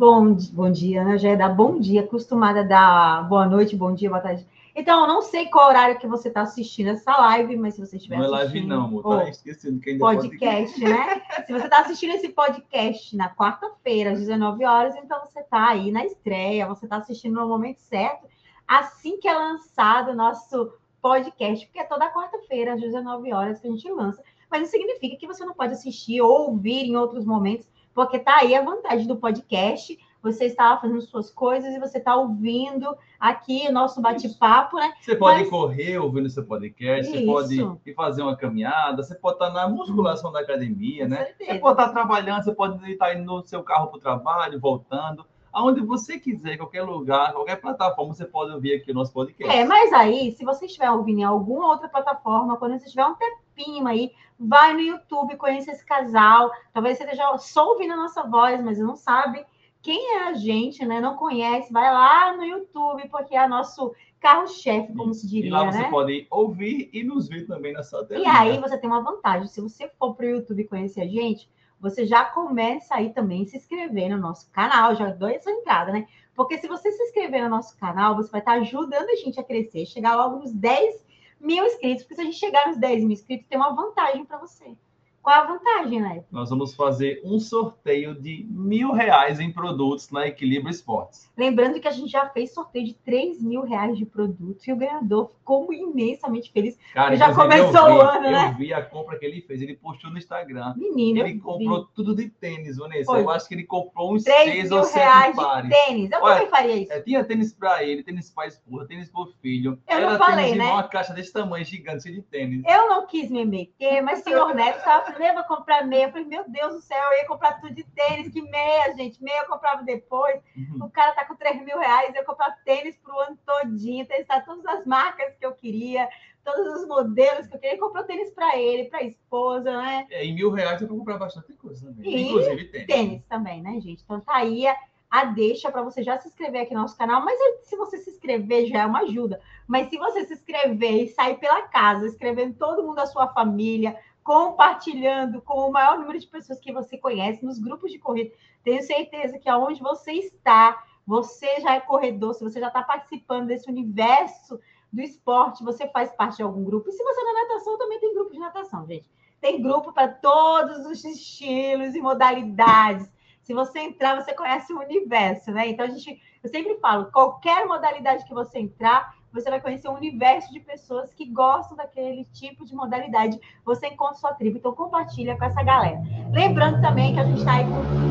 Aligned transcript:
bom, 0.00 0.34
bom 0.52 0.72
dia, 0.72 1.04
né? 1.04 1.18
Já 1.18 1.28
é 1.28 1.36
dar 1.36 1.50
bom 1.50 1.78
dia, 1.78 2.00
acostumada 2.00 2.60
a 2.60 2.62
dar 2.62 3.28
boa 3.28 3.46
noite, 3.46 3.76
bom 3.76 3.94
dia, 3.94 4.08
boa 4.08 4.22
tarde. 4.22 4.46
Então, 4.74 5.02
eu 5.02 5.06
não 5.06 5.20
sei 5.20 5.46
qual 5.46 5.68
horário 5.68 5.98
que 5.98 6.06
você 6.06 6.28
está 6.28 6.40
assistindo 6.40 6.88
essa 6.88 7.14
live, 7.18 7.54
mas 7.58 7.74
se 7.74 7.84
você 7.84 7.98
estiver 7.98 8.16
Não 8.16 8.24
é 8.24 8.44
assistindo... 8.44 8.66
live 8.66 8.66
não, 8.66 8.84
amor. 8.84 9.24
Tá 9.24 9.28
esquecendo 9.28 9.78
que 9.78 9.90
ainda 9.90 10.00
podcast, 10.00 10.80
né? 10.80 11.20
Se 11.44 11.52
você 11.52 11.64
está 11.64 11.80
assistindo 11.80 12.14
esse 12.14 12.30
podcast 12.30 13.14
na 13.14 13.28
quarta-feira, 13.34 14.12
às 14.12 14.20
19 14.20 14.64
horas, 14.64 14.96
então 14.96 15.20
você 15.20 15.40
está 15.40 15.68
aí 15.68 15.92
na 15.92 16.06
estreia, 16.06 16.66
você 16.66 16.86
está 16.86 16.96
assistindo 16.96 17.38
no 17.38 17.46
momento 17.46 17.80
certo, 17.80 18.26
assim 18.66 19.20
que 19.20 19.28
é 19.28 19.34
lançado 19.34 20.12
o 20.12 20.16
nosso 20.16 20.72
podcast, 21.02 21.66
porque 21.66 21.80
é 21.80 21.84
toda 21.84 22.10
quarta-feira, 22.10 22.72
às 22.72 22.80
19 22.80 23.34
horas, 23.34 23.60
que 23.60 23.68
a 23.68 23.70
gente 23.70 23.90
lança. 23.90 24.22
Mas 24.50 24.62
não 24.62 24.68
significa 24.68 25.16
que 25.16 25.26
você 25.26 25.44
não 25.44 25.52
pode 25.52 25.74
assistir 25.74 26.22
ou 26.22 26.52
ouvir 26.52 26.84
em 26.84 26.96
outros 26.96 27.26
momentos, 27.26 27.68
porque 27.94 28.18
tá 28.18 28.38
aí 28.40 28.54
a 28.54 28.62
vantagem 28.62 29.06
do 29.06 29.16
podcast. 29.16 29.98
Você 30.22 30.44
está 30.44 30.76
fazendo 30.76 31.00
suas 31.00 31.30
coisas 31.30 31.74
e 31.74 31.78
você 31.78 31.96
está 31.96 32.14
ouvindo 32.14 32.94
aqui 33.18 33.66
o 33.68 33.72
nosso 33.72 34.02
bate-papo, 34.02 34.76
né? 34.76 34.92
Você 35.00 35.16
pode 35.16 35.40
Mas- 35.40 35.48
correr 35.48 35.98
ouvindo 35.98 36.28
seu 36.28 36.44
podcast, 36.44 37.10
você 37.10 37.18
Isso. 37.22 37.26
pode 37.26 37.80
ir 37.90 37.94
fazer 37.94 38.22
uma 38.22 38.36
caminhada, 38.36 39.02
você 39.02 39.14
pode 39.14 39.36
estar 39.36 39.50
na 39.50 39.66
musculação 39.66 40.30
da 40.30 40.40
academia, 40.40 41.04
Com 41.04 41.10
né? 41.10 41.24
certeza. 41.24 41.52
Você 41.52 41.58
pode 41.58 41.80
estar 41.80 41.92
trabalhando, 41.92 42.44
você 42.44 42.52
pode 42.54 42.90
estar 42.92 43.14
indo 43.14 43.24
no 43.24 43.46
seu 43.46 43.62
carro 43.62 43.86
para 43.86 43.96
o 43.96 44.00
trabalho, 44.00 44.60
voltando. 44.60 45.24
Aonde 45.52 45.80
você 45.80 46.18
quiser, 46.18 46.58
qualquer 46.58 46.82
lugar, 46.82 47.32
qualquer 47.32 47.56
plataforma, 47.56 48.12
você 48.14 48.24
pode 48.26 48.52
ouvir 48.52 48.74
aqui 48.74 48.92
o 48.92 48.94
nosso 48.94 49.12
podcast. 49.12 49.56
É, 49.56 49.64
mas 49.64 49.90
aí, 49.92 50.32
se 50.32 50.44
você 50.44 50.66
estiver 50.66 50.90
ouvindo 50.90 51.20
em 51.20 51.24
alguma 51.24 51.66
outra 51.66 51.88
plataforma, 51.88 52.56
quando 52.58 52.78
você 52.78 52.88
tiver 52.90 53.04
um 53.06 53.14
tempinho 53.60 53.86
aí, 53.86 54.12
vai 54.38 54.72
no 54.72 54.80
YouTube, 54.80 55.36
conheça 55.36 55.70
esse 55.70 55.84
casal. 55.84 56.50
Talvez 56.72 56.96
você 56.96 57.04
esteja 57.04 57.36
só 57.38 57.68
ouvindo 57.68 57.92
a 57.92 57.96
nossa 57.96 58.22
voz, 58.22 58.62
mas 58.62 58.78
não 58.78 58.96
sabe 58.96 59.44
quem 59.82 60.16
é 60.16 60.24
a 60.24 60.34
gente, 60.34 60.84
né? 60.84 61.00
Não 61.00 61.16
conhece, 61.16 61.72
vai 61.72 61.92
lá 61.92 62.36
no 62.36 62.44
YouTube, 62.44 63.08
porque 63.08 63.36
é 63.36 63.46
nosso 63.48 63.94
carro-chefe, 64.18 64.92
como 64.94 65.14
se 65.14 65.26
e 65.26 65.30
diria, 65.30 65.52
lá 65.52 65.70
você 65.70 65.78
né? 65.78 65.90
pode 65.90 66.26
ouvir 66.30 66.90
e 66.92 67.02
nos 67.02 67.28
ver 67.28 67.46
também 67.46 67.72
na 67.72 67.82
sua 67.82 68.04
tela. 68.04 68.22
E 68.22 68.26
aí 68.26 68.58
você 68.58 68.76
tem 68.76 68.90
uma 68.90 69.02
vantagem. 69.02 69.48
Se 69.48 69.60
você 69.60 69.88
for 69.98 70.14
para 70.14 70.26
o 70.26 70.30
YouTube 70.30 70.64
conhecer 70.64 71.00
a 71.00 71.06
gente, 71.06 71.48
você 71.80 72.04
já 72.04 72.26
começa 72.26 72.94
aí 72.94 73.10
também 73.10 73.46
se 73.46 73.56
inscrever 73.56 74.10
no 74.10 74.18
nosso 74.18 74.50
canal. 74.52 74.94
Já 74.94 75.10
dou 75.10 75.28
essa 75.30 75.50
entrada, 75.50 75.92
né? 75.92 76.06
Porque 76.34 76.58
se 76.58 76.68
você 76.68 76.92
se 76.92 77.02
inscrever 77.04 77.42
no 77.42 77.48
nosso 77.48 77.76
canal, 77.78 78.14
você 78.14 78.30
vai 78.30 78.40
estar 78.40 78.52
ajudando 78.52 79.08
a 79.08 79.16
gente 79.16 79.40
a 79.40 79.44
crescer, 79.44 79.86
chegar 79.86 80.16
logo 80.16 80.36
nos 80.36 80.52
10 80.52 81.09
mil 81.40 81.64
inscritos. 81.64 82.02
Porque 82.02 82.14
se 82.14 82.20
a 82.20 82.24
gente 82.24 82.36
chegar 82.36 82.68
nos 82.68 82.78
10 82.78 83.00
mil 83.00 83.12
inscritos, 83.12 83.46
tem 83.48 83.58
uma 83.58 83.74
vantagem 83.74 84.24
para 84.24 84.38
você. 84.38 84.76
Qual 85.22 85.36
a 85.36 85.44
vantagem, 85.46 86.00
né? 86.00 86.24
Nós 86.30 86.48
vamos 86.50 86.74
fazer 86.74 87.20
um 87.24 87.38
sorteio 87.38 88.14
de 88.14 88.46
mil 88.50 88.92
reais 88.92 89.38
em 89.38 89.52
produtos 89.52 90.10
na 90.10 90.26
Equilíbrio 90.26 90.70
Esportes. 90.70 91.30
Lembrando 91.36 91.78
que 91.78 91.86
a 91.86 91.90
gente 91.90 92.10
já 92.10 92.26
fez 92.30 92.54
sorteio 92.54 92.86
de 92.86 92.94
3 92.94 93.42
mil 93.42 93.62
reais 93.62 93.98
de 93.98 94.06
produtos 94.06 94.66
e 94.66 94.72
o 94.72 94.76
ganhador 94.76 95.28
ficou 95.28 95.72
imensamente 95.72 96.50
feliz. 96.52 96.78
Cara, 96.94 97.16
Já 97.16 97.34
começou 97.34 97.88
eu 97.88 97.94
vi, 97.94 97.98
o 97.98 98.00
ano, 98.00 98.26
eu 98.26 98.30
né? 98.32 98.56
vi 98.58 98.72
a 98.72 98.82
compra 98.82 99.18
que 99.18 99.26
ele 99.26 99.40
fez. 99.42 99.60
Ele 99.60 99.76
postou 99.76 100.10
no 100.10 100.16
Instagram. 100.18 100.74
Menino, 100.76 101.18
eu 101.20 101.26
Ele 101.26 101.34
vi. 101.34 101.40
comprou 101.40 101.84
tudo 101.94 102.14
de 102.14 102.28
tênis, 102.30 102.78
Vanessa. 102.78 103.04
Foi. 103.04 103.20
Eu 103.20 103.30
acho 103.30 103.46
que 103.46 103.54
ele 103.54 103.64
comprou 103.64 104.14
uns 104.14 104.24
3 104.24 104.42
seis 104.44 104.68
mil 104.70 104.78
ou 104.78 104.84
sete 104.84 105.02
reais 105.02 105.36
pares. 105.36 105.68
de 105.70 105.76
tênis. 105.86 106.10
Eu 106.10 106.22
Olha, 106.22 106.34
também 106.36 106.48
faria 106.50 106.76
isso. 106.76 106.92
É, 106.92 107.00
tinha 107.00 107.24
tênis 107.24 107.52
pra 107.52 107.84
ele, 107.84 108.02
tênis 108.02 108.30
pra 108.30 108.46
esposa, 108.46 108.86
tênis 108.86 109.10
pro 109.10 109.26
filho. 109.42 109.78
Eu 109.88 110.00
não 110.00 110.08
Era 110.10 110.18
falei, 110.18 110.44
tênis 110.46 110.58
né? 110.58 110.64
igual 110.64 110.76
uma 110.78 110.88
caixa 110.88 111.12
desse 111.12 111.32
tamanho, 111.32 111.64
gigante, 111.64 112.10
de 112.10 112.22
tênis. 112.22 112.62
Eu 112.66 112.88
não 112.88 113.06
quis 113.06 113.30
me 113.30 113.44
meter, 113.44 114.00
mas 114.02 114.20
o 114.20 114.24
senhor 114.24 114.54
Neto 114.54 114.78
estava 114.78 115.09
eu 115.18 115.34
vou 115.34 115.44
comprar 115.44 115.86
meia. 115.86 116.04
Eu 116.04 116.10
falei, 116.12 116.26
meu 116.26 116.48
Deus 116.48 116.74
do 116.74 116.80
céu, 116.80 117.02
eu 117.12 117.18
ia 117.18 117.26
comprar 117.26 117.60
tudo 117.60 117.74
de 117.74 117.84
tênis, 117.84 118.32
que 118.32 118.42
meia, 118.42 118.94
gente. 118.96 119.22
Meia 119.22 119.40
eu 119.42 119.46
comprava 119.46 119.82
depois. 119.82 120.40
Uhum. 120.56 120.86
O 120.86 120.90
cara 120.90 121.12
tá 121.12 121.24
com 121.24 121.34
3 121.34 121.64
mil 121.64 121.78
reais, 121.78 122.14
eu 122.14 122.24
comprar 122.24 122.56
tênis 122.64 122.96
pro 122.98 123.18
ano 123.18 123.38
todinho, 123.44 124.06
testar 124.06 124.44
todas 124.44 124.64
as 124.66 124.86
marcas 124.86 125.34
que 125.36 125.44
eu 125.44 125.52
queria, 125.52 126.08
todos 126.44 126.80
os 126.80 126.88
modelos 126.88 127.46
que 127.46 127.54
eu 127.54 127.60
queria. 127.60 127.78
Comprou 127.78 128.04
tênis 128.04 128.30
para 128.30 128.56
ele, 128.56 128.84
para 128.84 129.00
a 129.00 129.04
esposa, 129.04 129.70
né? 129.70 130.06
É, 130.10 130.24
em 130.24 130.34
mil 130.34 130.50
reais 130.50 130.80
eu 130.80 130.88
vou 130.88 130.98
comprar 130.98 131.18
bastante 131.18 131.52
coisa 131.54 131.86
também. 131.86 132.14
E 132.14 132.28
Inclusive 132.28 132.64
tênis. 132.66 132.86
Tênis 132.86 133.24
também, 133.24 133.62
né, 133.62 133.80
gente? 133.80 134.02
Então 134.02 134.20
tá 134.20 134.36
aí 134.36 134.66
a, 134.66 134.76
a 135.10 135.24
deixa 135.24 135.70
para 135.70 135.82
você 135.82 136.02
já 136.02 136.18
se 136.18 136.28
inscrever 136.28 136.62
aqui 136.62 136.74
no 136.74 136.82
nosso 136.82 136.96
canal. 136.96 137.24
Mas 137.24 137.38
se 137.62 137.76
você 137.76 137.98
se 137.98 138.10
inscrever 138.10 138.66
já 138.66 138.82
é 138.82 138.86
uma 138.86 139.00
ajuda. 139.00 139.40
Mas 139.66 139.88
se 139.88 139.98
você 139.98 140.24
se 140.24 140.34
inscrever 140.34 141.04
e 141.04 141.08
sair 141.08 141.36
pela 141.38 141.62
casa, 141.62 142.06
escrevendo 142.06 142.54
todo 142.54 142.82
mundo 142.82 142.96
da 142.96 143.06
sua 143.06 143.28
família, 143.28 143.96
compartilhando 144.22 145.40
com 145.40 145.68
o 145.68 145.72
maior 145.72 145.98
número 145.98 146.18
de 146.18 146.26
pessoas 146.26 146.60
que 146.60 146.72
você 146.72 146.98
conhece 146.98 147.44
nos 147.44 147.58
grupos 147.58 147.90
de 147.90 147.98
corrida, 147.98 148.34
tenho 148.62 148.82
certeza 148.82 149.38
que 149.38 149.48
aonde 149.48 149.80
você 149.80 150.12
está, 150.12 150.84
você 151.06 151.60
já 151.60 151.74
é 151.74 151.80
corredor, 151.80 152.34
se 152.34 152.44
você 152.44 152.60
já 152.60 152.68
está 152.68 152.82
participando 152.82 153.46
desse 153.46 153.68
universo 153.68 154.60
do 154.92 155.00
esporte, 155.00 155.64
você 155.64 155.88
faz 155.88 156.12
parte 156.12 156.36
de 156.36 156.42
algum 156.42 156.64
grupo. 156.64 156.88
E 156.88 156.92
se 156.92 157.02
você 157.02 157.20
é 157.20 157.24
na 157.24 157.42
natação, 157.42 157.78
também 157.78 158.00
tem 158.00 158.14
grupo 158.14 158.32
de 158.32 158.38
natação, 158.38 158.86
gente. 158.86 159.08
Tem 159.40 159.62
grupo 159.62 159.92
para 159.92 160.08
todos 160.08 160.84
os 160.86 161.04
estilos 161.04 161.94
e 161.94 162.00
modalidades. 162.00 163.10
Se 163.42 163.54
você 163.54 163.80
entrar, 163.80 164.20
você 164.20 164.34
conhece 164.34 164.72
o 164.72 164.80
universo, 164.80 165.50
né? 165.50 165.68
Então 165.68 165.86
a 165.86 165.88
gente, 165.88 166.20
eu 166.42 166.50
sempre 166.50 166.76
falo, 166.78 167.10
qualquer 167.10 167.66
modalidade 167.66 168.24
que 168.26 168.34
você 168.34 168.58
entrar, 168.58 169.14
você 169.32 169.48
vai 169.48 169.60
conhecer 169.60 169.88
um 169.88 169.94
universo 169.94 170.52
de 170.52 170.60
pessoas 170.60 171.12
que 171.14 171.26
gostam 171.26 171.76
daquele 171.76 172.24
tipo 172.26 172.64
de 172.64 172.74
modalidade. 172.74 173.38
Você 173.64 173.86
encontra 173.88 174.16
sua 174.16 174.34
tribo, 174.34 174.58
então 174.58 174.74
compartilha 174.74 175.36
com 175.36 175.44
essa 175.44 175.62
galera. 175.62 176.00
Lembrando 176.32 176.80
também 176.80 177.14
que 177.14 177.20
a 177.20 177.24
gente 177.24 177.38
está 177.38 177.54
aí 177.56 177.64
com. 177.64 178.10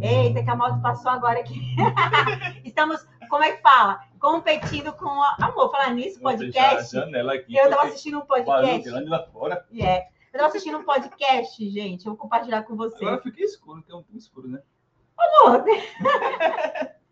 Eita, 0.00 0.42
que 0.42 0.50
a 0.50 0.56
moto 0.56 0.80
passou 0.80 1.10
agora 1.10 1.40
aqui. 1.40 1.60
Estamos, 2.64 3.06
como 3.28 3.42
é 3.42 3.52
que 3.52 3.62
fala? 3.62 4.00
Competindo 4.20 4.92
com. 4.92 5.08
A... 5.08 5.36
Amor, 5.40 5.70
falar 5.70 5.94
nisso, 5.94 6.20
podcast. 6.20 6.96
aqui. 7.32 7.56
Eu 7.56 7.64
estava 7.64 7.88
assistindo 7.88 8.18
um 8.18 8.26
podcast. 8.26 8.88
fora. 9.32 9.66
É. 9.78 9.98
Eu 9.98 10.38
estava 10.38 10.48
assistindo 10.48 10.78
um 10.78 10.84
podcast, 10.84 11.70
gente. 11.70 12.06
Eu 12.06 12.12
vou 12.12 12.18
compartilhar 12.18 12.62
com 12.62 12.76
vocês. 12.76 13.00
Agora 13.00 13.22
fica 13.22 13.42
escuro, 13.42 13.82
que 13.82 13.90
é 13.90 13.94
um 13.94 14.02
pouco 14.02 14.18
escuro, 14.18 14.48
né? 14.48 14.60
Amor. 15.18 15.64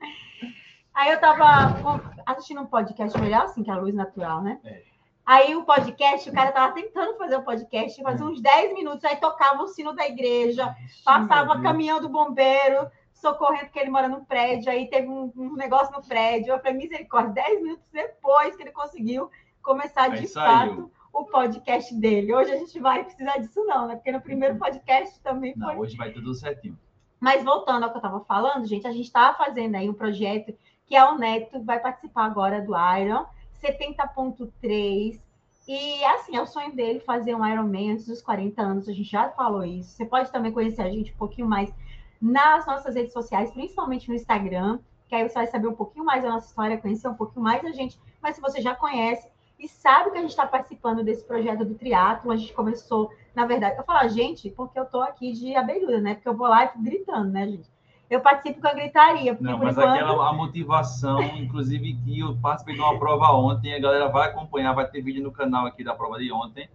Aí 0.95 1.11
eu 1.11 1.21
tava 1.21 2.01
assistindo 2.25 2.61
um 2.61 2.67
podcast 2.67 3.19
melhor, 3.21 3.43
assim, 3.43 3.63
que 3.63 3.71
é 3.71 3.73
a 3.75 3.79
luz 3.79 3.95
natural, 3.95 4.43
né? 4.43 4.61
É. 4.65 4.83
Aí 5.27 5.57
o 5.57 5.65
podcast, 5.65 6.29
o 6.29 6.33
cara 6.33 6.53
tava 6.53 6.75
tentando 6.75 7.17
fazer 7.17 7.37
o 7.37 7.43
podcast, 7.43 8.01
fazia 8.03 8.27
uns 8.27 8.41
10 8.43 8.75
minutos, 8.75 9.05
aí 9.05 9.17
tocava 9.17 9.63
o 9.63 9.69
sino 9.69 9.95
da 9.95 10.07
igreja, 10.07 10.75
passava 11.03 11.63
caminhão 11.63 11.99
do 11.99 12.11
bombeiro, 12.11 12.91
socorrendo 13.15 13.65
porque 13.65 13.79
ele 13.79 13.91
mora 13.91 14.07
num 14.07 14.23
prédio, 14.25 14.71
aí 14.71 14.89
teve 14.89 15.09
um, 15.09 15.33
um 15.35 15.55
negócio 15.55 15.93
no 15.95 16.03
prédio. 16.07 16.53
Eu 16.53 16.59
falei, 16.59 16.75
misericórdia, 16.77 17.43
10 17.43 17.63
minutos 17.63 17.87
depois 17.91 18.55
que 18.55 18.63
ele 18.63 18.71
conseguiu 18.73 19.31
começar 19.63 20.09
de 20.09 20.19
Aí 20.19 20.27
saiu. 20.29 20.47
fato 20.77 20.93
o 21.13 21.25
podcast 21.25 21.95
dele. 21.95 22.35
Hoje 22.35 22.53
a 22.53 22.57
gente 22.57 22.79
vai 22.79 23.03
precisar 23.03 23.39
disso, 23.39 23.65
não, 23.65 23.87
né? 23.89 23.95
Porque 23.97 24.13
no 24.13 24.21
primeiro 24.21 24.59
podcast 24.59 25.19
também 25.23 25.55
foi 25.55 25.75
Não, 25.75 25.79
hoje 25.81 25.97
vai 25.97 26.13
tudo 26.13 26.35
certinho. 26.35 26.79
mas 27.19 27.43
voltando 27.43 27.85
ao 27.85 27.91
que 27.91 27.97
eu 27.97 28.01
estava 28.01 28.21
falando, 28.27 28.67
gente, 28.67 28.87
a 28.87 28.93
gente 28.93 29.07
estava 29.07 29.35
fazendo 29.39 29.75
aí 29.77 29.89
um 29.89 29.95
projeto 29.95 30.55
que 30.87 30.97
a 30.97 31.15
Neto 31.15 31.63
vai 31.63 31.81
participar 31.81 32.25
agora 32.25 32.61
do 32.61 32.73
Iron 32.99 33.27
70.3. 33.63 35.21
E 35.67 36.05
assim, 36.05 36.37
é 36.37 36.43
o 36.43 36.47
sonho 36.47 36.75
dele 36.77 37.01
fazer 37.01 37.35
um 37.35 37.47
Ironman 37.47 37.93
antes 37.93 38.07
dos 38.07 38.21
40 38.21 38.61
anos. 38.61 38.89
A 38.89 38.93
gente 38.93 39.11
já 39.11 39.31
falou 39.31 39.65
isso. 39.65 39.91
Você 39.91 40.05
pode 40.05 40.31
também 40.31 40.53
conhecer 40.53 40.83
a 40.83 40.91
gente 40.91 41.13
um 41.13 41.17
pouquinho 41.17 41.49
mais 41.49 41.73
nas 42.21 42.67
nossas 42.67 42.95
redes 42.95 43.13
sociais, 43.13 43.51
principalmente 43.51 44.09
no 44.09 44.15
Instagram, 44.15 44.79
que 45.09 45.15
aí 45.15 45.29
você 45.29 45.35
vai 45.35 45.47
saber 45.47 45.69
um 45.69 45.75
pouquinho 45.75 46.05
mais 46.05 46.23
da 46.23 46.31
nossa 46.31 46.49
história, 46.49 46.79
conhecer 46.79 47.09
um 47.09 47.15
pouquinho 47.15 47.43
mais 47.43 47.63
da 47.63 47.73
gente. 47.73 47.99
Mas 48.23 48.37
se 48.37 48.43
você 48.43 48.61
já 48.61 48.75
conhece 48.75 49.29
e 49.59 49.69
sabe 49.69 50.11
que 50.11 50.19
a 50.19 50.21
gente 50.21 50.31
está 50.31 50.47
participando 50.47 51.03
desse 51.03 51.25
projeto 51.25 51.65
do 51.65 51.75
triatlo, 51.75 52.31
a 52.31 52.37
gente 52.37 52.53
começou, 52.53 53.11
na 53.35 53.47
verdade, 53.47 53.79
eu 53.79 53.85
falo 53.85 54.01
a 54.01 54.09
gente, 54.09 54.51
porque 54.51 54.79
eu 54.79 54.85
tô 54.85 55.01
aqui 55.01 55.33
de 55.33 55.55
abelhuda, 55.55 56.01
né? 56.01 56.15
Porque 56.15 56.29
eu 56.29 56.37
vou 56.37 56.49
lá 56.49 56.67
gritando, 56.77 57.31
né, 57.31 57.47
gente? 57.49 57.71
Eu 58.09 58.21
participo 58.21 58.61
com 58.61 58.69
a 58.69 58.75
gritaria, 58.75 59.35
porque 59.35 59.51
Não, 59.51 59.59
por 59.59 59.65
mas 59.65 59.77
enquanto... 59.77 59.95
aquela 59.95 60.29
a 60.29 60.33
motivação, 60.33 61.23
inclusive 61.23 61.95
que 62.05 62.21
eu 62.21 62.37
participei 62.37 62.75
de 62.75 62.81
uma 62.81 62.99
prova 62.99 63.33
ontem, 63.33 63.75
a 63.75 63.81
galera 63.81 64.09
vai 64.09 64.29
acompanhar, 64.29 64.73
vai 64.75 64.87
ter 64.87 65.03
vídeo 65.03 65.23
no 65.23 65.33
canal 65.33 65.67
aqui 65.67 65.83
da 65.83 65.95
prova 65.95 66.19
de 66.19 66.31
ontem. 66.31 66.69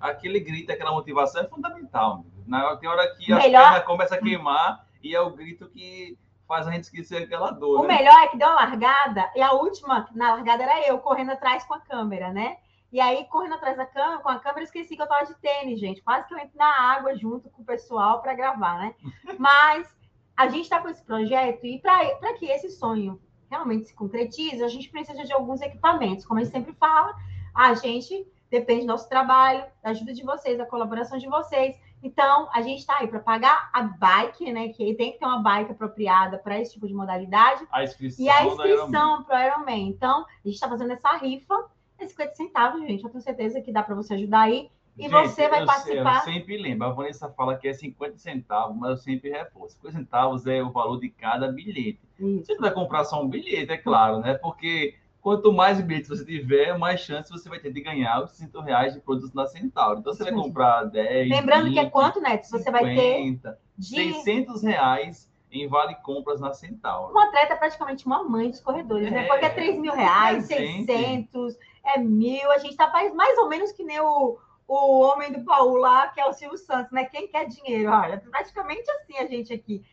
Aquele 0.00 0.38
grito, 0.40 0.70
aquela 0.70 0.92
motivação 0.92 1.42
é 1.42 1.48
fundamental. 1.48 2.24
Na, 2.46 2.76
tem 2.76 2.88
hora 2.88 3.14
que 3.16 3.32
a 3.32 3.36
Melhor- 3.36 3.62
perna 3.64 3.80
começa 3.80 4.14
a 4.14 4.18
queimar 4.18 4.86
e 5.02 5.14
é 5.14 5.20
o 5.20 5.30
grito 5.30 5.68
que 5.68 6.16
faz 6.46 6.68
a 6.68 6.70
gente 6.70 6.84
esquecer 6.84 7.24
aquela 7.24 7.50
dor. 7.50 7.80
O 7.80 7.86
né? 7.86 7.96
melhor 7.98 8.22
é 8.22 8.28
que 8.28 8.38
deu 8.38 8.46
uma 8.46 8.56
largada, 8.56 9.30
e 9.34 9.42
a 9.42 9.52
última 9.52 10.06
na 10.14 10.34
largada 10.34 10.62
era 10.62 10.86
eu, 10.86 10.98
correndo 10.98 11.32
atrás 11.32 11.64
com 11.64 11.74
a 11.74 11.80
câmera, 11.80 12.32
né? 12.32 12.58
E 12.92 13.00
aí, 13.00 13.24
correndo 13.24 13.54
atrás 13.54 13.76
da 13.76 13.84
câmera, 13.84 14.20
com 14.20 14.28
a 14.28 14.38
câmera, 14.38 14.62
esqueci 14.62 14.94
que 14.94 15.02
eu 15.02 15.08
tava 15.08 15.26
de 15.26 15.34
tênis, 15.34 15.80
gente. 15.80 16.00
Quase 16.02 16.28
que 16.28 16.34
eu 16.34 16.38
entro 16.38 16.56
na 16.56 16.94
água 16.94 17.16
junto 17.16 17.50
com 17.50 17.62
o 17.62 17.64
pessoal 17.64 18.22
para 18.22 18.32
gravar, 18.32 18.78
né? 18.78 18.94
Mas 19.38 19.92
a 20.36 20.48
gente 20.48 20.64
está 20.64 20.80
com 20.80 20.88
esse 20.88 21.02
projeto 21.02 21.64
e 21.64 21.78
para 21.80 22.34
que 22.34 22.46
esse 22.46 22.70
sonho 22.70 23.20
realmente 23.48 23.86
se 23.86 23.94
concretize, 23.94 24.62
a 24.62 24.68
gente 24.68 24.90
precisa 24.90 25.24
de 25.24 25.32
alguns 25.32 25.60
equipamentos. 25.60 26.26
Como 26.26 26.40
a 26.40 26.42
gente 26.42 26.52
sempre 26.52 26.74
fala, 26.74 27.14
a 27.54 27.74
gente 27.74 28.26
depende 28.50 28.82
do 28.82 28.88
nosso 28.88 29.08
trabalho, 29.08 29.64
da 29.82 29.90
ajuda 29.90 30.12
de 30.12 30.22
vocês, 30.22 30.58
da 30.58 30.66
colaboração 30.66 31.18
de 31.18 31.26
vocês. 31.26 31.76
Então, 32.02 32.48
a 32.52 32.60
gente 32.60 32.80
está 32.80 32.98
aí 32.98 33.08
para 33.08 33.20
pagar 33.20 33.70
a 33.72 33.82
bike, 33.82 34.52
né? 34.52 34.68
Que 34.68 34.94
tem 34.94 35.12
que 35.12 35.18
ter 35.18 35.24
uma 35.24 35.40
bike 35.42 35.72
apropriada 35.72 36.38
para 36.38 36.60
esse 36.60 36.74
tipo 36.74 36.86
de 36.86 36.94
modalidade. 36.94 37.66
A 37.72 37.82
inscrição. 37.82 38.24
E 38.24 38.28
a 38.28 38.44
inscrição 38.44 39.24
para 39.24 39.38
o 39.38 39.44
Ironman. 39.44 39.88
Então, 39.88 40.20
a 40.20 40.44
gente 40.44 40.54
está 40.54 40.68
fazendo 40.68 40.92
essa 40.92 41.16
rifa. 41.16 41.70
É 41.98 42.06
50 42.06 42.34
centavos, 42.34 42.82
gente. 42.82 43.02
Eu 43.02 43.10
tenho 43.10 43.22
certeza 43.22 43.60
que 43.60 43.72
dá 43.72 43.82
para 43.82 43.94
você 43.94 44.14
ajudar 44.14 44.42
aí. 44.42 44.70
E 44.98 45.02
gente, 45.02 45.28
você 45.28 45.48
vai 45.48 45.62
eu, 45.62 45.66
participar. 45.66 46.26
Eu 46.26 46.32
sempre 46.32 46.56
lembro, 46.56 46.86
a 46.86 46.92
Vanessa 46.92 47.28
fala 47.28 47.56
que 47.56 47.68
é 47.68 47.72
50 47.72 48.16
centavos, 48.18 48.76
mas 48.76 48.90
eu 48.90 48.96
sempre 48.96 49.30
reforço. 49.30 49.76
50 49.76 49.98
centavos 49.98 50.46
é 50.46 50.62
o 50.62 50.70
valor 50.70 50.98
de 50.98 51.10
cada 51.10 51.52
bilhete. 51.52 52.00
Isso. 52.18 52.46
Você 52.46 52.54
não 52.54 52.62
vai 52.62 52.72
comprar 52.72 53.04
só 53.04 53.22
um 53.22 53.28
bilhete, 53.28 53.70
é 53.72 53.76
claro, 53.76 54.20
né? 54.20 54.34
Porque 54.34 54.94
quanto 55.20 55.52
mais 55.52 55.80
bilhetes 55.80 56.08
você 56.08 56.24
tiver, 56.24 56.78
mais 56.78 57.00
chance 57.00 57.30
você 57.30 57.48
vai 57.48 57.58
ter 57.58 57.72
de 57.72 57.80
ganhar 57.80 58.22
os 58.22 58.30
5 58.32 58.58
reais 58.60 58.94
de 58.94 59.00
produtos 59.00 59.34
na 59.34 59.46
Centauro. 59.46 60.00
Então, 60.00 60.14
você 60.14 60.24
vai 60.24 60.32
comprar 60.32 60.84
10. 60.84 61.28
Lembrando 61.28 61.64
20, 61.64 61.72
que 61.74 61.80
é 61.80 61.90
quanto, 61.90 62.20
Neto? 62.20 62.48
Você 62.48 62.58
50, 62.58 62.70
vai 62.70 62.94
ter. 62.94 63.38
De... 63.76 63.86
600 63.86 64.62
reais 64.62 65.30
em 65.50 65.68
vale 65.68 65.94
compras 65.96 66.40
na 66.40 66.52
Centauro. 66.52 67.14
Um 67.14 67.18
atleta 67.18 67.52
é 67.52 67.56
praticamente 67.56 68.06
uma 68.06 68.24
mãe 68.24 68.50
dos 68.50 68.60
corredores, 68.60 69.10
né? 69.10 69.18
é, 69.18 69.22
né? 69.22 69.28
Porque 69.28 69.44
é 69.44 69.50
3 69.50 69.78
mil 69.78 69.92
reais, 69.92 70.46
600, 70.46 71.56
é 71.84 71.98
mil. 71.98 72.50
A 72.50 72.58
gente 72.58 72.72
está 72.72 72.90
mais 73.14 73.38
ou 73.38 73.48
menos 73.48 73.72
que 73.72 73.84
nem 73.84 74.00
o, 74.00 74.38
o 74.68 75.00
homem 75.00 75.32
do 75.32 75.44
Paulo 75.44 75.76
lá, 75.76 76.08
que 76.08 76.20
é 76.20 76.26
o 76.26 76.32
Silvio 76.32 76.58
Santos, 76.58 76.90
né? 76.92 77.04
Quem 77.04 77.28
quer 77.28 77.46
dinheiro? 77.46 77.90
Olha, 77.90 78.18
praticamente 78.18 78.90
assim 78.90 79.18
a 79.18 79.26
gente 79.26 79.52
aqui. 79.52 79.84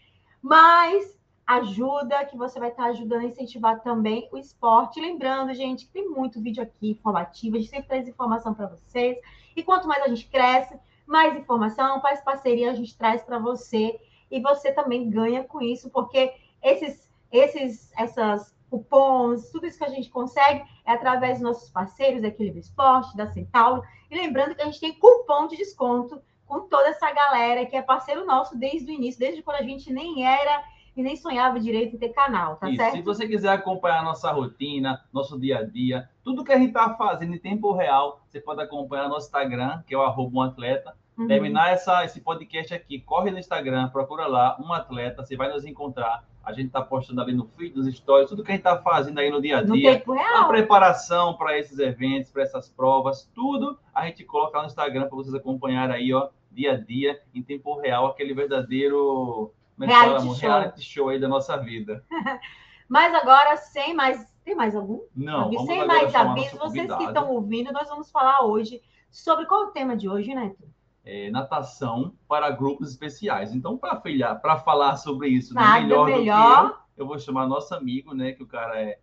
Mas 0.41 1.17
ajuda, 1.45 2.25
que 2.25 2.37
você 2.37 2.59
vai 2.59 2.69
estar 2.69 2.85
ajudando 2.85 3.21
a 3.21 3.25
incentivar 3.25 3.81
também 3.81 4.29
o 4.31 4.37
esporte. 4.37 4.99
Lembrando, 4.99 5.53
gente, 5.53 5.85
que 5.85 5.91
tem 5.91 6.09
muito 6.09 6.41
vídeo 6.41 6.63
aqui 6.63 6.91
informativo, 6.91 7.57
a 7.57 7.59
gente 7.59 7.69
sempre 7.69 7.87
traz 7.87 8.07
informação 8.07 8.53
para 8.53 8.67
vocês. 8.67 9.17
E 9.55 9.61
quanto 9.61 9.87
mais 9.87 10.03
a 10.03 10.07
gente 10.07 10.27
cresce, 10.27 10.79
mais 11.05 11.35
informação, 11.35 12.01
mais 12.01 12.21
parceria 12.21 12.71
a 12.71 12.73
gente 12.73 12.97
traz 12.97 13.21
para 13.21 13.37
você. 13.37 13.99
E 14.31 14.39
você 14.41 14.71
também 14.71 15.09
ganha 15.09 15.43
com 15.43 15.61
isso, 15.61 15.89
porque 15.89 16.33
esses, 16.61 17.07
esses, 17.31 17.91
essas 17.97 18.53
cupons, 18.69 19.51
tudo 19.51 19.67
isso 19.67 19.77
que 19.77 19.85
a 19.85 19.89
gente 19.89 20.09
consegue 20.09 20.63
é 20.85 20.93
através 20.93 21.33
dos 21.33 21.43
nossos 21.43 21.69
parceiros 21.69 22.21
da 22.21 22.29
Equilíbrio 22.29 22.61
Esporte, 22.61 23.15
da 23.15 23.27
Centauro. 23.27 23.83
E 24.13 24.17
lembrando 24.17 24.53
que 24.53 24.61
a 24.61 24.65
gente 24.65 24.79
tem 24.79 24.93
cupom 24.93 25.47
de 25.47 25.57
desconto 25.57 26.21
com 26.45 26.61
toda 26.67 26.89
essa 26.89 27.11
galera 27.11 27.65
que 27.65 27.75
é 27.75 27.81
parceiro 27.81 28.23
nosso 28.25 28.55
desde 28.55 28.91
o 28.91 28.93
início, 28.93 29.19
desde 29.19 29.41
quando 29.41 29.57
a 29.57 29.63
gente 29.63 29.91
nem 29.91 30.23
era 30.23 30.63
e 30.95 31.01
nem 31.01 31.15
sonhava 31.15 31.59
direito 31.59 31.95
em 31.95 31.99
ter 31.99 32.09
canal, 32.09 32.57
tá 32.57 32.69
Isso. 32.69 32.77
certo? 32.77 32.95
Se 32.95 33.01
você 33.01 33.27
quiser 33.27 33.49
acompanhar 33.49 34.01
a 34.01 34.03
nossa 34.03 34.31
rotina, 34.31 35.03
nosso 35.11 35.39
dia 35.39 35.57
a 35.57 35.63
dia, 35.63 36.07
tudo 36.23 36.43
que 36.43 36.51
a 36.51 36.57
gente 36.57 36.67
está 36.67 36.93
fazendo 36.95 37.33
em 37.33 37.39
tempo 37.39 37.73
real, 37.73 38.21
você 38.29 38.39
pode 38.39 38.61
acompanhar 38.61 39.05
no 39.05 39.15
nosso 39.15 39.25
Instagram, 39.25 39.81
que 39.87 39.95
é 39.95 39.97
o 39.97 40.03
arroba 40.03 40.37
um 40.37 40.41
atleta. 40.43 40.95
Uhum. 41.17 41.27
Terminar 41.27 41.71
essa, 41.71 42.05
esse 42.05 42.21
podcast 42.21 42.71
aqui, 42.71 42.99
corre 42.99 43.31
no 43.31 43.39
Instagram, 43.39 43.89
procura 43.89 44.27
lá, 44.27 44.55
um 44.63 44.71
atleta, 44.71 45.25
você 45.25 45.35
vai 45.35 45.51
nos 45.51 45.65
encontrar. 45.65 46.23
A 46.43 46.51
gente 46.51 46.67
está 46.67 46.81
postando 46.81 47.21
ali 47.21 47.33
no 47.33 47.45
feed, 47.45 47.75
nos 47.75 47.87
stories, 47.95 48.29
tudo 48.29 48.43
que 48.43 48.51
a 48.51 48.55
gente 48.55 48.65
está 48.65 48.77
fazendo 48.77 49.17
aí 49.19 49.29
no 49.29 49.41
dia 49.41 49.59
a 49.59 49.63
dia. 49.63 50.03
A 50.35 50.43
preparação 50.45 51.35
para 51.37 51.57
esses 51.57 51.79
eventos, 51.79 52.29
para 52.31 52.43
essas 52.43 52.69
provas, 52.69 53.29
tudo 53.33 53.79
a 53.93 54.05
gente 54.05 54.23
coloca 54.25 54.57
lá 54.57 54.63
no 54.63 54.69
Instagram 54.69 55.07
para 55.07 55.15
vocês 55.15 55.33
acompanharem 55.33 55.95
aí, 55.95 56.13
ó, 56.13 56.29
dia 56.51 56.73
a 56.73 56.77
dia, 56.77 57.21
em 57.33 57.41
tempo 57.41 57.79
real, 57.79 58.07
aquele 58.07 58.33
verdadeiro 58.33 59.53
é 59.81 59.85
reality, 59.85 60.25
show. 60.25 60.33
reality 60.33 60.81
show 60.81 61.09
aí 61.09 61.19
da 61.19 61.27
nossa 61.27 61.57
vida. 61.57 62.03
Mas 62.87 63.13
agora, 63.13 63.55
sem 63.57 63.93
mais. 63.93 64.31
Tem 64.43 64.53
mais 64.53 64.75
algum? 64.75 65.01
Não. 65.15 65.49
Vamos 65.49 65.65
sem 65.65 65.87
mais 65.87 66.13
aviso, 66.13 66.57
vocês 66.57 66.93
que 66.93 67.03
estão 67.03 67.31
ouvindo, 67.31 67.71
nós 67.71 67.87
vamos 67.87 68.11
falar 68.11 68.45
hoje 68.45 68.81
sobre 69.09 69.45
qual 69.45 69.63
é 69.63 69.67
o 69.67 69.71
tema 69.71 69.95
de 69.95 70.09
hoje, 70.09 70.35
Neto? 70.35 70.63
É, 71.05 71.29
natação 71.29 72.13
para 72.27 72.49
grupos 72.49 72.89
especiais. 72.89 73.53
Então, 73.53 73.77
para 73.77 74.57
falar 74.59 74.95
sobre 74.97 75.27
isso 75.27 75.53
Nada 75.53 75.81
melhor, 75.81 76.05
melhor. 76.05 76.63
do 76.63 76.69
que 76.69 76.77
eu, 76.77 77.03
eu 77.03 77.07
vou 77.07 77.19
chamar 77.19 77.47
nosso 77.47 77.75
amigo, 77.75 78.13
né? 78.13 78.31
Que 78.31 78.43
o 78.43 78.47
cara 78.47 78.79
é 78.79 78.99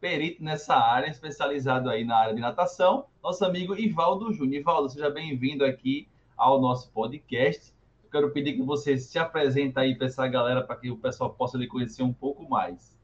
perito 0.00 0.42
nessa 0.42 0.76
área, 0.76 1.08
especializado 1.08 1.90
aí 1.90 2.04
na 2.04 2.16
área 2.16 2.34
de 2.34 2.40
natação, 2.40 3.06
nosso 3.22 3.44
amigo 3.44 3.76
Ivaldo 3.76 4.32
Júnior. 4.32 4.60
Ivaldo, 4.60 4.88
seja 4.88 5.10
bem-vindo 5.10 5.64
aqui 5.64 6.08
ao 6.36 6.60
nosso 6.60 6.90
podcast 6.92 7.74
quero 8.10 8.30
pedir 8.30 8.54
que 8.54 8.62
você 8.62 8.98
se 8.98 9.18
apresente 9.18 9.78
aí 9.78 9.94
para 9.94 10.06
essa 10.06 10.26
galera, 10.26 10.62
para 10.62 10.76
que 10.76 10.90
o 10.90 10.96
pessoal 10.96 11.30
possa 11.30 11.56
lhe 11.56 11.66
conhecer 11.66 12.02
um 12.02 12.12
pouco 12.12 12.48
mais. 12.48 12.98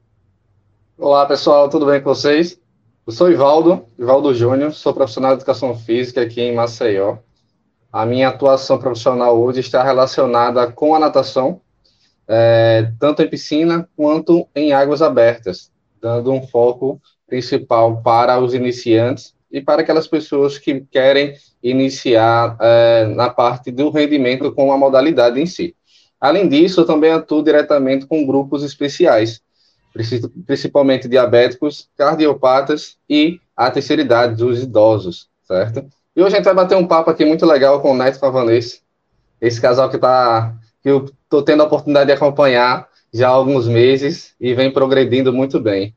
Olá, 0.97 1.25
pessoal, 1.25 1.69
tudo 1.69 1.85
bem 1.85 2.01
com 2.01 2.13
vocês? 2.13 2.59
Eu 3.05 3.13
sou 3.13 3.31
Ivaldo, 3.31 3.85
Ivaldo 3.97 4.33
Júnior, 4.33 4.73
sou 4.73 4.93
profissional 4.93 5.31
de 5.31 5.37
educação 5.37 5.75
física 5.77 6.21
aqui 6.21 6.41
em 6.41 6.53
Maceió. 6.53 7.17
A 7.91 8.05
minha 8.05 8.27
atuação 8.27 8.77
profissional 8.77 9.39
hoje 9.39 9.61
está 9.61 9.81
relacionada 9.81 10.71
com 10.71 10.93
a 10.93 10.99
natação, 10.99 11.61
é, 12.27 12.91
tanto 12.99 13.21
em 13.21 13.29
piscina 13.29 13.87
quanto 13.95 14.47
em 14.53 14.73
águas 14.73 15.01
abertas, 15.01 15.71
dando 16.01 16.31
um 16.31 16.45
foco 16.45 17.01
principal 17.25 18.01
para 18.01 18.39
os 18.39 18.53
iniciantes 18.53 19.33
e 19.49 19.61
para 19.61 19.81
aquelas 19.81 20.07
pessoas 20.07 20.57
que 20.57 20.81
querem 20.91 21.35
iniciar 21.63 22.57
é, 22.59 23.05
na 23.05 23.29
parte 23.29 23.71
do 23.71 23.89
rendimento 23.89 24.51
com 24.51 24.71
a 24.71 24.77
modalidade 24.77 25.39
em 25.39 25.45
si. 25.45 25.73
Além 26.19 26.49
disso, 26.49 26.81
eu 26.81 26.85
também 26.85 27.11
atuo 27.11 27.43
diretamente 27.43 28.05
com 28.05 28.25
grupos 28.25 28.63
especiais, 28.63 29.41
principalmente 30.45 31.07
diabéticos, 31.07 31.89
cardiopatas 31.97 32.97
e 33.09 33.39
a 33.55 33.71
terceira 33.71 34.01
idade, 34.01 34.43
os 34.43 34.61
idosos, 34.61 35.29
certo? 35.43 35.87
E 36.17 36.23
hoje 36.23 36.33
a 36.33 36.37
gente 36.39 36.45
vai 36.45 36.55
bater 36.55 36.75
um 36.75 36.87
papo 36.87 37.11
aqui 37.11 37.23
muito 37.23 37.45
legal 37.45 37.79
com 37.79 37.91
o 37.91 37.95
Neto 37.95 38.17
e 38.17 38.31
Vanessa, 38.31 38.81
esse 39.39 39.61
casal 39.61 39.87
que, 39.87 39.99
tá, 39.99 40.51
que 40.81 40.89
eu 40.89 41.05
estou 41.05 41.43
tendo 41.43 41.61
a 41.61 41.67
oportunidade 41.67 42.07
de 42.07 42.13
acompanhar 42.13 42.89
já 43.13 43.27
há 43.27 43.31
alguns 43.31 43.67
meses 43.67 44.35
e 44.41 44.55
vem 44.55 44.73
progredindo 44.73 45.31
muito 45.31 45.59
bem. 45.59 45.95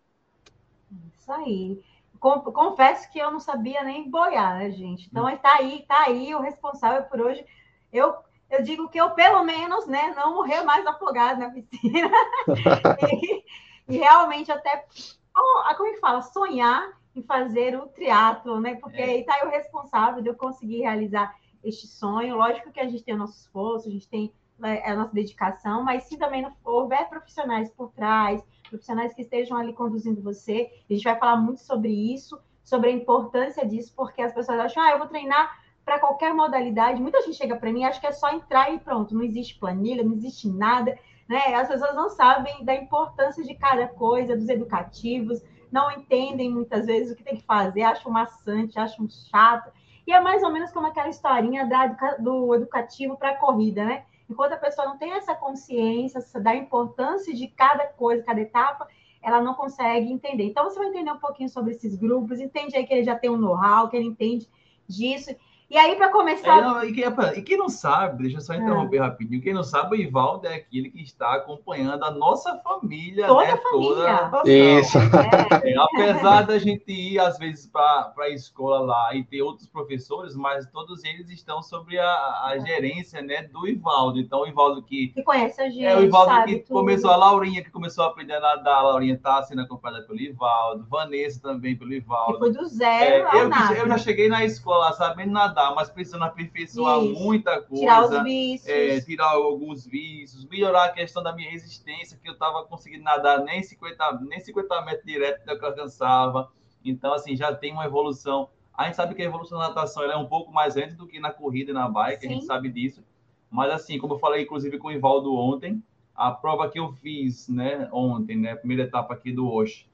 Isso 1.19 1.33
aí 1.33 1.81
confesso 2.21 3.11
que 3.11 3.19
eu 3.19 3.31
não 3.31 3.41
sabia 3.41 3.83
nem 3.83 4.11
boiar, 4.11 4.59
né, 4.59 4.71
gente? 4.71 5.09
Então 5.11 5.27
está 5.27 5.57
aí, 5.57 5.87
tá 5.89 6.03
aí 6.03 6.35
o 6.35 6.41
responsável 6.43 7.05
por 7.05 7.19
hoje. 7.19 7.43
Eu, 7.91 8.15
eu 8.51 8.63
digo 8.63 8.91
que 8.91 9.01
eu, 9.01 9.13
pelo 9.13 9.43
menos, 9.43 9.87
né, 9.87 10.13
não 10.15 10.35
morrer 10.35 10.63
mais 10.65 10.87
afogado 10.87 11.41
na 11.41 11.49
piscina. 11.49 12.11
e, 13.11 13.45
e, 13.89 13.97
realmente 13.97 14.53
até, 14.53 14.85
como 15.33 15.89
é 15.89 15.93
que 15.95 16.01
fala? 16.01 16.21
Sonhar 16.21 17.00
em 17.15 17.23
fazer 17.23 17.77
o 17.77 17.87
triatlo, 17.87 18.61
né? 18.61 18.77
Porque 18.77 19.01
é. 19.01 19.05
aí 19.05 19.27
aí 19.29 19.47
o 19.47 19.51
responsável 19.51 20.23
de 20.23 20.29
eu 20.29 20.35
conseguir 20.35 20.81
realizar 20.81 21.35
este 21.63 21.87
sonho. 21.87 22.37
Lógico 22.37 22.73
que 22.73 22.81
a 22.81 22.89
gente 22.89 23.03
tem 23.03 23.15
o 23.15 23.19
nosso 23.19 23.39
esforço, 23.39 23.89
a 23.89 23.91
gente 23.91 24.09
tem 24.09 24.33
né, 24.59 24.83
a 24.85 24.95
nossa 24.95 25.13
dedicação, 25.13 25.83
mas 25.83 26.05
se 26.05 26.17
também 26.17 26.43
não 26.43 26.53
houver 26.65 27.09
profissionais 27.09 27.71
por 27.71 27.91
trás, 27.93 28.43
profissionais 28.69 29.13
que 29.15 29.23
estejam 29.23 29.57
ali 29.57 29.73
conduzindo 29.73 30.23
você. 30.23 30.71
A 30.89 30.93
gente 30.93 31.05
vai 31.05 31.19
falar 31.19 31.37
muito 31.37 31.61
sobre 31.61 31.91
isso, 31.91 32.39
sobre 32.63 32.91
a 32.91 32.93
importância 32.93 33.67
disso, 33.67 33.93
porque 33.97 34.23
as 34.23 34.33
pessoas 34.33 34.61
acham, 34.61 34.83
ah, 34.83 34.93
eu 34.93 34.99
vou 34.99 35.09
treinar 35.09 35.59
para 35.85 35.99
qualquer 35.99 36.33
modalidade. 36.33 37.01
Muita 37.01 37.21
gente 37.23 37.37
chega 37.37 37.57
para 37.57 37.73
mim 37.73 37.81
e 37.81 37.85
acha 37.85 38.01
que 38.01 38.07
é 38.07 38.13
só 38.13 38.31
entrar 38.31 38.73
e 38.73 38.79
pronto, 38.79 39.15
não 39.15 39.23
existe 39.23 39.59
planilha, 39.59 40.05
não 40.05 40.13
existe 40.13 40.49
nada. 40.49 40.97
Né? 41.29 41.55
As 41.55 41.69
pessoas 41.69 41.95
não 41.95 42.11
sabem 42.11 42.65
da 42.65 42.75
importância 42.75 43.43
de 43.43 43.55
cada 43.55 43.89
coisa, 43.89 44.37
dos 44.37 44.49
educativos, 44.49 45.43
não 45.71 45.91
entendem 45.91 46.51
muitas 46.51 46.87
vezes 46.87 47.13
o 47.13 47.17
que 47.17 47.23
tem 47.23 47.37
que 47.37 47.45
fazer, 47.45 47.83
acham 47.83 48.11
maçante, 48.11 48.79
acham 48.79 49.09
chato. 49.09 49.71
E 50.07 50.13
é 50.13 50.21
mais 50.21 50.43
ou 50.43 50.51
menos 50.51 50.73
como 50.73 50.87
aquela 50.87 51.09
historinha 51.09 51.67
da, 51.67 51.87
do 52.19 52.55
educativo 52.55 53.17
para 53.17 53.31
a 53.31 53.37
corrida, 53.37 53.85
né? 53.85 54.05
Enquanto 54.29 54.53
a 54.53 54.57
pessoa 54.59 54.87
não 54.87 54.99
tem 54.99 55.13
essa 55.13 55.35
consciência 55.35 56.21
da 56.41 56.55
importância 56.55 57.35
de 57.35 57.49
cada 57.49 57.87
coisa, 57.87 58.23
cada 58.23 58.41
etapa, 58.41 58.87
ela 59.23 59.41
não 59.41 59.55
consegue 59.55 60.11
entender. 60.11 60.45
Então, 60.45 60.65
você 60.65 60.79
vai 60.79 60.89
entender 60.89 61.11
um 61.11 61.19
pouquinho 61.19 61.49
sobre 61.49 61.73
esses 61.73 61.97
grupos, 61.97 62.41
entende 62.41 62.77
aí 62.77 62.87
que 62.87 62.95
ele 62.95 63.05
já 63.05 63.17
tem 63.17 63.29
um 63.29 63.37
know-how, 63.37 63.89
que 63.89 63.97
ele 63.97 64.07
entende 64.07 64.49
disso. 64.89 65.35
E 65.71 65.79
aí, 65.79 65.95
para 65.95 66.09
começar. 66.09 66.59
É, 66.59 66.63
não, 66.63 66.85
e, 66.85 66.93
quem, 66.93 67.05
e, 67.37 67.43
quem, 67.43 67.57
não 67.57 67.69
sabe, 67.69 68.25
deixa 68.25 68.39
eu 68.39 68.41
só 68.41 68.55
interromper 68.55 68.97
é. 68.97 69.01
rapidinho. 69.03 69.41
Quem 69.41 69.55
não 69.55 69.63
sabe, 69.63 69.97
o 69.97 70.01
Ivaldo 70.01 70.49
é 70.49 70.55
aquele 70.57 70.91
que 70.91 71.01
está 71.01 71.35
acompanhando 71.35 72.05
a 72.05 72.11
nossa 72.11 72.57
família, 72.59 73.25
toda 73.29 73.45
né? 73.45 73.53
A 73.53 73.57
família. 73.57 74.29
Toda 74.31 74.51
a 74.51 74.53
Isso. 74.53 74.99
É. 74.99 75.75
apesar 75.79 76.43
da 76.43 76.59
gente 76.59 76.91
ir, 76.91 77.21
às 77.21 77.39
vezes, 77.39 77.69
para 77.69 78.13
a 78.19 78.29
escola 78.31 78.81
lá 78.81 79.15
e 79.15 79.23
ter 79.23 79.43
outros 79.43 79.69
professores, 79.69 80.35
mas 80.35 80.67
todos 80.73 81.05
eles 81.05 81.31
estão 81.31 81.63
sobre 81.63 82.01
a, 82.01 82.41
a 82.47 82.57
é. 82.57 82.61
gerência 82.61 83.23
né, 83.23 83.45
do 83.45 83.69
Ivaldo. 83.69 84.19
Então, 84.19 84.41
o 84.41 84.49
Ivaldo 84.49 84.83
que. 84.83 85.09
Que 85.09 85.23
conhece 85.23 85.63
a 85.63 85.71
gente. 85.71 85.85
É 85.85 85.97
o 85.97 86.03
Ivaldo 86.03 86.47
que 86.47 86.59
tudo. 86.59 86.81
começou, 86.81 87.13
a 87.13 87.17
Laurinha 87.17 87.63
que 87.63 87.71
começou 87.71 88.03
a 88.03 88.09
aprender 88.09 88.35
a 88.35 88.41
nadar. 88.41 88.79
A 88.79 88.83
Laurinha 88.83 89.15
está 89.15 89.41
sendo 89.45 89.63
acompanhada 89.63 90.05
pelo 90.05 90.19
Ivaldo. 90.19 90.85
Vanessa 90.89 91.41
também 91.41 91.77
pelo 91.77 91.93
Ivaldo. 91.93 92.35
E 92.35 92.39
foi 92.41 92.53
do 92.53 92.67
zero. 92.67 93.29
É, 93.29 93.41
eu, 93.41 93.77
eu 93.83 93.89
já 93.89 93.99
cheguei 93.99 94.29
na 94.29 94.45
escola 94.45 94.93
sabendo 94.95 95.31
nadar, 95.31 95.60
mas 95.75 95.91
precisando 95.91 96.25
aperfeiçoar 96.25 97.03
Isso. 97.03 97.21
muita 97.21 97.61
coisa. 97.61 97.83
Tirar 97.83 98.05
os 98.05 98.23
vícios. 98.23 98.69
É, 98.69 99.01
tirar 99.01 99.31
alguns 99.31 99.87
vícios, 99.87 100.45
melhorar 100.47 100.85
a 100.85 100.89
questão 100.91 101.23
da 101.23 101.35
minha 101.35 101.51
resistência, 101.51 102.19
que 102.21 102.29
eu 102.29 102.33
estava 102.33 102.65
conseguindo 102.65 103.05
nadar 103.05 103.43
nem 103.43 103.63
50, 103.63 104.21
nem 104.23 104.41
50 104.41 104.83
metros 104.83 105.05
direto 105.05 105.43
que 105.43 105.51
eu 105.51 105.67
alcançava. 105.67 106.51
Então, 106.85 107.13
assim, 107.13 107.37
já 107.37 107.55
tem 107.55 107.73
uma 107.73 107.85
evolução. 107.85 108.49
A 108.73 108.85
gente 108.87 108.97
sabe 108.97 109.15
que 109.15 109.23
a 109.23 109.27
evolução 109.27 109.59
da 109.59 109.69
natação 109.69 110.05
é 110.05 110.17
um 110.17 110.27
pouco 110.27 110.53
mais 110.53 110.77
antes 110.77 110.97
do 110.97 111.07
que 111.07 111.21
na 111.21 111.31
corrida 111.31 111.71
e 111.71 111.75
na 111.75 111.89
bike, 111.89 112.23
Sim. 112.23 112.27
a 112.27 112.31
gente 112.31 112.45
sabe 112.47 112.71
disso. 112.71 113.05
Mas 113.51 113.71
assim, 113.71 113.99
como 113.99 114.15
eu 114.15 114.19
falei, 114.19 114.45
inclusive, 114.45 114.79
com 114.79 114.89
o 114.89 114.93
Ivaldo 114.93 115.35
ontem, 115.35 115.83
a 116.15 116.31
prova 116.31 116.69
que 116.71 116.79
eu 116.79 116.93
fiz, 116.93 117.49
né, 117.49 117.89
ontem, 117.93 118.37
né, 118.37 118.55
primeira 118.55 118.85
etapa 118.85 119.15
aqui 119.15 119.33
do 119.33 119.51
Osh, 119.51 119.89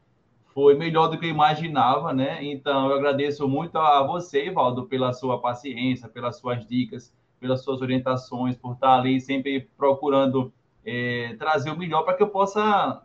foi 0.56 0.75
melhor 0.75 1.08
do 1.08 1.18
que 1.18 1.26
eu 1.26 1.30
imaginava, 1.30 2.14
né? 2.14 2.42
Então, 2.42 2.88
eu 2.88 2.96
agradeço 2.96 3.46
muito 3.46 3.76
a 3.76 4.02
você, 4.06 4.46
Ivaldo, 4.46 4.86
pela 4.86 5.12
sua 5.12 5.38
paciência, 5.38 6.08
pelas 6.08 6.38
suas 6.38 6.66
dicas, 6.66 7.14
pelas 7.38 7.62
suas 7.62 7.82
orientações, 7.82 8.56
por 8.56 8.72
estar 8.72 8.94
ali 8.94 9.20
sempre 9.20 9.68
procurando 9.76 10.50
é, 10.82 11.36
trazer 11.38 11.70
o 11.70 11.76
melhor 11.76 12.04
para 12.04 12.14
que 12.14 12.22
eu 12.22 12.28
possa, 12.28 13.02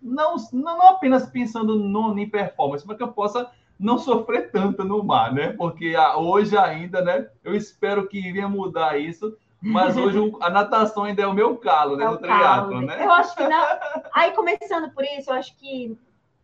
não, 0.00 0.36
não 0.52 0.80
apenas 0.90 1.28
pensando 1.28 1.76
no, 1.76 2.16
em 2.16 2.30
performance, 2.30 2.86
mas 2.86 2.96
que 2.96 3.02
eu 3.02 3.08
possa 3.08 3.50
não 3.76 3.98
sofrer 3.98 4.52
tanto 4.52 4.84
no 4.84 5.02
mar, 5.02 5.34
né? 5.34 5.48
Porque 5.54 5.96
a, 5.96 6.16
hoje 6.16 6.56
ainda, 6.56 7.02
né? 7.02 7.28
Eu 7.42 7.56
espero 7.56 8.06
que 8.06 8.30
venha 8.30 8.48
mudar 8.48 8.96
isso, 8.96 9.36
mas 9.60 9.96
hoje 9.96 10.18
a 10.40 10.48
natação 10.48 11.02
ainda 11.02 11.22
é 11.22 11.26
o 11.26 11.34
meu 11.34 11.56
calo, 11.56 11.96
né? 11.96 12.04
É 12.04 12.08
no 12.08 12.18
triatlo, 12.18 12.80
né? 12.80 13.04
Eu 13.04 13.10
acho 13.10 13.34
que. 13.34 13.42
Aí, 14.14 14.30
começando 14.30 14.88
por 14.92 15.02
isso, 15.02 15.30
eu 15.30 15.34
acho 15.34 15.56
que, 15.58 15.98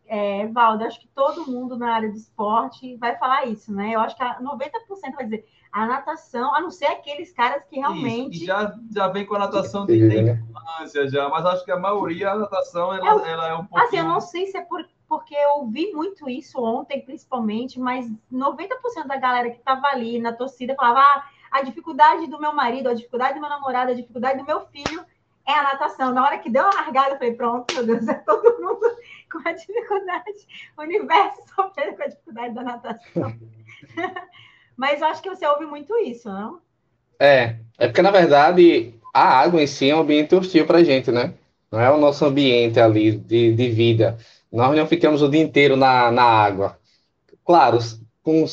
é, 0.09 0.47
Valdo, 0.49 0.85
acho 0.85 1.00
que 1.00 1.09
todo 1.09 1.47
mundo 1.47 1.77
na 1.77 1.95
área 1.95 2.11
de 2.11 2.19
esporte 2.19 2.97
vai 2.97 3.17
falar 3.17 3.47
isso, 3.47 3.73
né? 3.73 3.95
Eu 3.95 4.00
acho 4.00 4.17
que 4.17 4.23
90% 4.23 5.15
vai 5.15 5.25
dizer 5.25 5.47
a 5.71 5.87
natação, 5.87 6.55
a 6.55 6.61
não 6.61 6.71
ser 6.71 6.87
aqueles 6.87 7.31
caras 7.33 7.62
que 7.69 7.77
realmente. 7.77 8.37
Isso, 8.37 8.47
já, 8.47 8.75
já 8.91 9.09
vem 9.09 9.27
com 9.27 9.35
a 9.35 9.41
natação 9.41 9.85
de 9.85 9.99
né? 9.99 10.43
infância, 10.50 11.09
já, 11.09 11.29
mas 11.29 11.45
acho 11.45 11.65
que 11.65 11.71
a 11.71 11.79
maioria, 11.79 12.31
a 12.31 12.37
natação, 12.37 12.93
ela 12.93 13.27
é, 13.27 13.31
ela 13.31 13.49
é 13.49 13.55
um 13.55 13.67
pouco. 13.67 13.85
Assim, 13.85 13.99
eu 13.99 14.05
não 14.05 14.21
sei 14.21 14.47
se 14.47 14.57
é 14.57 14.62
por, 14.62 14.85
porque 15.09 15.35
eu 15.35 15.67
vi 15.67 15.93
muito 15.93 16.29
isso 16.29 16.62
ontem, 16.62 17.03
principalmente, 17.03 17.79
mas 17.79 18.11
90% 18.33 19.07
da 19.07 19.17
galera 19.17 19.50
que 19.50 19.59
estava 19.59 19.87
ali 19.88 20.19
na 20.19 20.33
torcida 20.33 20.75
falava: 20.75 21.00
ah, 21.00 21.25
a 21.50 21.62
dificuldade 21.62 22.27
do 22.27 22.41
meu 22.41 22.55
marido, 22.55 22.88
a 22.88 22.95
dificuldade 22.95 23.35
do 23.35 23.41
meu 23.41 23.50
namorado, 23.50 23.91
a 23.91 23.95
dificuldade 23.95 24.38
do 24.38 24.47
meu 24.47 24.61
filho 24.67 25.05
é 25.47 25.53
a 25.53 25.62
natação. 25.62 26.12
Na 26.12 26.25
hora 26.25 26.38
que 26.38 26.50
deu 26.50 26.65
a 26.65 26.75
largada, 26.75 27.11
eu 27.11 27.19
falei: 27.19 27.35
pronto, 27.35 27.75
meu 27.75 27.85
Deus, 27.85 28.09
é 28.09 28.15
todo 28.15 28.61
mundo 28.61 28.87
com 29.33 29.47
a 29.49 29.53
dificuldade, 29.53 30.47
o 30.77 30.83
universo 30.83 31.43
sofrendo 31.55 31.97
com 31.97 32.03
a 32.03 32.07
dificuldade 32.07 32.55
da 32.55 32.63
natação. 32.63 33.35
Mas 34.77 35.01
eu 35.01 35.09
acho 35.09 35.23
que 35.23 35.29
você 35.29 35.47
ouve 35.47 35.67
muito 35.67 35.95
isso, 35.99 36.29
não? 36.29 36.61
É, 37.19 37.57
é 37.79 37.89
porque 37.89 38.03
na 38.03 38.13
verdade 38.13 38.95
a 39.13 39.41
água 39.41 39.61
em 39.61 39.67
si 39.67 39.91
é 39.91 39.97
um 39.97 40.01
ambiente 40.01 40.35
hostil 40.35 40.67
para 40.67 40.79
a 40.79 40.85
gente, 40.85 41.11
né? 41.11 41.35
Não 41.71 41.81
é 41.81 41.91
o 41.91 41.99
nosso 41.99 42.25
ambiente 42.25 42.79
ali 42.79 43.13
de, 43.13 43.53
de 43.53 43.69
vida. 43.69 44.17
Nós 44.51 44.75
não 44.77 44.87
ficamos 44.87 45.21
o 45.21 45.29
dia 45.29 45.43
inteiro 45.43 45.77
na, 45.77 46.11
na 46.11 46.23
água. 46.23 46.79
Claro, 47.45 47.79
com, 48.23 48.45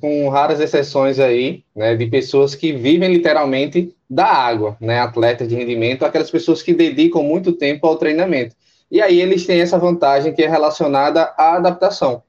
com 0.00 0.28
raras 0.28 0.60
exceções 0.60 1.18
aí, 1.18 1.64
né, 1.74 1.96
de 1.96 2.06
pessoas 2.06 2.54
que 2.54 2.72
vivem 2.72 3.12
literalmente 3.12 3.94
da 4.08 4.26
água, 4.26 4.76
né, 4.80 5.00
atletas 5.00 5.48
de 5.48 5.54
rendimento, 5.56 6.04
aquelas 6.04 6.30
pessoas 6.30 6.62
que 6.62 6.72
dedicam 6.72 7.22
muito 7.22 7.52
tempo 7.52 7.86
ao 7.86 7.96
treinamento. 7.96 8.54
E 8.90 9.00
aí 9.00 9.20
eles 9.20 9.46
têm 9.46 9.60
essa 9.60 9.78
vantagem 9.78 10.32
que 10.32 10.42
é 10.42 10.48
relacionada 10.48 11.34
à 11.36 11.56
adaptação. 11.56 12.22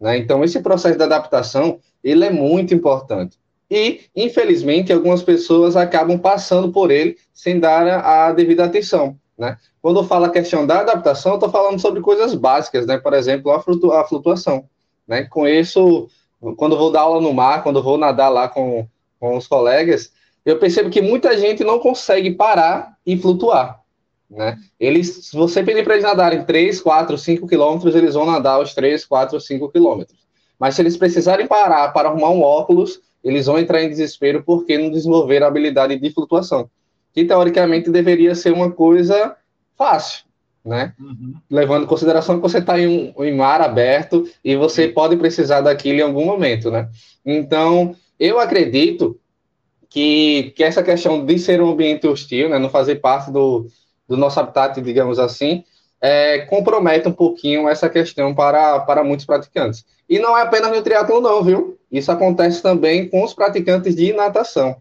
Né? 0.00 0.18
Então, 0.18 0.44
esse 0.44 0.60
processo 0.60 0.96
de 0.96 1.04
adaptação, 1.04 1.78
ele 2.02 2.24
é 2.24 2.30
muito 2.30 2.74
importante. 2.74 3.38
E, 3.70 4.02
infelizmente, 4.14 4.92
algumas 4.92 5.22
pessoas 5.22 5.76
acabam 5.76 6.18
passando 6.18 6.70
por 6.70 6.90
ele 6.90 7.16
sem 7.32 7.58
dar 7.58 7.86
a, 8.04 8.32
devida 8.32 8.64
atenção, 8.64 9.18
né? 9.36 9.56
Quando 9.82 10.00
eu 10.00 10.04
falo 10.04 10.24
a 10.24 10.30
questão 10.30 10.64
da 10.64 10.80
adaptação, 10.80 11.32
eu 11.32 11.36
estou 11.36 11.50
falando 11.50 11.80
sobre 11.80 12.00
coisas 12.00 12.34
básicas, 12.34 12.86
né? 12.86 12.96
Por 12.96 13.12
exemplo, 13.12 13.50
a, 13.50 13.60
flutu 13.60 13.90
a 13.92 14.04
flutuação, 14.04 14.68
né? 15.06 15.28
Isso, 15.50 16.08
quando 16.56 16.78
vou 16.78 16.92
dar 16.92 17.00
aula 17.00 17.20
no 17.20 17.32
mar, 17.32 17.64
quando 17.64 17.82
vou 17.82 17.98
nadar 17.98 18.28
lá 18.28 18.48
com, 18.48 18.86
com 19.18 19.36
os 19.36 19.48
colegas, 19.48 20.12
eu 20.44 20.58
percebo 20.60 20.88
que 20.88 21.02
muita 21.02 21.36
gente 21.36 21.64
não 21.64 21.80
consegue 21.80 22.30
parar 22.30 22.96
e 23.04 23.16
flutuar, 23.16 23.80
né? 24.30 24.58
Eles, 24.78 25.26
se 25.26 25.36
você 25.36 25.62
pedir 25.62 25.84
para 25.84 25.94
eles 25.94 26.04
nadarem 26.04 26.44
3, 26.44 26.80
4, 26.80 27.16
5 27.16 27.46
quilômetros, 27.46 27.94
eles 27.94 28.14
vão 28.14 28.26
nadar 28.26 28.60
os 28.60 28.74
3, 28.74 29.04
4, 29.04 29.40
5 29.40 29.68
quilômetros. 29.70 30.18
Mas 30.58 30.74
se 30.74 30.82
eles 30.82 30.96
precisarem 30.96 31.46
parar 31.46 31.88
para 31.92 32.08
arrumar 32.08 32.30
um 32.30 32.42
óculos, 32.42 33.00
eles 33.22 33.46
vão 33.46 33.58
entrar 33.58 33.82
em 33.82 33.88
desespero 33.88 34.42
porque 34.42 34.78
não 34.78 34.90
desenvolveram 34.90 35.46
a 35.46 35.48
habilidade 35.48 35.98
de 35.98 36.10
flutuação, 36.10 36.68
que 37.12 37.24
teoricamente 37.24 37.90
deveria 37.90 38.34
ser 38.34 38.52
uma 38.52 38.70
coisa 38.70 39.36
fácil, 39.76 40.24
né? 40.64 40.94
Uhum. 40.98 41.34
Levando 41.50 41.84
em 41.84 41.88
consideração 41.88 42.36
que 42.36 42.42
você 42.42 42.58
está 42.58 42.78
em, 42.80 43.12
um, 43.16 43.24
em 43.24 43.34
mar 43.34 43.60
aberto 43.60 44.28
e 44.44 44.56
você 44.56 44.88
pode 44.88 45.16
precisar 45.16 45.60
daquilo 45.60 45.98
em 45.98 46.02
algum 46.02 46.24
momento, 46.24 46.70
né? 46.70 46.88
Então, 47.24 47.94
eu 48.18 48.38
acredito 48.38 49.18
que, 49.88 50.52
que 50.56 50.64
essa 50.64 50.82
questão 50.82 51.24
de 51.24 51.38
ser 51.38 51.60
um 51.60 51.70
ambiente 51.70 52.06
hostil, 52.06 52.48
né, 52.48 52.58
não 52.58 52.68
fazer 52.68 52.96
parte 52.96 53.30
do, 53.30 53.66
do 54.08 54.16
nosso 54.16 54.38
habitat, 54.38 54.80
digamos 54.80 55.18
assim, 55.18 55.64
é, 56.00 56.40
compromete 56.40 57.08
um 57.08 57.12
pouquinho 57.12 57.68
essa 57.68 57.88
questão 57.88 58.34
para, 58.34 58.80
para 58.80 59.02
muitos 59.02 59.26
praticantes. 59.26 59.84
E 60.08 60.18
não 60.18 60.36
é 60.36 60.42
apenas 60.42 60.70
no 60.70 60.82
triatlo 60.82 61.20
não, 61.20 61.42
viu? 61.42 61.78
Isso 61.90 62.12
acontece 62.12 62.62
também 62.62 63.08
com 63.08 63.24
os 63.24 63.34
praticantes 63.34 63.94
de 63.94 64.12
natação. 64.12 64.76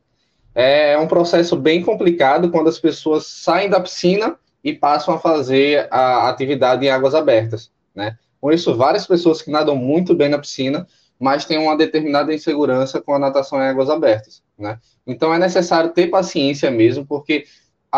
É 0.53 0.97
um 0.97 1.07
processo 1.07 1.55
bem 1.55 1.81
complicado 1.81 2.49
quando 2.49 2.69
as 2.69 2.79
pessoas 2.79 3.27
saem 3.27 3.69
da 3.69 3.79
piscina 3.79 4.37
e 4.63 4.73
passam 4.73 5.13
a 5.13 5.19
fazer 5.19 5.87
a 5.91 6.29
atividade 6.29 6.85
em 6.85 6.89
águas 6.89 7.13
abertas, 7.13 7.69
né? 7.93 8.17
Conheço 8.39 8.75
várias 8.75 9.05
pessoas 9.05 9.41
que 9.41 9.51
nadam 9.51 9.75
muito 9.75 10.13
bem 10.13 10.29
na 10.29 10.37
piscina, 10.37 10.87
mas 11.19 11.45
têm 11.45 11.57
uma 11.57 11.75
determinada 11.75 12.33
insegurança 12.33 13.01
com 13.01 13.13
a 13.13 13.19
natação 13.19 13.59
em 13.59 13.67
águas 13.67 13.89
abertas, 13.89 14.43
né? 14.57 14.79
Então 15.05 15.33
é 15.33 15.39
necessário 15.39 15.91
ter 15.91 16.07
paciência 16.07 16.69
mesmo, 16.71 17.05
porque 17.05 17.45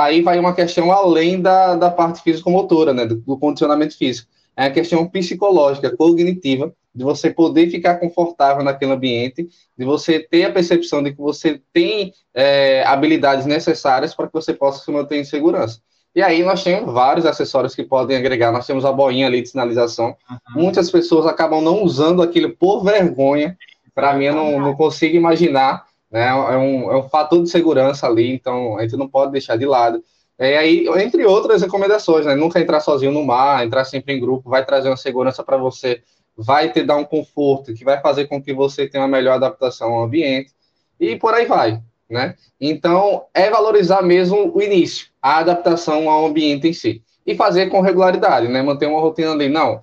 aí 0.04 0.22
vai 0.22 0.39
uma 0.39 0.54
questão 0.54 0.92
além 0.92 1.42
da, 1.42 1.75
da 1.75 1.89
parte 1.89 2.22
físico-motora, 2.22 2.94
né, 2.94 3.06
do, 3.06 3.16
do, 3.16 3.38
condicionamento 3.38 3.98
físico. 3.98 4.30
É 4.56 4.66
a 4.66 4.72
questão 4.72 5.08
psicológica, 5.08 5.96
cognitiva, 5.96 6.74
de 6.94 7.04
você 7.04 7.30
poder 7.30 7.70
ficar 7.70 7.96
confortável 7.96 8.63
naquele 8.63 8.92
ambiente, 8.92 9.48
de 9.77 9.86
você 9.86 10.20
ter 10.20 10.46
a 10.46 10.51
percepção 10.51 11.04
de 11.04 11.12
que 11.12 11.20
você 11.20 11.62
tem 11.72 12.12
é, 12.34 12.84
habilidades 12.86 13.46
necessárias 13.46 14.16
para 14.16 14.27
que 14.27 14.34
você 14.34 14.54
possa 14.54 14.84
se 14.84 14.92
manter 14.92 15.18
em 15.18 15.24
segurança. 15.24 15.80
E 16.16 16.22
aí 16.22 16.42
nós 16.42 16.63
temos 16.63 16.92
vários 16.92 17.27
acessórios 17.27 17.75
que 17.75 17.84
podem 17.84 18.18
agregar. 18.18 18.51
Nós 18.51 18.66
temos 18.66 18.84
a 18.86 18.92
boinha 18.92 19.27
ali 19.27 19.42
de 19.42 19.50
sinalização. 19.50 20.16
Uhum. 20.30 20.63
Muitas 20.63 20.89
pessoas 20.89 21.27
acabam 21.27 21.62
não 21.62 21.84
usando 21.84 22.24
aquilo 22.24 22.56
por 22.56 22.84
vergonha. 22.84 23.56
Para 23.94 24.16
mim, 24.16 24.25
eu 24.25 24.34
não, 24.34 24.60
não 24.60 24.75
consigo 24.75 25.16
imaginar 25.16 25.86
né? 26.12 26.28
É 26.28 26.58
um, 26.58 26.92
é 26.92 26.98
um 26.98 27.10
fator 27.10 27.42
de 27.44 27.50
segurança 27.50 28.08
ali, 28.08 28.32
então 28.32 28.78
a 28.78 28.82
gente 28.82 28.96
não 28.98 29.08
pode 29.08 29.32
deixar 29.32 29.58
de 29.58 29.66
lado. 29.66 30.04
É, 30.38 30.58
aí, 30.58 30.88
entre 30.98 31.26
outras 31.26 31.62
recomendações, 31.62 32.26
né? 32.26 32.36
Nunca 32.36 32.60
entrar 32.60 32.80
sozinho 32.80 33.12
no 33.12 33.24
mar, 33.24 33.66
entrar 33.66 33.86
sempre 33.86 34.14
em 34.14 34.20
grupo, 34.20 34.50
vai 34.50 34.66
trazer 34.66 34.90
uma 34.90 34.98
segurança 34.98 35.44
para 35.44 35.58
você, 35.58 36.02
vai 36.36 36.72
te 36.72 36.84
dar 36.84 36.98
um 36.98 37.04
conforto 37.04 37.74
que 37.74 37.84
vai 37.84 38.00
fazer 38.00 38.28
com 38.28 38.42
que 38.42 38.54
você 38.54 38.88
tenha 38.88 39.04
uma 39.04 39.10
melhor 39.10 39.36
adaptação 39.36 39.94
ao 39.94 40.04
ambiente 40.04 40.52
e 41.00 41.16
por 41.16 41.34
aí 41.34 41.46
vai, 41.46 41.82
né? 42.10 42.36
Então, 42.62 43.26
é 43.34 43.50
valorizar 43.50 44.02
mesmo 44.02 44.52
o 44.56 44.62
início, 44.62 45.08
a 45.22 45.40
adaptação 45.40 46.10
ao 46.10 46.28
ambiente 46.28 46.68
em 46.68 46.74
si 46.74 47.02
e 47.26 47.36
fazer 47.36 47.68
com 47.68 47.82
regularidade, 47.82 48.48
né? 48.48 48.62
Manter 48.62 48.86
uma 48.86 49.02
rotina 49.02 49.32
ali, 49.32 49.50
não 49.50 49.82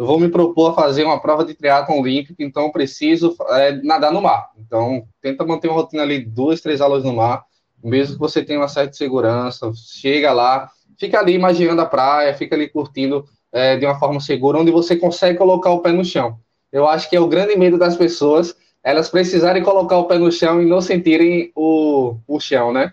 eu 0.00 0.06
vou 0.06 0.18
me 0.18 0.30
propor 0.30 0.70
a 0.70 0.74
fazer 0.74 1.04
uma 1.04 1.20
prova 1.20 1.44
de 1.44 1.52
triatlon 1.52 2.00
olímpico, 2.00 2.42
então 2.42 2.72
preciso 2.72 3.36
é, 3.50 3.72
nadar 3.82 4.10
no 4.10 4.22
mar. 4.22 4.48
Então, 4.56 5.06
tenta 5.20 5.44
manter 5.44 5.68
uma 5.68 5.76
rotina 5.76 6.02
ali, 6.02 6.24
duas, 6.24 6.62
três 6.62 6.80
aulas 6.80 7.04
no 7.04 7.12
mar, 7.12 7.44
mesmo 7.84 8.14
que 8.14 8.18
você 8.18 8.42
tenha 8.42 8.58
uma 8.58 8.66
certa 8.66 8.94
segurança, 8.94 9.70
chega 9.74 10.32
lá, 10.32 10.70
fica 10.98 11.18
ali 11.18 11.34
imaginando 11.34 11.82
a 11.82 11.84
praia, 11.84 12.32
fica 12.32 12.54
ali 12.56 12.66
curtindo 12.66 13.26
é, 13.52 13.76
de 13.76 13.84
uma 13.84 13.98
forma 13.98 14.20
segura, 14.20 14.58
onde 14.58 14.70
você 14.70 14.96
consegue 14.96 15.36
colocar 15.36 15.68
o 15.68 15.80
pé 15.80 15.92
no 15.92 16.02
chão. 16.02 16.38
Eu 16.72 16.88
acho 16.88 17.10
que 17.10 17.14
é 17.14 17.20
o 17.20 17.28
grande 17.28 17.54
medo 17.54 17.76
das 17.76 17.94
pessoas, 17.94 18.56
elas 18.82 19.10
precisarem 19.10 19.62
colocar 19.62 19.98
o 19.98 20.06
pé 20.06 20.16
no 20.16 20.32
chão 20.32 20.62
e 20.62 20.64
não 20.64 20.80
sentirem 20.80 21.52
o, 21.54 22.16
o 22.26 22.40
chão, 22.40 22.72
né? 22.72 22.90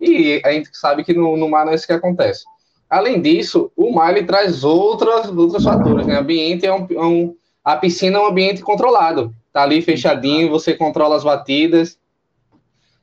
E 0.00 0.42
a 0.44 0.50
gente 0.50 0.70
sabe 0.72 1.04
que 1.04 1.14
no, 1.14 1.36
no 1.36 1.48
mar 1.48 1.64
não 1.64 1.70
é 1.70 1.76
isso 1.76 1.86
que 1.86 1.92
acontece. 1.92 2.42
Além 2.88 3.20
disso, 3.20 3.70
o 3.76 3.92
mar 3.92 4.16
ele 4.16 4.26
traz 4.26 4.64
outros, 4.64 5.28
outros 5.36 5.62
fatores, 5.62 6.06
né? 6.06 6.16
O 6.16 6.20
ambiente 6.20 6.66
é 6.66 6.72
um, 6.72 6.86
é 6.90 7.04
um, 7.04 7.36
a 7.62 7.76
piscina 7.76 8.18
é 8.18 8.20
um 8.22 8.26
ambiente 8.26 8.62
controlado. 8.62 9.34
Tá 9.52 9.62
ali 9.62 9.82
fechadinho, 9.82 10.50
você 10.50 10.74
controla 10.74 11.16
as 11.16 11.24
batidas. 11.24 11.98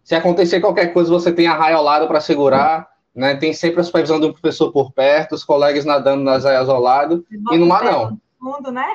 Se 0.04 0.16
acontecer 0.16 0.60
qualquer 0.60 0.94
coisa, 0.94 1.12
você 1.12 1.32
tem 1.32 1.48
a 1.48 1.54
raia 1.54 1.76
ao 1.76 1.84
lado 1.84 2.08
para 2.08 2.20
segurar, 2.20 2.88
né? 3.14 3.36
Tem 3.36 3.54
sempre 3.54 3.82
a 3.82 3.84
supervisão 3.84 4.20
do 4.20 4.34
professor 4.34 4.72
por 4.72 4.92
perto, 4.92 5.36
os 5.36 5.44
colegas 5.44 5.86
nadando 5.86 6.24
nas 6.24 6.46
raias 6.46 6.68
ao 6.68 6.82
lado. 6.82 7.24
E 7.52 7.58
no 7.58 7.68
mar 7.68 7.84
não. 7.84 8.20
Fundo, 8.40 8.72
né? 8.72 8.88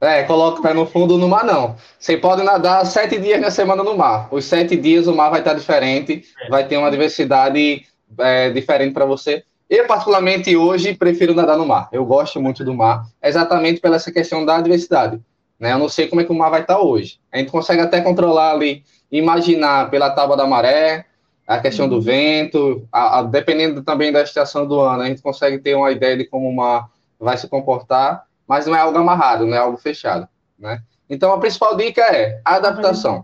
É, 0.00 0.22
coloca 0.22 0.60
o 0.60 0.62
pé 0.62 0.72
no 0.72 0.86
fundo 0.86 1.18
no 1.18 1.28
mar, 1.28 1.44
não. 1.44 1.76
Você 1.98 2.16
pode 2.16 2.42
nadar 2.42 2.86
sete 2.86 3.18
dias 3.18 3.38
na 3.38 3.50
semana 3.50 3.82
no 3.82 3.96
mar. 3.96 4.28
Os 4.30 4.46
sete 4.46 4.74
dias 4.76 5.06
o 5.06 5.14
mar 5.14 5.28
vai 5.28 5.40
estar 5.40 5.52
diferente, 5.52 6.24
vai 6.48 6.66
ter 6.66 6.78
uma 6.78 6.90
diversidade 6.90 7.84
é, 8.18 8.50
diferente 8.50 8.94
para 8.94 9.04
você. 9.04 9.44
Eu, 9.70 9.86
particularmente, 9.86 10.56
hoje 10.56 10.96
prefiro 10.96 11.32
nadar 11.32 11.56
no 11.56 11.64
mar. 11.64 11.88
Eu 11.92 12.04
gosto 12.04 12.42
muito 12.42 12.64
do 12.64 12.74
mar, 12.74 13.06
exatamente 13.22 13.80
pela 13.80 13.94
essa 13.94 14.10
questão 14.10 14.44
da 14.44 14.60
diversidade. 14.60 15.20
Né? 15.60 15.72
Eu 15.72 15.78
não 15.78 15.88
sei 15.88 16.08
como 16.08 16.20
é 16.20 16.24
que 16.24 16.32
o 16.32 16.34
mar 16.34 16.50
vai 16.50 16.62
estar 16.62 16.80
hoje. 16.80 17.20
A 17.32 17.38
gente 17.38 17.52
consegue 17.52 17.80
até 17.80 18.00
controlar 18.00 18.50
ali, 18.50 18.82
imaginar 19.12 19.88
pela 19.88 20.10
tábua 20.10 20.36
da 20.36 20.44
maré, 20.44 21.06
a 21.46 21.60
questão 21.60 21.88
do 21.88 22.02
vento, 22.02 22.84
a, 22.90 23.20
a, 23.20 23.22
dependendo 23.22 23.80
também 23.84 24.10
da 24.10 24.22
estação 24.22 24.66
do 24.66 24.80
ano, 24.80 25.04
a 25.04 25.06
gente 25.06 25.22
consegue 25.22 25.58
ter 25.58 25.76
uma 25.76 25.92
ideia 25.92 26.16
de 26.16 26.24
como 26.24 26.48
uma 26.48 26.88
vai 27.18 27.36
se 27.36 27.46
comportar, 27.46 28.24
mas 28.48 28.66
não 28.66 28.74
é 28.74 28.80
algo 28.80 28.98
amarrado, 28.98 29.46
não 29.46 29.54
é 29.54 29.58
algo 29.58 29.76
fechado, 29.76 30.26
né? 30.58 30.82
Então, 31.08 31.32
a 31.32 31.38
principal 31.38 31.76
dica 31.76 32.02
é 32.02 32.40
adaptação. 32.44 33.22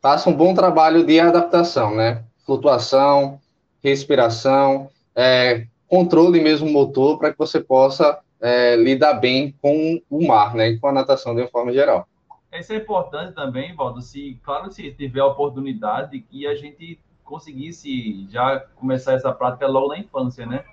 Faça 0.00 0.30
um 0.30 0.34
bom 0.34 0.54
trabalho 0.54 1.04
de 1.04 1.18
adaptação, 1.18 1.94
né? 1.94 2.22
Flutuação, 2.44 3.40
respiração, 3.82 4.90
é, 5.16 5.66
controle 5.88 6.40
mesmo 6.40 6.70
motor 6.70 7.18
para 7.18 7.32
que 7.32 7.38
você 7.38 7.58
possa 7.60 8.20
é, 8.40 8.76
lidar 8.76 9.14
bem 9.14 9.54
com 9.62 10.00
o 10.10 10.26
mar, 10.26 10.54
né? 10.54 10.76
Com 10.76 10.88
a 10.88 10.92
natação 10.92 11.34
de 11.34 11.40
uma 11.40 11.48
forma 11.48 11.72
geral. 11.72 12.06
Isso 12.52 12.72
é 12.72 12.76
importante 12.76 13.34
também, 13.34 13.74
Valdo, 13.74 14.00
se, 14.00 14.38
claro, 14.42 14.70
se 14.70 14.90
tiver 14.92 15.20
a 15.20 15.26
oportunidade 15.26 16.20
que 16.20 16.46
a 16.46 16.54
gente 16.54 16.98
conseguisse 17.24 18.26
já 18.30 18.60
começar 18.76 19.14
essa 19.14 19.32
prática 19.32 19.66
logo 19.66 19.88
na 19.88 19.98
infância, 19.98 20.46
né? 20.46 20.64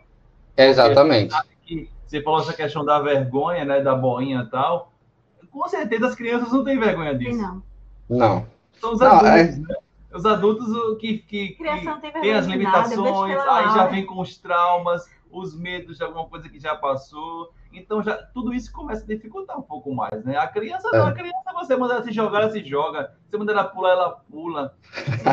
Exatamente. 0.55 1.35
Que 1.65 1.89
você 2.05 2.21
falou 2.21 2.41
essa 2.41 2.53
questão 2.53 2.85
da 2.85 2.99
vergonha, 2.99 3.65
né, 3.65 3.81
da 3.81 3.95
boinha 3.95 4.43
e 4.45 4.49
tal. 4.49 4.93
Com 5.51 5.67
certeza 5.67 6.07
as 6.07 6.15
crianças 6.15 6.51
não 6.51 6.63
têm 6.63 6.79
vergonha 6.79 7.17
disso. 7.17 7.41
Não. 7.41 7.63
Não. 8.09 8.47
São 8.79 8.93
os 8.93 9.01
adultos, 9.01 9.27
não, 9.27 9.35
é... 9.35 9.43
né? 9.43 9.75
Os 10.13 10.25
adultos 10.25 10.67
que, 10.99 11.17
que, 11.19 11.49
que 11.49 11.63
têm 12.21 12.33
as 12.33 12.45
limitações, 12.45 13.37
aí 13.39 13.65
já 13.73 13.87
vem 13.87 14.05
com 14.05 14.21
os 14.21 14.37
traumas, 14.37 15.09
os 15.31 15.57
medos 15.57 15.97
de 15.97 16.03
alguma 16.03 16.27
coisa 16.27 16.47
que 16.47 16.59
já 16.59 16.75
passou. 16.75 17.51
Então, 17.73 18.03
já, 18.03 18.15
tudo 18.17 18.53
isso 18.53 18.71
começa 18.71 19.03
a 19.03 19.07
dificultar 19.07 19.57
um 19.57 19.63
pouco 19.63 19.93
mais, 19.93 20.23
né? 20.23 20.37
A 20.37 20.47
criança, 20.47 20.87
é. 20.93 20.97
não, 20.99 21.07
a 21.07 21.11
criança, 21.11 21.53
você 21.53 21.75
manda 21.75 21.95
ela 21.95 22.03
se 22.03 22.11
jogar, 22.11 22.43
ela 22.43 22.51
se 22.51 22.63
joga. 22.63 23.15
Você 23.27 23.35
manda 23.35 23.51
ela 23.51 23.63
pular, 23.63 23.91
ela 23.93 24.11
pula. 24.11 24.77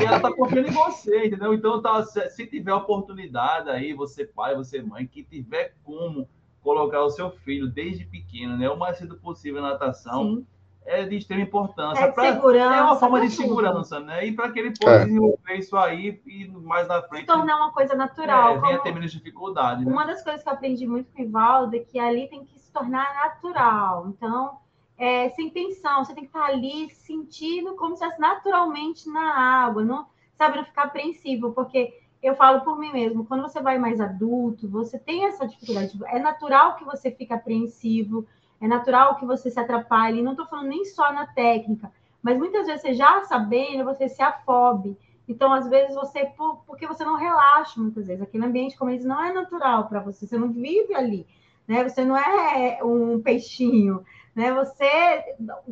E 0.00 0.04
ela 0.04 0.18
tá 0.18 0.32
confiando 0.32 0.68
em 0.68 0.72
você, 0.72 1.26
entendeu? 1.26 1.52
Então, 1.52 1.82
tá, 1.82 2.02
se 2.02 2.46
tiver 2.46 2.72
oportunidade 2.72 3.68
aí, 3.68 3.92
você 3.92 4.24
pai, 4.24 4.56
você 4.56 4.80
mãe, 4.80 5.06
que 5.06 5.22
tiver 5.22 5.74
como 5.84 6.26
colocar 6.62 7.02
o 7.02 7.10
seu 7.10 7.30
filho 7.30 7.68
desde 7.68 8.06
pequeno, 8.06 8.56
né? 8.56 8.70
O 8.70 8.78
mais 8.78 8.96
cedo 8.96 9.16
possível 9.16 9.60
na 9.60 9.72
natação. 9.72 10.36
Sim 10.36 10.46
é 10.90 11.04
de 11.04 11.16
extrema 11.16 11.42
importância. 11.42 12.02
É, 12.02 12.10
pra, 12.10 12.32
segurança, 12.32 12.74
é 12.74 12.82
uma 12.82 12.96
forma 12.96 13.20
de 13.20 13.30
segurança, 13.30 14.00
né? 14.00 14.26
E 14.26 14.32
para 14.32 14.50
que 14.50 14.58
ele 14.58 14.74
possa 14.76 14.96
é. 14.96 15.04
desenvolver 15.04 15.54
isso 15.54 15.76
aí 15.76 16.20
e 16.26 16.48
mais 16.48 16.88
na 16.88 17.00
frente. 17.02 17.20
Se 17.20 17.26
tornar 17.26 17.56
uma 17.56 17.72
coisa 17.72 17.94
natural. 17.94 18.56
É, 18.56 18.60
venha 18.60 18.78
ter 18.80 18.92
menos 18.92 19.12
dificuldade. 19.12 19.84
Né? 19.84 19.90
Uma 19.90 20.04
das 20.04 20.22
coisas 20.22 20.42
que 20.42 20.48
eu 20.48 20.52
aprendi 20.52 20.86
muito 20.86 21.12
com 21.12 21.22
o 21.22 21.24
Ivaldo 21.24 21.76
é 21.76 21.78
que 21.78 21.98
ali 21.98 22.28
tem 22.28 22.44
que 22.44 22.58
se 22.58 22.72
tornar 22.72 23.14
natural. 23.14 24.08
Então, 24.08 24.58
é, 24.98 25.28
sem 25.30 25.48
tensão, 25.48 26.04
você 26.04 26.12
tem 26.12 26.24
que 26.24 26.30
estar 26.30 26.44
ali 26.44 26.90
sentindo 26.90 27.76
como 27.76 27.96
se 27.96 28.04
fosse 28.04 28.20
naturalmente 28.20 29.08
na 29.08 29.64
água, 29.64 29.84
não, 29.84 30.06
sabe? 30.36 30.56
Não 30.56 30.64
ficar 30.64 30.84
apreensivo, 30.84 31.52
porque 31.52 31.94
eu 32.20 32.34
falo 32.34 32.62
por 32.62 32.78
mim 32.78 32.92
mesmo, 32.92 33.24
quando 33.24 33.42
você 33.42 33.62
vai 33.62 33.78
mais 33.78 34.00
adulto, 34.00 34.68
você 34.68 34.98
tem 34.98 35.24
essa 35.24 35.46
dificuldade. 35.46 35.98
É 36.06 36.18
natural 36.18 36.74
que 36.74 36.84
você 36.84 37.12
fique 37.12 37.32
apreensivo 37.32 38.26
é 38.60 38.68
natural 38.68 39.16
que 39.16 39.24
você 39.24 39.50
se 39.50 39.58
atrapalhe. 39.58 40.22
Não 40.22 40.32
estou 40.32 40.46
falando 40.46 40.68
nem 40.68 40.84
só 40.84 41.12
na 41.12 41.26
técnica, 41.26 41.90
mas 42.22 42.36
muitas 42.36 42.66
vezes 42.66 42.82
você 42.82 42.94
já 42.94 43.24
sabendo, 43.24 43.84
você 43.84 44.08
se 44.08 44.22
afobe. 44.22 44.96
Então, 45.30 45.52
às 45.52 45.68
vezes, 45.68 45.94
você, 45.94 46.28
porque 46.66 46.88
você 46.88 47.04
não 47.04 47.16
relaxa, 47.16 47.80
muitas 47.80 48.08
vezes, 48.08 48.20
aquele 48.20 48.44
ambiente, 48.44 48.76
como 48.76 48.90
eles, 48.90 49.04
não 49.04 49.22
é 49.24 49.32
natural 49.32 49.86
para 49.86 50.00
você, 50.00 50.26
você 50.26 50.36
não 50.36 50.50
vive 50.50 50.92
ali, 50.92 51.24
né? 51.68 51.88
Você 51.88 52.04
não 52.04 52.16
é 52.16 52.80
um 52.82 53.20
peixinho, 53.22 54.04
né? 54.34 54.52
Você, 54.52 54.90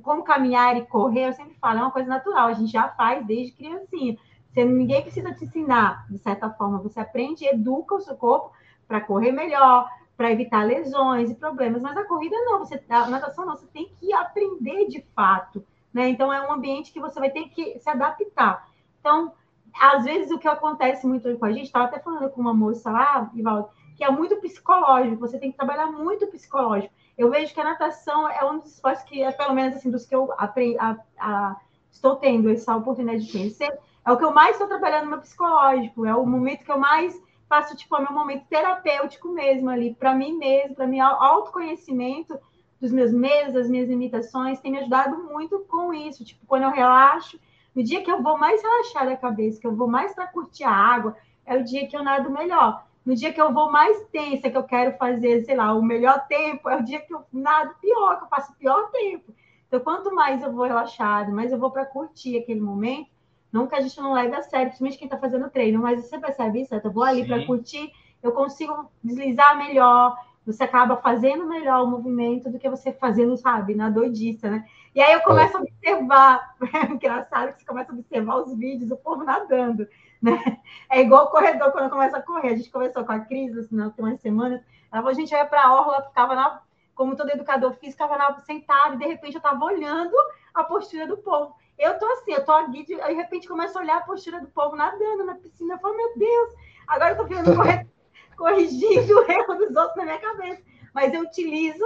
como 0.01 0.23
caminhar 0.23 0.77
e 0.77 0.87
correr, 0.87 1.27
eu 1.27 1.33
sempre 1.33 1.57
falo, 1.61 1.81
é 1.81 1.83
uma 1.83 1.91
coisa 1.91 2.09
natural, 2.09 2.47
a 2.47 2.53
gente 2.53 2.71
já 2.71 2.89
faz 2.91 3.27
desde 3.27 3.53
criancinha. 3.57 4.17
Você, 4.49 4.65
ninguém 4.65 5.03
precisa 5.03 5.35
te 5.35 5.45
ensinar, 5.45 6.07
de 6.09 6.19
certa 6.19 6.49
forma, 6.51 6.79
você 6.79 7.01
aprende 7.01 7.45
e 7.45 7.49
educa 7.49 7.97
o 7.97 8.01
seu 8.01 8.15
corpo 8.15 8.53
para 8.87 9.01
correr 9.01 9.33
melhor, 9.33 9.91
para 10.19 10.33
evitar 10.33 10.67
lesões 10.67 11.31
e 11.31 11.35
problemas, 11.37 11.81
mas 11.81 11.97
a 11.97 12.05
corrida 12.05 12.37
não, 12.45 12.59
você, 12.59 12.83
a 12.89 13.09
natação 13.09 13.47
não, 13.47 13.57
você 13.57 13.69
tem 13.69 13.89
que 14.01 14.13
aprender 14.13 14.89
de 14.89 15.01
fato, 15.15 15.65
né? 15.95 16.09
Então 16.09 16.33
é 16.33 16.45
um 16.45 16.53
ambiente 16.53 16.93
que 16.93 16.99
você 16.99 17.21
vai 17.21 17.31
ter 17.31 17.45
que 17.51 17.79
se 17.79 17.89
adaptar. 17.89 18.69
Então, 18.99 19.33
às 19.81 20.05
vezes 20.05 20.33
o 20.33 20.39
que 20.39 20.49
acontece 20.49 21.07
muito 21.07 21.39
com 21.39 21.45
a 21.45 21.53
gente, 21.53 21.67
estava 21.67 21.85
até 21.85 22.01
falando 22.01 22.29
com 22.31 22.41
uma 22.41 22.53
moça 22.53 22.91
lá, 22.91 23.31
Ivaldo, 23.33 23.69
que 23.97 24.03
é 24.03 24.11
muito 24.11 24.35
psicológico, 24.39 25.21
você 25.21 25.39
tem 25.39 25.53
que 25.53 25.57
trabalhar 25.57 25.87
muito 25.87 26.27
psicológico. 26.27 26.93
Eu 27.17 27.31
vejo 27.31 27.55
que 27.55 27.61
a 27.61 27.65
natação 27.65 28.29
é 28.29 28.45
um 28.45 28.59
dos 28.59 28.73
esportes 28.73 29.05
que, 29.05 29.23
é 29.23 29.31
pelo 29.31 29.55
menos 29.55 29.77
assim, 29.77 29.89
dos 29.89 30.05
que 30.05 30.17
eu 30.17 30.35
aprendi, 30.37 30.77
a, 30.81 30.97
a, 31.17 31.57
estou 31.93 32.17
tendo 32.17 32.51
essa 32.51 32.75
oportunidade 32.75 33.25
de 33.25 33.31
conhecer, 33.31 33.73
é 34.05 34.11
o 34.11 34.17
que 34.17 34.25
eu 34.25 34.35
mais 34.35 34.53
estou 34.57 34.67
trabalhando 34.67 35.05
no 35.05 35.11
meu 35.11 35.21
psicológico, 35.21 36.05
é 36.05 36.15
o 36.17 36.27
momento 36.27 36.65
que 36.65 36.73
eu 36.73 36.79
mais 36.79 37.17
faço 37.49 37.77
tipo 37.77 37.97
o 37.97 38.01
meu 38.01 38.13
momento 38.13 38.47
terapêutico 38.49 39.29
mesmo 39.29 39.71
ali, 39.71 39.95
para 39.95 40.15
mim 40.15 40.37
mesmo, 40.37 40.75
para 40.75 40.87
mim 40.87 41.01
autoconhecimento 41.01 42.39
dos 42.81 42.93
meus 42.93 43.13
medos, 43.13 43.55
das 43.55 43.69
minhas 43.69 43.89
limitações, 43.89 44.61
tem 44.61 44.71
me 44.71 44.79
ajudado 44.79 45.17
muito 45.25 45.59
com 45.61 45.93
isso. 45.93 46.25
Tipo, 46.25 46.47
quando 46.47 46.63
eu 46.65 46.71
relaxo, 46.71 47.39
no 47.75 47.83
dia 47.83 48.03
que 48.03 48.11
eu 48.11 48.23
vou 48.23 48.39
mais 48.39 48.63
relaxar 48.63 49.07
da 49.07 49.17
cabeça, 49.17 49.61
que 49.61 49.67
eu 49.67 49.75
vou 49.75 49.89
mais 49.89 50.15
para 50.15 50.27
curtir 50.27 50.65
a 50.65 50.71
água, 50.71 51.17
é 51.45 51.57
o 51.57 51.65
dia 51.65 51.89
que 51.89 51.97
eu 51.97 52.05
nado 52.05 52.31
melhor. 52.31 52.85
No 53.05 53.15
dia 53.15 53.33
que 53.33 53.41
eu 53.41 53.53
vou 53.53 53.73
mais 53.73 54.05
tensa, 54.13 54.51
que 54.51 54.57
eu 54.57 54.65
quero 54.65 54.97
fazer, 54.99 55.43
sei 55.45 55.57
lá, 55.57 55.73
o 55.73 55.83
melhor 55.83 56.27
tempo, 56.27 56.69
é 56.69 56.77
o 56.77 56.85
dia 56.85 57.01
que 57.01 57.13
eu 57.13 57.25
nado 57.33 57.75
pior, 57.81 58.19
que 58.19 58.25
eu 58.25 58.29
faço 58.29 58.55
pior 58.57 58.91
tempo. 58.91 59.33
Então, 59.67 59.81
quanto 59.81 60.15
mais 60.15 60.43
eu 60.43 60.53
vou 60.53 60.67
relaxado, 60.67 61.33
mais 61.33 61.51
eu 61.51 61.59
vou 61.59 61.71
para 61.71 61.87
curtir 61.87 62.39
aquele 62.39 62.61
momento, 62.61 63.11
não 63.53 63.67
que 63.67 63.75
a 63.75 63.81
gente 63.81 63.99
não 63.99 64.13
leve 64.13 64.35
a 64.35 64.43
sério, 64.43 64.67
principalmente 64.67 64.99
quem 64.99 65.07
está 65.07 65.19
fazendo 65.19 65.51
treino, 65.51 65.81
mas 65.81 66.05
você 66.05 66.19
percebe 66.19 66.63
isso? 66.63 66.75
Eu 66.75 66.91
vou 66.91 67.03
ali 67.03 67.27
para 67.27 67.45
curtir, 67.47 67.93
eu 68.23 68.33
consigo 68.33 68.91
deslizar 69.03 69.57
melhor, 69.57 70.17
você 70.45 70.65
acaba 70.65 70.97
fazendo 70.97 71.47
melhor 71.47 71.85
o 71.85 71.87
movimento 71.87 72.51
do 72.51 72.59
que 72.59 72.69
você 72.69 72.93
fazendo, 72.93 73.37
sabe, 73.37 73.75
na 73.75 73.91
doidiça, 73.91 74.51
né? 74.51 74.65
E 74.95 75.01
aí 75.01 75.13
eu 75.13 75.21
começo 75.21 75.57
a 75.57 75.61
observar, 75.61 76.55
é 76.75 76.93
engraçado 76.93 77.53
que 77.53 77.61
você 77.61 77.67
começa 77.67 77.93
a 77.93 77.95
observar 77.95 78.37
os 78.37 78.57
vídeos, 78.57 78.91
o 78.91 78.97
povo 78.97 79.25
nadando, 79.25 79.87
né? 80.23 80.59
É 80.91 81.01
igual 81.01 81.27
o 81.27 81.31
corredor 81.31 81.71
quando 81.71 81.91
começa 81.91 82.17
a 82.17 82.23
correr. 82.23 82.49
A 82.49 82.57
gente 82.57 82.71
começou 82.71 83.05
com 83.05 83.13
a 83.13 83.21
Cris, 83.21 83.57
assim, 83.57 83.77
na 83.77 83.93
umas 83.99 84.21
semanas, 84.21 84.63
ela 84.91 85.03
falou, 85.03 85.11
a 85.11 85.15
gente 85.15 85.31
ia 85.31 85.45
para 85.45 85.65
a 85.65 85.75
orla, 85.75 86.03
ficava 86.03 86.35
na, 86.35 86.63
como 86.95 87.15
todo 87.15 87.31
educador 87.31 87.73
físico, 87.75 88.03
ficava 88.03 88.17
na, 88.17 88.41
sentado, 88.41 88.95
e 88.95 88.99
de 88.99 89.07
repente 89.07 89.35
eu 89.35 89.39
estava 89.39 89.63
olhando 89.63 90.15
a 90.55 90.65
postura 90.65 91.07
do 91.07 91.19
povo. 91.19 91.55
Eu 91.79 91.99
tô 91.99 92.07
assim, 92.07 92.33
eu 92.33 92.45
tô 92.45 92.53
aqui, 92.53 92.85
de, 92.85 92.97
de 92.97 93.13
repente 93.13 93.47
começo 93.47 93.79
a 93.79 93.81
olhar 93.81 93.99
a 93.99 94.03
postura 94.03 94.41
do 94.41 94.49
povo 94.49 94.75
nadando 94.75 95.25
na 95.25 95.37
piscina. 95.37 95.75
Eu 95.75 95.79
falo, 95.79 95.97
meu 95.97 96.19
Deus, 96.19 96.55
agora 96.87 97.13
eu 97.13 97.17
tô 97.17 97.25
vendo 97.25 97.51
corrigindo 98.37 99.19
o 99.19 99.31
erro 99.31 99.55
dos 99.55 99.77
outros 99.77 99.97
na 99.97 100.05
minha 100.05 100.19
cabeça. 100.19 100.63
Mas 100.93 101.15
eu 101.15 101.23
utilizo 101.23 101.85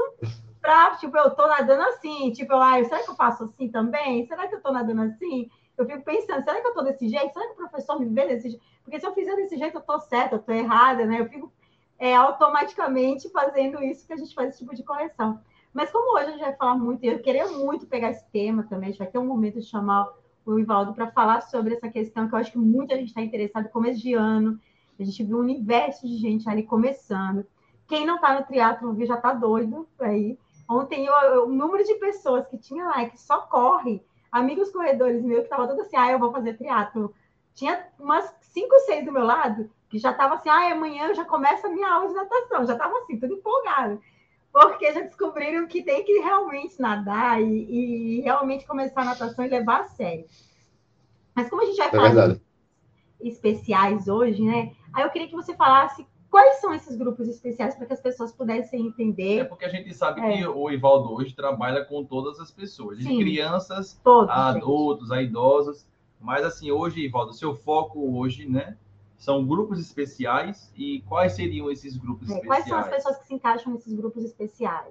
para, 0.60 0.96
tipo, 0.96 1.16
eu 1.16 1.30
tô 1.30 1.46
nadando 1.46 1.82
assim, 1.82 2.30
tipo, 2.32 2.52
eu, 2.52 2.62
ah, 2.62 2.82
será 2.84 3.02
que 3.02 3.10
eu 3.10 3.16
faço 3.16 3.44
assim 3.44 3.68
também? 3.68 4.26
Será 4.26 4.48
que 4.48 4.54
eu 4.54 4.62
tô 4.62 4.72
nadando 4.72 5.02
assim? 5.02 5.50
Eu 5.76 5.86
fico 5.86 6.02
pensando, 6.02 6.44
será 6.44 6.60
que 6.60 6.66
eu 6.68 6.74
tô 6.74 6.82
desse 6.82 7.08
jeito? 7.08 7.32
Será 7.32 7.46
que 7.46 7.52
o 7.52 7.56
professor 7.56 7.98
me 7.98 8.06
vê 8.06 8.28
desse 8.28 8.50
jeito? 8.50 8.64
Porque 8.84 9.00
se 9.00 9.06
eu 9.06 9.12
fizer 9.12 9.34
desse 9.36 9.56
jeito, 9.56 9.76
eu 9.76 9.82
tô 9.82 9.98
certa, 10.00 10.36
eu 10.36 10.38
tô 10.38 10.52
errada, 10.52 11.04
né? 11.04 11.20
Eu 11.20 11.28
fico 11.28 11.52
é, 11.98 12.14
automaticamente 12.14 13.28
fazendo 13.30 13.82
isso 13.82 14.06
que 14.06 14.12
a 14.12 14.16
gente 14.16 14.34
faz 14.34 14.50
esse 14.50 14.58
tipo 14.58 14.74
de 14.74 14.82
correção. 14.82 15.40
Mas 15.72 15.90
como 15.90 16.16
hoje 16.16 16.26
a 16.26 16.30
gente 16.32 16.40
vai 16.40 16.54
falar 16.54 16.76
muito, 16.76 17.02
eu 17.04 17.18
queria 17.20 17.48
muito 17.48 17.86
pegar 17.86 18.10
esse 18.10 18.24
tema 18.30 18.62
também, 18.64 18.88
a 18.88 18.92
gente 18.92 18.98
vai 18.98 19.08
ter 19.08 19.18
um 19.18 19.26
momento 19.26 19.58
de 19.58 19.66
chamar 19.66 20.06
o 20.44 20.58
Ivaldo 20.58 20.92
para 20.92 21.10
falar 21.10 21.40
sobre 21.40 21.74
essa 21.74 21.88
questão, 21.88 22.28
que 22.28 22.34
eu 22.34 22.38
acho 22.38 22.52
que 22.52 22.58
muita 22.58 22.96
gente 22.96 23.08
está 23.08 23.22
interessada, 23.22 23.68
começo 23.68 24.00
de 24.00 24.12
ano, 24.12 24.60
a 25.00 25.04
gente 25.04 25.24
viu 25.24 25.38
um 25.38 25.40
universo 25.40 26.06
de 26.06 26.16
gente 26.16 26.48
ali 26.48 26.62
começando. 26.62 27.46
Quem 27.88 28.04
não 28.04 28.16
está 28.16 28.38
no 28.38 28.46
triatlo 28.46 28.94
já 29.04 29.14
está 29.14 29.32
doido 29.32 29.88
aí. 30.00 30.38
Ontem 30.68 31.08
o, 31.08 31.44
o, 31.44 31.48
número 31.48 31.84
de 31.84 31.94
pessoas 31.94 32.46
que 32.46 32.58
tinha 32.58 32.84
lá, 32.84 33.04
que 33.06 33.18
só 33.18 33.40
corre, 33.42 34.04
amigos 34.30 34.70
corredores 34.70 35.22
meus 35.22 35.40
que 35.40 35.44
estavam 35.44 35.66
todos 35.66 35.86
assim, 35.86 35.96
ah, 35.96 36.12
eu 36.12 36.18
vou 36.18 36.30
fazer 36.30 36.56
triatlo. 36.56 37.14
Tinha 37.54 37.86
umas 37.98 38.34
cinco, 38.40 38.78
seis 38.80 39.04
do 39.04 39.12
meu 39.12 39.24
lado 39.24 39.70
que 39.88 39.98
já 39.98 40.10
estavam 40.10 40.36
assim, 40.36 40.48
ah, 40.48 40.72
amanhã 40.72 41.12
já 41.14 41.24
começa 41.24 41.66
a 41.66 41.70
minha 41.70 41.90
aula 41.90 42.08
de 42.08 42.14
natação, 42.14 42.66
já 42.66 42.72
estavam 42.74 42.98
assim, 42.98 43.18
tudo 43.18 43.34
empolgado 43.34 44.00
porque 44.52 44.92
já 44.92 45.00
descobriram 45.00 45.66
que 45.66 45.82
tem 45.82 46.04
que 46.04 46.18
realmente 46.18 46.78
nadar 46.78 47.40
e, 47.42 48.18
e, 48.18 48.20
realmente 48.20 48.66
começar 48.66 49.00
a 49.00 49.06
natação 49.06 49.44
e 49.44 49.48
levar 49.48 49.80
a 49.80 49.84
sério. 49.86 50.26
Mas 51.34 51.48
como 51.48 51.62
a 51.62 51.64
gente 51.64 51.78
vai 51.78 51.88
é 51.88 51.90
falar 51.90 52.36
especiais 53.20 54.08
hoje, 54.08 54.42
né? 54.42 54.72
Aí 54.92 55.04
eu 55.04 55.10
queria 55.10 55.28
que 55.28 55.34
você 55.34 55.54
falasse 55.54 56.06
quais 56.28 56.60
são 56.60 56.74
esses 56.74 56.96
grupos 56.96 57.28
especiais 57.28 57.74
para 57.74 57.86
que 57.86 57.92
as 57.94 58.00
pessoas 58.00 58.32
pudessem 58.32 58.86
entender. 58.86 59.38
É 59.38 59.44
porque 59.44 59.64
a 59.64 59.68
gente 59.68 59.94
sabe 59.94 60.20
é. 60.20 60.36
que 60.36 60.46
o 60.46 60.70
Ivaldo 60.70 61.12
hoje 61.12 61.34
trabalha 61.34 61.84
com 61.84 62.04
todas 62.04 62.38
as 62.38 62.50
pessoas, 62.50 62.98
de 62.98 63.04
Sim, 63.04 63.18
crianças, 63.18 63.98
todos, 64.04 64.30
a 64.30 64.48
adultos, 64.48 65.08
gente. 65.08 65.18
a 65.18 65.22
idosos. 65.22 65.86
Mas 66.20 66.44
assim, 66.44 66.70
hoje, 66.70 67.00
Ivaldo, 67.00 67.32
seu 67.32 67.54
foco 67.54 68.18
hoje, 68.18 68.46
né? 68.46 68.76
São 69.22 69.46
grupos 69.46 69.78
especiais 69.78 70.68
e 70.76 71.00
quais 71.08 71.34
seriam 71.34 71.70
esses 71.70 71.96
grupos 71.96 72.28
é, 72.28 72.32
especiais? 72.32 72.48
Quais 72.48 72.68
são 72.68 72.76
as 72.76 72.88
pessoas 72.88 73.18
que 73.18 73.26
se 73.28 73.34
encaixam 73.34 73.72
nesses 73.72 73.92
grupos 73.92 74.24
especiais? 74.24 74.88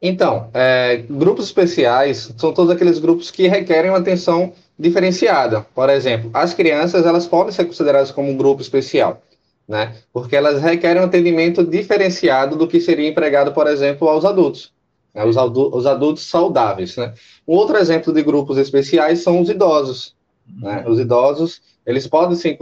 Então, 0.00 0.48
é, 0.54 0.98
grupos 1.10 1.46
especiais 1.46 2.32
são 2.38 2.54
todos 2.54 2.70
aqueles 2.70 3.00
grupos 3.00 3.32
que 3.32 3.48
requerem 3.48 3.90
uma 3.90 3.98
atenção 3.98 4.52
diferenciada. 4.78 5.66
Por 5.74 5.90
exemplo, 5.90 6.30
as 6.32 6.54
crianças 6.54 7.04
elas 7.04 7.26
podem 7.26 7.52
ser 7.52 7.64
consideradas 7.64 8.12
como 8.12 8.30
um 8.30 8.36
grupo 8.36 8.62
especial, 8.62 9.20
né? 9.66 9.96
Porque 10.12 10.36
elas 10.36 10.62
requerem 10.62 11.02
um 11.02 11.06
atendimento 11.06 11.64
diferenciado 11.64 12.54
do 12.54 12.68
que 12.68 12.80
seria 12.80 13.08
empregado, 13.08 13.52
por 13.52 13.66
exemplo, 13.66 14.08
aos 14.08 14.24
adultos, 14.24 14.72
né? 15.12 15.24
os, 15.24 15.36
adultos 15.36 15.80
os, 15.80 15.86
adultos 15.86 16.22
saudáveis, 16.26 16.96
né? 16.96 17.12
Um 17.46 17.56
outro 17.56 17.76
exemplo 17.76 18.12
de 18.12 18.22
grupos 18.22 18.56
especiais 18.56 19.18
são 19.24 19.40
os 19.40 19.48
idosos, 19.48 20.14
né? 20.46 20.84
Os 20.86 20.98
idosos 20.98 21.60
eles 21.84 22.06
podem 22.06 22.36
ser, 22.36 22.56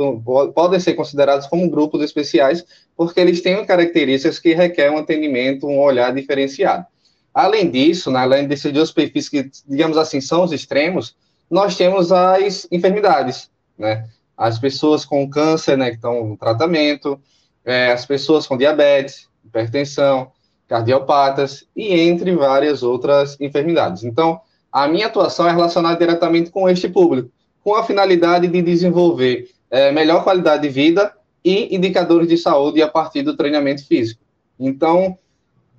podem 0.54 0.80
ser 0.80 0.94
considerados 0.94 1.46
como 1.46 1.70
grupos 1.70 2.02
especiais 2.02 2.64
porque 2.96 3.20
eles 3.20 3.40
têm 3.40 3.64
características 3.64 4.38
que 4.38 4.54
requerem 4.54 4.96
um 4.96 4.98
atendimento, 4.98 5.66
um 5.66 5.78
olhar 5.78 6.12
diferenciado. 6.14 6.86
Além 7.32 7.70
disso, 7.70 8.10
né, 8.10 8.20
além 8.20 8.46
desses 8.46 8.72
dois 8.72 8.90
perfis 8.90 9.28
que, 9.28 9.50
digamos 9.66 9.96
assim, 9.96 10.20
são 10.20 10.42
os 10.44 10.52
extremos, 10.52 11.14
nós 11.50 11.76
temos 11.76 12.10
as 12.12 12.66
enfermidades, 12.70 13.50
né? 13.78 14.08
As 14.36 14.58
pessoas 14.58 15.04
com 15.04 15.28
câncer, 15.28 15.76
né, 15.76 15.90
que 15.90 15.96
estão 15.96 16.24
no 16.24 16.36
tratamento, 16.36 17.20
é, 17.64 17.92
as 17.92 18.06
pessoas 18.06 18.46
com 18.46 18.56
diabetes, 18.56 19.28
hipertensão, 19.44 20.32
cardiopatas 20.66 21.66
e 21.76 21.92
entre 22.00 22.34
várias 22.34 22.82
outras 22.82 23.36
enfermidades. 23.38 24.02
Então, 24.02 24.40
a 24.72 24.88
minha 24.88 25.06
atuação 25.06 25.46
é 25.46 25.50
relacionada 25.50 25.98
diretamente 25.98 26.50
com 26.50 26.68
este 26.68 26.88
público, 26.88 27.30
com 27.62 27.74
a 27.74 27.84
finalidade 27.84 28.48
de 28.48 28.62
desenvolver 28.62 29.48
é, 29.70 29.92
melhor 29.92 30.24
qualidade 30.24 30.62
de 30.62 30.68
vida 30.68 31.12
e 31.44 31.74
indicadores 31.74 32.28
de 32.28 32.36
saúde 32.36 32.82
a 32.82 32.88
partir 32.88 33.22
do 33.22 33.36
treinamento 33.36 33.86
físico. 33.86 34.20
Então, 34.58 35.16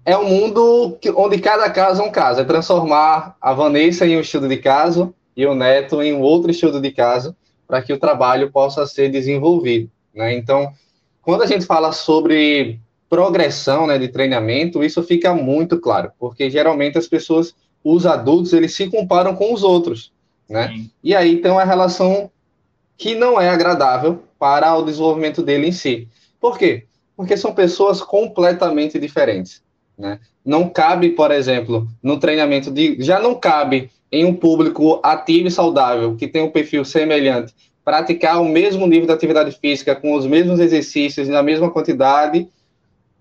é 0.04 0.18
um 0.18 0.26
mundo 0.26 0.98
que, 1.00 1.10
onde 1.12 1.38
cada 1.40 1.70
caso 1.70 2.02
é 2.02 2.06
um 2.06 2.12
caso, 2.12 2.42
é 2.42 2.44
transformar 2.44 3.36
a 3.40 3.54
Vanessa 3.54 4.06
em 4.06 4.18
um 4.18 4.22
estudo 4.22 4.48
de 4.48 4.58
caso 4.58 5.14
e 5.36 5.46
o 5.46 5.54
Neto 5.54 6.02
em 6.02 6.14
um 6.14 6.22
outro 6.22 6.50
estudo 6.50 6.82
de 6.82 6.92
caso, 6.92 7.36
para 7.68 7.82
que 7.82 7.94
o 7.94 8.00
trabalho 8.00 8.52
possa 8.52 8.86
ser 8.86 9.10
desenvolvido. 9.10 9.90
Né? 10.14 10.36
Então, 10.36 10.74
quando 11.22 11.44
a 11.44 11.46
gente 11.46 11.66
fala 11.66 11.92
sobre 11.92 12.80
progressão 13.10 13.86
né, 13.86 13.98
de 13.98 14.08
treinamento, 14.08 14.84
isso 14.84 15.04
fica 15.04 15.34
muito 15.34 15.80
claro, 15.80 16.12
porque 16.20 16.50
geralmente 16.50 16.98
as 16.98 17.08
pessoas, 17.08 17.54
os 17.84 18.06
adultos, 18.06 18.54
eles 18.54 18.74
se 18.74 18.90
comparam 18.90 19.36
com 19.36 19.54
os 19.54 19.64
outros. 19.64 20.11
Né? 20.52 20.86
E 21.02 21.16
aí 21.16 21.38
tem 21.38 21.50
uma 21.50 21.64
relação 21.64 22.30
que 22.98 23.16
não 23.16 23.40
é 23.40 23.50
agradável 23.50 24.22
para 24.38 24.76
o 24.76 24.84
desenvolvimento 24.84 25.42
dele 25.42 25.68
em 25.68 25.72
si. 25.72 26.10
Por 26.42 26.58
quê? 26.58 26.84
Porque 27.16 27.38
são 27.38 27.54
pessoas 27.54 28.02
completamente 28.02 29.00
diferentes. 29.00 29.64
Né? 29.98 30.20
Não 30.44 30.68
cabe, 30.68 31.12
por 31.12 31.32
exemplo, 31.32 31.88
no 32.04 32.20
treinamento 32.20 32.70
de. 32.70 32.98
Já 33.00 33.18
não 33.18 33.34
cabe 33.34 33.90
em 34.12 34.26
um 34.26 34.36
público 34.36 35.00
ativo 35.02 35.48
e 35.48 35.52
saudável, 35.52 36.18
que 36.18 36.28
tem 36.28 36.42
um 36.42 36.52
perfil 36.52 36.84
semelhante, 36.84 37.54
praticar 37.86 38.42
o 38.42 38.46
mesmo 38.46 38.86
nível 38.86 39.08
de 39.08 39.14
atividade 39.14 39.58
física, 39.58 39.96
com 39.96 40.14
os 40.16 40.28
mesmos 40.28 40.60
exercícios 40.60 41.30
e 41.30 41.32
na 41.32 41.42
mesma 41.42 41.72
quantidade, 41.72 42.46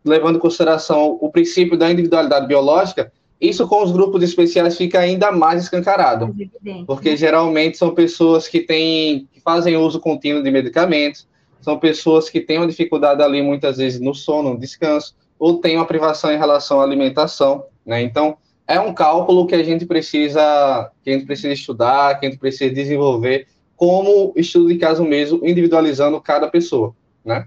levando 0.05 0.37
em 0.37 0.41
consideração 0.41 1.17
o 1.21 1.31
princípio 1.31 1.79
da 1.79 1.91
individualidade 1.91 2.49
biológica, 2.49 3.13
isso 3.41 3.67
com 3.67 3.83
os 3.83 3.91
grupos 3.91 4.23
especiais 4.23 4.77
fica 4.77 5.01
ainda 5.01 5.33
mais 5.33 5.63
escancarado, 5.63 6.27
evidente, 6.27 6.85
porque 6.85 7.11
né? 7.11 7.17
geralmente 7.17 7.79
são 7.79 7.95
pessoas 7.95 8.47
que 8.47 8.61
têm, 8.61 9.27
que 9.33 9.41
fazem 9.41 9.77
uso 9.77 9.99
contínuo 9.99 10.43
de 10.43 10.51
medicamentos, 10.51 11.27
são 11.61 11.79
pessoas 11.79 12.29
que 12.29 12.41
têm 12.41 12.59
uma 12.59 12.67
dificuldade 12.67 13.23
ali 13.23 13.41
muitas 13.41 13.79
vezes 13.79 14.01
no 14.01 14.15
sono, 14.15 14.51
no 14.51 14.59
descanso, 14.59 15.15
ou 15.39 15.59
têm 15.59 15.77
uma 15.77 15.87
privação 15.87 16.31
em 16.33 16.39
relação 16.39 16.81
à 16.81 16.85
alimentação, 16.85 17.65
né? 17.85 18.03
Então, 18.03 18.37
é 18.67 18.79
um 18.79 18.93
cálculo 18.93 19.47
que 19.47 19.55
a 19.55 19.65
gente 19.65 19.87
precisa, 19.87 20.91
que 21.03 21.11
a 21.11 21.13
gente 21.15 21.27
precisa 21.27 21.53
estudar, 21.53 22.21
que 22.21 22.27
a 22.27 22.31
gente 22.31 22.39
precisa 22.39 22.73
desenvolver 22.73 23.47
como 23.75 24.35
estudo 24.37 24.69
de 24.69 24.77
caso 24.77 25.03
mesmo, 25.03 25.41
individualizando 25.43 26.21
cada 26.21 26.47
pessoa, 26.47 26.95
né? 27.25 27.47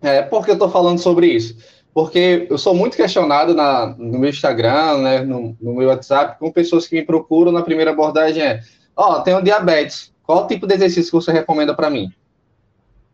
É, 0.00 0.22
por 0.22 0.44
que 0.44 0.50
eu 0.50 0.54
estou 0.54 0.70
falando 0.70 0.98
sobre 0.98 1.26
isso? 1.26 1.56
Porque 1.96 2.46
eu 2.50 2.58
sou 2.58 2.74
muito 2.74 2.94
questionado 2.94 3.54
na, 3.54 3.86
no 3.86 4.18
meu 4.18 4.28
Instagram, 4.28 4.98
né, 4.98 5.20
no, 5.20 5.56
no 5.58 5.76
meu 5.76 5.88
WhatsApp, 5.88 6.38
com 6.38 6.52
pessoas 6.52 6.86
que 6.86 6.94
me 6.94 7.02
procuram 7.02 7.50
na 7.50 7.62
primeira 7.62 7.90
abordagem 7.90 8.42
é, 8.42 8.60
ó, 8.94 9.12
oh, 9.12 9.22
tenho 9.22 9.40
diabetes, 9.40 10.12
qual 10.22 10.46
tipo 10.46 10.66
de 10.66 10.74
exercício 10.74 11.10
que 11.10 11.16
você 11.16 11.32
recomenda 11.32 11.74
para 11.74 11.88
mim? 11.88 12.12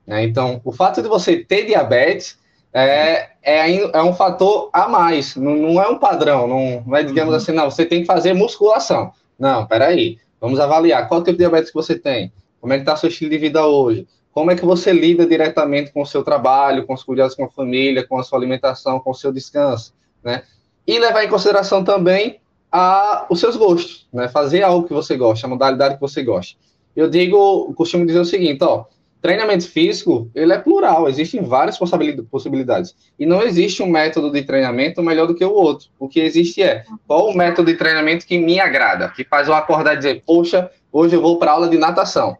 Né, 0.04 0.24
então, 0.24 0.60
o 0.64 0.72
fato 0.72 1.00
de 1.00 1.08
você 1.08 1.36
ter 1.36 1.64
diabetes 1.64 2.36
é, 2.72 3.28
é, 3.40 3.72
é 3.92 4.02
um 4.02 4.14
fator 4.14 4.68
a 4.72 4.88
mais, 4.88 5.36
não, 5.36 5.54
não 5.54 5.80
é 5.80 5.86
um 5.86 6.00
padrão, 6.00 6.48
não, 6.48 6.82
não 6.84 6.96
é, 6.96 7.04
digamos 7.04 7.30
uhum. 7.30 7.36
assim, 7.36 7.52
não, 7.52 7.70
você 7.70 7.86
tem 7.86 8.00
que 8.00 8.06
fazer 8.06 8.32
musculação. 8.32 9.12
Não, 9.38 9.64
peraí, 9.64 10.18
vamos 10.40 10.58
avaliar 10.58 11.06
qual 11.06 11.20
tipo 11.20 11.34
de 11.34 11.44
diabetes 11.44 11.70
que 11.70 11.76
você 11.76 11.96
tem, 11.96 12.32
como 12.60 12.72
é 12.72 12.78
que 12.78 12.82
está 12.82 12.96
seu 12.96 13.10
estilo 13.10 13.30
de 13.30 13.38
vida 13.38 13.64
hoje, 13.64 14.08
como 14.32 14.50
é 14.50 14.56
que 14.56 14.64
você 14.64 14.92
lida 14.92 15.26
diretamente 15.26 15.92
com 15.92 16.02
o 16.02 16.06
seu 16.06 16.24
trabalho, 16.24 16.86
com 16.86 16.94
os 16.94 17.04
cuidados 17.04 17.34
com 17.34 17.44
a 17.44 17.50
família, 17.50 18.06
com 18.06 18.18
a 18.18 18.22
sua 18.22 18.38
alimentação, 18.38 18.98
com 18.98 19.10
o 19.10 19.14
seu 19.14 19.32
descanso, 19.32 19.92
né? 20.24 20.42
E 20.86 20.98
levar 20.98 21.24
em 21.24 21.28
consideração 21.28 21.84
também 21.84 22.40
a, 22.70 23.26
os 23.28 23.38
seus 23.38 23.56
gostos, 23.56 24.08
né? 24.12 24.28
Fazer 24.28 24.62
algo 24.62 24.88
que 24.88 24.94
você 24.94 25.16
gosta, 25.16 25.46
a 25.46 25.50
modalidade 25.50 25.94
que 25.94 26.00
você 26.00 26.22
gosta. 26.22 26.56
Eu 26.96 27.08
digo, 27.08 27.72
costumo 27.74 28.06
dizer 28.06 28.20
o 28.20 28.24
seguinte, 28.24 28.64
ó, 28.64 28.86
treinamento 29.20 29.68
físico, 29.68 30.30
ele 30.34 30.52
é 30.52 30.58
plural, 30.58 31.08
existem 31.08 31.42
várias 31.42 31.78
possibilidades. 31.78 32.94
E 33.18 33.24
não 33.24 33.42
existe 33.42 33.82
um 33.82 33.86
método 33.86 34.32
de 34.32 34.42
treinamento 34.42 35.02
melhor 35.02 35.26
do 35.26 35.34
que 35.34 35.44
o 35.44 35.52
outro. 35.52 35.88
O 35.98 36.08
que 36.08 36.20
existe 36.20 36.62
é 36.62 36.84
qual 37.06 37.28
o 37.28 37.36
método 37.36 37.70
de 37.70 37.78
treinamento 37.78 38.26
que 38.26 38.38
me 38.38 38.58
agrada, 38.58 39.10
que 39.10 39.24
faz 39.24 39.46
eu 39.46 39.54
acordar 39.54 39.94
e 39.94 39.98
dizer, 39.98 40.22
poxa, 40.26 40.70
hoje 40.90 41.14
eu 41.14 41.22
vou 41.22 41.38
para 41.38 41.52
aula 41.52 41.68
de 41.68 41.78
natação. 41.78 42.36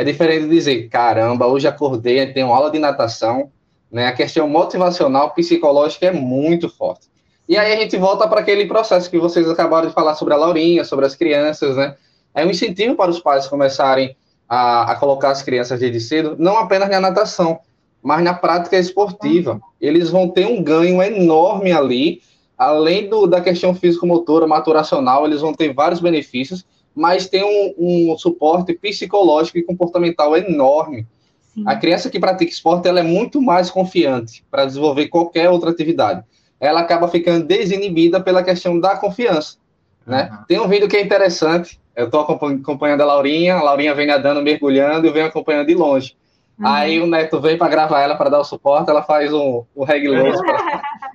É 0.00 0.04
diferente 0.04 0.44
de 0.44 0.48
dizer, 0.48 0.88
caramba, 0.88 1.46
hoje 1.46 1.68
acordei, 1.68 2.24
tenho 2.32 2.50
aula 2.54 2.70
de 2.70 2.78
natação, 2.78 3.50
né? 3.92 4.06
A 4.06 4.12
questão 4.12 4.48
motivacional, 4.48 5.34
psicológica 5.34 6.06
é 6.06 6.10
muito 6.10 6.70
forte. 6.70 7.06
E 7.46 7.54
aí 7.58 7.74
a 7.74 7.76
gente 7.76 7.98
volta 7.98 8.26
para 8.26 8.40
aquele 8.40 8.64
processo 8.64 9.10
que 9.10 9.18
vocês 9.18 9.46
acabaram 9.46 9.88
de 9.88 9.92
falar 9.92 10.14
sobre 10.14 10.32
a 10.32 10.38
Laurinha, 10.38 10.84
sobre 10.84 11.04
as 11.04 11.14
crianças, 11.14 11.76
né? 11.76 11.96
É 12.34 12.46
um 12.46 12.48
incentivo 12.48 12.96
para 12.96 13.10
os 13.10 13.20
pais 13.20 13.46
começarem 13.46 14.16
a, 14.48 14.90
a 14.90 14.96
colocar 14.96 15.32
as 15.32 15.42
crianças 15.42 15.78
desde 15.78 16.00
cedo, 16.00 16.34
não 16.38 16.56
apenas 16.56 16.88
na 16.88 16.98
natação, 16.98 17.60
mas 18.02 18.24
na 18.24 18.32
prática 18.32 18.78
esportiva. 18.78 19.60
Eles 19.78 20.08
vão 20.08 20.30
ter 20.30 20.46
um 20.46 20.62
ganho 20.62 21.02
enorme 21.02 21.72
ali, 21.72 22.22
além 22.56 23.06
do, 23.06 23.26
da 23.26 23.42
questão 23.42 23.74
físico-motora, 23.74 24.46
maturacional, 24.46 25.26
eles 25.26 25.42
vão 25.42 25.52
ter 25.52 25.74
vários 25.74 26.00
benefícios, 26.00 26.64
mas 27.00 27.26
tem 27.26 27.42
um, 27.42 28.10
um 28.12 28.18
suporte 28.18 28.74
psicológico 28.74 29.56
e 29.56 29.62
comportamental 29.62 30.36
enorme. 30.36 31.06
Sim. 31.54 31.64
A 31.66 31.74
criança 31.74 32.10
que 32.10 32.20
pratica 32.20 32.52
esporte, 32.52 32.86
ela 32.86 33.00
é 33.00 33.02
muito 33.02 33.40
mais 33.40 33.70
confiante 33.70 34.44
para 34.50 34.66
desenvolver 34.66 35.08
qualquer 35.08 35.48
outra 35.48 35.70
atividade. 35.70 36.22
Ela 36.60 36.80
acaba 36.80 37.08
ficando 37.08 37.46
desinibida 37.46 38.20
pela 38.20 38.42
questão 38.42 38.78
da 38.78 38.98
confiança. 38.98 39.56
Né? 40.06 40.28
Uhum. 40.30 40.44
Tem 40.46 40.60
um 40.60 40.68
vídeo 40.68 40.88
que 40.88 40.96
é 40.98 41.00
interessante, 41.00 41.80
eu 41.96 42.04
estou 42.04 42.20
acompanhando 42.20 43.00
a 43.00 43.06
Laurinha, 43.06 43.54
a 43.54 43.62
Laurinha 43.62 43.94
vem 43.94 44.06
nadando, 44.06 44.42
mergulhando, 44.42 45.06
e 45.06 45.08
eu 45.08 45.14
venho 45.14 45.24
acompanhando 45.24 45.68
de 45.68 45.74
longe. 45.74 46.14
Uhum. 46.58 46.66
Aí 46.66 47.00
o 47.00 47.06
Neto 47.06 47.40
vem 47.40 47.56
para 47.56 47.70
gravar 47.70 48.02
ela 48.02 48.14
para 48.14 48.28
dar 48.28 48.40
o 48.40 48.44
suporte, 48.44 48.90
ela 48.90 49.02
faz 49.02 49.32
um, 49.32 49.64
um 49.74 49.84
reg 49.84 50.06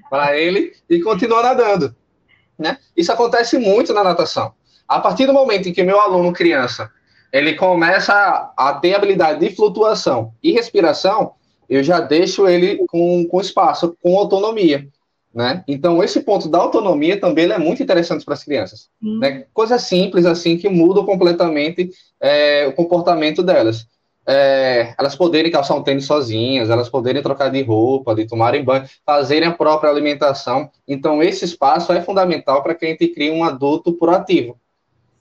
para 0.10 0.34
ele 0.36 0.74
e 0.89 1.00
continua 1.00 1.43
nadando. 1.43 1.95
Né? 2.58 2.80
Isso 2.98 3.13
acontece 3.13 3.60
muito 3.60 3.93
na 3.93 4.04
natação. 4.04 4.52
A 4.88 5.00
partir 5.00 5.26
do 5.26 5.34
momento 5.34 5.67
em 5.67 5.74
que 5.74 5.84
meu 5.84 6.00
aluno 6.00 6.32
criança 6.34 6.91
ele 7.36 7.54
começa 7.56 8.54
a 8.56 8.74
ter 8.76 8.95
habilidade 8.95 9.41
de 9.41 9.54
flutuação 9.54 10.32
e 10.41 10.54
respiração, 10.54 11.34
eu 11.69 11.84
já 11.84 12.00
deixo 12.00 12.48
ele 12.48 12.86
com, 12.88 13.28
com 13.28 13.41
espaço, 13.41 13.93
com 14.02 14.17
autonomia. 14.17 14.88
Né? 15.34 15.62
Então, 15.67 16.02
esse 16.02 16.21
ponto 16.21 16.48
da 16.48 16.60
autonomia 16.60 17.19
também 17.19 17.52
é 17.52 17.58
muito 17.58 17.84
interessante 17.84 18.24
para 18.24 18.36
as 18.36 18.43
crianças. 18.45 18.89
Né? 19.02 19.45
Coisas 19.54 19.82
simples, 19.82 20.26
assim, 20.26 20.58
que 20.58 20.69
mudam 20.69 21.06
completamente 21.06 21.89
é, 22.21 22.67
o 22.67 22.71
comportamento 22.71 23.43
delas. 23.43 23.86
É, 24.26 24.95
elas 24.98 25.13
poderem 25.13 25.52
calçar 25.52 25.76
um 25.76 25.84
tênis 25.84 26.06
sozinhas, 26.06 26.69
elas 26.69 26.88
poderem 26.88 27.21
trocar 27.21 27.50
de 27.50 27.62
roupa, 27.62 28.15
de 28.15 28.26
tomarem 28.26 28.63
banho, 28.63 28.86
fazerem 29.06 29.50
a 29.50 29.52
própria 29.52 29.91
alimentação. 29.91 30.69
Então, 30.88 31.21
esse 31.21 31.43
espaço 31.43 31.91
é 31.91 32.02
fundamental 32.02 32.63
para 32.63 32.74
que 32.74 32.86
a 32.86 32.89
gente 32.89 33.10
crie 33.10 33.30
um 33.30 33.43
adulto 33.43 33.91
proativo. 33.91 34.58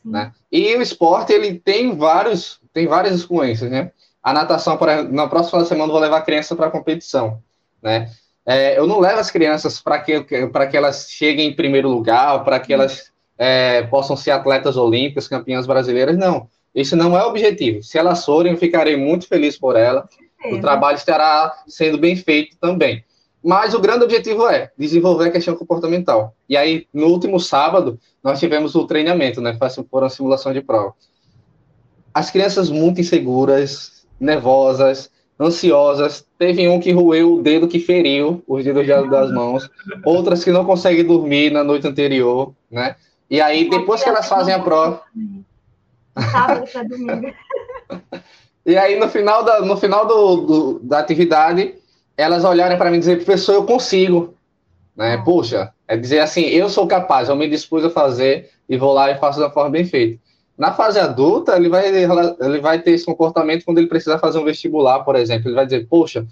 Né? 0.05 0.33
E 0.53 0.77
o 0.77 0.83
esporte, 0.83 1.33
ele 1.33 1.59
tem 1.59 1.97
vários, 1.97 2.61
tem 2.73 2.87
várias 2.87 3.15
influências, 3.23 3.71
né? 3.71 3.91
A 4.23 4.33
natação, 4.33 4.79
na 5.11 5.29
próxima 5.29 5.65
semana, 5.65 5.89
eu 5.89 5.93
vou 5.93 6.01
levar 6.01 6.19
a 6.19 6.23
criança 6.23 6.55
para 6.55 6.67
a 6.67 6.71
competição, 6.71 7.43
né? 7.83 8.11
É, 8.47 8.79
eu 8.79 8.87
não 8.87 9.01
levo 9.01 9.21
as 9.21 9.31
crianças 9.31 9.81
para 9.81 9.99
que, 9.99 10.23
que 10.23 10.77
elas 10.77 11.09
cheguem 11.11 11.49
em 11.49 11.57
primeiro 11.57 11.89
lugar, 11.89 12.45
para 12.45 12.61
que 12.61 12.73
elas 12.73 13.11
é, 13.39 13.83
possam 13.85 14.17
ser 14.17 14.33
atletas 14.33 14.77
olímpicas, 14.77 15.29
campeãs 15.29 15.67
brasileiras, 15.67 16.17
não. 16.17 16.49
Esse 16.75 16.95
não 16.95 17.17
é 17.17 17.25
o 17.25 17.29
objetivo. 17.29 17.83
Se 17.83 17.97
elas 17.97 18.25
forem, 18.25 18.53
eu 18.53 18.59
ficarei 18.59 18.97
muito 18.97 19.27
feliz 19.27 19.59
por 19.59 19.77
ela. 19.77 20.09
O 20.51 20.61
trabalho 20.61 20.97
estará 20.97 21.55
sendo 21.67 21.97
bem 21.97 22.17
feito 22.17 22.57
também. 22.59 23.03
Mas 23.45 23.75
o 23.75 23.79
grande 23.79 24.05
objetivo 24.05 24.49
é 24.49 24.71
desenvolver 24.79 25.29
a 25.29 25.31
questão 25.31 25.55
comportamental. 25.55 26.35
E 26.49 26.57
aí, 26.57 26.87
no 26.95 27.09
último 27.09 27.39
sábado, 27.39 28.01
nós 28.23 28.41
tivemos 28.41 28.75
o 28.75 28.87
treinamento, 28.87 29.43
né? 29.43 29.55
Foram 29.91 30.07
a 30.07 30.11
simulação 30.11 30.51
de 30.51 30.63
prova. 30.63 30.95
As 32.15 32.31
crianças 32.31 32.71
muito 32.71 33.03
inseguras, 33.03 34.07
nervosas, 34.19 35.11
ansiosas. 35.39 36.25
Teve 36.39 36.67
um 36.69 36.81
que 36.81 36.91
roeu 36.91 37.35
o 37.35 37.43
dedo 37.43 37.69
que 37.69 37.79
feriu 37.79 38.43
os 38.49 38.65
dedos 38.65 38.87
das 38.87 39.31
mãos. 39.31 39.69
Outras 40.07 40.43
que 40.43 40.51
não 40.51 40.65
conseguem 40.65 41.05
dormir 41.05 41.51
na 41.51 41.63
noite 41.63 41.87
anterior, 41.87 42.55
né? 42.71 42.97
E 43.29 43.43
aí, 43.43 43.69
depois 43.69 44.03
que 44.03 44.09
elas 44.09 44.27
fazem 44.27 44.55
a 44.55 44.61
prova. 44.61 45.03
Sábado 46.33 46.65
para 46.73 46.83
domingo. 46.85 47.35
E 48.67 48.79
aí, 48.79 48.99
no 48.99 49.11
final 49.11 49.45
da, 49.45 49.61
no 49.61 49.77
final 49.77 50.07
do, 50.07 50.37
do 50.37 50.79
da 50.79 50.99
atividade, 50.99 51.75
elas 52.17 52.45
olharem 52.45 52.79
para 52.79 52.91
mim 52.91 52.97
e 52.97 53.01
dizer, 53.01 53.17
professor, 53.17 53.55
eu 53.55 53.65
consigo. 53.65 54.35
Né? 54.97 55.15
Ah. 55.15 55.23
Poxa, 55.23 55.73
é 55.89 55.97
dizer 55.97 56.21
assim, 56.21 56.43
eu 56.43 56.69
sou 56.69 56.87
capaz, 56.87 57.29
eu 57.29 57.37
me 57.37 57.49
dispus 57.49 57.85
a 57.85 57.91
fazer 57.91 58.51
e 58.69 58.77
vou 58.77 58.93
lá 58.93 59.11
e 59.11 59.19
faço 59.19 59.41
da 59.41 59.51
forma 59.51 59.71
bem 59.71 59.85
feita. 59.85 60.23
Na 60.57 60.73
fase 60.73 61.01
adulta, 61.01 61.57
ele 61.57 61.69
vai, 61.69 61.89
ele 61.89 62.61
vai 62.61 62.81
ter 62.81 62.93
esse 62.93 63.05
comportamento 63.05 63.65
quando 63.65 63.79
ele 63.79 63.89
precisar 63.89 64.21
fazer 64.21 64.39
um 64.39 64.45
vestibular, 64.45 65.01
por 65.01 65.17
exemplo. 65.17 65.49
Ele 65.49 65.57
vai 65.57 65.65
dizer, 65.65 65.87
poxa, 65.89 66.25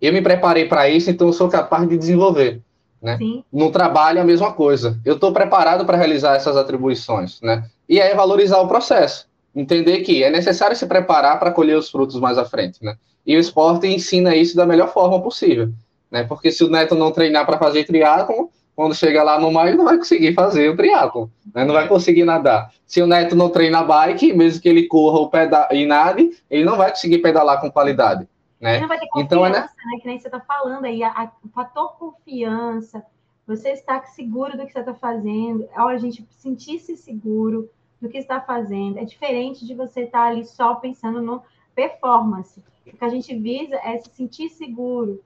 eu 0.00 0.12
me 0.12 0.22
preparei 0.22 0.66
para 0.66 0.88
isso, 0.88 1.10
então 1.10 1.26
eu 1.26 1.32
sou 1.32 1.48
capaz 1.48 1.88
de 1.88 1.98
desenvolver. 1.98 2.60
Né? 3.02 3.18
No 3.52 3.72
trabalho, 3.72 4.20
a 4.20 4.24
mesma 4.24 4.52
coisa. 4.52 4.98
Eu 5.04 5.14
estou 5.14 5.32
preparado 5.32 5.84
para 5.84 5.96
realizar 5.96 6.36
essas 6.36 6.56
atribuições. 6.56 7.40
Né? 7.40 7.64
E 7.88 8.00
aí, 8.00 8.14
valorizar 8.14 8.60
o 8.60 8.68
processo. 8.68 9.26
Entender 9.54 10.00
que 10.00 10.22
é 10.22 10.30
necessário 10.30 10.76
se 10.76 10.86
preparar 10.86 11.38
para 11.38 11.52
colher 11.52 11.78
os 11.78 11.90
frutos 11.90 12.18
mais 12.18 12.38
à 12.38 12.44
frente. 12.44 12.82
Né? 12.82 12.96
E 13.26 13.36
o 13.36 13.40
esporte 13.40 13.86
ensina 13.86 14.34
isso 14.34 14.56
da 14.56 14.66
melhor 14.66 14.92
forma 14.92 15.22
possível, 15.22 15.70
né? 16.10 16.24
Porque 16.24 16.50
se 16.50 16.62
o 16.62 16.68
Neto 16.68 16.94
não 16.94 17.10
treinar 17.10 17.46
para 17.46 17.58
fazer 17.58 17.84
triatlo, 17.84 18.50
quando 18.76 18.94
chega 18.94 19.22
lá 19.22 19.38
no 19.38 19.50
mar, 19.50 19.68
ele 19.68 19.76
não 19.76 19.84
vai 19.84 19.96
conseguir 19.96 20.34
fazer 20.34 20.68
o 20.68 20.76
triatlo, 20.76 21.30
né? 21.54 21.64
Não 21.64 21.72
vai 21.72 21.88
conseguir 21.88 22.24
nadar. 22.24 22.70
Se 22.86 23.00
o 23.00 23.06
Neto 23.06 23.34
não 23.34 23.48
treina 23.48 23.82
bike, 23.82 24.32
mesmo 24.32 24.60
que 24.60 24.68
ele 24.68 24.86
corra 24.86 25.20
o 25.20 25.30
peda 25.30 25.68
e 25.70 25.86
nade, 25.86 26.30
ele 26.50 26.64
não 26.64 26.76
vai 26.76 26.90
conseguir 26.90 27.18
pedalar 27.18 27.60
com 27.60 27.70
qualidade, 27.70 28.28
né? 28.60 28.80
não 28.80 28.88
vai 28.88 28.98
ter 28.98 29.06
confiança, 29.06 29.34
então, 29.34 29.46
é, 29.46 29.50
né? 29.50 29.68
Que 30.02 30.06
nem 30.06 30.18
você 30.18 30.28
está 30.28 30.40
falando 30.40 30.84
aí, 30.84 31.02
a, 31.02 31.08
a, 31.08 31.30
o 31.44 31.48
fator 31.48 31.96
confiança, 31.96 33.02
você 33.46 33.70
está 33.70 34.02
seguro 34.02 34.56
do 34.56 34.66
que 34.66 34.72
você 34.72 34.80
está 34.80 34.94
fazendo, 34.94 35.66
a 35.74 35.96
gente 35.96 36.26
sentir-se 36.30 36.96
seguro 36.96 37.70
do 38.04 38.10
que 38.10 38.18
está 38.18 38.40
fazendo, 38.40 38.98
é 38.98 39.04
diferente 39.04 39.66
de 39.66 39.74
você 39.74 40.02
estar 40.02 40.20
tá 40.20 40.26
ali 40.26 40.44
só 40.44 40.74
pensando 40.74 41.22
no 41.22 41.42
performance. 41.74 42.62
O 42.86 42.96
que 42.96 43.04
a 43.04 43.08
gente 43.08 43.34
visa 43.36 43.76
é 43.76 43.98
se 43.98 44.10
sentir 44.10 44.50
seguro, 44.50 45.22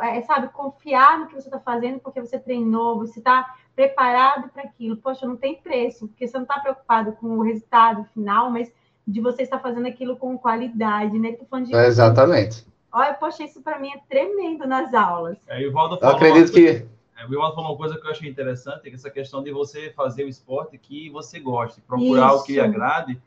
é, 0.00 0.22
sabe, 0.22 0.48
confiar 0.48 1.18
no 1.18 1.26
que 1.26 1.34
você 1.34 1.48
está 1.48 1.60
fazendo 1.60 2.00
porque 2.00 2.20
você 2.20 2.38
treinou, 2.38 2.98
você 2.98 3.18
está 3.18 3.54
preparado 3.76 4.48
para 4.48 4.62
aquilo. 4.62 4.96
Poxa, 4.96 5.26
não 5.26 5.36
tem 5.36 5.56
preço, 5.56 6.08
porque 6.08 6.26
você 6.26 6.36
não 6.38 6.44
está 6.44 6.58
preocupado 6.58 7.12
com 7.12 7.38
o 7.38 7.42
resultado 7.42 8.04
final, 8.14 8.50
mas 8.50 8.72
de 9.06 9.20
você 9.20 9.42
estar 9.42 9.58
fazendo 9.58 9.86
aquilo 9.86 10.16
com 10.16 10.38
qualidade, 10.38 11.18
né? 11.18 11.32
Tô 11.32 11.44
falando 11.44 11.66
de... 11.66 11.74
É 11.74 11.86
exatamente. 11.86 12.66
Olha, 12.90 13.12
poxa, 13.14 13.44
isso 13.44 13.60
para 13.60 13.78
mim 13.78 13.90
é 13.90 14.00
tremendo 14.08 14.66
nas 14.66 14.94
aulas. 14.94 15.36
É, 15.46 15.62
Eu 15.64 16.08
acredito 16.08 16.50
que 16.50 16.86
o 17.28 17.32
Ivaldo 17.32 17.54
falou 17.54 17.70
uma 17.70 17.76
coisa 17.76 17.98
que 17.98 18.06
eu 18.06 18.10
achei 18.10 18.28
interessante, 18.28 18.88
que 18.88 18.94
essa 18.94 19.10
questão 19.10 19.42
de 19.42 19.52
você 19.52 19.90
fazer 19.90 20.24
o 20.24 20.28
esporte 20.28 20.78
que 20.78 21.10
você 21.10 21.38
goste, 21.38 21.80
procurar 21.80 22.28
Isso. 22.28 22.36
o 22.38 22.42
que 22.44 22.52
lhe 22.52 22.60
agrade, 22.60 23.20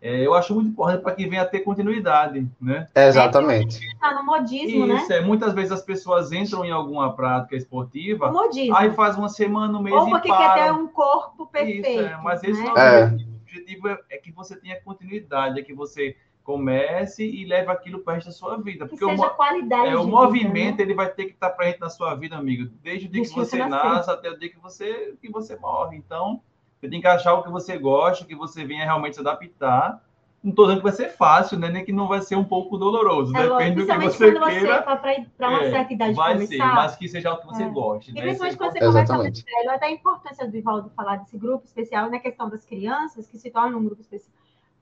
é, 0.00 0.26
eu 0.26 0.34
acho 0.34 0.54
muito 0.54 0.70
importante 0.70 1.02
para 1.02 1.14
que 1.14 1.26
venha 1.26 1.42
a 1.42 1.46
ter 1.46 1.60
continuidade, 1.60 2.46
né? 2.60 2.86
É, 2.94 3.08
exatamente. 3.08 3.84
Está 3.84 4.14
no 4.14 4.24
modismo, 4.24 4.86
Isso, 4.86 5.08
né? 5.08 5.16
É, 5.16 5.20
muitas 5.20 5.54
vezes 5.54 5.72
as 5.72 5.82
pessoas 5.82 6.32
entram 6.32 6.64
em 6.64 6.70
alguma 6.70 7.14
prática 7.14 7.56
esportiva, 7.56 8.30
modismo. 8.30 8.76
aí 8.76 8.92
faz 8.92 9.16
uma 9.16 9.28
semana, 9.28 9.78
um 9.78 9.82
mês 9.82 9.96
Ou 9.96 10.10
porque 10.10 10.28
quer 10.28 10.54
ter 10.54 10.72
um 10.72 10.86
corpo 10.86 11.46
perfeito. 11.46 11.88
Isso, 11.88 12.00
é, 12.00 12.20
mas 12.22 12.44
esse 12.44 12.62
né? 12.62 12.68
não 12.68 12.76
é, 12.76 13.00
o 13.00 13.06
objetivo. 13.06 13.30
O 13.30 13.42
objetivo 13.42 13.88
é, 13.88 13.98
é 14.10 14.16
que 14.18 14.32
você 14.32 14.56
tenha 14.56 14.80
continuidade, 14.82 15.58
é 15.58 15.62
que 15.62 15.72
você 15.72 16.14
comece 16.46 17.28
e 17.28 17.44
leve 17.44 17.68
aquilo 17.72 17.98
para 17.98 18.18
a 18.18 18.20
sua 18.30 18.56
vida. 18.56 18.86
Porque 18.86 19.04
seja 19.04 19.26
o, 19.26 19.30
qualidade 19.30 19.88
é, 19.88 19.96
o 19.96 20.06
movimento 20.06 20.52
vida, 20.52 20.76
né? 20.76 20.82
ele 20.82 20.94
vai 20.94 21.08
ter 21.08 21.24
que 21.24 21.32
estar 21.32 21.50
presente 21.50 21.80
na 21.80 21.90
sua 21.90 22.14
vida, 22.14 22.36
amigo, 22.36 22.70
desde 22.84 23.08
o 23.08 23.10
dia 23.10 23.22
que 23.22 23.30
você 23.30 23.66
nasce 23.66 24.08
até 24.08 24.30
o 24.30 24.38
dia 24.38 24.48
que 24.48 24.58
você, 24.60 25.16
que 25.20 25.28
você 25.28 25.56
morre. 25.56 25.96
Então, 25.96 26.40
você 26.78 26.88
tem 26.88 27.00
que 27.00 27.06
achar 27.08 27.34
o 27.34 27.42
que 27.42 27.50
você 27.50 27.76
gosta, 27.76 28.24
que 28.24 28.36
você 28.36 28.64
venha 28.64 28.84
realmente 28.84 29.14
se 29.14 29.20
adaptar. 29.20 30.00
Não 30.40 30.50
estou 30.50 30.66
dizendo 30.66 30.78
que 30.78 30.84
vai 30.84 30.92
ser 30.92 31.08
fácil, 31.08 31.58
né? 31.58 31.68
Nem 31.68 31.84
que 31.84 31.90
não 31.90 32.06
vai 32.06 32.22
ser 32.22 32.36
um 32.36 32.44
pouco 32.44 32.78
doloroso. 32.78 33.36
É, 33.36 33.48
Depende 33.48 33.82
do 33.82 33.86
que 33.86 33.98
você 33.98 34.30
quando 34.30 34.46
queira. 34.46 34.82
Para 34.82 35.48
uma 35.48 35.64
é, 35.64 35.70
certa 35.72 35.92
idade 35.92 36.14
vai 36.14 36.34
começar. 36.34 36.52
ser, 36.52 36.58
mas 36.58 36.94
que 36.94 37.08
seja 37.08 37.32
o 37.32 37.38
que 37.38 37.46
você 37.46 37.64
é. 37.64 37.68
goste. 37.68 38.10
E 38.12 38.14
né? 38.14 38.20
principalmente 38.20 38.56
quando 38.56 38.72
você 38.72 38.84
Exatamente. 38.84 39.42
começa 39.42 39.58
a 39.58 39.62
velho, 39.62 39.70
até 39.76 39.86
a 39.86 39.90
importância 39.90 40.48
do 40.48 40.56
Ivaldo 40.56 40.90
falar 40.90 41.16
desse 41.16 41.36
grupo 41.36 41.64
especial 41.64 42.08
na 42.08 42.20
questão 42.20 42.48
das 42.48 42.64
crianças, 42.64 43.26
que 43.26 43.36
se 43.36 43.50
torna 43.50 43.76
um 43.76 43.84
grupo 43.84 44.00
especial. 44.00 44.35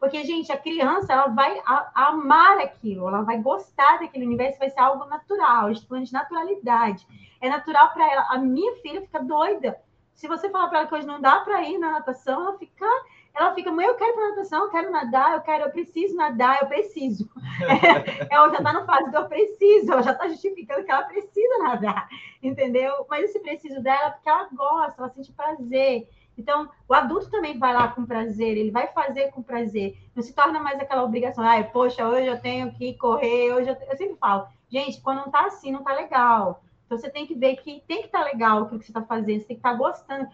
Porque, 0.05 0.23
gente, 0.23 0.53
a 0.53 0.57
criança 0.59 1.13
ela 1.15 1.29
vai 1.29 1.63
amar 1.95 2.59
aquilo, 2.59 3.09
ela 3.09 3.23
vai 3.23 3.39
gostar 3.39 3.99
daquele 3.99 4.27
universo, 4.27 4.59
vai 4.59 4.69
ser 4.69 4.81
algo 4.81 5.07
natural, 5.07 5.71
estou 5.71 5.99
de 5.99 6.13
naturalidade. 6.13 7.07
É 7.41 7.49
natural 7.49 7.91
para 7.95 8.13
ela. 8.13 8.27
A 8.29 8.37
minha 8.37 8.77
filha 8.83 9.01
fica 9.01 9.19
doida 9.23 9.81
se 10.15 10.29
você 10.29 10.49
falar 10.49 10.69
para 10.69 10.79
ela 10.79 10.87
que 10.87 10.95
hoje 10.95 11.07
não 11.07 11.21
dá 11.21 11.41
para 11.41 11.63
ir 11.63 11.77
na 11.79 11.93
natação, 11.93 12.43
ela 12.43 12.59
fica, 12.59 12.87
ela 13.35 13.53
fica, 13.55 13.71
mãe, 13.73 13.85
eu 13.85 13.97
quero 13.97 14.11
ir 14.11 14.15
para 14.15 14.29
natação, 14.31 14.65
eu 14.65 14.71
quero 14.71 14.91
nadar, 14.91 15.35
eu 15.35 15.41
quero, 15.41 15.65
eu 15.65 15.71
preciso 15.71 16.15
nadar, 16.15 16.63
eu 16.63 16.69
preciso. 16.69 17.29
É, 17.65 18.35
ela 18.35 18.49
já 18.51 18.59
está 18.59 18.73
no 18.73 18.85
fase 18.85 19.11
do 19.11 19.17
eu 19.17 19.29
preciso, 19.29 19.93
ela 19.93 20.03
já 20.03 20.13
está 20.13 20.29
justificando 20.29 20.85
que 20.85 20.91
ela 20.91 21.03
precisa 21.03 21.59
nadar, 21.59 22.09
entendeu? 22.43 23.07
Mas 23.09 23.25
esse 23.25 23.39
preciso 23.39 23.81
dela 23.81 24.07
é 24.07 24.11
porque 24.11 24.29
ela 24.29 24.49
gosta, 24.53 25.03
ela 25.03 25.11
sente 25.11 25.33
prazer. 25.33 26.09
Então, 26.37 26.69
o 26.89 26.95
adulto 26.95 27.31
também 27.31 27.59
vai 27.59 27.73
lá 27.73 27.89
com 27.89 28.05
prazer, 28.05 28.57
ele 28.57 28.71
vai 28.71 28.89
fazer 28.89 29.31
com 29.31 29.43
prazer. 29.43 29.97
Não 30.15 30.23
se 30.23 30.35
torna 30.35 30.61
mais 30.61 30.81
aquela 30.81 31.05
obrigação, 31.05 31.45
ai, 31.45 31.71
poxa, 31.71 32.07
hoje 32.07 32.27
eu 32.27 32.41
tenho 32.41 32.73
que 32.73 32.95
correr, 32.95 33.53
hoje 33.53 33.71
eu, 33.71 33.77
eu 33.89 33.97
sempre 33.97 34.17
falo, 34.17 34.47
gente, 34.69 35.01
quando 35.01 35.19
não 35.19 35.31
tá 35.31 35.47
assim, 35.47 35.71
não 35.71 35.85
tá 35.85 35.93
legal. 35.95 36.65
Então 36.87 36.99
você 36.99 37.11
tem 37.11 37.27
que 37.27 37.35
ver 37.35 37.57
que 37.57 37.83
tem 37.87 38.01
que 38.01 38.07
estar 38.07 38.21
tá 38.21 38.25
legal 38.25 38.63
o 38.63 38.69
que 38.69 38.77
você 38.77 38.91
está 38.91 39.03
fazendo, 39.03 39.41
você 39.41 39.47
tem 39.47 39.57
que 39.57 39.61
estar 39.61 39.73
tá 39.73 39.77
gostando. 39.77 40.29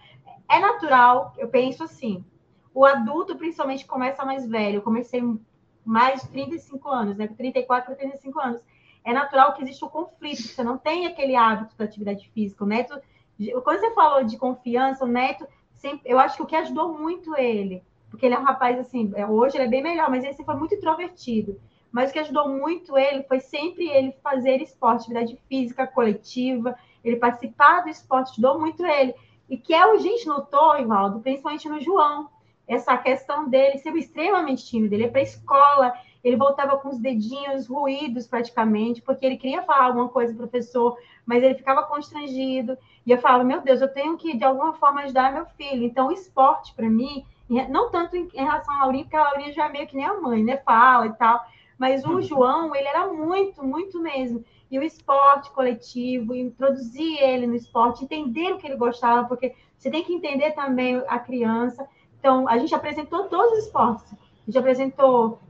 É 0.48 0.58
natural, 0.58 1.34
eu 1.38 1.48
penso 1.48 1.84
assim. 1.84 2.24
O 2.74 2.84
adulto, 2.84 3.36
principalmente, 3.36 3.86
começa 3.86 4.24
mais 4.24 4.46
velho. 4.48 4.76
Eu 4.76 4.82
comecei 4.82 5.22
mais 5.84 6.22
de 6.22 6.28
35 6.28 6.88
anos, 6.88 7.16
né? 7.16 7.28
34 7.28 7.86
para 7.86 7.94
35 7.94 8.40
anos. 8.40 8.60
É 9.04 9.12
natural 9.12 9.54
que 9.54 9.62
exista 9.62 9.86
o 9.86 9.90
conflito, 9.90 10.42
que 10.42 10.48
você 10.48 10.62
não 10.62 10.76
tem 10.76 11.06
aquele 11.06 11.34
hábito 11.34 11.76
da 11.76 11.84
atividade 11.84 12.28
física. 12.30 12.64
O 12.64 12.66
Neto, 12.66 13.00
quando 13.64 13.80
você 13.80 13.90
falou 13.92 14.24
de 14.24 14.36
confiança, 14.36 15.04
o 15.04 15.08
Neto, 15.08 15.46
sempre, 15.80 16.10
eu 16.10 16.18
acho 16.18 16.36
que 16.36 16.42
o 16.42 16.46
que 16.46 16.56
ajudou 16.56 16.96
muito 16.96 17.36
ele, 17.36 17.82
porque 18.10 18.26
ele 18.26 18.34
é 18.34 18.38
um 18.38 18.44
rapaz 18.44 18.78
assim, 18.78 19.10
é, 19.14 19.26
hoje 19.26 19.56
ele 19.56 19.64
é 19.64 19.68
bem 19.68 19.82
melhor, 19.82 20.10
mas 20.10 20.22
ele 20.22 20.32
sempre 20.32 20.52
foi 20.52 20.56
muito 20.56 20.74
introvertido. 20.74 21.60
Mas 21.90 22.10
o 22.10 22.12
que 22.12 22.20
ajudou 22.20 22.48
muito 22.48 22.96
ele 22.96 23.24
foi 23.24 23.40
sempre 23.40 23.88
ele 23.88 24.12
fazer 24.22 24.62
esporte, 24.62 25.02
atividade 25.02 25.36
física 25.48 25.86
coletiva, 25.86 26.76
ele 27.02 27.16
participar 27.16 27.80
do 27.80 27.88
esporte, 27.88 28.32
ajudou 28.32 28.60
muito 28.60 28.86
ele. 28.86 29.14
E 29.48 29.56
que 29.56 29.74
é 29.74 29.84
o 29.84 29.98
gente 29.98 30.26
notou, 30.26 30.78
Ivaldo, 30.78 31.18
principalmente 31.20 31.68
no 31.68 31.80
João, 31.80 32.28
essa 32.68 32.96
questão 32.96 33.48
dele 33.48 33.78
ser 33.78 33.92
extremamente 33.96 34.64
tímido. 34.64 34.94
Ele 34.94 35.04
ia 35.04 35.10
para 35.10 35.20
a 35.20 35.24
escola, 35.24 35.92
ele 36.22 36.36
voltava 36.36 36.76
com 36.76 36.88
os 36.90 36.98
dedinhos 36.98 37.66
ruídos 37.66 38.26
praticamente, 38.26 39.00
porque 39.00 39.24
ele 39.24 39.36
queria 39.36 39.62
falar 39.62 39.86
alguma 39.86 40.08
coisa 40.08 40.34
para 40.34 40.44
o 40.44 40.48
professor, 40.48 40.96
mas 41.24 41.42
ele 41.42 41.54
ficava 41.54 41.82
constrangido. 41.84 42.76
E 43.06 43.10
eu 43.10 43.18
falo, 43.18 43.44
meu 43.44 43.60
Deus, 43.60 43.80
eu 43.80 43.92
tenho 43.92 44.16
que 44.16 44.36
de 44.36 44.44
alguma 44.44 44.74
forma 44.74 45.02
ajudar 45.02 45.32
meu 45.32 45.46
filho. 45.46 45.84
Então, 45.84 46.08
o 46.08 46.12
esporte 46.12 46.74
para 46.74 46.88
mim, 46.88 47.24
não 47.68 47.90
tanto 47.90 48.16
em 48.16 48.28
relação 48.34 48.74
a 48.74 48.80
Laurinha, 48.80 49.04
porque 49.04 49.16
a 49.16 49.22
Laurinha 49.22 49.52
já 49.52 49.66
é 49.66 49.72
meio 49.72 49.86
que 49.86 49.96
nem 49.96 50.04
a 50.04 50.20
mãe, 50.20 50.44
né? 50.44 50.58
Fala 50.58 51.06
e 51.06 51.12
tal. 51.14 51.44
Mas 51.78 52.04
o 52.04 52.10
uhum. 52.10 52.20
João, 52.20 52.76
ele 52.76 52.86
era 52.86 53.06
muito, 53.06 53.64
muito 53.64 53.98
mesmo. 53.98 54.44
E 54.70 54.78
o 54.78 54.82
esporte 54.82 55.50
coletivo, 55.50 56.34
introduzir 56.34 57.18
ele 57.22 57.46
no 57.46 57.56
esporte, 57.56 58.04
entender 58.04 58.52
o 58.52 58.58
que 58.58 58.66
ele 58.66 58.76
gostava, 58.76 59.26
porque 59.26 59.54
você 59.76 59.90
tem 59.90 60.04
que 60.04 60.12
entender 60.12 60.52
também 60.52 61.02
a 61.08 61.18
criança. 61.18 61.88
Então, 62.18 62.46
a 62.46 62.58
gente 62.58 62.74
apresentou 62.74 63.24
todos 63.24 63.52
os 63.58 63.64
esportes. 63.64 64.12
A 64.12 64.16
gente 64.46 64.58
apresentou 64.58 65.40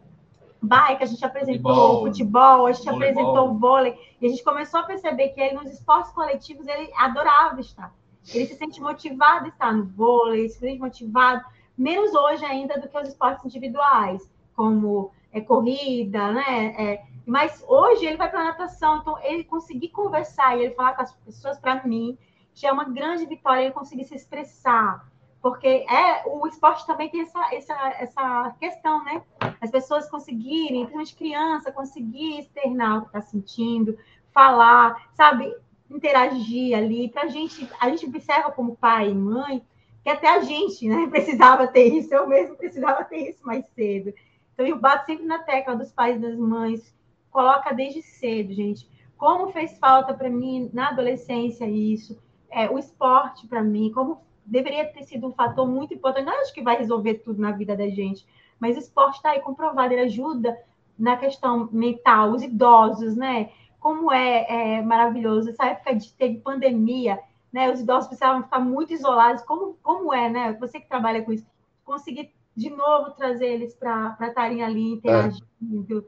bike, 0.62 1.02
a 1.02 1.06
gente 1.06 1.24
apresentou 1.24 2.06
futebol, 2.06 2.06
futebol 2.06 2.66
a 2.66 2.72
gente 2.72 2.84
voleibol. 2.84 3.22
apresentou 3.22 3.58
vôlei. 3.58 3.98
E 4.20 4.26
a 4.26 4.28
gente 4.28 4.44
começou 4.44 4.80
a 4.80 4.82
perceber 4.84 5.30
que 5.30 5.40
ele, 5.40 5.54
nos 5.54 5.70
esportes 5.70 6.12
coletivos, 6.12 6.66
ele 6.66 6.90
adorava 6.96 7.60
estar. 7.60 7.94
Ele 8.32 8.46
se 8.46 8.54
sente 8.54 8.80
motivado 8.80 9.46
a 9.46 9.48
estar 9.48 9.72
no 9.72 9.86
vôlei, 9.86 10.48
se 10.48 10.58
sente 10.58 10.78
motivado, 10.78 11.44
menos 11.76 12.14
hoje 12.14 12.44
ainda 12.44 12.78
do 12.78 12.88
que 12.88 12.98
os 12.98 13.08
esportes 13.08 13.44
individuais, 13.44 14.30
como 14.54 15.10
é, 15.32 15.40
corrida, 15.40 16.30
né? 16.32 16.74
É, 16.78 17.04
mas 17.24 17.64
hoje 17.66 18.04
ele 18.04 18.16
vai 18.16 18.30
para 18.30 18.44
natação, 18.44 18.98
então 18.98 19.18
ele 19.22 19.44
conseguir 19.44 19.88
conversar 19.88 20.56
e 20.56 20.64
ele 20.64 20.74
falar 20.74 20.94
com 20.94 21.02
as 21.02 21.12
pessoas, 21.12 21.58
para 21.58 21.82
mim, 21.86 22.18
já 22.54 22.68
é 22.68 22.72
uma 22.72 22.84
grande 22.84 23.24
vitória 23.24 23.62
ele 23.62 23.72
conseguir 23.72 24.04
se 24.04 24.14
expressar, 24.14 25.06
porque 25.42 25.86
é 25.88 26.22
o 26.26 26.46
esporte 26.46 26.86
também 26.86 27.08
tem 27.08 27.22
essa, 27.22 27.54
essa, 27.54 27.88
essa 27.98 28.56
questão, 28.58 29.02
né? 29.04 29.22
As 29.60 29.70
pessoas 29.70 30.08
conseguirem, 30.10 30.80
principalmente 30.80 31.16
criança, 31.16 31.72
conseguir 31.72 32.40
externar 32.40 32.98
o 32.98 33.00
que 33.02 33.06
está 33.08 33.22
sentindo, 33.22 33.96
falar, 34.32 35.10
sabe? 35.14 35.54
interagir 35.90 36.76
ali, 36.76 37.08
para 37.08 37.22
a 37.22 37.28
gente, 37.28 37.68
a 37.80 37.90
gente 37.90 38.06
observa 38.06 38.52
como 38.52 38.76
pai 38.76 39.10
e 39.10 39.14
mãe, 39.14 39.62
que 40.02 40.08
até 40.08 40.28
a 40.28 40.40
gente 40.40 40.88
né, 40.88 41.06
precisava 41.10 41.66
ter 41.66 41.92
isso, 41.92 42.14
eu 42.14 42.26
mesmo 42.28 42.56
precisava 42.56 43.04
ter 43.04 43.30
isso 43.30 43.44
mais 43.44 43.64
cedo. 43.74 44.14
Então, 44.54 44.66
eu 44.66 44.78
bato 44.78 45.06
sempre 45.06 45.26
na 45.26 45.40
tecla 45.40 45.74
dos 45.74 45.90
pais 45.90 46.16
e 46.16 46.20
das 46.20 46.36
mães, 46.36 46.94
coloca 47.30 47.72
desde 47.72 48.02
cedo, 48.02 48.52
gente. 48.54 48.88
Como 49.16 49.52
fez 49.52 49.76
falta 49.78 50.14
para 50.14 50.30
mim 50.30 50.70
na 50.72 50.88
adolescência 50.88 51.66
isso, 51.66 52.18
é, 52.50 52.70
o 52.70 52.78
esporte 52.78 53.46
para 53.46 53.62
mim, 53.62 53.92
como 53.92 54.22
deveria 54.44 54.84
ter 54.86 55.04
sido 55.04 55.26
um 55.26 55.32
fator 55.32 55.66
muito 55.66 55.94
importante. 55.94 56.26
Não 56.26 56.40
acho 56.40 56.52
que 56.52 56.62
vai 56.62 56.76
resolver 56.76 57.14
tudo 57.14 57.40
na 57.40 57.52
vida 57.52 57.76
da 57.76 57.88
gente, 57.88 58.26
mas 58.58 58.76
o 58.76 58.80
esporte 58.80 59.16
está 59.16 59.30
aí 59.30 59.40
comprovado, 59.40 59.92
ele 59.92 60.02
ajuda 60.02 60.58
na 60.98 61.16
questão 61.16 61.68
mental, 61.72 62.32
os 62.32 62.42
idosos, 62.42 63.16
né? 63.16 63.50
Como 63.78 64.12
é, 64.12 64.78
é 64.78 64.82
maravilhoso. 64.82 65.50
Essa 65.50 65.66
época 65.66 65.94
de 65.94 66.12
teve 66.12 66.38
pandemia, 66.38 67.18
né? 67.50 67.72
Os 67.72 67.80
idosos 67.80 68.08
precisavam 68.08 68.42
ficar 68.42 68.60
muito 68.60 68.92
isolados. 68.92 69.42
Como, 69.42 69.78
como 69.82 70.12
é, 70.12 70.28
né? 70.28 70.56
Você 70.60 70.78
que 70.78 70.88
trabalha 70.88 71.22
com 71.22 71.32
isso, 71.32 71.46
conseguir 71.84 72.30
de 72.54 72.68
novo 72.68 73.12
trazer 73.12 73.46
eles 73.46 73.74
para 73.74 74.16
estarem 74.20 74.62
ali 74.62 74.92
interagindo. 74.92 76.04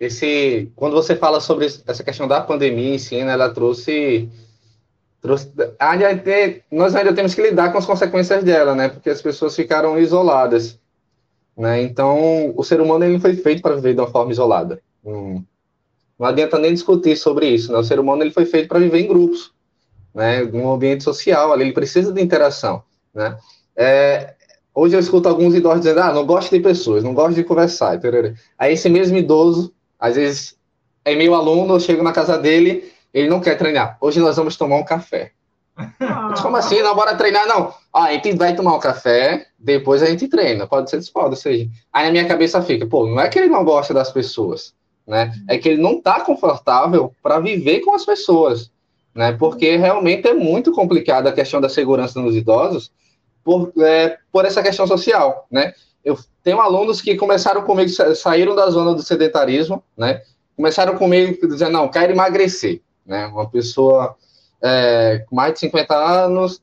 É. 0.00 0.06
Esse, 0.06 0.72
quando 0.76 0.94
você 0.94 1.16
fala 1.16 1.40
sobre 1.40 1.66
essa 1.66 2.04
questão 2.04 2.28
da 2.28 2.40
pandemia 2.40 2.94
em 2.94 2.98
si, 2.98 3.22
né, 3.24 3.32
ela 3.32 3.52
trouxe 3.52 4.30
trouxe, 5.20 5.52
nós 6.70 6.94
ainda 6.94 7.12
temos 7.12 7.34
que 7.34 7.42
lidar 7.42 7.72
com 7.72 7.78
as 7.78 7.86
consequências 7.86 8.44
dela, 8.44 8.74
né? 8.74 8.88
Porque 8.88 9.10
as 9.10 9.20
pessoas 9.20 9.54
ficaram 9.54 9.98
isoladas, 9.98 10.78
né? 11.56 11.82
Então, 11.82 12.52
o 12.56 12.62
ser 12.62 12.80
humano 12.80 13.04
ele 13.04 13.18
foi 13.18 13.34
feito 13.34 13.62
para 13.62 13.74
viver 13.74 13.94
de 13.94 14.00
uma 14.00 14.10
forma 14.10 14.32
isolada. 14.32 14.80
Hum. 15.04 15.42
Não 16.18 16.26
adianta 16.26 16.58
nem 16.58 16.72
discutir 16.72 17.16
sobre 17.16 17.46
isso, 17.46 17.72
né? 17.72 17.78
O 17.78 17.84
ser 17.84 17.98
humano 18.00 18.22
ele 18.22 18.32
foi 18.32 18.44
feito 18.44 18.68
para 18.68 18.78
viver 18.78 19.00
em 19.00 19.08
grupos, 19.08 19.52
né? 20.14 20.42
Um 20.44 20.70
ambiente 20.72 21.04
social, 21.04 21.52
ali, 21.52 21.64
ele 21.64 21.72
precisa 21.72 22.12
de 22.12 22.20
interação, 22.20 22.82
né? 23.14 23.36
É, 23.76 24.34
hoje 24.74 24.96
eu 24.96 25.00
escuto 25.00 25.28
alguns 25.28 25.54
idosos 25.54 25.82
dizendo, 25.82 26.00
ah, 26.00 26.12
não 26.12 26.26
gosto 26.26 26.50
de 26.50 26.60
pessoas, 26.60 27.04
não 27.04 27.14
gosto 27.14 27.34
de 27.34 27.44
conversar. 27.44 28.00
Aí 28.58 28.72
esse 28.74 28.88
mesmo 28.88 29.16
idoso, 29.16 29.72
às 29.98 30.16
vezes 30.16 30.56
é 31.04 31.14
meu 31.14 31.34
aluno, 31.34 31.74
eu 31.74 31.80
chego 31.80 32.02
na 32.02 32.12
casa 32.12 32.36
dele 32.36 32.92
ele 33.18 33.28
não 33.28 33.40
quer 33.40 33.56
treinar. 33.56 33.96
Hoje 34.00 34.20
nós 34.20 34.36
vamos 34.36 34.56
tomar 34.56 34.76
um 34.76 34.84
café. 34.84 35.32
Ah. 36.00 36.34
Como 36.42 36.56
assim? 36.56 36.82
Não, 36.82 36.94
bora 36.94 37.14
treinar, 37.14 37.46
não. 37.46 37.72
Ó, 37.92 38.02
a 38.02 38.12
gente 38.12 38.32
vai 38.36 38.54
tomar 38.54 38.74
um 38.74 38.80
café, 38.80 39.46
depois 39.58 40.02
a 40.02 40.06
gente 40.06 40.28
treina. 40.28 40.66
Pode 40.66 40.90
ser, 40.90 41.00
pode, 41.12 41.30
ou 41.30 41.36
seja. 41.36 41.68
Aí 41.92 42.06
na 42.06 42.12
minha 42.12 42.26
cabeça 42.26 42.60
fica, 42.62 42.86
pô, 42.86 43.06
não 43.06 43.20
é 43.20 43.28
que 43.28 43.38
ele 43.38 43.48
não 43.48 43.64
gosta 43.64 43.94
das 43.94 44.10
pessoas, 44.10 44.74
né? 45.06 45.32
É 45.48 45.56
que 45.56 45.68
ele 45.68 45.80
não 45.80 46.00
tá 46.00 46.20
confortável 46.20 47.12
para 47.22 47.38
viver 47.38 47.80
com 47.80 47.94
as 47.94 48.04
pessoas, 48.04 48.70
né? 49.14 49.32
Porque 49.32 49.76
realmente 49.76 50.26
é 50.26 50.34
muito 50.34 50.72
complicada 50.72 51.30
a 51.30 51.32
questão 51.32 51.60
da 51.60 51.68
segurança 51.68 52.20
nos 52.20 52.34
idosos 52.34 52.90
por, 53.44 53.72
é, 53.78 54.18
por 54.32 54.44
essa 54.44 54.62
questão 54.62 54.86
social, 54.86 55.46
né? 55.50 55.72
Eu 56.04 56.18
tenho 56.42 56.60
alunos 56.60 57.00
que 57.00 57.16
começaram 57.16 57.62
comigo, 57.62 57.90
saíram 58.16 58.54
da 58.54 58.68
zona 58.70 58.94
do 58.94 59.02
sedentarismo, 59.02 59.82
né? 59.96 60.22
Começaram 60.56 60.96
comigo 60.96 61.46
dizendo, 61.46 61.72
não, 61.72 61.88
quero 61.88 62.12
emagrecer 62.12 62.80
né? 63.08 63.26
Uma 63.26 63.48
pessoa 63.48 64.14
é, 64.62 65.24
com 65.28 65.34
mais 65.34 65.54
de 65.54 65.60
50 65.60 65.94
anos, 65.96 66.62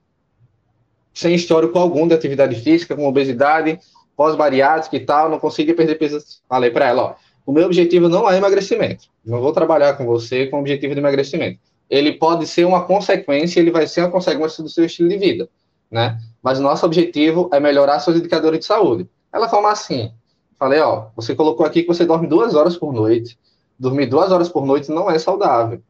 sem 1.14 1.34
histórico 1.34 1.80
algum 1.80 2.08
de 2.08 2.14
atividade 2.14 2.56
física, 2.62 2.96
com 2.96 3.08
obesidade, 3.08 3.80
pós-bariátrica 4.16 4.96
e 4.96 5.00
tal, 5.00 5.30
não 5.30 5.40
conseguia 5.40 5.76
perder 5.76 5.96
peso. 5.96 6.20
Falei 6.48 6.70
para 6.70 6.88
ela, 6.88 7.04
ó, 7.04 7.16
o 7.46 7.52
meu 7.52 7.66
objetivo 7.66 8.08
não 8.08 8.30
é 8.30 8.38
emagrecimento. 8.38 9.06
Não 9.26 9.42
vou 9.42 9.52
trabalhar 9.52 9.94
com 9.94 10.06
você 10.06 10.46
com 10.48 10.58
o 10.58 10.60
objetivo 10.60 10.94
de 10.94 11.00
emagrecimento. 11.00 11.60
Ele 11.90 12.14
pode 12.14 12.48
ser 12.48 12.66
uma 12.66 12.84
consequência, 12.84 13.60
ele 13.60 13.72
vai 13.72 13.88
ser 13.88 14.02
uma 14.02 14.12
consequência 14.12 14.64
do 14.64 14.70
seu 14.70 14.86
estilo 14.86 15.10
de 15.10 15.18
vida, 15.18 15.50
né? 15.90 16.20
Mas 16.42 16.60
nosso 16.60 16.86
objetivo 16.86 17.50
é 17.54 17.60
melhorar 17.60 18.00
seus 18.00 18.18
indicadores 18.18 18.60
de 18.60 18.66
saúde. 18.66 19.08
Ela 19.32 19.48
falou 19.48 19.68
assim, 19.68 20.12
falei, 20.58 20.80
ó, 20.80 21.08
você 21.16 21.36
colocou 21.36 21.66
aqui 21.66 21.82
que 21.82 21.88
você 21.88 22.06
dorme 22.06 22.28
duas 22.28 22.56
horas 22.56 22.76
por 22.76 22.92
noite. 22.92 23.38
Dormir 23.78 24.08
duas 24.08 24.32
horas 24.32 24.50
por 24.50 24.66
noite 24.66 24.90
não 24.90 25.10
é 25.12 25.20
saudável. 25.20 25.82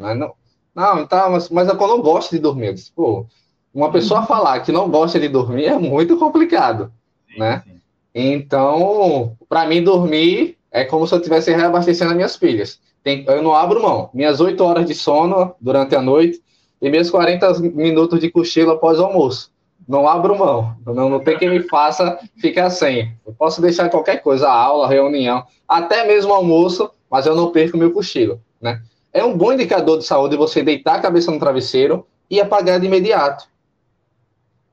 Né? 0.00 0.14
Não, 0.14 0.32
não, 0.74 1.00
então, 1.00 1.30
mas, 1.30 1.50
mas 1.50 1.68
eu 1.68 1.74
não 1.74 2.00
gosto 2.00 2.30
de 2.30 2.38
dormir. 2.38 2.74
Pô, 2.96 3.26
uma 3.72 3.92
pessoa 3.92 4.22
falar 4.22 4.60
que 4.60 4.72
não 4.72 4.90
gosta 4.90 5.20
de 5.20 5.28
dormir 5.28 5.66
é 5.66 5.78
muito 5.78 6.16
complicado, 6.16 6.90
sim, 7.30 7.38
né? 7.38 7.62
Sim. 7.64 7.80
Então, 8.12 9.36
para 9.48 9.66
mim, 9.66 9.84
dormir 9.84 10.56
é 10.72 10.84
como 10.84 11.06
se 11.06 11.14
eu 11.14 11.18
estivesse 11.18 11.52
reabastecendo 11.52 12.10
as 12.10 12.16
minhas 12.16 12.36
pilhas. 12.36 12.80
Tem, 13.04 13.24
eu 13.28 13.42
não 13.42 13.54
abro 13.54 13.82
mão. 13.82 14.10
Minhas 14.12 14.40
oito 14.40 14.64
horas 14.64 14.86
de 14.86 14.94
sono 14.94 15.54
durante 15.60 15.94
a 15.94 16.02
noite 16.02 16.40
e 16.80 16.90
meus 16.90 17.10
40 17.10 17.60
minutos 17.60 18.20
de 18.20 18.30
cochilo 18.30 18.72
após 18.72 18.98
o 18.98 19.04
almoço. 19.04 19.52
Não 19.86 20.08
abro 20.08 20.38
mão. 20.38 20.76
Não, 20.86 21.08
não 21.08 21.20
tem 21.20 21.38
quem 21.38 21.50
me 21.50 21.60
faça 21.60 22.18
ficar 22.36 22.70
sem. 22.70 23.14
Eu 23.26 23.32
posso 23.32 23.60
deixar 23.60 23.88
qualquer 23.88 24.22
coisa, 24.22 24.48
aula, 24.48 24.88
reunião, 24.88 25.44
até 25.68 26.06
mesmo 26.06 26.32
almoço, 26.32 26.90
mas 27.10 27.26
eu 27.26 27.34
não 27.34 27.50
perco 27.50 27.76
meu 27.76 27.92
cochilo, 27.92 28.40
né? 28.60 28.82
É 29.12 29.24
um 29.24 29.36
bom 29.36 29.52
indicador 29.52 29.98
de 29.98 30.04
saúde 30.04 30.36
você 30.36 30.62
deitar 30.62 30.96
a 30.96 31.00
cabeça 31.00 31.30
no 31.30 31.38
travesseiro 31.38 32.06
e 32.30 32.40
apagar 32.40 32.78
de 32.78 32.86
imediato. 32.86 33.48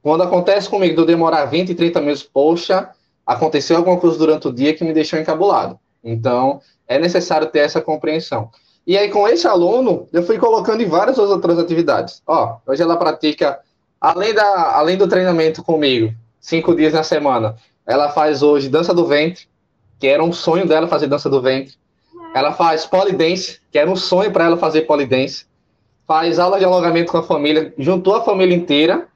Quando 0.01 0.23
acontece 0.23 0.69
comigo 0.69 0.95
de 0.95 1.01
eu 1.01 1.05
demorar 1.05 1.45
20, 1.45 1.73
30 1.73 1.99
minutos, 2.01 2.23
poxa, 2.23 2.89
aconteceu 3.25 3.77
alguma 3.77 3.97
coisa 3.97 4.17
durante 4.17 4.47
o 4.47 4.53
dia 4.53 4.73
que 4.73 4.83
me 4.83 4.93
deixou 4.93 5.19
encabulado. 5.19 5.79
Então, 6.03 6.61
é 6.87 6.97
necessário 6.99 7.47
ter 7.47 7.59
essa 7.59 7.81
compreensão. 7.81 8.49
E 8.85 8.97
aí, 8.97 9.09
com 9.09 9.27
esse 9.27 9.45
aluno, 9.47 10.07
eu 10.13 10.23
fui 10.23 10.37
colocando 10.37 10.81
em 10.81 10.87
várias 10.87 11.17
outras 11.17 11.59
atividades. 11.59 12.21
Ó, 12.25 12.57
hoje 12.65 12.81
ela 12.81 12.95
pratica, 12.95 13.59
além, 13.99 14.33
da, 14.33 14.77
além 14.77 14.95
do 14.95 15.07
treinamento 15.07 15.61
comigo, 15.61 16.13
cinco 16.39 16.73
dias 16.73 16.93
na 16.93 17.03
semana, 17.03 17.57
ela 17.85 18.09
faz 18.09 18.41
hoje 18.41 18.69
dança 18.69 18.93
do 18.93 19.05
ventre, 19.05 19.47
que 19.99 20.07
era 20.07 20.23
um 20.23 20.31
sonho 20.31 20.65
dela 20.65 20.87
fazer 20.87 21.07
dança 21.07 21.29
do 21.29 21.41
ventre. 21.41 21.73
Ela 22.33 22.53
faz 22.53 22.85
polidense, 22.85 23.59
que 23.71 23.77
era 23.77 23.89
um 23.89 23.95
sonho 23.95 24.31
para 24.31 24.45
ela 24.45 24.57
fazer 24.57 24.81
polidense. 24.81 25.45
Faz 26.05 26.39
aula 26.39 26.59
de 26.59 26.65
alongamento 26.65 27.11
com 27.11 27.17
a 27.17 27.23
família, 27.23 27.73
juntou 27.77 28.15
a 28.15 28.23
família 28.23 28.55
inteira 28.55 29.07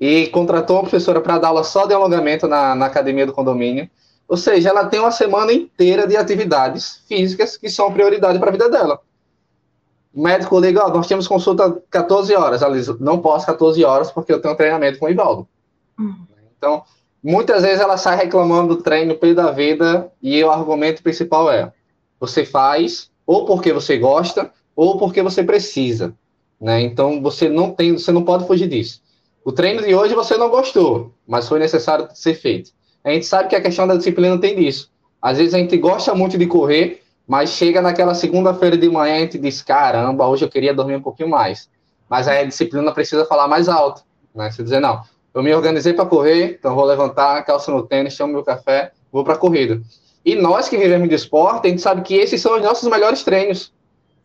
e 0.00 0.28
contratou 0.28 0.76
uma 0.76 0.82
professora 0.82 1.20
para 1.20 1.38
dar 1.38 1.48
aula 1.48 1.64
só 1.64 1.86
de 1.86 1.94
alongamento 1.94 2.46
na, 2.46 2.74
na 2.74 2.86
academia 2.86 3.26
do 3.26 3.32
condomínio. 3.32 3.88
Ou 4.28 4.36
seja, 4.36 4.68
ela 4.68 4.86
tem 4.86 5.00
uma 5.00 5.10
semana 5.10 5.52
inteira 5.52 6.06
de 6.06 6.16
atividades 6.16 7.02
físicas 7.08 7.56
que 7.56 7.70
são 7.70 7.92
prioridade 7.92 8.38
para 8.38 8.50
a 8.50 8.52
vida 8.52 8.68
dela. 8.68 9.00
O 10.14 10.22
médico 10.22 10.60
liga, 10.60 10.84
ó, 10.84 10.90
nós 10.90 11.06
temos 11.06 11.26
consulta 11.26 11.80
14 11.90 12.34
horas. 12.34 12.62
Ela 12.62 12.74
diz, 12.74 12.88
não 13.00 13.20
posso 13.20 13.46
14 13.46 13.82
horas 13.84 14.10
porque 14.10 14.32
eu 14.32 14.40
tenho 14.40 14.54
treinamento 14.54 14.98
com 14.98 15.06
o 15.06 15.10
Ivaldo. 15.10 15.48
Uhum. 15.98 16.26
Então, 16.56 16.82
muitas 17.22 17.62
vezes 17.62 17.80
ela 17.80 17.96
sai 17.96 18.16
reclamando 18.16 18.76
do 18.76 18.82
treino 18.82 19.14
pelo 19.14 19.34
da 19.34 19.50
vida 19.50 20.10
e 20.22 20.42
o 20.44 20.50
argumento 20.50 21.02
principal 21.02 21.50
é, 21.50 21.72
você 22.20 22.44
faz 22.44 23.10
ou 23.26 23.44
porque 23.44 23.72
você 23.72 23.98
gosta 23.98 24.50
ou 24.74 24.98
porque 24.98 25.22
você 25.22 25.42
precisa, 25.42 26.14
né? 26.60 26.80
Então 26.80 27.22
você 27.22 27.48
não 27.48 27.70
tem, 27.72 27.92
você 27.92 28.12
não 28.12 28.24
pode 28.24 28.46
fugir 28.46 28.68
disso. 28.68 29.02
O 29.44 29.52
treino 29.52 29.82
de 29.82 29.94
hoje 29.94 30.14
você 30.14 30.36
não 30.36 30.50
gostou, 30.50 31.12
mas 31.26 31.48
foi 31.48 31.58
necessário 31.58 32.08
ser 32.14 32.34
feito. 32.34 32.70
A 33.04 33.10
gente 33.10 33.26
sabe 33.26 33.48
que 33.48 33.56
a 33.56 33.60
questão 33.60 33.86
da 33.86 33.96
disciplina 33.96 34.38
tem 34.38 34.56
disso. 34.56 34.90
Às 35.20 35.38
vezes 35.38 35.54
a 35.54 35.58
gente 35.58 35.76
gosta 35.76 36.14
muito 36.14 36.36
de 36.38 36.46
correr, 36.46 37.02
mas 37.26 37.50
chega 37.50 37.82
naquela 37.82 38.14
segunda-feira 38.14 38.76
de 38.76 38.88
manhã 38.88 39.14
e 39.14 39.16
a 39.16 39.20
gente 39.20 39.38
diz: 39.38 39.62
caramba, 39.62 40.26
hoje 40.26 40.44
eu 40.44 40.48
queria 40.48 40.74
dormir 40.74 40.96
um 40.96 41.02
pouquinho 41.02 41.28
mais. 41.28 41.68
Mas 42.08 42.28
aí 42.28 42.40
a 42.40 42.44
disciplina 42.44 42.92
precisa 42.92 43.24
falar 43.24 43.48
mais 43.48 43.68
alto, 43.68 44.02
né? 44.34 44.50
Você 44.50 44.62
dizer: 44.62 44.80
não, 44.80 45.02
eu 45.34 45.42
me 45.42 45.54
organizei 45.54 45.92
para 45.92 46.06
correr, 46.06 46.56
então 46.58 46.74
vou 46.74 46.84
levantar, 46.84 47.42
calça 47.44 47.70
no 47.70 47.86
tênis, 47.86 48.14
chamo 48.14 48.32
meu 48.32 48.44
café, 48.44 48.92
vou 49.12 49.24
para 49.24 49.34
a 49.34 49.38
corrida. 49.38 49.80
E 50.24 50.34
nós 50.34 50.68
que 50.68 50.76
vivemos 50.76 51.08
de 51.08 51.14
esporte, 51.14 51.66
a 51.66 51.70
gente 51.70 51.82
sabe 51.82 52.02
que 52.02 52.14
esses 52.14 52.40
são 52.40 52.56
os 52.56 52.62
nossos 52.62 52.88
melhores 52.88 53.22
treinos. 53.22 53.72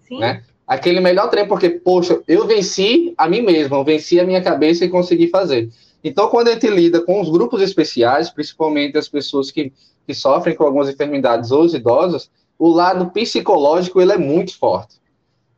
Sim. 0.07 0.19
Né? 0.19 0.43
Aquele 0.67 0.99
melhor 0.99 1.29
treino, 1.29 1.49
porque, 1.49 1.69
poxa, 1.69 2.21
eu 2.27 2.47
venci 2.47 3.13
a 3.17 3.27
mim 3.27 3.41
mesmo, 3.41 3.75
eu 3.75 3.83
venci 3.83 4.19
a 4.19 4.25
minha 4.25 4.41
cabeça 4.41 4.85
e 4.85 4.89
consegui 4.89 5.27
fazer. 5.27 5.69
Então, 6.03 6.27
quando 6.27 6.49
a 6.49 6.53
gente 6.53 6.67
lida 6.67 7.01
com 7.01 7.21
os 7.21 7.29
grupos 7.29 7.61
especiais, 7.61 8.29
principalmente 8.29 8.97
as 8.97 9.07
pessoas 9.07 9.51
que, 9.51 9.71
que 10.05 10.13
sofrem 10.13 10.55
com 10.55 10.63
algumas 10.63 10.89
enfermidades 10.89 11.51
ou 11.51 11.63
os 11.63 11.73
idosos, 11.73 12.29
o 12.57 12.67
lado 12.67 13.11
psicológico 13.11 14.01
ele 14.01 14.13
é 14.13 14.17
muito 14.17 14.57
forte. 14.57 14.95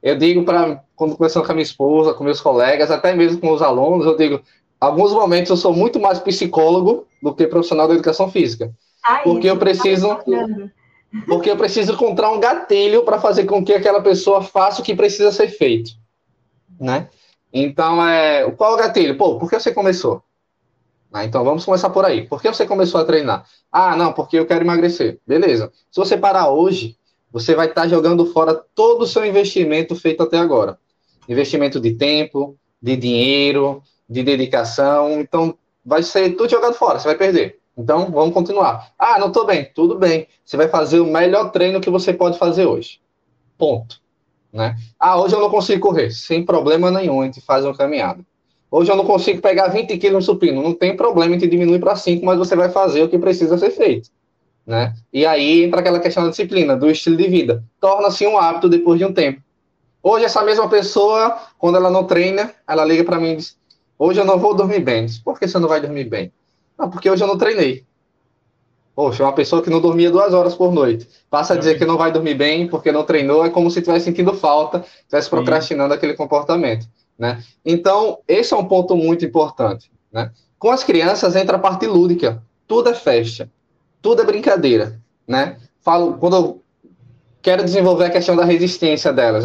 Eu 0.02 0.18
digo 0.18 0.44
para, 0.44 0.84
quando 0.96 1.16
conversando 1.16 1.46
com 1.46 1.52
a 1.52 1.56
minha 1.56 1.64
esposa, 1.64 2.14
com 2.14 2.24
meus 2.24 2.40
colegas, 2.40 2.92
até 2.92 3.16
mesmo 3.16 3.42
com 3.42 3.52
os 3.52 3.62
alunos, 3.62 4.06
eu 4.06 4.16
digo, 4.16 4.40
alguns 4.80 5.12
momentos 5.12 5.50
eu 5.50 5.58
sou 5.58 5.74
muito 5.74 6.00
mais 6.00 6.20
psicólogo 6.20 7.08
do 7.22 7.34
que 7.34 7.48
profissional 7.48 7.88
da 7.88 7.96
educação 7.96 8.30
física. 8.30 8.72
Porque 9.24 9.50
eu 9.50 9.58
preciso. 9.58 10.18
Porque 11.28 11.50
eu 11.50 11.56
preciso 11.56 11.94
encontrar 11.94 12.32
um 12.32 12.40
gatilho 12.40 13.04
para 13.04 13.20
fazer 13.20 13.46
com 13.46 13.64
que 13.64 13.74
aquela 13.74 14.02
pessoa 14.02 14.42
faça 14.42 14.82
o 14.82 14.84
que 14.84 14.96
precisa 14.96 15.32
ser 15.32 15.48
feito. 15.48 15.92
Né? 16.80 17.08
Então, 17.54 18.06
é, 18.06 18.52
qual 18.52 18.74
o 18.74 18.78
gatilho? 18.78 19.18
Pô, 19.18 19.40
por 19.40 19.50
que 19.50 19.58
você 19.58 19.74
começou? 19.74 20.22
Ah, 21.14 21.24
então 21.24 21.46
vamos 21.46 21.64
começar 21.64 21.90
por 21.90 22.04
aí. 22.04 22.28
Por 22.28 22.42
que 22.42 22.50
você 22.50 22.66
começou 22.66 23.00
a 23.00 23.06
treinar? 23.06 23.46
Ah, 23.72 23.96
não, 23.96 24.12
porque 24.12 24.38
eu 24.38 24.46
quero 24.46 24.66
emagrecer. 24.66 25.22
Beleza. 25.26 25.72
Se 25.90 25.98
você 25.98 26.18
parar 26.18 26.50
hoje, 26.50 26.98
você 27.32 27.56
vai 27.56 27.68
estar 27.68 27.88
jogando 27.88 28.26
fora 28.26 28.54
todo 28.76 29.04
o 29.04 29.08
seu 29.08 29.26
investimento 29.26 29.96
feito 29.96 30.22
até 30.22 30.38
agora. 30.38 30.78
Investimento 31.30 31.80
de 31.80 31.94
tempo, 31.94 32.58
de 32.82 32.98
dinheiro, 32.98 33.82
de 34.10 34.24
dedicação. 34.24 35.22
Então, 35.22 35.58
vai 35.86 36.04
ser 36.04 36.32
tudo 36.36 36.50
jogado 36.50 36.74
fora, 36.74 37.00
você 37.00 37.08
vai 37.08 37.18
perder. 37.18 37.60
Então, 37.78 38.10
vamos 38.10 38.34
continuar. 38.34 38.92
Ah, 38.98 39.20
não 39.20 39.28
estou 39.28 39.46
bem. 39.46 39.70
Tudo 39.74 39.98
bem. 39.98 40.28
Você 40.44 40.56
vai 40.56 40.68
fazer 40.68 41.00
o 41.00 41.06
melhor 41.06 41.52
treino 41.52 41.82
que 41.82 41.90
você 41.90 42.14
pode 42.14 42.38
fazer 42.38 42.66
hoje. 42.66 43.02
Ponto. 43.58 44.00
Né? 44.52 44.76
Ah, 44.98 45.20
hoje 45.20 45.36
eu 45.36 45.42
não 45.42 45.50
consigo 45.50 45.82
correr. 45.82 46.12
Sem 46.12 46.46
problema 46.46 46.90
nenhum, 46.90 47.22
a 47.22 47.26
gente 47.26 47.42
faz 47.42 47.66
uma 47.66 47.76
caminhada. 47.76 48.24
Hoje 48.72 48.92
eu 48.92 48.96
não 48.96 49.06
consigo 49.06 49.42
pegar 49.42 49.68
20 49.68 49.98
quilos 49.98 50.26
no 50.26 50.34
supino. 50.34 50.62
Não 50.62 50.74
tem 50.74 50.96
problema, 50.96 51.36
a 51.36 51.40
gente 51.40 51.50
diminui 51.50 51.80
para 51.80 51.96
5, 51.96 52.26
mas 52.26 52.38
você 52.38 52.56
vai 52.56 52.70
fazer 52.70 53.04
o 53.04 53.10
que 53.10 53.20
precisa 53.20 53.58
ser 53.58 53.72
feito. 53.72 54.10
Né? 54.66 54.94
E 55.14 55.26
aí 55.26 55.64
entra 55.64 55.82
aquela 55.82 56.00
questão 56.00 56.24
da 56.24 56.30
disciplina, 56.30 56.76
do 56.76 56.90
estilo 56.90 57.18
de 57.18 57.28
vida. 57.28 57.64
Torna-se 57.80 58.26
um 58.26 58.38
hábito 58.38 58.68
depois 58.70 58.98
de 58.98 59.06
um 59.06 59.14
tempo. 59.14 59.42
Hoje, 60.02 60.26
essa 60.26 60.44
mesma 60.44 60.70
pessoa, 60.70 61.38
quando 61.58 61.78
ela 61.78 61.90
não 61.90 62.04
treina, 62.04 62.54
ela 62.68 62.86
liga 62.86 63.04
para 63.04 63.20
mim 63.20 63.32
e 63.32 63.36
diz: 63.38 63.58
Hoje 63.98 64.20
eu 64.20 64.26
não 64.26 64.38
vou 64.38 64.54
dormir 64.54 64.80
bem. 64.80 65.06
Diz, 65.06 65.20
Por 65.20 65.40
que 65.40 65.48
você 65.48 65.58
não 65.58 65.68
vai 65.68 65.82
dormir 65.82 66.06
bem? 66.06 66.32
Não, 66.78 66.90
porque 66.90 67.10
hoje 67.10 67.24
eu 67.24 67.28
não 67.28 67.38
treinei. 67.38 67.86
Poxa, 68.96 69.24
uma 69.24 69.34
pessoa 69.34 69.62
que 69.62 69.70
não 69.70 69.82
dormia 69.82 70.10
duas 70.10 70.34
horas 70.34 70.56
por 70.56 70.72
noite 70.72 71.08
passa 71.30 71.54
a 71.54 71.58
dizer 71.58 71.78
que 71.78 71.86
não 71.86 71.98
vai 71.98 72.14
dormir 72.14 72.34
bem 72.34 72.68
porque 72.68 72.94
não 72.94 73.04
treinou, 73.04 73.46
é 73.46 73.50
como 73.50 73.70
se 73.70 73.80
estivesse 73.80 74.06
sentindo 74.06 74.34
falta, 74.34 74.86
estivesse 75.02 75.30
procrastinando 75.30 75.94
Sim. 75.94 75.98
aquele 75.98 76.14
comportamento. 76.14 76.88
Né? 77.20 77.44
Então, 77.66 78.20
esse 78.26 78.54
é 78.54 78.58
um 78.58 78.66
ponto 78.66 78.96
muito 78.96 79.26
importante. 79.26 79.92
Né? 80.12 80.32
Com 80.58 80.72
as 80.72 80.84
crianças 80.84 81.36
entra 81.36 81.58
a 81.58 81.60
parte 81.60 81.86
lúdica. 81.86 82.42
Tudo 82.66 82.90
é 82.90 82.94
festa, 82.94 83.52
tudo 84.02 84.22
é 84.22 84.26
brincadeira. 84.26 85.00
Né? 85.28 85.58
Falo, 85.82 86.14
quando 86.14 86.36
eu 86.36 86.62
quero 87.42 87.64
desenvolver 87.64 88.06
a 88.06 88.10
questão 88.10 88.36
da 88.36 88.46
resistência 88.46 89.12
delas, 89.12 89.44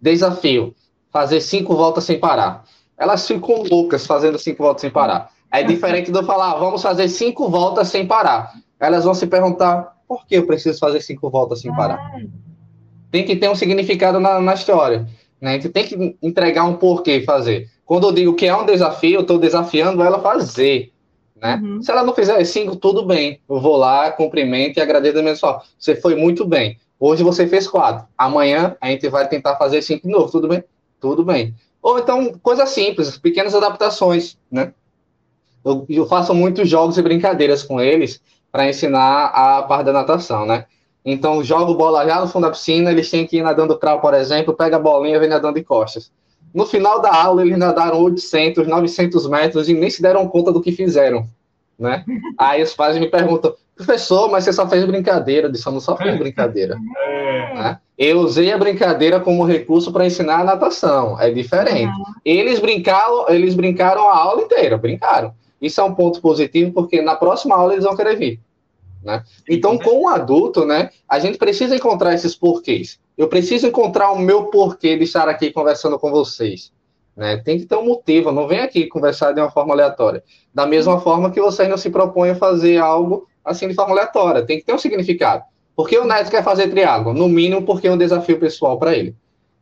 desafio, 0.00 0.74
fazer 1.10 1.40
cinco 1.40 1.76
voltas 1.76 2.04
sem 2.04 2.18
parar. 2.18 2.64
Elas 2.96 3.26
ficam 3.26 3.62
loucas 3.62 4.06
fazendo 4.06 4.38
cinco 4.38 4.64
voltas 4.64 4.80
sem 4.80 4.90
parar. 4.90 5.30
É 5.50 5.62
diferente 5.62 6.12
de 6.12 6.18
eu 6.18 6.24
falar, 6.24 6.52
ah, 6.52 6.58
vamos 6.58 6.82
fazer 6.82 7.08
cinco 7.08 7.48
voltas 7.48 7.88
sem 7.88 8.06
parar. 8.06 8.52
Elas 8.78 9.04
vão 9.04 9.14
se 9.14 9.26
perguntar, 9.26 9.96
por 10.06 10.26
que 10.26 10.36
eu 10.36 10.46
preciso 10.46 10.78
fazer 10.78 11.00
cinco 11.00 11.30
voltas 11.30 11.60
sem 11.60 11.74
parar? 11.74 12.12
Tem 13.10 13.24
que 13.24 13.34
ter 13.36 13.48
um 13.48 13.54
significado 13.54 14.20
na, 14.20 14.40
na 14.40 14.54
história. 14.54 15.08
Né? 15.40 15.50
A 15.50 15.54
gente 15.54 15.70
tem 15.70 15.84
que 15.84 16.16
entregar 16.22 16.64
um 16.64 16.74
porquê 16.74 17.22
fazer. 17.22 17.68
Quando 17.84 18.06
eu 18.06 18.12
digo 18.12 18.34
que 18.34 18.46
é 18.46 18.54
um 18.54 18.66
desafio, 18.66 19.14
eu 19.14 19.20
estou 19.22 19.38
desafiando 19.38 20.02
ela 20.02 20.18
a 20.18 20.22
fazer. 20.22 20.92
Né? 21.40 21.60
Uhum. 21.62 21.82
Se 21.82 21.90
ela 21.90 22.02
não 22.02 22.14
fizer 22.14 22.42
cinco, 22.44 22.76
tudo 22.76 23.06
bem. 23.06 23.40
Eu 23.48 23.60
vou 23.60 23.76
lá, 23.76 24.10
cumprimento 24.10 24.78
e 24.78 24.82
agradeço 24.82 25.22
mesmo 25.22 25.38
só. 25.38 25.62
Você 25.78 25.96
foi 25.96 26.14
muito 26.14 26.44
bem. 26.44 26.78
Hoje 27.00 27.22
você 27.22 27.46
fez 27.46 27.66
quatro. 27.66 28.06
Amanhã 28.16 28.76
a 28.80 28.90
gente 28.90 29.08
vai 29.08 29.26
tentar 29.28 29.56
fazer 29.56 29.80
cinco 29.82 30.06
de 30.06 30.12
novo. 30.12 30.30
Tudo 30.30 30.48
bem? 30.48 30.62
Tudo 31.00 31.24
bem. 31.24 31.54
Ou 31.80 31.98
então, 31.98 32.34
coisa 32.42 32.66
simples, 32.66 33.16
pequenas 33.16 33.54
adaptações, 33.54 34.36
né? 34.50 34.72
Eu, 35.70 35.86
eu 35.88 36.06
faço 36.06 36.34
muitos 36.34 36.68
jogos 36.68 36.98
e 36.98 37.02
brincadeiras 37.02 37.62
com 37.62 37.80
eles 37.80 38.20
para 38.50 38.68
ensinar 38.68 39.26
a 39.26 39.62
parte 39.62 39.86
da 39.86 39.92
natação, 39.92 40.46
né? 40.46 40.64
Então, 41.04 41.42
jogo 41.42 41.74
bola 41.74 42.04
já 42.06 42.20
no 42.20 42.28
fundo 42.28 42.44
da 42.44 42.50
piscina, 42.50 42.90
eles 42.90 43.10
têm 43.10 43.26
que 43.26 43.38
ir 43.38 43.42
nadando 43.42 43.78
crawl, 43.78 44.00
por 44.00 44.14
exemplo, 44.14 44.54
pega 44.54 44.76
a 44.76 44.80
bolinha 44.80 45.16
e 45.16 45.18
vem 45.18 45.28
nadando 45.28 45.54
de 45.54 45.64
costas. 45.64 46.10
No 46.54 46.66
final 46.66 47.00
da 47.00 47.14
aula, 47.14 47.42
eles 47.42 47.56
nadaram 47.56 48.00
800, 48.00 48.66
900 48.66 49.28
metros 49.28 49.68
e 49.68 49.74
nem 49.74 49.88
se 49.90 50.02
deram 50.02 50.28
conta 50.28 50.52
do 50.52 50.60
que 50.60 50.72
fizeram, 50.72 51.26
né? 51.78 52.04
Aí 52.36 52.62
os 52.62 52.74
pais 52.74 52.98
me 52.98 53.08
perguntam, 53.08 53.54
professor, 53.74 54.30
mas 54.30 54.44
você 54.44 54.52
só 54.52 54.68
fez 54.68 54.84
brincadeira. 54.84 55.46
Eu 55.46 55.52
disse, 55.52 55.66
eu 55.66 55.72
não 55.72 55.80
só 55.80 55.96
fiz 55.96 56.16
brincadeira. 56.18 56.76
É. 57.28 57.54
Né? 57.54 57.78
Eu 57.96 58.20
usei 58.20 58.52
a 58.52 58.58
brincadeira 58.58 59.20
como 59.20 59.44
recurso 59.44 59.92
para 59.92 60.06
ensinar 60.06 60.40
a 60.40 60.44
natação. 60.44 61.20
É 61.20 61.30
diferente. 61.30 61.92
Uhum. 61.92 62.14
Eles 62.24 62.58
brincaram, 62.58 63.28
eles 63.28 63.54
brincaram 63.54 64.08
a 64.08 64.16
aula 64.16 64.42
inteira, 64.42 64.78
brincaram. 64.78 65.32
Isso 65.60 65.80
é 65.80 65.84
um 65.84 65.94
ponto 65.94 66.20
positivo, 66.20 66.72
porque 66.72 67.02
na 67.02 67.16
próxima 67.16 67.56
aula 67.56 67.72
eles 67.72 67.84
vão 67.84 67.96
querer 67.96 68.16
vir. 68.16 68.40
Né? 69.02 69.22
Então, 69.48 69.78
com 69.78 70.02
o 70.02 70.08
adulto, 70.08 70.64
né, 70.64 70.90
a 71.08 71.18
gente 71.18 71.38
precisa 71.38 71.74
encontrar 71.74 72.14
esses 72.14 72.34
porquês. 72.34 72.98
Eu 73.16 73.28
preciso 73.28 73.66
encontrar 73.66 74.12
o 74.12 74.18
meu 74.18 74.44
porquê 74.44 74.96
de 74.96 75.04
estar 75.04 75.28
aqui 75.28 75.50
conversando 75.50 75.98
com 75.98 76.10
vocês. 76.10 76.72
Né? 77.16 77.36
Tem 77.38 77.58
que 77.58 77.66
ter 77.66 77.76
um 77.76 77.84
motivo, 77.84 78.30
não 78.30 78.46
vem 78.46 78.60
aqui 78.60 78.86
conversar 78.86 79.32
de 79.32 79.40
uma 79.40 79.50
forma 79.50 79.74
aleatória. 79.74 80.22
Da 80.54 80.66
mesma 80.66 81.00
forma 81.00 81.30
que 81.30 81.40
vocês 81.40 81.68
não 81.68 81.76
se 81.76 81.90
propõem 81.90 82.30
a 82.30 82.36
fazer 82.36 82.78
algo 82.78 83.26
assim 83.44 83.66
de 83.66 83.74
forma 83.74 83.92
aleatória, 83.92 84.44
tem 84.44 84.58
que 84.58 84.64
ter 84.64 84.74
um 84.74 84.78
significado. 84.78 85.42
Por 85.74 85.88
que 85.88 85.98
o 85.98 86.04
Neto 86.04 86.30
quer 86.30 86.44
fazer 86.44 86.68
triângulo? 86.68 87.16
No 87.16 87.28
mínimo, 87.28 87.62
porque 87.62 87.88
é 87.88 87.92
um 87.92 87.98
desafio 87.98 88.38
pessoal 88.38 88.78
para 88.78 88.96
ele. 88.96 89.14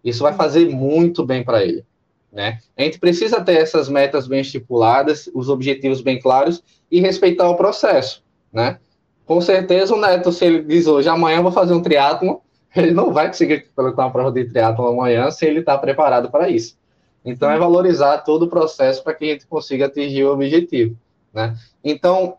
Isso 0.03 0.23
vai 0.23 0.33
fazer 0.33 0.69
muito 0.69 1.25
bem 1.25 1.45
para 1.45 1.63
ele. 1.63 1.85
Né? 2.33 2.59
A 2.77 2.83
gente 2.83 2.99
precisa 2.99 3.41
ter 3.41 3.59
essas 3.59 3.89
metas 3.89 4.27
bem 4.27 4.41
estipuladas, 4.41 5.29
os 5.35 5.49
objetivos 5.49 6.01
bem 6.01 6.21
claros 6.21 6.63
e 6.91 7.01
respeitar 7.01 7.49
o 7.49 7.57
processo. 7.57 8.23
Né? 8.53 8.79
com 9.27 9.41
certeza 9.41 9.95
o 9.95 10.01
Neto, 10.01 10.31
se 10.31 10.45
ele 10.45 10.63
diz 10.63 10.87
hoje, 10.87 11.09
amanhã 11.09 11.39
eu 11.39 11.43
vou 11.43 11.53
fazer 11.53 11.75
um 11.75 11.83
triatlo, 11.83 12.41
ele 12.75 12.93
não 12.93 13.13
vai 13.13 13.27
conseguir 13.27 13.67
colocar 13.75 14.05
uma 14.05 14.13
prova 14.13 14.31
de 14.31 14.45
triatlo 14.45 14.87
amanhã 14.87 15.31
se 15.31 15.45
ele 15.45 15.61
está 15.61 15.77
preparado 15.77 16.31
para 16.31 16.49
isso. 16.49 16.79
Então, 17.25 17.51
é 17.51 17.59
valorizar 17.59 18.19
todo 18.19 18.45
o 18.45 18.49
processo 18.49 19.03
para 19.03 19.13
que 19.13 19.25
a 19.25 19.29
gente 19.33 19.47
consiga 19.47 19.87
atingir 19.87 20.23
o 20.23 20.33
objetivo. 20.33 20.97
Né? 21.35 21.57
Então, 21.83 22.37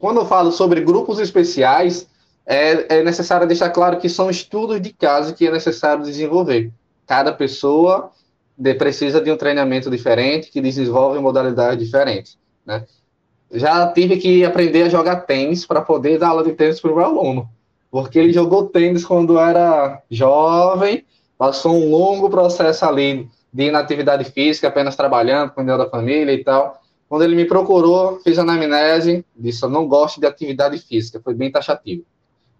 quando 0.00 0.18
eu 0.18 0.26
falo 0.26 0.50
sobre 0.50 0.80
grupos 0.80 1.20
especiais, 1.20 2.08
é, 2.44 2.98
é 2.98 3.04
necessário 3.04 3.46
deixar 3.46 3.70
claro 3.70 3.98
que 3.98 4.08
são 4.08 4.28
estudos 4.28 4.80
de 4.80 4.92
caso 4.92 5.32
que 5.32 5.46
é 5.46 5.50
necessário 5.52 6.02
desenvolver. 6.02 6.72
Cada 7.06 7.32
pessoa 7.32 8.10
de, 8.56 8.74
precisa 8.74 9.20
de 9.20 9.30
um 9.30 9.36
treinamento 9.36 9.90
diferente, 9.90 10.50
que 10.50 10.60
desenvolve 10.60 11.18
modalidades 11.18 11.84
diferentes. 11.84 12.38
Né? 12.64 12.84
já 13.52 13.86
tive 13.92 14.16
que 14.16 14.44
aprender 14.44 14.82
a 14.82 14.88
jogar 14.88 15.20
tênis 15.20 15.64
para 15.64 15.80
poder 15.80 16.18
dar 16.18 16.28
aula 16.28 16.44
de 16.44 16.52
tênis 16.52 16.80
para 16.80 16.92
o 16.92 16.96
meu 16.96 17.04
aluno. 17.04 17.48
Porque 17.90 18.18
ele 18.18 18.32
jogou 18.32 18.66
tênis 18.66 19.04
quando 19.04 19.38
era 19.38 20.02
jovem, 20.10 21.04
passou 21.38 21.74
um 21.74 21.90
longo 21.90 22.28
processo 22.28 22.84
ali 22.84 23.28
de 23.52 23.64
inatividade 23.64 24.24
física, 24.24 24.68
apenas 24.68 24.96
trabalhando, 24.96 25.52
cuidando 25.52 25.84
da 25.84 25.90
família 25.90 26.32
e 26.32 26.42
tal. 26.42 26.82
Quando 27.08 27.22
ele 27.22 27.36
me 27.36 27.44
procurou, 27.44 28.20
fiz 28.20 28.38
anamnese, 28.38 29.24
disse: 29.34 29.64
Eu 29.64 29.70
não 29.70 29.86
gosto 29.86 30.20
de 30.20 30.26
atividade 30.26 30.78
física. 30.78 31.20
Foi 31.22 31.32
bem 31.32 31.50
taxativo. 31.50 32.04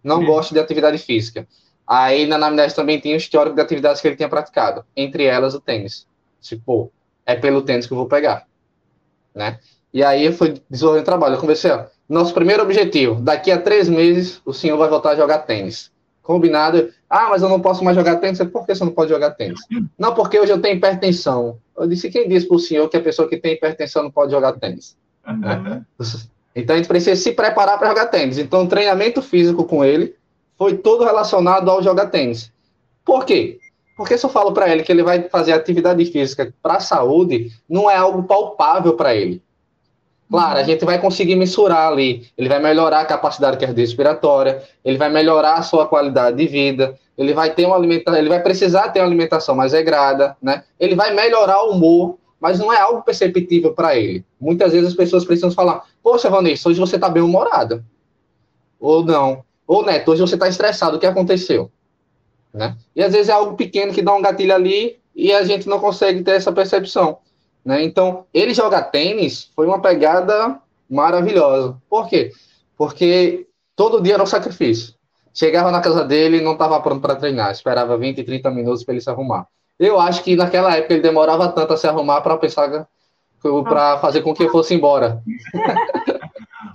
Não 0.02 0.20
Sim. 0.20 0.26
gosto 0.26 0.54
de 0.54 0.60
atividade 0.60 0.98
física. 0.98 1.46
Aí 1.86 2.26
na 2.26 2.36
anamnese 2.36 2.74
também 2.74 2.98
tinha 2.98 3.14
o 3.14 3.18
histórico 3.18 3.54
de 3.54 3.62
atividades 3.62 4.00
que 4.00 4.08
ele 4.08 4.16
tinha 4.16 4.28
praticado, 4.28 4.84
entre 4.96 5.24
elas 5.24 5.54
o 5.54 5.60
tênis. 5.60 6.06
Tipo, 6.40 6.90
é 7.24 7.36
pelo 7.36 7.62
tênis 7.62 7.86
que 7.86 7.92
eu 7.92 7.96
vou 7.96 8.06
pegar. 8.06 8.46
Né? 9.34 9.58
E 9.92 10.02
aí 10.02 10.32
foi 10.32 10.60
desenvolvendo 10.68 11.04
trabalho. 11.04 11.34
Eu 11.34 11.40
conversei, 11.40 11.70
ó, 11.70 11.84
nosso 12.08 12.34
primeiro 12.34 12.62
objetivo, 12.62 13.20
daqui 13.20 13.50
a 13.50 13.60
três 13.60 13.88
meses 13.88 14.40
o 14.44 14.52
senhor 14.52 14.76
vai 14.76 14.88
voltar 14.88 15.10
a 15.10 15.16
jogar 15.16 15.40
tênis. 15.40 15.90
Combinado. 16.22 16.92
Ah, 17.08 17.28
mas 17.30 17.42
eu 17.42 17.48
não 17.48 17.60
posso 17.60 17.84
mais 17.84 17.96
jogar 17.96 18.16
tênis. 18.16 18.38
Por 18.50 18.66
que 18.66 18.74
você 18.74 18.84
não 18.84 18.90
pode 18.90 19.10
jogar 19.10 19.30
tênis? 19.32 19.60
Não, 19.96 20.12
porque 20.12 20.40
hoje 20.40 20.50
eu 20.50 20.60
tenho 20.60 20.76
hipertensão. 20.76 21.58
Eu 21.76 21.86
disse, 21.86 22.10
quem 22.10 22.28
disse 22.28 22.48
para 22.48 22.56
o 22.56 22.58
senhor 22.58 22.88
que 22.88 22.96
a 22.96 23.00
pessoa 23.00 23.28
que 23.28 23.36
tem 23.36 23.52
hipertensão 23.52 24.02
não 24.02 24.10
pode 24.10 24.32
jogar 24.32 24.54
tênis? 24.54 24.96
Uhum. 25.26 25.38
Né? 25.38 25.84
Então 26.58 26.74
a 26.74 26.78
gente 26.78 26.88
precisa 26.88 27.20
se 27.20 27.32
preparar 27.32 27.78
para 27.78 27.88
jogar 27.88 28.06
tênis. 28.06 28.38
Então 28.38 28.64
o 28.64 28.66
treinamento 28.66 29.20
físico 29.20 29.64
com 29.64 29.84
ele 29.84 30.16
foi 30.58 30.76
todo 30.76 31.04
relacionado 31.04 31.70
ao 31.70 31.82
jogar 31.82 32.06
tênis. 32.06 32.52
Por 33.04 33.24
quê? 33.24 33.58
Porque 33.96 34.18
se 34.18 34.26
eu 34.26 34.30
falo 34.30 34.52
para 34.52 34.68
ele 34.68 34.82
que 34.82 34.92
ele 34.92 35.02
vai 35.02 35.22
fazer 35.28 35.52
atividade 35.52 36.04
física 36.04 36.52
para 36.62 36.76
a 36.76 36.80
saúde, 36.80 37.50
não 37.68 37.90
é 37.90 37.96
algo 37.96 38.24
palpável 38.24 38.94
para 38.94 39.14
ele. 39.14 39.42
Claro, 40.28 40.58
a 40.58 40.62
gente 40.62 40.84
vai 40.84 41.00
conseguir 41.00 41.36
mensurar 41.36 41.88
ali. 41.88 42.26
Ele 42.36 42.48
vai 42.48 42.60
melhorar 42.60 43.00
a 43.00 43.04
capacidade 43.04 43.58
cardiorrespiratória, 43.58 44.62
ele 44.84 44.98
vai 44.98 45.08
melhorar 45.08 45.54
a 45.54 45.62
sua 45.62 45.86
qualidade 45.86 46.36
de 46.36 46.46
vida, 46.46 46.98
ele 47.16 47.32
vai 47.32 47.54
ter 47.54 47.64
uma 47.64 47.76
alimentação, 47.76 48.18
ele 48.18 48.28
vai 48.28 48.42
precisar 48.42 48.88
ter 48.88 49.00
uma 49.00 49.06
alimentação 49.06 49.54
mais 49.54 49.72
regrada, 49.72 50.36
né? 50.42 50.64
Ele 50.78 50.94
vai 50.94 51.14
melhorar 51.14 51.62
o 51.62 51.70
humor, 51.70 52.18
mas 52.40 52.58
não 52.58 52.72
é 52.72 52.78
algo 52.78 53.02
perceptível 53.02 53.72
para 53.72 53.96
ele. 53.96 54.24
Muitas 54.38 54.72
vezes 54.72 54.88
as 54.88 54.94
pessoas 54.94 55.24
precisam 55.24 55.50
falar: 55.50 55.84
Poxa, 56.02 56.28
Vanessa, 56.28 56.68
hoje 56.68 56.80
você 56.80 56.96
está 56.96 57.08
bem 57.08 57.22
humorada. 57.22 57.84
Ou 58.78 59.04
não. 59.04 59.45
Ou 59.66 59.84
Neto, 59.84 60.10
hoje 60.10 60.20
você 60.20 60.34
está 60.34 60.48
estressado, 60.48 60.96
o 60.96 61.00
que 61.00 61.06
aconteceu? 61.06 61.70
Né? 62.52 62.76
E 62.94 63.02
às 63.02 63.12
vezes 63.12 63.28
é 63.28 63.32
algo 63.32 63.56
pequeno 63.56 63.92
que 63.92 64.02
dá 64.02 64.14
um 64.14 64.22
gatilho 64.22 64.54
ali 64.54 64.98
e 65.14 65.32
a 65.32 65.44
gente 65.44 65.68
não 65.68 65.80
consegue 65.80 66.22
ter 66.22 66.32
essa 66.32 66.52
percepção. 66.52 67.18
Né? 67.64 67.82
Então, 67.82 68.24
ele 68.32 68.54
jogar 68.54 68.84
tênis 68.84 69.50
foi 69.54 69.66
uma 69.66 69.80
pegada 69.80 70.60
maravilhosa. 70.88 71.76
Por 71.88 72.08
quê? 72.08 72.32
Porque 72.76 73.46
todo 73.74 74.00
dia 74.00 74.14
era 74.14 74.22
um 74.22 74.26
sacrifício. 74.26 74.94
Chegava 75.34 75.70
na 75.70 75.80
casa 75.80 76.04
dele 76.04 76.38
e 76.38 76.40
não 76.40 76.52
estava 76.52 76.80
pronto 76.80 77.02
para 77.02 77.16
treinar, 77.16 77.50
esperava 77.50 77.98
20, 77.98 78.22
30 78.22 78.50
minutos 78.50 78.84
para 78.84 78.94
ele 78.94 79.02
se 79.02 79.10
arrumar. 79.10 79.46
Eu 79.78 80.00
acho 80.00 80.22
que 80.22 80.34
naquela 80.34 80.74
época 80.74 80.94
ele 80.94 81.02
demorava 81.02 81.48
tanto 81.48 81.74
a 81.74 81.76
se 81.76 81.86
arrumar 81.86 82.22
para 82.22 82.38
pensar 82.38 82.86
para 83.64 83.98
fazer 83.98 84.22
com 84.22 84.34
que 84.34 84.44
eu 84.44 84.50
fosse 84.50 84.74
embora. 84.74 85.22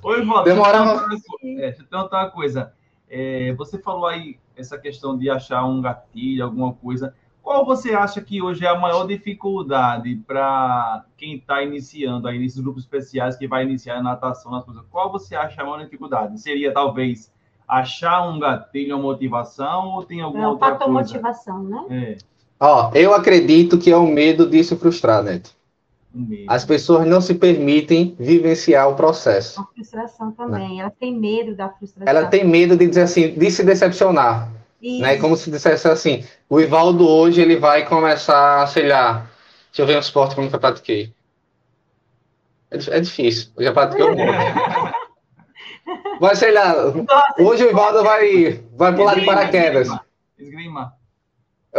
Oi, 0.04 0.24
Vó, 0.24 0.42
demorava. 0.44 1.08
Deixa 1.42 1.86
eu 1.92 2.00
uma 2.00 2.30
coisa. 2.30 2.72
É, 3.14 3.54
você 3.56 3.78
falou 3.78 4.08
aí 4.08 4.40
essa 4.56 4.78
questão 4.78 5.18
de 5.18 5.30
achar 5.30 5.66
um 5.66 5.82
gatilho, 5.82 6.46
alguma 6.46 6.74
coisa. 6.74 7.14
Qual 7.44 7.66
você 7.66 7.94
acha 7.94 8.22
que 8.22 8.42
hoje 8.42 8.66
é 8.66 8.70
a 8.70 8.80
maior 8.80 9.06
dificuldade 9.06 10.16
para 10.26 11.04
quem 11.18 11.36
está 11.36 11.62
iniciando 11.62 12.30
aí 12.30 12.40
nesses 12.40 12.62
grupos 12.62 12.84
especiais 12.84 13.36
que 13.36 13.50
vai 13.50 13.64
iniciar 13.64 13.98
a 13.98 14.02
natação 14.04 14.52
nas 14.52 14.64
coisas? 14.64 14.84
Qual 14.90 15.12
você 15.12 15.36
acha 15.36 15.62
a 15.62 15.66
maior 15.66 15.84
dificuldade? 15.84 16.40
Seria 16.40 16.72
talvez 16.72 17.30
achar 17.68 18.30
um 18.30 18.40
gatilho, 18.40 18.96
uma 18.96 19.04
motivação 19.04 19.90
ou 19.90 20.06
tem 20.06 20.22
alguma 20.22 20.46
é, 20.46 20.48
outra 20.48 20.76
coisa? 20.76 20.92
motivação, 20.92 21.64
né? 21.64 21.86
É. 21.90 22.18
Ó, 22.60 22.92
eu 22.94 23.14
acredito 23.14 23.78
que 23.78 23.92
é 23.92 23.98
o 23.98 24.08
medo 24.08 24.48
de 24.48 24.64
se 24.64 24.78
frustrar, 24.78 25.22
Neto. 25.22 25.52
As 26.48 26.66
pessoas 26.66 27.08
não 27.08 27.22
se 27.22 27.34
permitem 27.34 28.16
vivenciar 28.20 28.90
o 28.90 28.96
processo. 28.96 29.62
A 29.62 29.66
frustração 29.74 30.32
também. 30.32 30.76
Né? 30.76 30.82
Elas 30.82 30.94
têm 31.00 31.18
medo 31.18 31.56
da 31.56 31.70
frustração. 31.70 32.08
Ela 32.08 32.28
tem 32.28 32.46
medo 32.46 32.76
de 32.76 32.88
dizer 32.88 33.04
assim, 33.04 33.34
de 33.34 33.52
se 33.52 33.64
decepcionar. 33.64 34.52
Né? 34.82 35.18
Como 35.18 35.38
se 35.38 35.50
dissesse 35.50 35.88
assim, 35.88 36.24
o 36.50 36.60
Ivaldo 36.60 37.08
hoje 37.08 37.40
ele 37.40 37.56
vai 37.56 37.86
começar, 37.86 38.68
sei 38.68 38.88
lá, 38.88 39.30
deixa 39.70 39.84
eu 39.84 39.86
ver 39.86 39.96
um 39.96 40.00
esporte 40.00 40.34
que 40.34 40.42
eu 40.42 40.46
nunca 40.46 40.60
pratiquei. 40.60 41.14
É, 42.70 42.98
é 42.98 43.00
difícil, 43.00 43.52
eu 43.58 43.64
já 43.64 43.72
pratiquei 43.72 44.04
um 44.04 44.16
monte. 44.16 45.02
Mas 46.20 46.40
sei 46.40 46.52
lá, 46.52 46.74
hoje 47.40 47.66
o 47.66 47.70
Ivaldo 47.70 48.04
vai, 48.04 48.64
vai 48.76 48.96
pular 48.96 49.16
de 49.16 49.26
paraquedas. 49.26 49.88
Esgrima. 50.38 50.94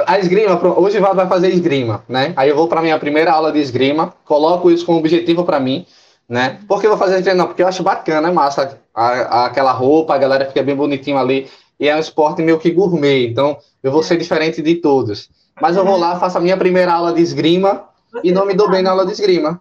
A 0.07 0.18
esgrima, 0.18 0.59
hoje 0.78 0.99
vai 0.99 1.26
fazer 1.28 1.49
esgrima, 1.49 2.03
né? 2.09 2.32
Aí 2.34 2.49
eu 2.49 2.57
vou 2.57 2.66
para 2.66 2.80
minha 2.80 2.99
primeira 2.99 3.32
aula 3.32 3.53
de 3.53 3.59
esgrima, 3.59 4.14
coloco 4.24 4.70
isso 4.70 4.86
como 4.86 4.99
objetivo 4.99 5.45
para 5.45 5.61
mim, 5.61 5.86
né? 6.26 6.61
Por 6.66 6.80
que 6.80 6.86
eu 6.86 6.90
vou 6.90 6.99
fazer 6.99 7.16
esgrima? 7.16 7.36
Não, 7.36 7.47
porque 7.47 7.62
eu 7.62 7.68
acho 7.68 7.82
bacana, 7.82 8.28
é 8.28 8.32
massa, 8.32 8.80
a, 8.95 9.07
a, 9.07 9.47
aquela 9.47 9.70
roupa, 9.70 10.14
a 10.14 10.18
galera 10.18 10.47
fica 10.47 10.62
bem 10.62 10.74
bonitinho 10.74 11.18
ali 11.18 11.47
e 11.78 11.88
é 11.88 11.95
um 11.95 11.99
esporte 11.99 12.40
meio 12.40 12.59
que 12.59 12.70
gourmet, 12.70 13.26
então 13.26 13.59
eu 13.82 13.93
vou 13.93 14.03
ser 14.03 14.16
diferente 14.16 14.62
de 14.62 14.76
todos. 14.76 15.28
Mas 15.61 15.76
eu 15.76 15.84
vou 15.84 15.99
lá, 15.99 16.18
faço 16.18 16.38
a 16.38 16.40
minha 16.40 16.57
primeira 16.57 16.95
aula 16.95 17.12
de 17.12 17.20
esgrima 17.20 17.84
e 18.24 18.32
não 18.32 18.47
me 18.47 18.55
dou 18.55 18.70
bem 18.70 18.82
na 18.82 18.93
aula 18.93 19.05
de 19.05 19.12
esgrima. 19.12 19.61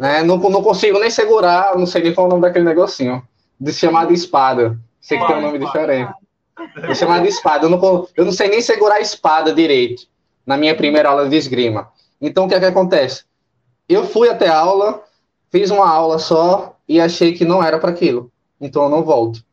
Né? 0.00 0.24
Não, 0.24 0.38
não 0.38 0.62
consigo 0.62 0.98
nem 0.98 1.10
segurar, 1.10 1.76
não 1.76 1.86
sei 1.86 2.02
nem 2.02 2.14
qual 2.14 2.26
é 2.26 2.28
o 2.28 2.30
nome 2.30 2.42
daquele 2.42 2.64
negocinho, 2.64 3.22
de 3.60 3.72
chamar 3.72 4.06
de 4.06 4.14
espada. 4.14 4.76
Sei 5.00 5.18
que 5.18 5.26
tem 5.26 5.36
um 5.36 5.42
nome 5.42 5.58
diferente. 5.58 6.12
De 6.88 6.94
chamar 6.94 7.22
de 7.22 7.28
espada. 7.28 7.66
Eu 7.66 7.70
não, 7.70 8.08
eu 8.16 8.24
não 8.24 8.32
sei 8.32 8.48
nem 8.48 8.60
segurar 8.60 8.96
a 8.96 9.00
espada 9.00 9.52
direito 9.52 10.06
na 10.46 10.56
minha 10.56 10.74
primeira 10.74 11.10
aula 11.10 11.28
de 11.28 11.36
esgrima. 11.36 11.90
Então 12.20 12.44
o 12.44 12.48
que 12.48 12.54
é 12.54 12.60
que 12.60 12.66
acontece? 12.66 13.24
Eu 13.88 14.06
fui 14.06 14.28
até 14.28 14.48
a 14.48 14.58
aula, 14.58 15.02
fiz 15.50 15.70
uma 15.70 15.88
aula 15.88 16.18
só 16.18 16.76
e 16.88 17.00
achei 17.00 17.32
que 17.32 17.44
não 17.44 17.62
era 17.62 17.78
para 17.78 17.90
aquilo. 17.90 18.30
Então 18.60 18.84
eu 18.84 18.88
não 18.88 19.02
volto. 19.02 19.44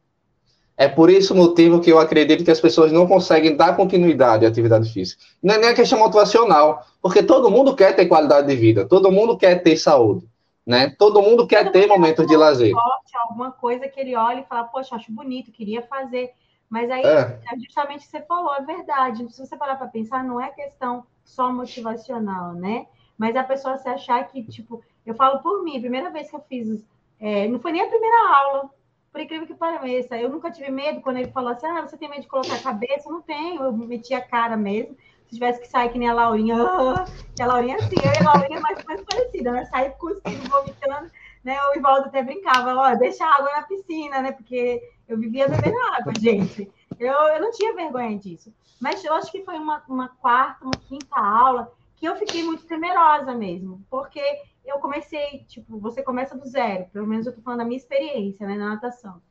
É 0.75 0.87
por 0.87 1.09
esse 1.09 1.33
motivo 1.33 1.79
que 1.79 1.91
eu 1.91 1.99
acredito 1.99 2.43
que 2.43 2.49
as 2.49 2.59
pessoas 2.59 2.91
não 2.91 3.05
conseguem 3.05 3.55
dar 3.55 3.75
continuidade 3.75 4.45
à 4.45 4.49
atividade 4.49 4.91
física. 4.91 5.21
Não 5.41 5.53
é 5.53 5.57
nem 5.59 5.69
a 5.69 5.75
questão 5.75 5.99
motivacional, 5.99 6.83
porque 7.01 7.21
todo 7.21 7.51
mundo 7.51 7.75
quer 7.75 7.95
ter 7.95 8.07
qualidade 8.07 8.47
de 8.47 8.55
vida, 8.55 8.85
todo 8.85 9.11
mundo 9.11 9.37
quer 9.37 9.61
ter 9.61 9.77
saúde, 9.77 10.27
né? 10.65 10.89
Todo 10.97 11.21
mundo 11.21 11.45
quer 11.45 11.65
todo 11.65 11.73
ter 11.73 11.87
momentos 11.87 12.25
de 12.25 12.35
lazer. 12.35 12.69
Esporte, 12.69 13.17
alguma 13.27 13.51
coisa 13.51 13.87
que 13.87 13.99
ele 13.99 14.15
olha 14.15 14.39
e 14.39 14.45
fala, 14.45 14.63
poxa, 14.63 14.95
acho 14.95 15.11
bonito, 15.11 15.51
queria 15.51 15.83
fazer. 15.83 16.31
Mas 16.73 16.89
aí, 16.89 17.03
é. 17.03 17.39
é 17.53 17.59
justamente 17.59 17.99
o 17.99 18.01
que 18.01 18.07
você 18.07 18.21
falou, 18.23 18.55
é 18.55 18.61
verdade. 18.61 19.31
Se 19.31 19.45
você 19.45 19.55
parar 19.55 19.75
para 19.75 19.85
pensar, 19.85 20.23
não 20.23 20.41
é 20.41 20.49
questão 20.49 21.05
só 21.23 21.53
motivacional, 21.53 22.53
né? 22.53 22.87
Mas 23.15 23.35
a 23.35 23.43
pessoa 23.43 23.77
se 23.77 23.87
achar 23.87 24.27
que, 24.27 24.43
tipo, 24.45 24.83
eu 25.05 25.13
falo 25.13 25.37
por 25.43 25.63
mim, 25.63 25.77
a 25.77 25.81
primeira 25.81 26.09
vez 26.09 26.31
que 26.31 26.35
eu 26.35 26.41
fiz, 26.49 26.83
é, 27.19 27.47
não 27.47 27.59
foi 27.59 27.73
nem 27.73 27.83
a 27.83 27.87
primeira 27.87 28.35
aula, 28.37 28.71
por 29.11 29.21
incrível 29.21 29.45
que 29.45 29.53
pareça, 29.53 30.17
eu 30.17 30.31
nunca 30.31 30.49
tive 30.49 30.71
medo 30.71 30.99
quando 31.01 31.17
ele 31.17 31.29
falou 31.29 31.51
assim: 31.51 31.67
ah, 31.67 31.81
você 31.81 31.95
tem 31.95 32.09
medo 32.09 32.23
de 32.23 32.27
colocar 32.27 32.55
a 32.55 32.63
cabeça? 32.63 33.07
Eu 33.07 33.13
não 33.13 33.21
tenho, 33.21 33.61
eu 33.61 33.71
meti 33.71 34.15
a 34.15 34.21
cara 34.21 34.57
mesmo. 34.57 34.97
Se 35.27 35.35
tivesse 35.35 35.61
que 35.61 35.67
sair 35.67 35.89
que 35.89 35.99
nem 35.99 36.09
a 36.09 36.13
Laurinha, 36.15 36.55
ah, 36.59 37.05
que 37.37 37.43
a 37.43 37.45
Laurinha 37.45 37.75
assim, 37.75 37.97
eu 38.03 38.11
e 38.11 38.17
a 38.17 38.31
Laurinha 38.31 38.57
é 38.57 38.61
mais, 38.61 38.83
mais 38.83 39.01
parecida, 39.03 39.51
né? 39.51 39.65
Sair 39.65 39.91
cuspindo, 39.91 40.49
vomitando, 40.49 41.11
né? 41.43 41.55
O 41.67 41.77
Ivaldo 41.77 42.07
até 42.07 42.23
brincava, 42.23 42.73
ó, 42.73 42.95
deixa 42.95 43.23
água 43.27 43.51
na 43.51 43.61
piscina, 43.61 44.23
né? 44.23 44.31
Porque 44.31 44.81
eu 45.07 45.17
vivia 45.17 45.47
bebendo 45.47 45.77
água, 45.93 46.13
gente. 46.19 46.71
Eu, 46.99 47.13
eu 47.13 47.41
não 47.41 47.51
tinha 47.51 47.75
vergonha 47.75 48.17
disso. 48.17 48.53
Mas 48.79 49.03
eu 49.03 49.13
acho 49.13 49.31
que 49.31 49.43
foi 49.43 49.55
uma, 49.55 49.83
uma 49.87 50.09
quarta, 50.09 50.63
uma 50.63 50.71
quinta 50.71 51.19
aula 51.19 51.71
que 51.95 52.05
eu 52.05 52.15
fiquei 52.15 52.43
muito 52.43 52.65
temerosa 52.65 53.33
mesmo, 53.33 53.81
porque 53.89 54.21
eu 54.65 54.79
comecei, 54.79 55.45
tipo, 55.47 55.79
você 55.79 56.03
começa 56.03 56.37
do 56.37 56.45
zero, 56.45 56.85
pelo 56.91 57.07
menos 57.07 57.25
eu 57.25 57.33
tô 57.33 57.41
falando 57.41 57.59
da 57.59 57.65
minha 57.65 57.77
experiência, 57.77 58.45
né, 58.45 58.55
na 58.55 58.69
natação. 58.71 59.21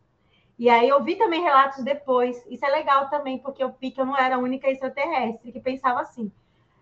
E 0.59 0.69
aí 0.71 0.89
eu 0.89 1.03
vi 1.03 1.17
também 1.17 1.43
relatos 1.43 1.83
depois, 1.85 2.43
isso 2.49 2.65
é 2.65 2.71
legal 2.71 3.11
também, 3.11 3.39
porque 3.39 3.63
eu 3.63 3.75
vi 3.81 3.91
que 3.91 4.01
eu 4.01 4.07
não 4.07 4.17
era 4.17 4.37
a 4.37 4.39
única 4.39 4.71
extraterrestre 4.71 5.53
que 5.53 5.61
pensava 5.61 6.01
assim. 6.01 6.31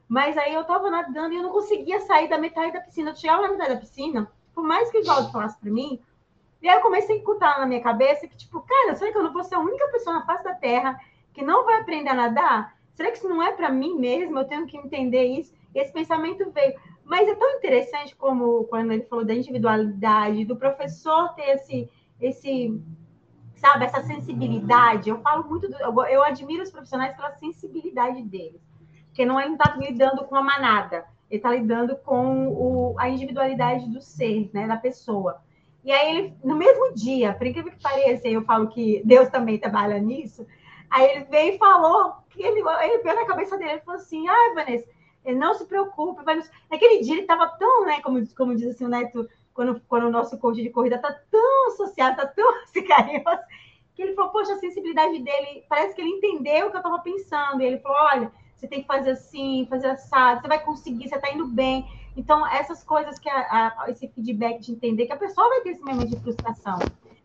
Mas 0.08 0.36
aí 0.36 0.52
eu 0.52 0.64
tava 0.64 0.90
nadando 0.90 1.32
e 1.32 1.36
eu 1.36 1.42
não 1.42 1.50
conseguia 1.50 2.00
sair 2.00 2.28
da 2.28 2.36
metade 2.36 2.72
da 2.72 2.80
piscina. 2.80 3.10
Eu 3.10 3.16
chegava 3.16 3.42
na 3.42 3.52
metade 3.52 3.74
da 3.74 3.80
piscina, 3.80 4.30
por 4.52 4.64
mais 4.64 4.90
que 4.90 4.98
o 4.98 5.04
Valdo 5.04 5.30
falasse 5.30 5.58
para 5.58 5.70
mim, 5.70 6.00
e 6.62 6.68
aí 6.68 6.76
eu 6.76 6.82
comecei 6.82 7.16
a 7.16 7.18
encutar 7.18 7.58
na 7.58 7.66
minha 7.66 7.80
cabeça 7.80 8.28
que, 8.28 8.36
tipo, 8.36 8.60
cara, 8.60 8.94
será 8.94 9.10
que 9.10 9.18
eu 9.18 9.22
não 9.22 9.32
vou 9.32 9.44
ser 9.44 9.54
a 9.54 9.60
única 9.60 9.88
pessoa 9.88 10.16
na 10.16 10.26
face 10.26 10.44
da 10.44 10.54
Terra 10.54 10.98
que 11.32 11.42
não 11.42 11.64
vai 11.64 11.80
aprender 11.80 12.10
a 12.10 12.14
nadar? 12.14 12.76
Será 12.94 13.10
que 13.10 13.16
isso 13.16 13.28
não 13.28 13.42
é 13.42 13.52
para 13.52 13.70
mim 13.70 13.94
mesmo? 13.98 14.38
Eu 14.38 14.44
tenho 14.44 14.66
que 14.66 14.76
entender 14.76 15.24
isso. 15.24 15.54
Esse 15.74 15.92
pensamento 15.92 16.50
veio. 16.50 16.74
Mas 17.04 17.26
é 17.28 17.34
tão 17.34 17.50
interessante 17.56 18.14
como 18.14 18.64
quando 18.64 18.92
ele 18.92 19.04
falou 19.04 19.24
da 19.24 19.34
individualidade, 19.34 20.44
do 20.44 20.54
professor 20.54 21.34
ter 21.34 21.56
esse, 21.56 21.90
esse 22.20 22.78
sabe, 23.60 23.84
essa 23.84 24.02
sensibilidade. 24.02 25.10
Eu 25.10 25.20
falo 25.20 25.48
muito, 25.48 25.68
do, 25.68 25.76
eu, 25.76 26.02
eu, 26.06 26.22
admiro 26.22 26.62
os 26.62 26.70
profissionais 26.70 27.14
pela 27.14 27.30
sensibilidade 27.32 28.22
deles, 28.22 28.60
porque 29.06 29.24
não 29.24 29.40
ele 29.40 29.52
está 29.52 29.76
lidando 29.76 30.24
com 30.24 30.36
a 30.36 30.42
manada, 30.42 31.04
ele 31.30 31.38
está 31.38 31.50
lidando 31.50 31.96
com 31.96 32.48
o, 32.48 32.94
a 32.98 33.08
individualidade 33.08 33.88
do 33.88 34.00
ser, 34.00 34.50
né, 34.52 34.66
da 34.66 34.76
pessoa. 34.76 35.42
E 35.84 35.90
aí 35.92 36.16
ele, 36.16 36.34
no 36.44 36.56
mesmo 36.56 36.94
dia, 36.94 37.32
por 37.32 37.46
incrível 37.46 37.72
que 37.72 37.82
pareça, 37.82 38.28
eu 38.28 38.42
falo 38.44 38.68
que 38.68 39.02
Deus 39.04 39.28
também 39.30 39.58
trabalha 39.58 39.98
nisso. 39.98 40.46
Aí 40.90 41.08
ele 41.10 41.24
veio 41.24 41.54
e 41.54 41.58
falou 41.58 42.14
que 42.30 42.42
ele, 42.42 42.60
ele 42.60 43.02
veio 43.02 43.16
na 43.16 43.26
cabeça 43.26 43.56
dele, 43.56 43.72
ele 43.72 43.80
falou 43.80 44.00
assim: 44.00 44.28
"Ah, 44.28 44.52
Vanessa, 44.54 44.86
ele 45.24 45.38
não 45.38 45.54
se 45.54 45.64
preocupa. 45.64 46.22
Vai 46.22 46.40
Naquele 46.70 47.02
dia 47.02 47.14
ele 47.14 47.22
estava 47.22 47.46
tão, 47.58 47.86
né, 47.86 48.00
como, 48.00 48.26
como 48.34 48.54
diz 48.54 48.68
assim 48.68 48.84
o 48.84 48.88
Neto, 48.88 49.28
quando, 49.52 49.80
quando 49.88 50.04
o 50.06 50.10
nosso 50.10 50.38
coach 50.38 50.62
de 50.62 50.70
corrida 50.70 50.96
está 50.96 51.12
tão 51.30 51.68
associado, 51.68 52.12
está 52.12 52.26
tão 52.26 52.48
assim, 52.62 52.82
carinhoso, 52.84 53.42
que 53.94 54.02
ele 54.02 54.14
falou, 54.14 54.30
poxa, 54.30 54.54
a 54.54 54.58
sensibilidade 54.58 55.18
dele, 55.18 55.64
parece 55.68 55.94
que 55.94 56.00
ele 56.00 56.10
entendeu 56.10 56.66
o 56.66 56.70
que 56.70 56.76
eu 56.76 56.80
estava 56.80 56.98
pensando. 57.00 57.60
E 57.60 57.66
ele 57.66 57.78
falou, 57.78 57.98
olha, 58.12 58.32
você 58.56 58.66
tem 58.66 58.80
que 58.80 58.86
fazer 58.86 59.10
assim, 59.10 59.66
fazer 59.68 59.88
assado, 59.88 60.40
você 60.40 60.48
vai 60.48 60.62
conseguir, 60.62 61.08
você 61.08 61.16
está 61.16 61.30
indo 61.30 61.46
bem. 61.46 61.86
Então, 62.16 62.46
essas 62.46 62.82
coisas 62.82 63.18
que 63.18 63.28
a, 63.28 63.74
a, 63.78 63.90
esse 63.90 64.08
feedback 64.08 64.60
de 64.60 64.72
entender 64.72 65.06
que 65.06 65.12
a 65.12 65.16
pessoa 65.16 65.48
vai 65.48 65.60
ter 65.60 65.70
esse 65.70 65.82
momento 65.82 66.08
de 66.08 66.20
frustração. 66.20 66.78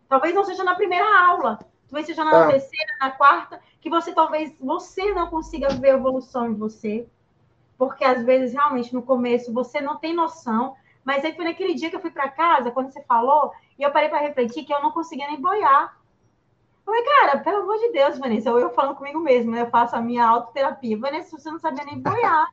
Talvez 0.08 0.34
não 0.34 0.44
seja 0.44 0.64
na 0.64 0.76
primeira 0.76 1.28
aula, 1.28 1.60
talvez 1.90 2.06
seja 2.06 2.24
na 2.24 2.44
ah. 2.44 2.48
terceira, 2.48 2.94
na 3.00 3.12
quarta, 3.12 3.60
que 3.82 3.90
você 3.90 4.14
talvez 4.14 4.56
você 4.60 5.12
não 5.14 5.28
consiga 5.28 5.70
ver 5.70 5.92
a 5.92 5.96
evolução 5.96 6.48
em 6.48 6.54
você 6.54 7.08
porque 7.78 8.04
às 8.04 8.24
vezes 8.24 8.54
realmente 8.54 8.94
no 8.94 9.02
começo 9.02 9.54
você 9.54 9.82
não 9.82 9.98
tem 9.98 10.14
noção. 10.14 10.76
Mas 11.04 11.24
aí 11.24 11.36
foi 11.36 11.46
naquele 11.46 11.76
dia 11.76 11.90
que 11.90 11.96
eu 11.96 12.02
fui 12.02 12.10
para 12.10 12.30
casa, 12.30 12.72
quando 12.72 12.92
você 12.92 13.02
falou, 13.04 13.52
e 13.78 13.84
eu 13.84 13.92
parei 13.92 14.10
para 14.10 14.22
refletir 14.22 14.66
que 14.66 14.74
eu 14.74 14.82
não 14.82 14.92
conseguia 14.92 15.28
nem 15.28 15.40
boiar. 15.40 15.96
Eu 16.80 16.86
falei, 16.86 17.04
cara, 17.04 17.38
pelo 17.40 17.62
amor 17.62 17.78
de 17.78 17.92
Deus, 17.92 18.18
Vanessa, 18.18 18.52
ou 18.52 18.60
eu 18.60 18.72
falando 18.72 18.96
comigo 18.96 19.20
mesmo, 19.20 19.52
né? 19.52 19.62
Eu 19.62 19.70
faço 19.70 19.96
a 19.96 20.02
minha 20.02 20.26
autoterapia. 20.26 20.98
Vanessa, 20.98 21.38
você 21.38 21.52
não 21.52 21.60
sabia 21.60 21.86
nem 21.86 22.00
boiar. 22.00 22.48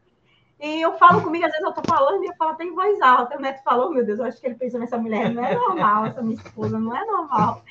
E 0.63 0.81
eu 0.81 0.97
falo 0.97 1.21
comigo, 1.23 1.45
às 1.45 1.51
vezes 1.51 1.67
eu 1.67 1.73
tô 1.73 1.83
falando 1.85 2.23
e 2.23 2.29
eu 2.29 2.37
falo 2.37 2.53
até 2.53 2.63
em 2.63 2.73
voz 2.73 3.01
alta. 3.03 3.37
O 3.37 3.41
Neto 3.41 3.65
falou, 3.65 3.91
meu 3.91 4.07
Deus, 4.07 4.21
eu 4.21 4.27
acho 4.27 4.41
que 4.41 4.47
ele 4.47 4.55
pensou 4.55 4.79
nessa 4.79 4.97
mulher, 4.97 5.29
não 5.35 5.45
é 5.45 5.57
normal, 5.57 6.07
essa 6.07 6.23
minha 6.23 6.37
esposa, 6.37 6.79
não 6.79 6.97
é 6.97 7.05
normal. 7.05 7.65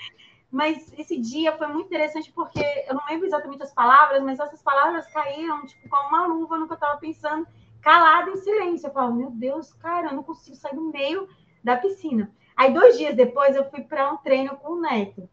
Mas 0.51 0.93
esse 0.97 1.17
dia 1.17 1.57
foi 1.57 1.67
muito 1.67 1.87
interessante 1.87 2.29
porque 2.33 2.59
eu 2.85 2.93
não 2.93 3.01
lembro 3.09 3.25
exatamente 3.25 3.63
as 3.63 3.73
palavras, 3.73 4.21
mas 4.21 4.37
essas 4.37 4.61
palavras 4.61 5.07
caíram 5.07 5.65
tipo 5.65 5.87
como 5.87 6.09
uma 6.09 6.27
luva 6.27 6.57
no 6.57 6.67
que 6.67 6.73
eu 6.73 6.75
estava 6.75 6.99
pensando, 6.99 7.47
calada 7.81 8.29
em 8.29 8.35
silêncio. 8.35 8.87
Eu 8.87 8.93
falo, 8.93 9.15
meu 9.15 9.31
Deus, 9.31 9.71
cara, 9.71 10.09
eu 10.09 10.13
não 10.13 10.23
consigo 10.23 10.57
sair 10.57 10.75
do 10.75 10.91
meio 10.91 11.29
da 11.63 11.77
piscina. 11.77 12.29
Aí 12.57 12.73
dois 12.73 12.97
dias 12.97 13.15
depois 13.15 13.55
eu 13.55 13.69
fui 13.69 13.83
para 13.83 14.11
um 14.11 14.17
treino 14.17 14.57
com 14.57 14.73
o 14.73 14.81
Neto, 14.81 15.29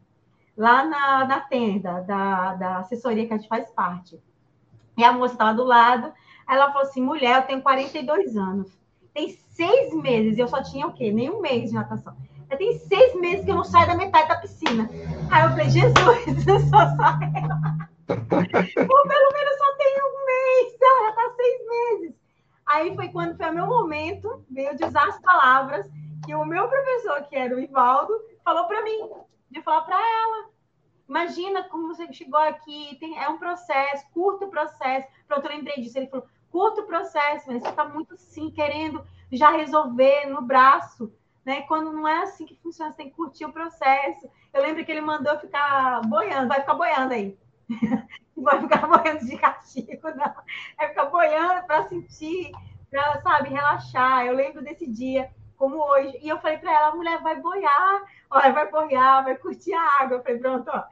lá 0.55 0.85
na, 0.85 1.25
na 1.25 1.41
tenda 1.41 1.99
da, 2.03 2.55
da 2.55 2.77
assessoria 2.77 3.27
que 3.27 3.33
a 3.33 3.37
gente 3.37 3.49
faz 3.49 3.69
parte. 3.69 4.17
E 4.95 5.03
a 5.03 5.11
moça 5.11 5.33
estava 5.33 5.53
do 5.53 5.65
lado, 5.65 6.13
ela 6.49 6.71
falou 6.71 6.87
assim: 6.87 7.01
mulher, 7.01 7.37
eu 7.37 7.41
tenho 7.43 7.61
42 7.61 8.35
anos, 8.35 8.77
tem 9.13 9.29
seis 9.29 9.93
meses, 9.93 10.37
e 10.37 10.41
eu 10.41 10.47
só 10.47 10.63
tinha 10.63 10.87
o 10.87 10.93
quê? 10.93 11.11
Nem 11.11 11.29
um 11.29 11.41
mês 11.41 11.69
de 11.69 11.75
natação. 11.75 12.15
Já 12.49 12.57
tem 12.57 12.77
seis 12.79 13.13
meses 13.15 13.45
que 13.45 13.51
eu 13.51 13.55
não 13.55 13.63
saio 13.63 13.85
da 13.85 13.95
metade 13.95 14.27
da 14.27 14.37
piscina. 14.37 14.89
Aí 15.29 15.43
eu 15.43 15.49
falei, 15.49 15.69
Jesus, 15.69 16.47
eu 16.47 16.59
só 16.61 16.77
saio. 16.95 17.89
Ou 18.09 19.07
pelo 19.07 19.33
menos 19.33 19.57
só 19.57 19.77
tem 19.77 19.97
um 20.01 20.25
mês, 20.25 20.77
ela 20.81 21.09
já 21.09 21.15
tá 21.15 21.35
seis 21.35 21.67
meses. 21.67 22.15
Aí 22.65 22.95
foi 22.95 23.09
quando 23.09 23.37
foi 23.37 23.49
o 23.49 23.53
meu 23.53 23.67
momento, 23.67 24.43
veio 24.49 24.75
de 24.75 24.83
usar 24.83 25.07
as 25.07 25.19
palavras 25.21 25.87
que 26.25 26.33
o 26.33 26.45
meu 26.45 26.67
professor, 26.67 27.23
que 27.23 27.35
era 27.35 27.55
o 27.55 27.59
Ivaldo, 27.59 28.13
falou 28.43 28.65
para 28.65 28.83
mim, 28.83 29.09
de 29.49 29.61
falar 29.61 29.81
para 29.81 29.95
ela. 29.95 30.49
Imagina 31.07 31.63
como 31.63 31.87
você 31.87 32.11
chegou 32.13 32.39
aqui, 32.39 32.95
tem, 32.99 33.17
é 33.17 33.27
um 33.29 33.39
processo, 33.39 34.05
curto 34.13 34.47
processo. 34.47 35.07
Pronto, 35.27 35.45
eu 35.45 35.55
lembrei 35.55 35.75
disso. 35.81 35.97
Ele 35.97 36.07
falou, 36.07 36.27
curta 36.51 36.81
o 36.81 36.85
processo, 36.85 37.45
você 37.45 37.69
está 37.69 37.85
muito 37.85 38.15
sim 38.17 38.49
querendo 38.51 39.03
já 39.31 39.51
resolver 39.51 40.25
no 40.27 40.41
braço, 40.41 41.13
né? 41.45 41.61
Quando 41.63 41.91
não 41.91 42.07
é 42.07 42.23
assim 42.23 42.45
que 42.45 42.55
funciona, 42.55 42.91
você 42.91 42.97
tem 42.97 43.09
que 43.09 43.15
curtir 43.15 43.45
o 43.45 43.53
processo. 43.53 44.29
Eu 44.53 44.61
lembro 44.61 44.83
que 44.83 44.91
ele 44.91 45.01
mandou 45.01 45.37
ficar 45.39 46.01
boiando, 46.07 46.47
vai 46.47 46.61
ficar 46.61 46.73
boiando 46.73 47.13
aí. 47.13 47.37
vai 48.35 48.61
ficar 48.61 48.87
boiando 48.87 49.25
de 49.25 49.37
castigo, 49.37 50.09
não. 50.15 50.33
É 50.79 50.87
ficar 50.89 51.05
boiando 51.05 51.65
para 51.65 51.87
sentir, 51.87 52.51
para, 52.89 53.21
sabe, 53.21 53.49
relaxar. 53.49 54.25
Eu 54.25 54.35
lembro 54.35 54.63
desse 54.63 54.87
dia, 54.87 55.29
como 55.57 55.77
hoje. 55.77 56.17
E 56.21 56.29
eu 56.29 56.39
falei 56.39 56.57
para 56.57 56.73
ela, 56.73 56.95
mulher, 56.95 57.21
vai 57.21 57.39
boiar, 57.39 58.03
olha, 58.29 58.53
vai 58.53 58.69
boiar, 58.71 59.23
vai 59.23 59.35
curtir 59.37 59.73
a 59.73 60.01
água. 60.01 60.17
Eu 60.17 60.23
falei, 60.23 60.39
pronto, 60.39 60.69
ó. 60.73 60.83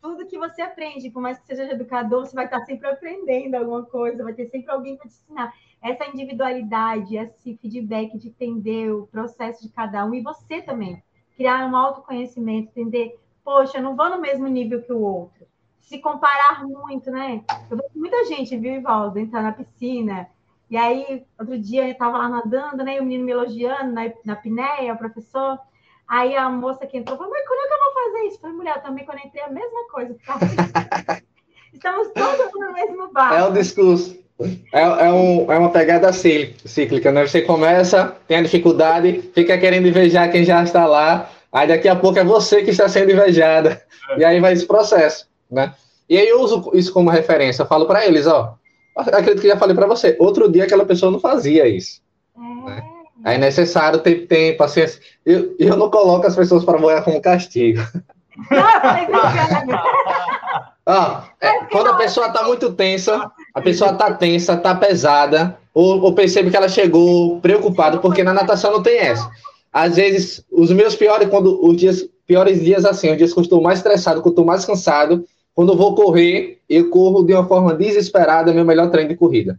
Tudo 0.00 0.26
que 0.26 0.38
você 0.38 0.62
aprende, 0.62 1.10
por 1.10 1.20
mais 1.20 1.38
que 1.38 1.46
seja 1.46 1.72
educador, 1.72 2.26
você 2.26 2.34
vai 2.34 2.44
estar 2.44 2.64
sempre 2.64 2.88
aprendendo 2.88 3.54
alguma 3.56 3.84
coisa, 3.84 4.22
vai 4.22 4.34
ter 4.34 4.46
sempre 4.46 4.70
alguém 4.70 4.96
para 4.96 5.08
te 5.08 5.14
ensinar. 5.14 5.54
Essa 5.82 6.06
individualidade, 6.06 7.16
esse 7.16 7.56
feedback 7.56 8.16
de 8.18 8.28
entender 8.28 8.90
o 8.92 9.06
processo 9.06 9.62
de 9.62 9.68
cada 9.68 10.04
um 10.04 10.14
e 10.14 10.22
você 10.22 10.62
também. 10.62 11.02
Criar 11.36 11.66
um 11.66 11.76
autoconhecimento, 11.76 12.68
entender, 12.70 13.18
poxa, 13.44 13.78
eu 13.78 13.82
não 13.82 13.96
vou 13.96 14.08
no 14.08 14.20
mesmo 14.20 14.46
nível 14.46 14.82
que 14.82 14.92
o 14.92 15.00
outro 15.00 15.46
se 15.86 15.98
comparar 15.98 16.64
muito, 16.64 17.10
né? 17.10 17.44
Eu 17.70 17.76
vejo 17.76 17.90
muita 17.94 18.24
gente, 18.24 18.56
viu, 18.56 18.74
Ivaldo, 18.74 19.20
entrar 19.20 19.42
na 19.42 19.52
piscina. 19.52 20.28
E 20.68 20.76
aí, 20.76 21.24
outro 21.38 21.56
dia 21.56 21.84
eu 21.84 21.92
estava 21.92 22.18
lá 22.18 22.28
nadando, 22.28 22.82
né? 22.82 22.96
E 22.96 23.00
o 23.00 23.04
menino 23.04 23.24
me 23.24 23.30
elogiando 23.30 23.92
na, 23.92 24.02
na 24.24 24.34
pinéia, 24.34 24.92
o 24.92 24.98
professor. 24.98 25.58
Aí 26.08 26.36
a 26.36 26.48
moça 26.48 26.86
que 26.86 26.96
entrou 26.96 27.16
falou, 27.16 27.32
mas 27.32 27.46
quando 27.46 27.60
é 27.60 27.66
que 27.66 27.74
eu 27.74 27.78
vou 27.78 27.94
fazer 27.94 28.26
isso? 28.26 28.36
Eu 28.36 28.40
falei, 28.40 28.56
mulher, 28.56 28.82
também 28.82 29.04
quando 29.04 29.18
entrei 29.24 29.42
a 29.42 29.48
mesma 29.48 29.88
coisa. 29.90 30.16
Estamos 31.72 32.08
todos 32.14 32.52
no 32.54 32.72
mesmo 32.72 33.12
barco. 33.12 33.34
É 33.34 33.44
o 33.44 33.52
discurso. 33.52 34.16
É, 34.72 34.82
é, 34.82 35.12
um, 35.12 35.50
é 35.50 35.58
uma 35.58 35.70
pegada 35.70 36.12
cíclica, 36.12 37.10
né? 37.10 37.26
Você 37.26 37.42
começa, 37.42 38.16
tem 38.28 38.38
a 38.38 38.42
dificuldade, 38.42 39.30
fica 39.34 39.58
querendo 39.58 39.88
invejar 39.88 40.30
quem 40.30 40.44
já 40.44 40.62
está 40.62 40.86
lá, 40.86 41.30
aí 41.50 41.68
daqui 41.68 41.88
a 41.88 41.96
pouco 41.96 42.18
é 42.18 42.24
você 42.24 42.62
que 42.62 42.70
está 42.70 42.88
sendo 42.88 43.12
invejada. 43.12 43.82
E 44.16 44.24
aí 44.24 44.38
vai 44.38 44.52
esse 44.52 44.66
processo 44.66 45.26
né? 45.50 45.74
E 46.08 46.18
aí 46.18 46.28
eu 46.28 46.40
uso 46.40 46.70
isso 46.74 46.92
como 46.92 47.10
referência, 47.10 47.62
eu 47.62 47.66
falo 47.66 47.86
para 47.86 48.06
eles, 48.06 48.26
ó, 48.26 48.56
acredito 48.96 49.40
que 49.40 49.48
já 49.48 49.56
falei 49.56 49.74
para 49.74 49.86
você, 49.86 50.16
outro 50.18 50.50
dia 50.50 50.64
aquela 50.64 50.84
pessoa 50.84 51.10
não 51.10 51.20
fazia 51.20 51.66
isso. 51.66 52.00
É. 52.36 52.70
Né? 52.70 52.95
É 53.24 53.38
necessário 53.38 54.00
ter 54.00 54.26
tempo, 54.26 54.58
paciência. 54.58 55.00
Eu, 55.24 55.54
eu 55.58 55.76
não 55.76 55.90
coloco 55.90 56.26
as 56.26 56.36
pessoas 56.36 56.64
para 56.64 56.78
moer 56.78 57.02
como 57.02 57.20
castigo. 57.20 57.80
ah, 60.86 61.24
é, 61.40 61.64
quando 61.64 61.88
a 61.88 61.94
pessoa 61.94 62.26
está 62.26 62.44
muito 62.44 62.72
tensa, 62.72 63.30
a 63.54 63.60
pessoa 63.60 63.92
está 63.92 64.12
tensa, 64.12 64.52
está 64.52 64.74
pesada, 64.74 65.58
ou, 65.72 66.02
ou 66.02 66.14
percebe 66.14 66.50
que 66.50 66.56
ela 66.56 66.68
chegou 66.68 67.40
preocupada, 67.40 67.98
porque 67.98 68.22
na 68.22 68.34
natação 68.34 68.72
não 68.72 68.82
tem 68.82 68.98
essa. 68.98 69.30
Às 69.72 69.96
vezes, 69.96 70.44
os 70.50 70.70
meus 70.70 70.94
piores, 70.94 71.28
quando 71.28 71.62
os 71.62 71.76
dias, 71.76 72.08
piores 72.26 72.62
dias 72.62 72.84
assim, 72.84 73.10
os 73.10 73.16
dias 73.16 73.32
que 73.32 73.38
eu 73.38 73.42
estou 73.42 73.62
mais 73.62 73.78
estressado, 73.78 74.22
que 74.22 74.28
eu 74.28 74.30
estou 74.30 74.44
mais 74.44 74.64
cansado, 74.64 75.26
quando 75.54 75.72
eu 75.72 75.76
vou 75.76 75.94
correr, 75.94 76.60
eu 76.68 76.90
corro 76.90 77.24
de 77.24 77.32
uma 77.32 77.46
forma 77.46 77.74
desesperada, 77.74 78.50
é 78.50 78.54
meu 78.54 78.64
melhor 78.64 78.90
treino 78.90 79.08
de 79.08 79.16
corrida. 79.16 79.58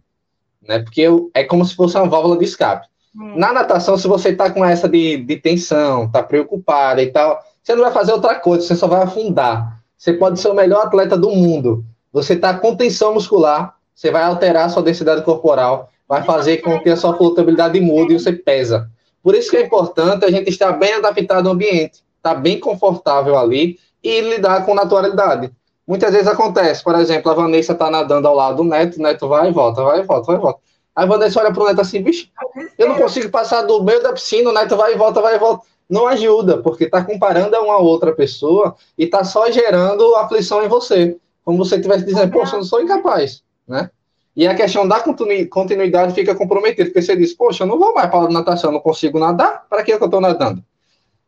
Né? 0.62 0.78
Porque 0.78 1.00
eu, 1.00 1.30
é 1.34 1.44
como 1.44 1.64
se 1.64 1.74
fosse 1.74 1.96
uma 1.96 2.08
válvula 2.08 2.36
de 2.36 2.44
escape. 2.44 2.86
Na 3.18 3.52
natação, 3.52 3.98
se 3.98 4.06
você 4.06 4.32
tá 4.32 4.48
com 4.48 4.64
essa 4.64 4.88
de, 4.88 5.16
de 5.16 5.36
tensão, 5.36 6.08
tá 6.08 6.22
preocupada 6.22 7.02
e 7.02 7.10
tal, 7.10 7.42
você 7.60 7.74
não 7.74 7.82
vai 7.82 7.92
fazer 7.92 8.12
outra 8.12 8.36
coisa, 8.36 8.64
você 8.64 8.76
só 8.76 8.86
vai 8.86 9.02
afundar. 9.02 9.82
Você 9.96 10.12
pode 10.12 10.38
ser 10.38 10.48
o 10.48 10.54
melhor 10.54 10.86
atleta 10.86 11.16
do 11.16 11.30
mundo. 11.30 11.84
Você 12.12 12.36
tá 12.36 12.54
com 12.54 12.76
tensão 12.76 13.14
muscular, 13.14 13.74
você 13.92 14.12
vai 14.12 14.22
alterar 14.22 14.66
a 14.66 14.68
sua 14.68 14.84
densidade 14.84 15.22
corporal, 15.22 15.90
vai 16.08 16.22
fazer 16.22 16.58
com 16.58 16.78
que 16.78 16.88
a 16.88 16.96
sua 16.96 17.16
flutuabilidade 17.16 17.80
mude 17.80 18.14
e 18.14 18.20
você 18.20 18.32
pesa. 18.32 18.88
Por 19.20 19.34
isso 19.34 19.50
que 19.50 19.56
é 19.56 19.62
importante 19.62 20.24
a 20.24 20.30
gente 20.30 20.48
estar 20.48 20.70
bem 20.72 20.94
adaptado 20.94 21.48
ao 21.48 21.54
ambiente, 21.54 22.04
estar 22.16 22.34
tá 22.34 22.34
bem 22.36 22.60
confortável 22.60 23.36
ali 23.36 23.78
e 24.00 24.20
lidar 24.20 24.64
com 24.64 24.74
naturalidade. 24.74 25.50
Muitas 25.84 26.12
vezes 26.12 26.28
acontece, 26.28 26.84
por 26.84 26.94
exemplo, 26.94 27.32
a 27.32 27.34
Vanessa 27.34 27.74
tá 27.74 27.90
nadando 27.90 28.28
ao 28.28 28.34
lado 28.34 28.58
do 28.58 28.64
Neto, 28.64 28.98
o 28.98 29.02
Neto 29.02 29.26
vai 29.26 29.48
e 29.48 29.52
volta, 29.52 29.82
vai 29.82 30.00
e 30.00 30.02
volta, 30.04 30.26
vai 30.26 30.36
e 30.36 30.38
volta. 30.38 30.60
Aí 30.98 31.04
a 31.04 31.06
Vanessa 31.06 31.38
olha 31.38 31.52
pro 31.52 31.64
Neto 31.64 31.80
assim, 31.80 32.02
bicho, 32.02 32.28
eu 32.76 32.88
não 32.88 32.96
consigo 32.96 33.30
passar 33.30 33.62
do 33.62 33.80
meio 33.84 34.02
da 34.02 34.12
piscina, 34.12 34.50
o 34.50 34.52
Neto 34.52 34.76
vai 34.76 34.94
e 34.94 34.96
volta, 34.96 35.20
vai 35.20 35.36
e 35.36 35.38
volta. 35.38 35.64
Não 35.88 36.08
ajuda, 36.08 36.58
porque 36.58 36.90
tá 36.90 37.04
comparando 37.04 37.54
a 37.54 37.62
uma 37.62 37.78
outra 37.78 38.12
pessoa 38.12 38.74
e 38.98 39.06
tá 39.06 39.22
só 39.22 39.48
gerando 39.48 40.16
aflição 40.16 40.60
em 40.64 40.66
você. 40.66 41.16
Como 41.44 41.56
você 41.56 41.76
estivesse 41.76 42.04
dizendo, 42.04 42.32
poxa, 42.32 42.56
eu 42.56 42.58
não 42.58 42.64
sou 42.64 42.82
incapaz, 42.82 43.44
né? 43.68 43.88
E 44.34 44.44
a 44.48 44.56
questão 44.56 44.88
da 44.88 45.00
continuidade 45.48 46.14
fica 46.14 46.34
comprometida, 46.34 46.86
porque 46.86 47.00
você 47.00 47.14
diz, 47.14 47.32
poxa, 47.32 47.62
eu 47.62 47.68
não 47.68 47.78
vou 47.78 47.94
mais 47.94 48.10
para 48.10 48.26
a 48.26 48.30
natação, 48.30 48.70
eu 48.70 48.74
não 48.74 48.80
consigo 48.80 49.20
nadar, 49.20 49.66
para 49.70 49.84
que 49.84 49.92
eu 49.92 50.04
estou 50.04 50.20
nadando? 50.20 50.64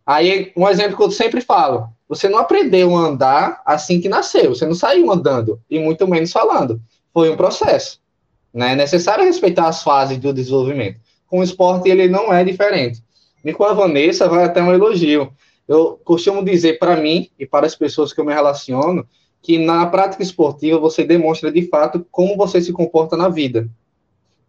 Aí, 0.04 0.52
um 0.56 0.68
exemplo 0.68 0.96
que 0.96 1.02
eu 1.04 1.12
sempre 1.12 1.40
falo, 1.40 1.88
você 2.08 2.28
não 2.28 2.40
aprendeu 2.40 2.96
a 2.96 3.02
andar 3.02 3.62
assim 3.64 4.00
que 4.00 4.08
nasceu, 4.08 4.52
você 4.52 4.66
não 4.66 4.74
saiu 4.74 5.12
andando, 5.12 5.60
e 5.70 5.78
muito 5.78 6.08
menos 6.08 6.32
falando. 6.32 6.80
Foi 7.14 7.30
um 7.30 7.36
processo. 7.36 8.00
Né? 8.52 8.72
É 8.72 8.76
necessário 8.76 9.24
respeitar 9.24 9.68
as 9.68 9.82
fases 9.82 10.18
do 10.18 10.32
desenvolvimento. 10.32 10.98
Com 11.26 11.40
o 11.40 11.44
esporte, 11.44 11.88
ele 11.88 12.08
não 12.08 12.32
é 12.32 12.44
diferente. 12.44 13.02
E 13.44 13.52
com 13.52 13.64
a 13.64 13.72
Vanessa, 13.72 14.28
vai 14.28 14.44
até 14.44 14.62
um 14.62 14.72
elogio. 14.72 15.32
Eu 15.66 16.00
costumo 16.04 16.44
dizer 16.44 16.78
para 16.78 16.96
mim 16.96 17.30
e 17.38 17.46
para 17.46 17.66
as 17.66 17.74
pessoas 17.74 18.12
que 18.12 18.20
eu 18.20 18.24
me 18.24 18.34
relaciono 18.34 19.06
que 19.42 19.58
na 19.58 19.86
prática 19.86 20.22
esportiva 20.22 20.78
você 20.78 21.04
demonstra 21.04 21.50
de 21.50 21.62
fato 21.68 22.06
como 22.10 22.36
você 22.36 22.60
se 22.60 22.72
comporta 22.72 23.16
na 23.16 23.28
vida. 23.28 23.68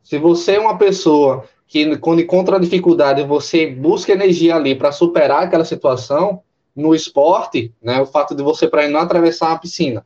Se 0.04 0.18
você 0.18 0.56
é 0.56 0.60
uma 0.60 0.78
pessoa 0.78 1.46
que, 1.68 1.96
quando 1.98 2.22
encontra 2.22 2.60
dificuldade, 2.60 3.24
você 3.24 3.68
busca 3.68 4.12
energia 4.12 4.56
ali 4.56 4.76
para 4.76 4.92
superar 4.92 5.44
aquela 5.44 5.64
situação, 5.64 6.42
no 6.76 6.96
esporte, 6.96 7.74
né, 7.82 8.02
o 8.02 8.06
fato 8.06 8.34
de 8.34 8.42
você 8.42 8.68
para 8.68 8.88
não 8.88 9.00
atravessar 9.00 9.52
a 9.52 9.58
piscina. 9.58 10.06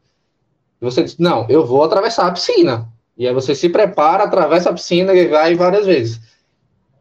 Você 0.82 1.04
diz, 1.04 1.18
não, 1.18 1.46
eu 1.50 1.66
vou 1.66 1.84
atravessar 1.84 2.28
a 2.28 2.32
piscina. 2.32 2.92
E 3.18 3.28
aí 3.28 3.34
você 3.34 3.56
se 3.56 3.70
prepara, 3.70 4.24
atravessa 4.24 4.70
a 4.70 4.74
piscina 4.74 5.14
e 5.14 5.28
vai 5.28 5.56
várias 5.56 5.86
vezes. 5.86 6.20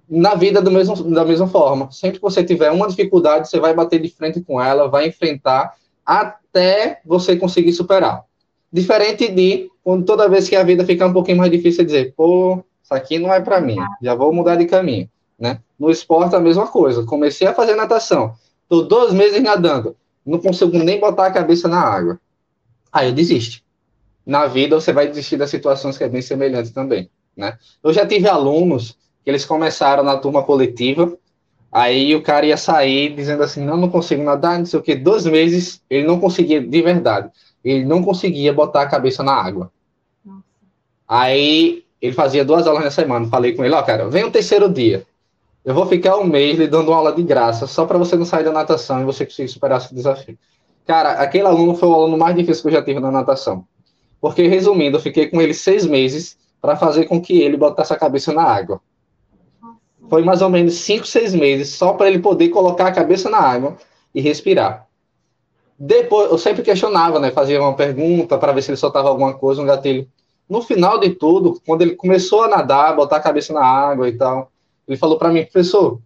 Na 0.09 0.35
vida, 0.35 0.61
do 0.61 0.71
mesmo, 0.71 0.95
da 1.11 1.25
mesma 1.25 1.49
forma. 1.49 1.91
Sempre 1.91 2.19
que 2.19 2.23
você 2.23 2.45
tiver 2.45 2.71
uma 2.71 2.87
dificuldade, 2.87 3.49
você 3.49 3.59
vai 3.59 3.75
bater 3.75 4.01
de 4.01 4.09
frente 4.09 4.41
com 4.41 4.61
ela, 4.61 4.89
vai 4.89 5.09
enfrentar 5.09 5.75
até 6.05 7.01
você 7.05 7.37
conseguir 7.37 7.73
superar. 7.73 8.25
Diferente 8.73 9.29
de 9.29 9.71
quando 9.83 10.05
toda 10.05 10.29
vez 10.29 10.49
que 10.49 10.57
a 10.57 10.63
vida 10.63 10.85
ficar 10.85 11.07
um 11.07 11.13
pouquinho 11.13 11.39
mais 11.39 11.51
difícil, 11.51 11.85
dizer, 11.85 12.15
pô, 12.17 12.63
isso 12.83 12.95
aqui 12.95 13.19
não 13.19 13.33
é 13.33 13.41
para 13.41 13.61
mim, 13.61 13.77
já 14.03 14.15
vou 14.15 14.33
mudar 14.33 14.57
de 14.57 14.67
caminho. 14.67 15.09
Né? 15.39 15.59
No 15.79 15.91
esporte, 15.91 16.37
a 16.37 16.41
mesma 16.41 16.67
coisa. 16.67 17.05
Comecei 17.05 17.47
a 17.47 17.55
fazer 17.55 17.75
natação 17.75 18.35
Tô 18.69 18.83
dois 18.83 19.13
meses 19.13 19.43
nadando, 19.43 19.97
não 20.25 20.39
consigo 20.39 20.77
nem 20.79 20.99
botar 20.99 21.27
a 21.27 21.31
cabeça 21.31 21.69
na 21.69 21.81
água. 21.81 22.19
Aí 22.93 23.09
eu 23.09 23.15
desisto. 23.15 23.63
Na 24.27 24.47
vida 24.47 24.81
você 24.81 24.93
vai 24.93 25.07
desistir 25.07 25.37
das 25.37 25.51
situações 25.51 25.99
que 25.99 26.05
é 26.05 26.09
bem 26.09 26.23
semelhante 26.23 26.73
também, 26.73 27.11
né? 27.37 27.59
Eu 27.83 27.93
já 27.93 28.07
tive 28.07 28.29
alunos 28.29 28.97
que 29.23 29.31
eles 29.31 29.45
começaram 29.45 30.03
na 30.03 30.17
turma 30.17 30.43
coletiva, 30.43 31.17
aí 31.71 32.15
o 32.15 32.23
cara 32.23 32.47
ia 32.47 32.57
sair 32.57 33.15
dizendo 33.15 33.43
assim, 33.43 33.65
não, 33.65 33.77
não 33.77 33.89
consigo 33.89 34.23
nadar, 34.23 34.59
não 34.59 34.67
sei 34.67 34.79
o 34.79 34.83
que, 34.83 34.95
dois 34.95 35.27
meses 35.27 35.83
ele 35.91 36.07
não 36.07 36.21
conseguia, 36.21 36.61
de 36.61 36.83
verdade, 36.83 37.31
ele 37.63 37.85
não 37.85 38.03
conseguia 38.03 38.53
botar 38.53 38.83
a 38.83 38.89
cabeça 38.89 39.23
na 39.23 39.33
água. 39.33 39.71
Nossa. 40.25 40.43
Aí 41.09 41.85
ele 42.01 42.13
fazia 42.13 42.45
duas 42.45 42.67
aulas 42.67 42.85
na 42.85 42.91
semana, 42.91 43.27
falei 43.29 43.55
com 43.55 43.65
ele, 43.65 43.75
ó, 43.75 43.83
cara, 43.83 44.09
vem 44.09 44.25
o 44.25 44.31
terceiro 44.31 44.69
dia, 44.69 45.07
eu 45.65 45.75
vou 45.75 45.87
ficar 45.87 46.19
um 46.19 46.25
mês 46.25 46.59
lhe 46.59 46.67
dando 46.67 46.89
uma 46.89 46.99
aula 46.99 47.13
de 47.13 47.23
graça, 47.23 47.67
só 47.67 47.87
para 47.87 47.97
você 47.97 48.17
não 48.17 48.27
sair 48.27 48.45
da 48.45 48.53
natação 48.53 49.01
e 49.01 49.05
você 49.05 49.25
conseguir 49.25 49.49
superar 49.49 49.79
esse 49.79 49.95
desafio. 49.95 50.39
Cara, 50.87 51.13
aquele 51.13 51.47
aluno 51.47 51.75
foi 51.75 51.89
o 51.89 51.95
aluno 51.95 52.19
mais 52.19 52.37
difícil 52.37 52.63
que 52.63 52.69
eu 52.69 52.73
já 52.73 52.83
tive 52.83 53.01
na 53.01 53.11
natação. 53.11 53.67
Porque, 54.25 54.49
resumindo, 54.49 54.97
eu 54.97 55.03
fiquei 55.03 55.27
com 55.27 55.39
ele 55.43 55.53
seis 55.53 55.85
meses 55.85 56.39
para 56.59 56.77
fazer 56.77 57.05
com 57.05 57.21
que 57.21 57.43
ele 57.43 57.59
botasse 57.59 57.93
a 57.93 57.99
cabeça 57.99 58.33
na 58.33 58.43
água. 58.43 58.81
Foi 60.09 60.25
mais 60.25 60.41
ou 60.41 60.49
menos 60.49 60.77
cinco, 60.77 61.07
seis 61.07 61.35
meses 61.35 61.75
só 61.75 61.93
para 61.93 62.09
ele 62.09 62.21
poder 62.21 62.49
colocar 62.49 62.87
a 62.87 62.93
cabeça 62.93 63.29
na 63.29 63.37
água 63.37 63.77
e 64.15 64.23
respirar. 64.23 64.87
Depois, 65.79 66.31
eu 66.31 66.39
sempre 66.39 66.63
questionava, 66.63 67.21
né? 67.21 67.33
Fazia 67.33 67.61
uma 67.61 67.75
pergunta 67.75 68.39
para 68.39 68.53
ver 68.53 68.63
se 68.63 68.71
ele 68.71 68.79
soltava 68.79 69.11
alguma 69.11 69.35
coisa, 69.35 69.61
um 69.61 69.67
gatilho. 69.67 70.09
No 70.49 70.63
final 70.63 70.99
de 70.99 71.11
tudo, 71.11 71.61
quando 71.67 71.83
ele 71.83 71.95
começou 71.95 72.45
a 72.45 72.49
nadar, 72.49 72.97
botar 72.97 73.17
a 73.17 73.21
cabeça 73.21 73.53
na 73.53 73.63
água 73.63 74.09
e 74.09 74.17
tal, 74.17 74.51
ele 74.89 74.97
falou 74.97 75.19
para 75.19 75.29
mim, 75.29 75.43
professor, 75.43 76.01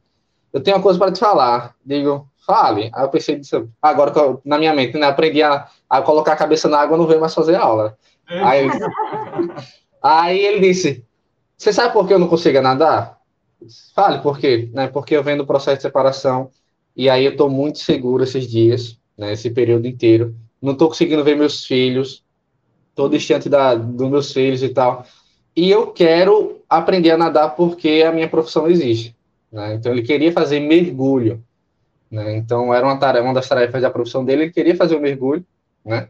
eu 0.53 0.61
tenho 0.61 0.77
uma 0.77 0.83
coisa 0.83 0.99
para 0.99 1.13
te 1.13 1.21
falar. 1.21 1.77
Digo, 1.87 2.27
fale. 2.49 2.91
Aí 2.95 3.05
eu 3.05 3.11
pensei, 3.11 3.39
agora 3.83 4.11
que 4.11 4.19
eu, 4.19 4.41
na 4.43 4.57
minha 4.57 4.73
mente, 4.73 4.97
né, 4.97 5.07
aprendi 5.07 5.43
a, 5.43 5.69
a, 5.89 6.01
colocar 6.01 6.33
a 6.33 6.37
cabeça 6.37 6.67
na 6.67 6.79
água, 6.79 6.97
não 6.97 7.07
veio 7.07 7.21
mais 7.21 7.35
fazer 7.35 7.57
aula. 7.57 7.95
É. 8.27 8.41
Aí, 8.43 8.69
aí 10.03 10.39
ele 10.39 10.61
disse, 10.61 11.05
você 11.57 11.75
sabe 11.75 11.93
por 11.93 12.09
que 12.09 12.15
eu 12.15 12.19
não 12.19 12.27
consigo 12.27 12.59
nadar? 12.63 13.19
Fale 13.95 14.21
por 14.21 14.39
quê? 14.39 14.71
Né, 14.73 14.89
porque 14.89 15.15
eu 15.15 15.23
venho 15.23 15.37
do 15.37 15.47
processo 15.47 15.77
de 15.77 15.83
separação 15.83 16.51
e 16.97 17.11
aí 17.11 17.27
eu 17.27 17.33
estou 17.33 17.51
muito 17.51 17.81
seguro 17.81 18.23
esses 18.23 18.49
dias, 18.49 18.99
né, 19.17 19.35
esse 19.35 19.51
período 19.51 19.87
inteiro. 19.87 20.35
Não 20.61 20.73
estou 20.73 20.89
conseguindo 20.89 21.23
ver 21.23 21.37
meus 21.37 21.67
filhos, 21.67 22.25
estou 22.89 23.11
distante 23.11 23.49
da, 23.49 23.75
dos 23.75 24.09
meus 24.09 24.33
filhos 24.33 24.63
e 24.63 24.71
tal. 24.71 25.05
E 25.55 25.71
eu 25.71 25.89
quero 25.89 26.63
aprender 26.69 27.11
a 27.11 27.19
nadar 27.19 27.55
porque 27.55 28.03
a 28.07 28.13
minha 28.13 28.29
profissão 28.29 28.69
existe. 28.69 29.15
Né? 29.53 29.75
Então, 29.75 29.93
ele 29.93 30.03
queria 30.03 30.33
fazer 30.33 30.61
mergulho. 30.61 31.43
Né? 32.11 32.37
Então, 32.37 32.73
era 32.73 32.87
uma, 32.87 32.99
tarefa, 32.99 33.25
uma 33.25 33.35
das 33.35 33.49
tarefas 33.49 33.83
da 33.83 33.91
profissão 33.91 34.25
dele, 34.25 34.45
ele 34.45 34.53
queria 34.53 34.77
fazer 34.77 34.97
o 34.97 35.01
mergulho. 35.01 35.45
Né? 35.85 36.09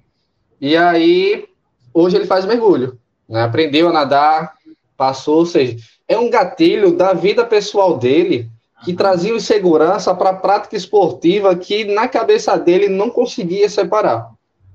E 0.61 0.77
aí, 0.77 1.47
hoje 1.93 2.17
ele 2.17 2.27
faz 2.27 2.45
mergulho. 2.45 2.99
Né? 3.29 3.43
Aprendeu 3.43 3.89
a 3.89 3.93
nadar, 3.93 4.55
passou, 4.97 5.39
ou 5.39 5.47
seja, 5.47 5.77
é 6.09 6.19
um 6.19 6.31
gatilho 6.31 6.97
da 6.97 7.13
vida 7.13 7.45
pessoal 7.45 7.99
dele 7.99 8.51
que 8.85 8.95
trazia 8.95 9.35
insegurança 9.35 10.15
para 10.15 10.31
a 10.31 10.35
prática 10.35 10.77
esportiva 10.77 11.55
que 11.57 11.85
na 11.85 12.09
cabeça 12.09 12.57
dele 12.57 12.89
não 12.89 13.11
conseguia 13.11 13.69
separar, 13.69 14.31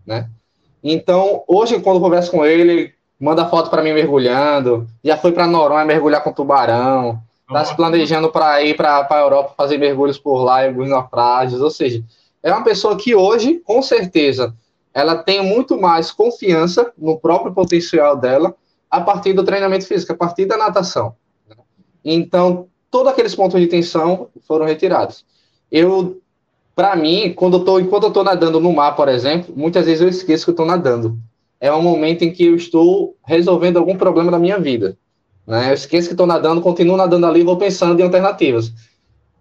né? 0.05 0.29
Então, 0.83 1.43
hoje, 1.47 1.79
quando 1.79 1.97
eu 1.97 2.01
converso 2.01 2.29
com 2.29 2.45
ele, 2.45 2.61
ele 2.61 2.93
manda 3.17 3.47
foto 3.47 3.69
para 3.69 3.81
mim 3.81 3.93
mergulhando, 3.93 4.85
já 5.01 5.15
foi 5.15 5.31
para 5.31 5.47
Noronha 5.47 5.85
mergulhar 5.85 6.21
com 6.21 6.33
tubarão, 6.33 7.21
está 7.53 7.65
se 7.65 7.75
planejando 7.75 8.29
para 8.29 8.61
ir 8.63 8.75
para 8.75 9.07
a 9.09 9.19
Europa 9.19 9.53
fazer 9.55 9.77
mergulhos 9.77 10.17
por 10.17 10.43
lá 10.43 10.65
em 10.65 10.69
alguns 10.69 10.89
naufrágios, 10.89 11.61
ou 11.61 11.69
seja, 11.69 12.03
é 12.41 12.51
uma 12.51 12.63
pessoa 12.63 12.97
que 12.97 13.15
hoje, 13.15 13.61
com 13.63 13.81
certeza, 13.81 14.53
ela 14.93 15.15
tem 15.15 15.43
muito 15.43 15.79
mais 15.79 16.11
confiança 16.11 16.91
no 16.97 17.17
próprio 17.17 17.53
potencial 17.53 18.17
dela 18.17 18.53
a 18.91 19.01
partir 19.01 19.33
do 19.33 19.43
treinamento 19.43 19.87
físico, 19.87 20.13
a 20.13 20.17
partir 20.17 20.45
da 20.45 20.57
natação. 20.57 21.15
Né? 21.47 21.55
Então, 22.03 22.67
todos 22.91 23.11
aqueles 23.11 23.33
pontos 23.33 23.59
de 23.59 23.67
tensão 23.67 24.27
foram 24.47 24.65
retirados. 24.65 25.25
Eu, 25.71 26.21
para 26.75 26.95
mim, 26.95 27.33
quando 27.33 27.57
eu 27.57 27.65
tô, 27.65 27.79
enquanto 27.79 28.03
eu 28.03 28.09
estou 28.09 28.23
nadando 28.23 28.59
no 28.59 28.71
mar, 28.71 28.95
por 28.95 29.07
exemplo, 29.07 29.53
muitas 29.55 29.85
vezes 29.85 30.01
eu 30.01 30.07
esqueço 30.07 30.45
que 30.45 30.51
eu 30.51 30.53
estou 30.53 30.65
nadando. 30.65 31.17
É 31.59 31.73
um 31.73 31.81
momento 31.81 32.23
em 32.23 32.31
que 32.31 32.45
eu 32.45 32.55
estou 32.55 33.15
resolvendo 33.25 33.77
algum 33.77 33.97
problema 33.97 34.29
da 34.29 34.37
minha 34.37 34.59
vida. 34.59 34.97
Né? 35.45 35.69
Eu 35.69 35.73
esqueço 35.73 36.07
que 36.07 36.13
estou 36.13 36.27
nadando, 36.27 36.61
continuo 36.61 36.97
nadando 36.97 37.25
ali 37.25 37.41
e 37.41 37.43
vou 37.43 37.57
pensando 37.57 37.99
em 37.99 38.03
alternativas. 38.03 38.71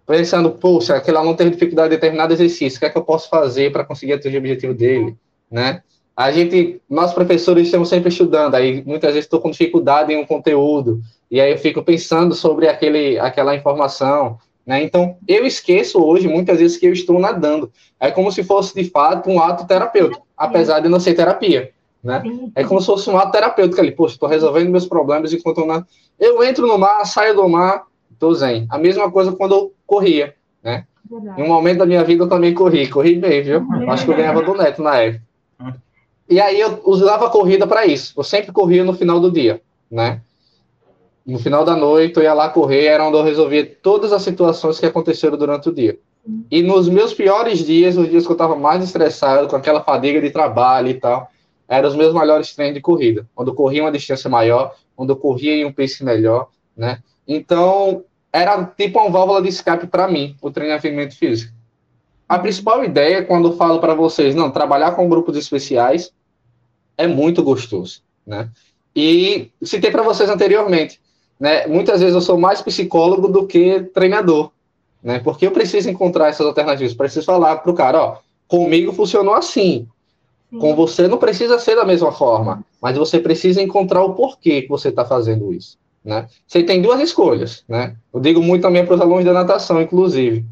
Pensando, 0.05 0.51
poxa, 0.51 0.95
aquele 0.95 1.17
aluno 1.17 1.35
tem 1.35 1.49
dificuldade 1.49 1.87
em 1.87 1.97
determinado 1.97 2.33
exercício, 2.33 2.77
o 2.77 2.79
que 2.79 2.85
é 2.85 2.89
que 2.89 2.97
eu 2.97 3.03
posso 3.03 3.29
fazer 3.29 3.71
para 3.71 3.85
conseguir 3.85 4.13
atingir 4.13 4.35
o 4.35 4.39
objetivo 4.39 4.73
dele? 4.73 5.15
Né? 5.49 5.81
A 6.15 6.31
gente, 6.31 6.81
nós 6.89 7.13
professores 7.13 7.65
estamos 7.65 7.89
sempre 7.89 8.09
estudando, 8.09 8.55
aí 8.55 8.83
muitas 8.85 9.11
vezes 9.13 9.25
estou 9.25 9.39
com 9.39 9.49
dificuldade 9.49 10.11
em 10.11 10.17
um 10.17 10.25
conteúdo, 10.25 11.01
e 11.31 11.39
aí 11.39 11.51
eu 11.51 11.57
fico 11.57 11.81
pensando 11.81 12.35
sobre 12.35 12.67
aquele, 12.67 13.17
aquela 13.17 13.55
informação, 13.55 14.37
né? 14.65 14.81
Então, 14.81 15.17
eu 15.27 15.45
esqueço 15.45 16.03
hoje, 16.03 16.27
muitas 16.27 16.59
vezes, 16.59 16.77
que 16.77 16.85
eu 16.85 16.93
estou 16.93 17.19
nadando. 17.19 17.71
É 17.99 18.09
como 18.11 18.31
se 18.31 18.43
fosse, 18.43 18.73
de 18.73 18.89
fato, 18.89 19.29
um 19.29 19.41
ato 19.41 19.67
terapêutico, 19.67 20.25
apesar 20.37 20.79
de 20.79 20.89
não 20.89 20.99
ser 20.99 21.13
terapia, 21.13 21.71
né? 22.03 22.21
É 22.53 22.63
como 22.63 22.81
se 22.81 22.87
fosse 22.87 23.09
um 23.09 23.17
ato 23.17 23.31
terapêutico 23.31 23.79
ali. 23.79 23.91
Poxa, 23.91 24.15
estou 24.15 24.27
resolvendo 24.27 24.69
meus 24.69 24.85
problemas 24.85 25.31
enquanto 25.31 25.61
eu. 25.61 25.85
Eu 26.19 26.43
entro 26.43 26.67
no 26.67 26.77
mar, 26.77 27.05
saio 27.05 27.35
do 27.35 27.47
mar, 27.47 27.83
estou 28.11 28.33
zen. 28.33 28.67
A 28.69 28.77
mesma 28.77 29.09
coisa 29.09 29.31
quando 29.31 29.55
eu 29.55 29.73
corria, 29.85 30.35
né? 30.61 30.85
Verdade. 31.09 31.41
Em 31.41 31.43
um 31.43 31.47
momento 31.47 31.79
da 31.79 31.85
minha 31.85 32.03
vida 32.03 32.23
eu 32.23 32.29
também 32.29 32.53
corri. 32.53 32.87
Corri 32.89 33.15
bem, 33.15 33.41
viu? 33.41 33.65
Acho 33.89 34.05
que 34.05 34.11
eu 34.11 34.15
ganhava 34.15 34.41
do 34.41 34.53
Neto 34.55 34.81
na 34.81 34.97
época. 34.97 35.23
E 36.29 36.39
aí 36.39 36.59
eu 36.59 36.81
usava 36.85 37.27
a 37.27 37.29
corrida 37.29 37.67
para 37.67 37.85
isso. 37.85 38.13
Eu 38.17 38.23
sempre 38.23 38.51
corria 38.51 38.83
no 38.83 38.93
final 38.93 39.19
do 39.19 39.31
dia, 39.31 39.61
né? 39.89 40.21
No 41.25 41.39
final 41.39 41.63
da 41.63 41.75
noite 41.75 42.17
eu 42.17 42.23
ia 42.23 42.33
lá 42.33 42.49
correr, 42.49 42.85
era 42.85 43.05
onde 43.05 43.17
eu 43.17 43.23
resolvia 43.23 43.65
todas 43.81 44.11
as 44.11 44.23
situações 44.23 44.79
que 44.79 44.85
aconteceram 44.85 45.37
durante 45.37 45.69
o 45.69 45.73
dia. 45.73 45.97
E 46.49 46.61
nos 46.61 46.87
meus 46.87 47.13
piores 47.13 47.59
dias, 47.65 47.97
os 47.97 48.09
dias 48.09 48.25
que 48.25 48.31
eu 48.31 48.35
estava 48.35 48.55
mais 48.55 48.83
estressado, 48.83 49.47
com 49.47 49.55
aquela 49.55 49.83
fadiga 49.83 50.21
de 50.21 50.29
trabalho 50.29 50.87
e 50.89 50.93
tal, 50.93 51.29
eram 51.67 51.89
os 51.89 51.95
meus 51.95 52.13
melhores 52.13 52.53
treinos 52.53 52.75
de 52.75 52.81
corrida, 52.81 53.27
onde 53.35 53.49
eu 53.49 53.55
corria 53.55 53.83
uma 53.83 53.91
distância 53.91 54.29
maior, 54.29 54.75
onde 54.97 55.11
eu 55.11 55.15
corria 55.15 55.55
em 55.55 55.65
um 55.65 55.71
pace 55.71 56.03
melhor, 56.03 56.49
né? 56.75 56.99
Então, 57.27 58.03
era 58.31 58.63
tipo 58.65 58.99
uma 58.99 59.09
válvula 59.09 59.41
de 59.41 59.49
escape 59.49 59.87
para 59.87 60.07
mim, 60.07 60.35
o 60.41 60.51
treinamento 60.51 61.15
físico. 61.15 61.53
A 62.27 62.39
principal 62.39 62.83
ideia, 62.83 63.23
quando 63.23 63.49
eu 63.49 63.57
falo 63.57 63.79
para 63.79 63.93
vocês, 63.93 64.33
não, 64.33 64.51
trabalhar 64.51 64.91
com 64.91 65.09
grupos 65.09 65.37
especiais 65.37 66.11
é 66.97 67.07
muito 67.07 67.43
gostoso, 67.43 68.01
né? 68.25 68.49
E 68.95 69.51
citei 69.63 69.91
para 69.91 70.03
vocês 70.03 70.29
anteriormente, 70.29 70.99
né? 71.39 71.67
Muitas 71.67 72.01
vezes 72.01 72.15
eu 72.15 72.21
sou 72.21 72.37
mais 72.37 72.61
psicólogo 72.61 73.27
do 73.27 73.47
que 73.47 73.81
treinador, 73.93 74.51
né? 75.01 75.19
Porque 75.19 75.45
eu 75.45 75.51
preciso 75.51 75.89
encontrar 75.89 76.29
essas 76.29 76.45
alternativas, 76.45 76.93
preciso 76.93 77.25
falar 77.25 77.57
para 77.57 77.71
o 77.71 77.75
cara, 77.75 78.01
ó, 78.01 78.17
comigo 78.47 78.93
funcionou 78.93 79.33
assim, 79.33 79.87
Sim. 79.87 79.87
Com 80.59 80.75
você 80.75 81.07
não 81.07 81.17
precisa 81.17 81.57
ser 81.59 81.75
da 81.75 81.85
mesma 81.85 82.11
forma, 82.11 82.63
mas 82.81 82.97
você 82.97 83.19
precisa 83.19 83.61
encontrar 83.61 84.03
o 84.03 84.13
porquê 84.13 84.61
que 84.61 84.69
você 84.69 84.89
está 84.89 85.03
fazendo 85.03 85.53
isso, 85.53 85.77
né? 86.03 86.27
Você 86.47 86.63
tem 86.63 86.81
duas 86.81 86.99
escolhas, 86.99 87.63
né? 87.67 87.95
Eu 88.13 88.19
digo 88.19 88.41
muito 88.41 88.61
também 88.61 88.85
para 88.85 88.95
os 88.95 89.01
alunos 89.01 89.25
da 89.25 89.33
natação, 89.33 89.81
inclusive. 89.81 90.45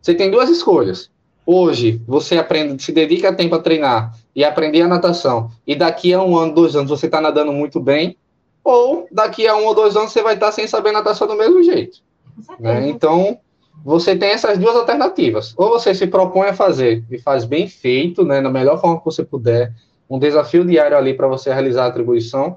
Você 0.00 0.14
tem 0.14 0.30
duas 0.30 0.48
escolhas. 0.50 1.10
Hoje, 1.46 2.02
você 2.06 2.36
aprende, 2.36 2.82
se 2.82 2.92
dedica 2.92 3.32
tempo 3.32 3.54
a 3.54 3.58
treinar 3.58 4.14
e 4.36 4.44
aprender 4.44 4.82
a 4.82 4.88
natação, 4.88 5.50
e 5.66 5.74
daqui 5.74 6.12
a 6.12 6.22
um 6.22 6.36
ano, 6.36 6.54
dois 6.54 6.76
anos, 6.76 6.90
você 6.90 7.06
está 7.06 7.20
nadando 7.20 7.52
muito 7.52 7.80
bem, 7.80 8.16
ou 8.62 9.08
daqui 9.10 9.48
a 9.48 9.56
um 9.56 9.64
ou 9.64 9.74
dois 9.74 9.96
anos 9.96 10.12
você 10.12 10.22
vai 10.22 10.34
estar 10.34 10.46
tá 10.46 10.52
sem 10.52 10.66
saber 10.66 10.92
natação 10.92 11.26
do 11.26 11.34
mesmo 11.34 11.62
jeito. 11.62 12.00
Né? 12.60 12.88
Então, 12.88 13.38
você 13.84 14.16
tem 14.16 14.30
essas 14.30 14.58
duas 14.58 14.76
alternativas. 14.76 15.54
Ou 15.56 15.70
você 15.70 15.94
se 15.94 16.06
propõe 16.06 16.48
a 16.48 16.54
fazer 16.54 17.04
e 17.10 17.18
faz 17.18 17.44
bem 17.44 17.68
feito, 17.68 18.24
né, 18.24 18.40
na 18.40 18.50
melhor 18.50 18.80
forma 18.80 18.98
que 18.98 19.04
você 19.04 19.24
puder, 19.24 19.72
um 20.08 20.18
desafio 20.18 20.64
diário 20.64 20.96
ali 20.96 21.14
para 21.14 21.28
você 21.28 21.52
realizar 21.52 21.84
a 21.84 21.88
atribuição, 21.88 22.56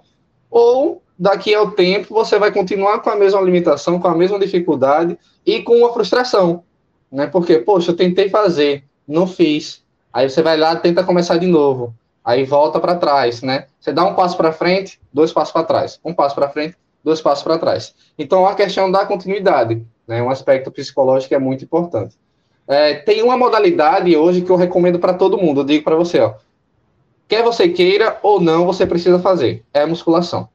ou 0.49 1.01
daqui 1.17 1.53
ao 1.53 1.71
tempo 1.71 2.13
você 2.13 2.39
vai 2.39 2.51
continuar 2.51 2.99
com 2.99 3.09
a 3.09 3.15
mesma 3.15 3.41
limitação, 3.41 3.99
com 3.99 4.07
a 4.07 4.15
mesma 4.15 4.39
dificuldade 4.39 5.17
e 5.45 5.61
com 5.61 5.77
uma 5.77 5.93
frustração 5.93 6.63
né? 7.11 7.27
Porque, 7.27 7.59
poxa, 7.59 7.91
eu 7.91 7.95
tentei 7.95 8.29
fazer, 8.29 8.85
não 9.07 9.27
fiz. 9.27 9.83
Aí 10.13 10.29
você 10.29 10.41
vai 10.41 10.57
lá, 10.57 10.75
tenta 10.75 11.03
começar 11.03 11.37
de 11.37 11.47
novo. 11.47 11.93
Aí 12.23 12.45
volta 12.45 12.79
para 12.79 12.95
trás, 12.95 13.41
né? 13.41 13.67
Você 13.79 13.91
dá 13.91 14.05
um 14.05 14.13
passo 14.13 14.37
para 14.37 14.53
frente, 14.53 14.99
dois 15.11 15.33
passos 15.33 15.51
para 15.51 15.63
trás. 15.63 15.99
Um 16.05 16.13
passo 16.13 16.35
para 16.35 16.49
frente, 16.49 16.77
dois 17.03 17.19
passos 17.19 17.43
para 17.43 17.57
trás. 17.57 17.93
Então, 18.17 18.45
a 18.45 18.55
questão 18.55 18.89
da 18.91 19.05
continuidade, 19.05 19.83
né? 20.11 20.21
Um 20.21 20.29
aspecto 20.29 20.69
psicológico 20.69 21.33
é 21.33 21.39
muito 21.39 21.63
importante. 21.63 22.17
É, 22.67 22.95
tem 22.95 23.23
uma 23.23 23.37
modalidade 23.37 24.13
hoje 24.17 24.41
que 24.41 24.49
eu 24.49 24.57
recomendo 24.57 24.99
para 24.99 25.13
todo 25.13 25.37
mundo. 25.37 25.61
Eu 25.61 25.63
digo 25.63 25.85
para 25.85 25.95
você, 25.95 26.19
ó. 26.19 26.33
Quer 27.29 27.41
você 27.43 27.69
queira 27.69 28.19
ou 28.21 28.41
não, 28.41 28.65
você 28.65 28.85
precisa 28.85 29.19
fazer. 29.19 29.63
É 29.73 29.83
a 29.83 29.87
musculação. 29.87 30.49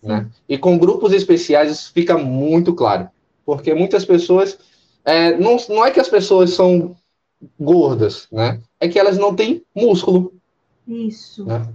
Né? 0.00 0.28
E 0.48 0.56
com 0.56 0.78
grupos 0.78 1.12
especiais 1.12 1.68
isso 1.68 1.92
fica 1.92 2.16
muito 2.16 2.72
claro. 2.74 3.08
Porque 3.44 3.74
muitas 3.74 4.04
pessoas 4.04 4.56
é, 5.04 5.36
não, 5.36 5.56
não 5.68 5.84
é 5.84 5.90
que 5.90 5.98
as 5.98 6.08
pessoas 6.08 6.50
são 6.50 6.94
gordas, 7.58 8.28
né? 8.30 8.60
É 8.78 8.86
que 8.86 9.00
elas 9.00 9.18
não 9.18 9.34
têm 9.34 9.64
músculo. 9.74 10.32
Isso. 10.86 11.44
Né? 11.44 11.66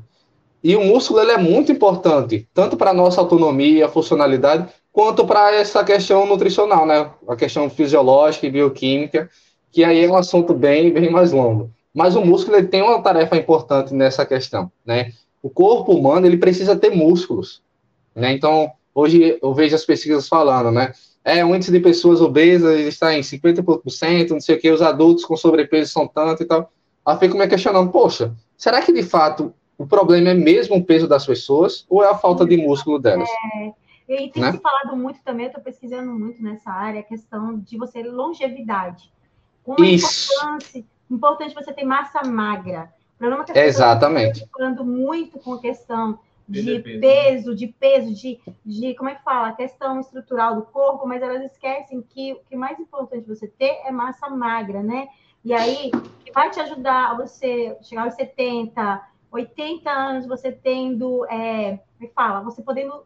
E 0.63 0.77
o 0.77 0.83
músculo 0.85 1.19
ele 1.19 1.31
é 1.31 1.37
muito 1.37 1.73
importante, 1.73 2.47
tanto 2.53 2.77
para 2.77 2.91
a 2.91 2.93
nossa 2.93 3.19
autonomia, 3.19 3.89
funcionalidade, 3.89 4.69
quanto 4.97 5.27
para 5.27 5.53
essa 5.53 5.83
questão 5.83 6.25
nutricional, 6.25 6.83
né? 6.83 7.11
A 7.27 7.35
questão 7.35 7.69
fisiológica 7.69 8.47
e 8.47 8.49
bioquímica, 8.49 9.29
que 9.71 9.83
aí 9.83 10.03
é 10.03 10.09
um 10.09 10.17
assunto 10.17 10.55
bem, 10.55 10.91
bem 10.91 11.11
mais 11.11 11.31
longo. 11.31 11.69
Mas 11.93 12.15
o 12.15 12.25
músculo 12.25 12.57
ele 12.57 12.65
tem 12.65 12.81
uma 12.81 12.99
tarefa 12.99 13.37
importante 13.37 13.93
nessa 13.93 14.25
questão, 14.25 14.71
né? 14.83 15.13
O 15.43 15.51
corpo 15.51 15.93
humano 15.93 16.25
ele 16.25 16.37
precisa 16.37 16.75
ter 16.75 16.89
músculos, 16.89 17.61
né? 18.15 18.33
Então 18.33 18.71
hoje 18.91 19.37
eu 19.39 19.53
vejo 19.53 19.75
as 19.75 19.85
pesquisas 19.85 20.27
falando, 20.27 20.71
né? 20.71 20.93
é, 21.23 21.45
o 21.45 21.55
índice 21.55 21.71
de 21.71 21.79
pessoas 21.79 22.19
obesas 22.19 22.79
está 22.79 23.13
em 23.13 23.21
50%, 23.21 24.29
não 24.31 24.41
sei 24.41 24.55
o 24.55 24.59
que, 24.59 24.71
os 24.71 24.81
adultos 24.81 25.25
com 25.25 25.37
sobrepeso 25.37 25.91
são 25.91 26.07
tanto 26.07 26.41
e 26.41 26.45
tal. 26.47 26.71
Aí 27.05 27.17
fico 27.19 27.37
me 27.37 27.47
questionando, 27.47 27.91
poxa, 27.91 28.33
será 28.57 28.81
que 28.81 28.91
de 28.91 29.03
fato 29.03 29.53
o 29.77 29.85
problema 29.85 30.29
é 30.29 30.33
mesmo 30.33 30.77
o 30.77 30.83
peso 30.83 31.07
das 31.07 31.23
pessoas 31.23 31.85
ou 31.87 32.03
é 32.03 32.09
a 32.09 32.15
falta 32.15 32.47
de 32.47 32.57
músculo 32.57 32.97
delas? 32.97 33.29
É, 33.29 33.71
e 34.07 34.29
tem 34.29 34.41
né? 34.41 34.53
se 34.53 34.59
falado 34.59 34.95
muito 34.95 35.21
também, 35.23 35.45
eu 35.45 35.49
estou 35.49 35.63
pesquisando 35.63 36.11
muito 36.11 36.41
nessa 36.41 36.71
área, 36.71 37.01
a 37.01 37.03
questão 37.03 37.59
de 37.59 37.77
você 37.77 38.01
longevidade. 38.03 39.11
Como 39.63 39.83
é 39.83 39.89
Isso. 39.89 40.33
importante, 40.33 40.85
importante 41.11 41.55
você 41.55 41.73
ter 41.73 41.83
massa 41.83 42.23
magra. 42.23 42.93
O 43.15 43.17
problema 43.17 43.43
é 43.43 43.51
que 43.51 43.59
Exatamente. 43.59 44.47
falando 44.51 44.85
muito 44.85 45.39
com 45.39 45.53
a 45.53 45.59
questão 45.59 46.19
de 46.47 46.79
peso, 46.79 47.53
de 47.53 47.67
peso, 47.67 48.13
de, 48.13 48.39
de 48.65 48.95
como 48.95 49.09
é 49.09 49.15
que 49.15 49.23
fala, 49.23 49.49
a 49.49 49.53
questão 49.53 49.99
estrutural 49.99 50.55
do 50.55 50.61
corpo, 50.61 51.05
mas 51.05 51.21
elas 51.21 51.43
esquecem 51.43 52.01
que 52.01 52.33
o 52.33 52.39
que 52.47 52.55
é 52.55 52.57
mais 52.57 52.79
importante 52.79 53.27
você 53.27 53.47
ter 53.47 53.81
é 53.85 53.91
massa 53.91 54.29
magra, 54.29 54.81
né? 54.81 55.09
E 55.43 55.53
aí, 55.53 55.91
que 56.23 56.31
vai 56.31 56.49
te 56.49 56.59
ajudar 56.61 57.11
a 57.11 57.15
você 57.15 57.77
chegar 57.81 58.05
aos 58.05 58.13
70, 58.13 59.01
80 59.31 59.89
anos, 59.89 60.25
você 60.25 60.51
tendo, 60.51 61.25
é, 61.25 61.77
como 61.77 62.03
é 62.03 62.07
que 62.07 62.13
fala, 62.13 62.41
você 62.41 62.61
podendo 62.61 63.05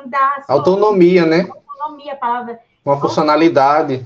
andar... 0.00 0.44
Autonomia, 0.48 1.24
né? 1.26 1.48
Autonomia, 1.50 2.12
a 2.12 2.16
palavra... 2.16 2.60
Uma 2.84 3.00
funcionalidade. 3.00 4.04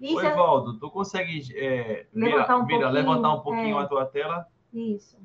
Isso 0.00 0.16
Oi, 0.16 0.30
Valdo, 0.30 0.78
tu 0.78 0.90
consegue 0.90 1.42
é, 1.54 2.06
levantar, 2.12 2.56
um 2.56 2.66
mira, 2.66 2.90
levantar 2.90 3.34
um 3.34 3.40
pouquinho 3.40 3.78
é, 3.78 3.82
a 3.82 3.86
tua 3.86 4.04
tela? 4.04 4.46
Isso. 4.72 5.16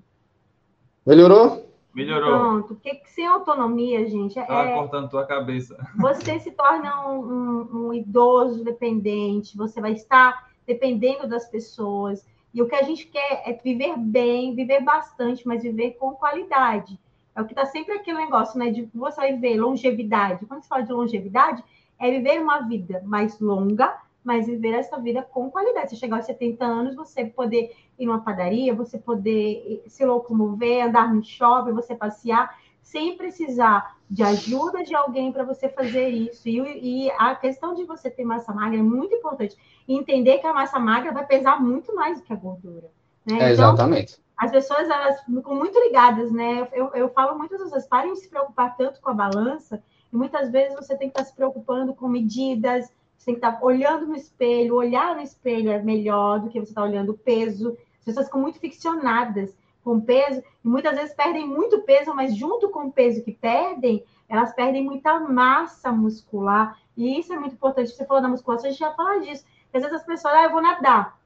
Melhorou? 1.06 1.68
Melhorou. 1.96 2.40
Pronto, 2.40 2.68
porque 2.76 3.02
sem 3.06 3.26
autonomia, 3.26 4.08
gente, 4.08 4.36
Tava 4.36 4.70
é, 4.70 4.74
cortando 4.76 5.10
tua 5.10 5.26
cabeça. 5.26 5.76
você 5.98 6.40
se 6.40 6.52
torna 6.52 7.08
um, 7.10 7.20
um- 7.20 7.88
um 7.88 7.94
idoso 7.94 8.64
dependente, 8.64 9.58
você 9.58 9.82
vai 9.82 9.94
estar 9.94 10.52
dependendo 10.68 11.28
das 11.28 11.50
pessoas. 11.50 12.24
E 12.54 12.62
o 12.62 12.68
que 12.68 12.76
a 12.76 12.84
gente 12.84 13.08
quer 13.08 13.42
é 13.48 13.54
viver 13.54 13.98
bem, 13.98 14.54
viver 14.54 14.82
bastante, 14.82 15.48
mas 15.48 15.64
viver 15.64 15.92
com 15.94 16.12
qualidade. 16.12 17.00
É 17.38 17.42
o 17.42 17.46
que 17.46 17.54
está 17.54 17.68
sempre 17.68 17.94
aquele 17.94 18.18
negócio, 18.18 18.58
né? 18.58 18.72
De 18.72 18.90
você 18.96 19.22
vai 19.22 19.38
ver 19.38 19.62
longevidade. 19.62 20.44
Quando 20.48 20.64
se 20.64 20.68
fala 20.68 20.82
de 20.82 20.92
longevidade, 20.92 21.64
é 22.00 22.10
viver 22.10 22.42
uma 22.42 22.62
vida 22.62 23.00
mais 23.06 23.40
longa, 23.40 23.96
mas 24.24 24.48
viver 24.48 24.74
essa 24.74 25.00
vida 25.00 25.22
com 25.22 25.52
qualidade. 25.52 25.92
Você 25.92 25.98
chegar 25.98 26.18
aos 26.18 26.26
70 26.26 26.66
anos, 26.66 26.96
você 26.96 27.26
poder 27.26 27.76
ir 28.00 28.08
numa 28.08 28.22
padaria, 28.22 28.74
você 28.74 28.98
poder 28.98 29.84
se 29.86 30.04
locomover, 30.04 30.88
andar 30.88 31.14
no 31.14 31.24
shopping, 31.24 31.74
você 31.74 31.94
passear, 31.94 32.58
sem 32.82 33.16
precisar 33.16 33.96
de 34.10 34.24
ajuda 34.24 34.84
de 34.84 34.96
alguém 34.96 35.32
para 35.32 35.44
você 35.44 35.70
fazer 35.70 36.10
isso. 36.10 36.50
E, 36.50 37.06
e 37.06 37.12
a 37.20 37.36
questão 37.36 37.76
de 37.76 37.84
você 37.84 38.10
ter 38.10 38.26
massa 38.26 38.52
magra 38.52 38.80
é 38.80 38.82
muito 38.82 39.14
importante. 39.14 39.56
E 39.88 39.96
entender 39.96 40.40
que 40.40 40.48
a 40.48 40.54
massa 40.56 40.80
magra 40.80 41.12
vai 41.12 41.28
pesar 41.28 41.62
muito 41.62 41.94
mais 41.94 42.18
do 42.18 42.24
que 42.24 42.34
a 42.34 42.36
gordura. 42.36 42.90
Né? 43.24 43.34
É, 43.34 43.36
Então, 43.36 43.48
exatamente. 43.50 44.18
As 44.38 44.52
pessoas 44.52 44.88
elas 44.88 45.22
ficam 45.24 45.56
muito 45.56 45.80
ligadas, 45.80 46.32
né? 46.32 46.68
Eu, 46.72 46.92
eu 46.94 47.10
falo 47.10 47.38
muitas 47.38 47.60
vezes, 47.60 47.88
parem 47.88 48.14
de 48.14 48.20
se 48.20 48.30
preocupar 48.30 48.78
tanto 48.78 49.02
com 49.02 49.10
a 49.10 49.14
balança, 49.14 49.82
e 50.14 50.16
muitas 50.16 50.52
vezes 50.52 50.76
você 50.76 50.96
tem 50.96 51.10
que 51.10 51.20
estar 51.20 51.30
se 51.30 51.36
preocupando 51.36 51.94
com 51.96 52.08
medidas, 52.08 52.86
você 53.18 53.26
tem 53.26 53.36
que 53.36 53.46
estar 53.46 53.64
olhando 53.64 54.06
no 54.06 54.16
espelho, 54.16 54.76
olhar 54.76 55.16
no 55.16 55.22
espelho 55.22 55.72
é 55.72 55.82
melhor 55.82 56.40
do 56.40 56.50
que 56.50 56.60
você 56.60 56.70
estar 56.70 56.84
olhando 56.84 57.14
o 57.14 57.18
peso. 57.18 57.76
As 58.00 58.06
pessoas 58.06 58.28
ficam 58.28 58.42
muito 58.42 58.60
ficcionadas 58.60 59.56
com 59.84 60.00
peso, 60.00 60.44
e 60.64 60.68
muitas 60.68 60.96
vezes 60.96 61.16
perdem 61.16 61.48
muito 61.48 61.82
peso, 61.82 62.14
mas 62.14 62.36
junto 62.36 62.70
com 62.70 62.86
o 62.86 62.92
peso 62.92 63.24
que 63.24 63.32
perdem, 63.32 64.06
elas 64.30 64.54
perdem 64.54 64.84
muita 64.84 65.20
massa 65.20 65.92
muscular. 65.92 66.78
E 66.96 67.20
isso 67.20 67.34
é 67.34 67.40
muito 67.40 67.54
importante. 67.54 67.92
Você 67.92 68.06
falou 68.06 68.22
da 68.22 68.28
musculação, 68.28 68.68
a 68.68 68.72
gente 68.72 68.80
já 68.80 68.94
fala 68.94 69.20
disso. 69.20 69.46
Às 69.74 69.82
vezes 69.82 69.98
as 69.98 70.06
pessoas, 70.06 70.34
ah, 70.34 70.44
eu 70.44 70.52
vou 70.52 70.62
nadar. 70.62 71.17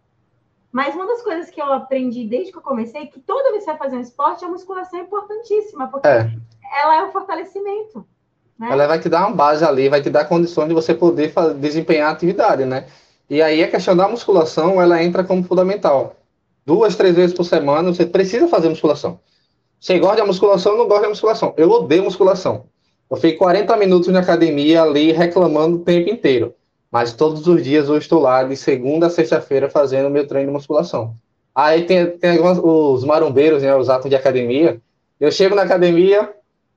Mas 0.72 0.96
uma 0.96 1.06
das 1.06 1.22
coisas 1.22 1.50
que 1.50 1.62
eu 1.62 1.72
aprendi 1.74 2.26
desde 2.26 2.52
que 2.52 2.58
eu 2.58 2.62
comecei 2.62 3.02
é 3.02 3.06
que 3.06 3.20
toda 3.20 3.52
vez 3.52 3.60
que 3.60 3.72
você 3.72 3.72
vai 3.72 3.78
fazer 3.78 3.98
um 3.98 4.02
esporte, 4.02 4.46
a 4.46 4.48
musculação 4.48 5.00
é 5.00 5.04
importantíssima, 5.04 5.88
porque 5.88 6.08
É. 6.08 6.32
ela 6.82 6.98
é 6.98 7.04
o 7.04 7.12
fortalecimento. 7.12 8.06
Né? 8.58 8.70
Ela 8.72 8.88
vai 8.88 9.00
te 9.00 9.10
dar 9.10 9.28
uma 9.28 9.36
base 9.36 9.66
ali, 9.66 9.90
vai 9.90 10.02
te 10.02 10.10
dar 10.10 10.26
condições 10.26 10.68
de 10.70 10.74
você 10.74 10.94
poder 10.94 11.32
fa- 11.32 11.50
desempenhar 11.54 12.10
a 12.10 12.14
atividade, 12.14 12.64
né? 12.64 12.86
E 13.30 13.42
aí 13.42 13.64
a 13.64 13.70
questão 13.70 13.96
da 13.96 14.08
musculação, 14.08 14.82
ela 14.82 15.02
entra 15.04 15.24
como 15.24 15.44
fundamental. 15.44 16.16
Duas, 16.66 16.96
três 16.96 17.16
vezes 17.16 17.36
por 17.36 17.44
semana, 17.44 17.92
você 17.94 18.06
precisa 18.06 18.48
fazer 18.48 18.70
musculação. 18.70 19.20
Você 19.80 19.98
gosta 20.00 20.18
da 20.18 20.26
musculação 20.26 20.78
não 20.78 20.88
gosta 20.88 21.04
da 21.04 21.10
musculação? 21.10 21.54
Eu 21.58 21.70
odeio 21.72 22.04
musculação. 22.04 22.66
Eu 23.10 23.18
fico 23.18 23.40
40 23.40 23.76
minutos 23.78 24.08
na 24.10 24.20
academia 24.20 24.84
ali 24.84 25.12
reclamando 25.12 25.78
o 25.78 25.80
tempo 25.80 26.10
inteiro. 26.10 26.54
Mas 26.92 27.14
todos 27.14 27.48
os 27.48 27.64
dias 27.64 27.88
eu 27.88 27.98
estou 27.98 28.20
lá, 28.20 28.44
de 28.44 28.56
segunda 28.58 29.08
a 29.08 29.10
sexta-feira, 29.10 29.70
fazendo 29.70 30.10
meu 30.10 30.28
treino 30.28 30.48
de 30.50 30.54
musculação. 30.54 31.16
Aí 31.56 31.84
tem, 31.84 32.06
tem 32.18 32.32
algumas- 32.32 32.60
os 32.60 33.04
marombeiros, 33.04 33.64
né, 33.64 33.76
os 33.76 33.90
atos 33.90 34.10
de 34.10 34.16
academia. 34.16 34.80
Eu 35.20 35.32
chego 35.32 35.56
na 35.56 35.62
academia, 35.64 36.30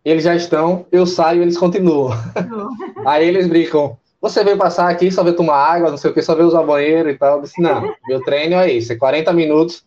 eles 0.05 0.23
já 0.25 0.35
estão, 0.35 0.87
eu 0.93 1.07
saio, 1.07 1.43
eles 1.43 1.59
continuam. 1.59 2.11
Aí 3.07 3.27
eles 3.27 3.49
brincam. 3.49 3.97
Você 4.21 4.43
veio 4.43 4.57
passar 4.57 4.89
aqui, 4.89 5.11
só 5.11 5.23
veio 5.23 5.37
tomar 5.37 5.57
água, 5.57 5.91
não 5.91 5.97
sei 5.99 6.11
o 6.11 6.15
que, 6.15 6.23
só 6.23 6.35
veio 6.35 6.49
usar 6.49 6.62
banheiro 6.62 7.11
e 7.11 7.19
tal. 7.19 7.37
Eu 7.37 7.43
disse, 7.43 7.61
não, 7.61 7.95
meu 8.09 8.23
treino 8.23 8.57
é 8.57 8.73
isso, 8.73 8.93
é 8.93 8.97
40 8.97 9.33
minutos, 9.33 9.85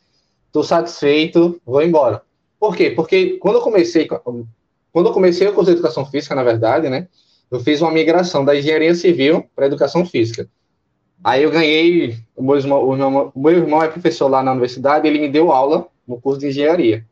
tô 0.51 0.63
satisfeito, 0.63 1.59
vou 1.65 1.81
embora. 1.81 2.21
Por 2.59 2.75
quê? 2.75 2.91
Porque 2.91 3.37
quando 3.39 3.55
eu 3.55 3.61
comecei, 3.61 4.05
com- 4.07 4.45
quando 4.91 5.07
eu 5.07 5.13
comecei 5.13 5.47
o 5.47 5.53
curso 5.53 5.71
de 5.71 5.77
educação 5.77 6.05
física, 6.05 6.35
na 6.35 6.43
verdade, 6.43 6.89
né, 6.89 7.07
eu 7.49 7.59
fiz 7.59 7.81
uma 7.81 7.91
migração 7.91 8.43
da 8.43 8.55
engenharia 8.55 8.93
civil 8.93 9.45
para 9.55 9.65
educação 9.65 10.05
física. 10.05 10.47
Aí 11.23 11.43
eu 11.43 11.51
ganhei, 11.51 12.17
o 12.35 12.43
meu, 12.43 12.57
irmão, 12.57 12.83
o 12.83 12.95
meu- 12.95 13.31
o 13.33 13.39
meu 13.39 13.51
irmão 13.51 13.81
é 13.81 13.87
professor 13.87 14.27
lá 14.27 14.43
na 14.43 14.51
universidade, 14.51 15.07
ele 15.07 15.19
me 15.19 15.29
deu 15.29 15.51
aula 15.51 15.87
no 16.07 16.19
curso 16.19 16.39
de 16.39 16.47
engenharia. 16.47 17.05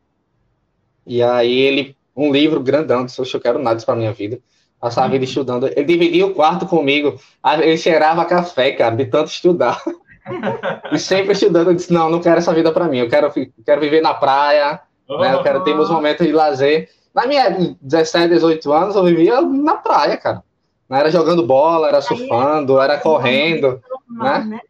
E 1.06 1.22
aí 1.22 1.58
ele, 1.60 1.96
um 2.14 2.32
livro 2.32 2.60
grandão, 2.60 3.04
disse, 3.04 3.20
"Oxe, 3.20 3.34
eu 3.34 3.40
quero 3.40 3.58
nada 3.58 3.82
para 3.84 3.96
minha 3.96 4.12
vida. 4.12 4.38
Passava 4.80 5.06
a 5.06 5.10
vida 5.10 5.24
estudando. 5.24 5.66
Ele 5.68 5.84
dividia 5.84 6.26
o 6.26 6.34
quarto 6.34 6.66
comigo. 6.66 7.18
Aí 7.42 7.62
Ele 7.62 7.78
cheirava 7.78 8.24
café, 8.24 8.72
cara, 8.72 8.94
de 8.94 9.06
tanto 9.06 9.28
estudar. 9.30 9.82
e 10.92 10.98
sempre 10.98 11.32
estudando, 11.32 11.70
eu 11.70 11.74
disse, 11.74 11.92
não, 11.92 12.10
não 12.10 12.20
quero 12.20 12.38
essa 12.38 12.52
vida 12.52 12.70
para 12.72 12.86
mim. 12.86 12.98
Eu 12.98 13.08
quero, 13.08 13.32
quero 13.64 13.80
viver 13.80 14.02
na 14.02 14.12
praia, 14.12 14.80
né? 15.08 15.34
Eu 15.34 15.42
quero 15.42 15.64
ter 15.64 15.74
meus 15.74 15.88
momentos 15.90 16.26
de 16.26 16.32
lazer. 16.32 16.90
Na 17.16 17.26
minha 17.26 17.48
17, 17.80 18.28
18 18.28 18.72
anos, 18.74 18.94
eu 18.94 19.02
vivia 19.02 19.40
na 19.40 19.76
praia, 19.76 20.18
cara. 20.18 20.42
Não 20.86 20.98
era 20.98 21.10
jogando 21.10 21.46
bola, 21.46 21.88
era 21.88 22.02
surfando, 22.02 22.78
era 22.78 22.98
correndo. 22.98 23.80
Normal, 24.06 24.44
né? 24.44 24.60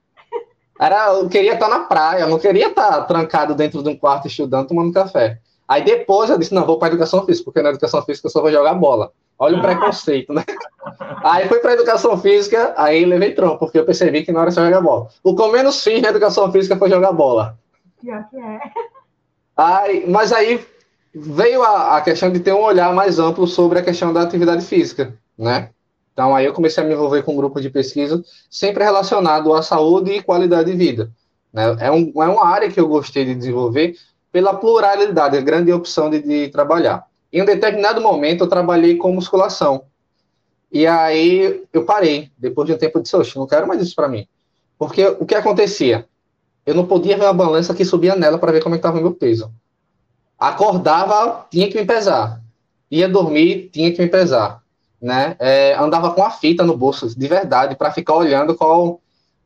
Era, 0.78 1.08
eu 1.08 1.28
queria 1.28 1.54
estar 1.54 1.68
na 1.68 1.80
praia, 1.80 2.20
eu 2.20 2.28
não 2.28 2.38
queria 2.38 2.68
estar 2.68 3.02
trancado 3.02 3.52
dentro 3.52 3.82
de 3.82 3.88
um 3.88 3.96
quarto 3.96 4.28
estudando, 4.28 4.68
tomando 4.68 4.92
café. 4.92 5.40
Aí 5.66 5.82
depois 5.82 6.30
eu 6.30 6.38
disse, 6.38 6.54
não, 6.54 6.64
vou 6.64 6.78
para 6.78 6.88
educação 6.88 7.26
física, 7.26 7.46
porque 7.46 7.60
na 7.60 7.70
educação 7.70 8.00
física 8.02 8.28
eu 8.28 8.30
só 8.30 8.40
vou 8.40 8.52
jogar 8.52 8.74
bola. 8.74 9.10
Olha 9.36 9.58
o 9.58 9.60
preconceito, 9.60 10.32
né? 10.32 10.44
Aí 11.24 11.48
fui 11.48 11.58
para 11.58 11.72
educação 11.72 12.16
física, 12.16 12.74
aí 12.76 13.04
levei 13.04 13.34
tronco, 13.34 13.58
porque 13.58 13.80
eu 13.80 13.84
percebi 13.84 14.22
que 14.22 14.30
não 14.30 14.42
era 14.42 14.52
só 14.52 14.64
jogar 14.64 14.80
bola. 14.80 15.08
O 15.24 15.34
que 15.34 15.42
eu 15.42 15.50
menos 15.50 15.82
fiz 15.82 16.00
na 16.00 16.10
educação 16.10 16.52
física 16.52 16.76
foi 16.76 16.88
jogar 16.88 17.10
bola. 17.10 17.58
Pior 18.00 18.24
que 18.30 18.38
é. 18.38 18.60
Aí, 19.56 20.04
mas 20.08 20.32
aí 20.32 20.64
veio 21.18 21.62
a, 21.62 21.96
a 21.96 22.00
questão 22.02 22.30
de 22.30 22.40
ter 22.40 22.52
um 22.52 22.62
olhar 22.62 22.92
mais 22.92 23.18
amplo 23.18 23.46
sobre 23.46 23.78
a 23.78 23.82
questão 23.82 24.12
da 24.12 24.20
atividade 24.20 24.64
física, 24.64 25.16
né? 25.36 25.70
Então 26.12 26.34
aí 26.34 26.44
eu 26.44 26.52
comecei 26.52 26.82
a 26.82 26.86
me 26.86 26.92
envolver 26.92 27.22
com 27.22 27.32
um 27.32 27.36
grupo 27.36 27.60
de 27.60 27.70
pesquisa 27.70 28.22
sempre 28.50 28.84
relacionado 28.84 29.52
à 29.54 29.62
saúde 29.62 30.12
e 30.12 30.22
qualidade 30.22 30.70
de 30.70 30.76
vida. 30.76 31.10
Né? 31.52 31.76
É, 31.80 31.90
um, 31.90 32.12
é 32.16 32.26
uma 32.26 32.46
área 32.46 32.70
que 32.70 32.78
eu 32.78 32.88
gostei 32.88 33.24
de 33.24 33.34
desenvolver 33.34 33.96
pela 34.30 34.54
pluralidade, 34.54 35.36
a 35.36 35.40
grande 35.40 35.72
opção 35.72 36.10
de, 36.10 36.20
de 36.20 36.48
trabalhar. 36.48 37.06
Em 37.32 37.42
um 37.42 37.46
determinado 37.46 38.00
momento 38.00 38.44
eu 38.44 38.48
trabalhei 38.48 38.96
com 38.96 39.12
musculação. 39.12 39.84
E 40.70 40.86
aí 40.86 41.62
eu 41.72 41.84
parei. 41.84 42.30
Depois 42.36 42.66
de 42.66 42.74
um 42.74 42.78
tempo 42.78 42.98
eu 42.98 43.02
disse, 43.02 43.16
oxe, 43.16 43.38
não 43.38 43.46
quero 43.46 43.66
mais 43.66 43.80
isso 43.80 43.94
para 43.94 44.08
mim. 44.08 44.26
Porque 44.78 45.06
o 45.06 45.24
que 45.24 45.34
acontecia? 45.34 46.06
Eu 46.64 46.74
não 46.74 46.86
podia 46.86 47.16
ver 47.16 47.24
uma 47.24 47.32
balança 47.32 47.74
que 47.74 47.84
subia 47.84 48.16
nela 48.16 48.38
para 48.38 48.52
ver 48.52 48.62
como 48.62 48.74
é 48.74 48.78
estava 48.78 48.98
o 48.98 49.00
meu 49.00 49.12
peso. 49.12 49.50
Acordava, 50.38 51.46
tinha 51.50 51.68
que 51.68 51.78
me 51.78 51.86
pesar. 51.86 52.40
Ia 52.90 53.08
dormir, 53.08 53.70
tinha 53.72 53.92
que 53.92 54.00
me 54.00 54.08
pesar. 54.08 54.62
Né? 55.00 55.36
É, 55.38 55.74
andava 55.74 56.10
com 56.10 56.22
a 56.22 56.30
fita 56.30 56.64
no 56.64 56.76
bolso, 56.76 57.18
de 57.18 57.28
verdade, 57.28 57.76
para 57.76 57.90
ficar 57.90 58.14
olhando 58.14 58.54
qual, 58.54 59.00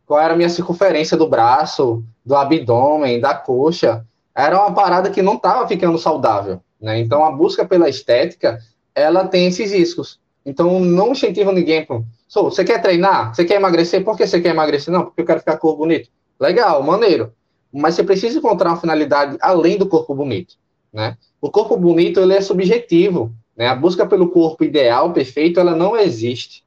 qual 0.06 0.20
era 0.20 0.34
a 0.34 0.36
minha 0.36 0.48
circunferência 0.48 1.16
do 1.16 1.28
braço, 1.28 2.04
do 2.24 2.34
abdômen, 2.34 3.20
da 3.20 3.34
coxa. 3.34 4.04
Era 4.34 4.58
uma 4.58 4.72
parada 4.72 5.10
que 5.10 5.22
não 5.22 5.34
estava 5.34 5.66
ficando 5.66 5.98
saudável. 5.98 6.60
Né? 6.80 6.98
Então, 6.98 7.24
a 7.24 7.30
busca 7.30 7.64
pela 7.64 7.88
estética, 7.88 8.58
ela 8.94 9.26
tem 9.26 9.46
esses 9.46 9.72
riscos. 9.72 10.18
Então, 10.44 10.80
não 10.80 11.12
incentivo 11.12 11.52
ninguém. 11.52 11.84
Pô. 11.84 12.02
So, 12.26 12.44
você 12.44 12.64
quer 12.64 12.80
treinar? 12.80 13.34
Você 13.34 13.44
quer 13.44 13.56
emagrecer? 13.56 14.02
Por 14.04 14.16
que 14.16 14.26
você 14.26 14.40
quer 14.40 14.50
emagrecer? 14.50 14.92
Não, 14.92 15.04
porque 15.04 15.20
eu 15.20 15.26
quero 15.26 15.40
ficar 15.40 15.52
com 15.52 15.58
o 15.58 15.70
corpo 15.70 15.78
bonito. 15.78 16.08
Legal, 16.38 16.82
maneiro. 16.82 17.32
Mas 17.72 17.94
você 17.94 18.02
precisa 18.02 18.38
encontrar 18.38 18.70
uma 18.70 18.80
finalidade 18.80 19.36
além 19.40 19.76
do 19.76 19.86
corpo 19.86 20.14
bonito. 20.14 20.54
Né? 20.92 21.16
O 21.40 21.50
corpo 21.50 21.76
bonito 21.76 22.20
ele 22.20 22.34
é 22.34 22.40
subjetivo. 22.40 23.32
Né? 23.56 23.66
A 23.66 23.74
busca 23.74 24.06
pelo 24.06 24.30
corpo 24.30 24.64
ideal, 24.64 25.12
perfeito, 25.12 25.60
ela 25.60 25.74
não 25.74 25.96
existe. 25.96 26.64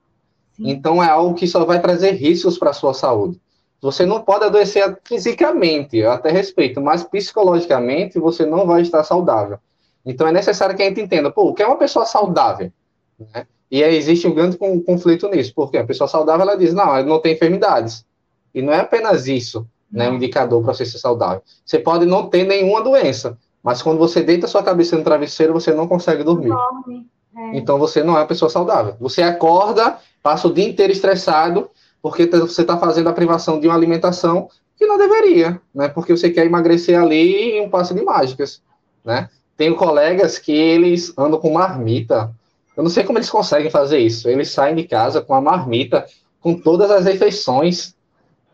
Sim. 0.54 0.70
Então, 0.70 1.04
é 1.04 1.10
algo 1.10 1.36
que 1.36 1.48
só 1.48 1.66
vai 1.66 1.82
trazer 1.82 2.12
riscos 2.12 2.58
para 2.58 2.70
a 2.70 2.74
sua 2.74 2.94
saúde. 2.94 3.40
Você 3.82 4.06
não 4.06 4.22
pode 4.22 4.46
adoecer 4.46 4.98
fisicamente, 5.04 5.98
eu 5.98 6.12
até 6.12 6.32
respeito, 6.32 6.80
mas 6.80 7.04
psicologicamente 7.04 8.18
você 8.18 8.46
não 8.46 8.66
vai 8.66 8.82
estar 8.82 9.04
saudável. 9.04 9.58
Então, 10.06 10.28
é 10.28 10.32
necessário 10.32 10.76
que 10.76 10.84
a 10.84 10.86
gente 10.86 11.02
entenda, 11.02 11.32
pô, 11.32 11.50
o 11.50 11.54
que 11.54 11.64
é 11.64 11.68
uma 11.68 11.78
pessoa 11.78 12.06
saudável? 12.06 12.72
Né? 13.20 13.46
E 13.70 13.84
aí 13.84 13.96
existe 13.96 14.28
um 14.28 14.34
grande 14.34 14.58
conflito 14.58 15.28
nisso, 15.28 15.52
porque 15.56 15.78
a 15.78 15.84
pessoa 15.84 16.08
saudável, 16.08 16.44
ela 16.44 16.56
diz, 16.56 16.74
não, 16.74 16.96
ela 16.96 17.04
não 17.04 17.20
tem 17.20 17.34
enfermidades. 17.34 18.06
E 18.54 18.62
não 18.62 18.72
é 18.72 18.80
apenas 18.80 19.28
isso, 19.28 19.68
né, 19.92 20.10
um 20.10 20.16
indicador 20.16 20.62
para 20.64 20.74
você 20.74 20.86
ser 20.86 21.00
saudável. 21.00 21.42
Você 21.66 21.80
pode 21.80 22.06
não 22.06 22.30
ter 22.30 22.46
nenhuma 22.46 22.82
doença, 22.82 23.38
mas 23.64 23.82
quando 23.82 23.97
você 23.97 24.22
deita 24.22 24.45
sua 24.45 24.61
cabeça 24.61 24.97
no 24.97 25.03
travesseiro, 25.03 25.53
você 25.53 25.74
não 25.74 25.88
consegue 25.88 26.24
dormir. 26.24 26.49
Dorme. 26.49 27.07
É. 27.36 27.57
Então 27.57 27.80
você 27.80 28.03
não 28.03 28.16
é 28.16 28.20
uma 28.20 28.28
pessoa 28.28 28.49
saudável. 28.49 28.95
Você 28.99 29.24
acorda, 29.24 29.97
passa 30.22 30.47
o 30.47 30.53
dia 30.53 30.68
inteiro 30.68 30.91
estressado, 30.91 31.70
porque 32.01 32.26
você 32.28 32.61
está 32.61 32.78
fazendo 32.78 33.09
a 33.09 33.14
privação 33.14 33.59
de 33.59 33.68
uma 33.68 33.76
alimentação 33.76 34.49
que 34.78 34.86
não 34.86 34.97
deveria, 34.97 35.61
né? 35.74 35.88
Porque 35.88 36.16
você 36.16 36.30
quer 36.30 36.45
emagrecer 36.45 36.99
ali 36.99 37.53
em 37.53 37.61
um 37.61 37.70
passe 37.70 37.93
de 37.93 38.03
mágicas, 38.03 38.61
né? 39.03 39.30
Tenho 39.55 39.76
colegas 39.76 40.38
que 40.38 40.51
eles 40.51 41.14
andam 41.18 41.39
com 41.39 41.53
marmita. 41.53 42.34
Eu 42.76 42.84
não 42.84 42.89
sei 42.89 43.03
como 43.03 43.18
eles 43.18 43.30
conseguem 43.30 43.70
fazer 43.70 43.99
isso. 43.99 44.28
Eles 44.28 44.49
saem 44.49 44.76
de 44.76 44.84
casa 44.84 45.22
com 45.22 45.34
a 45.34 45.39
marmita, 45.39 46.05
com 46.41 46.55
todas 46.55 46.91
as 46.91 47.05
refeições. 47.05 47.95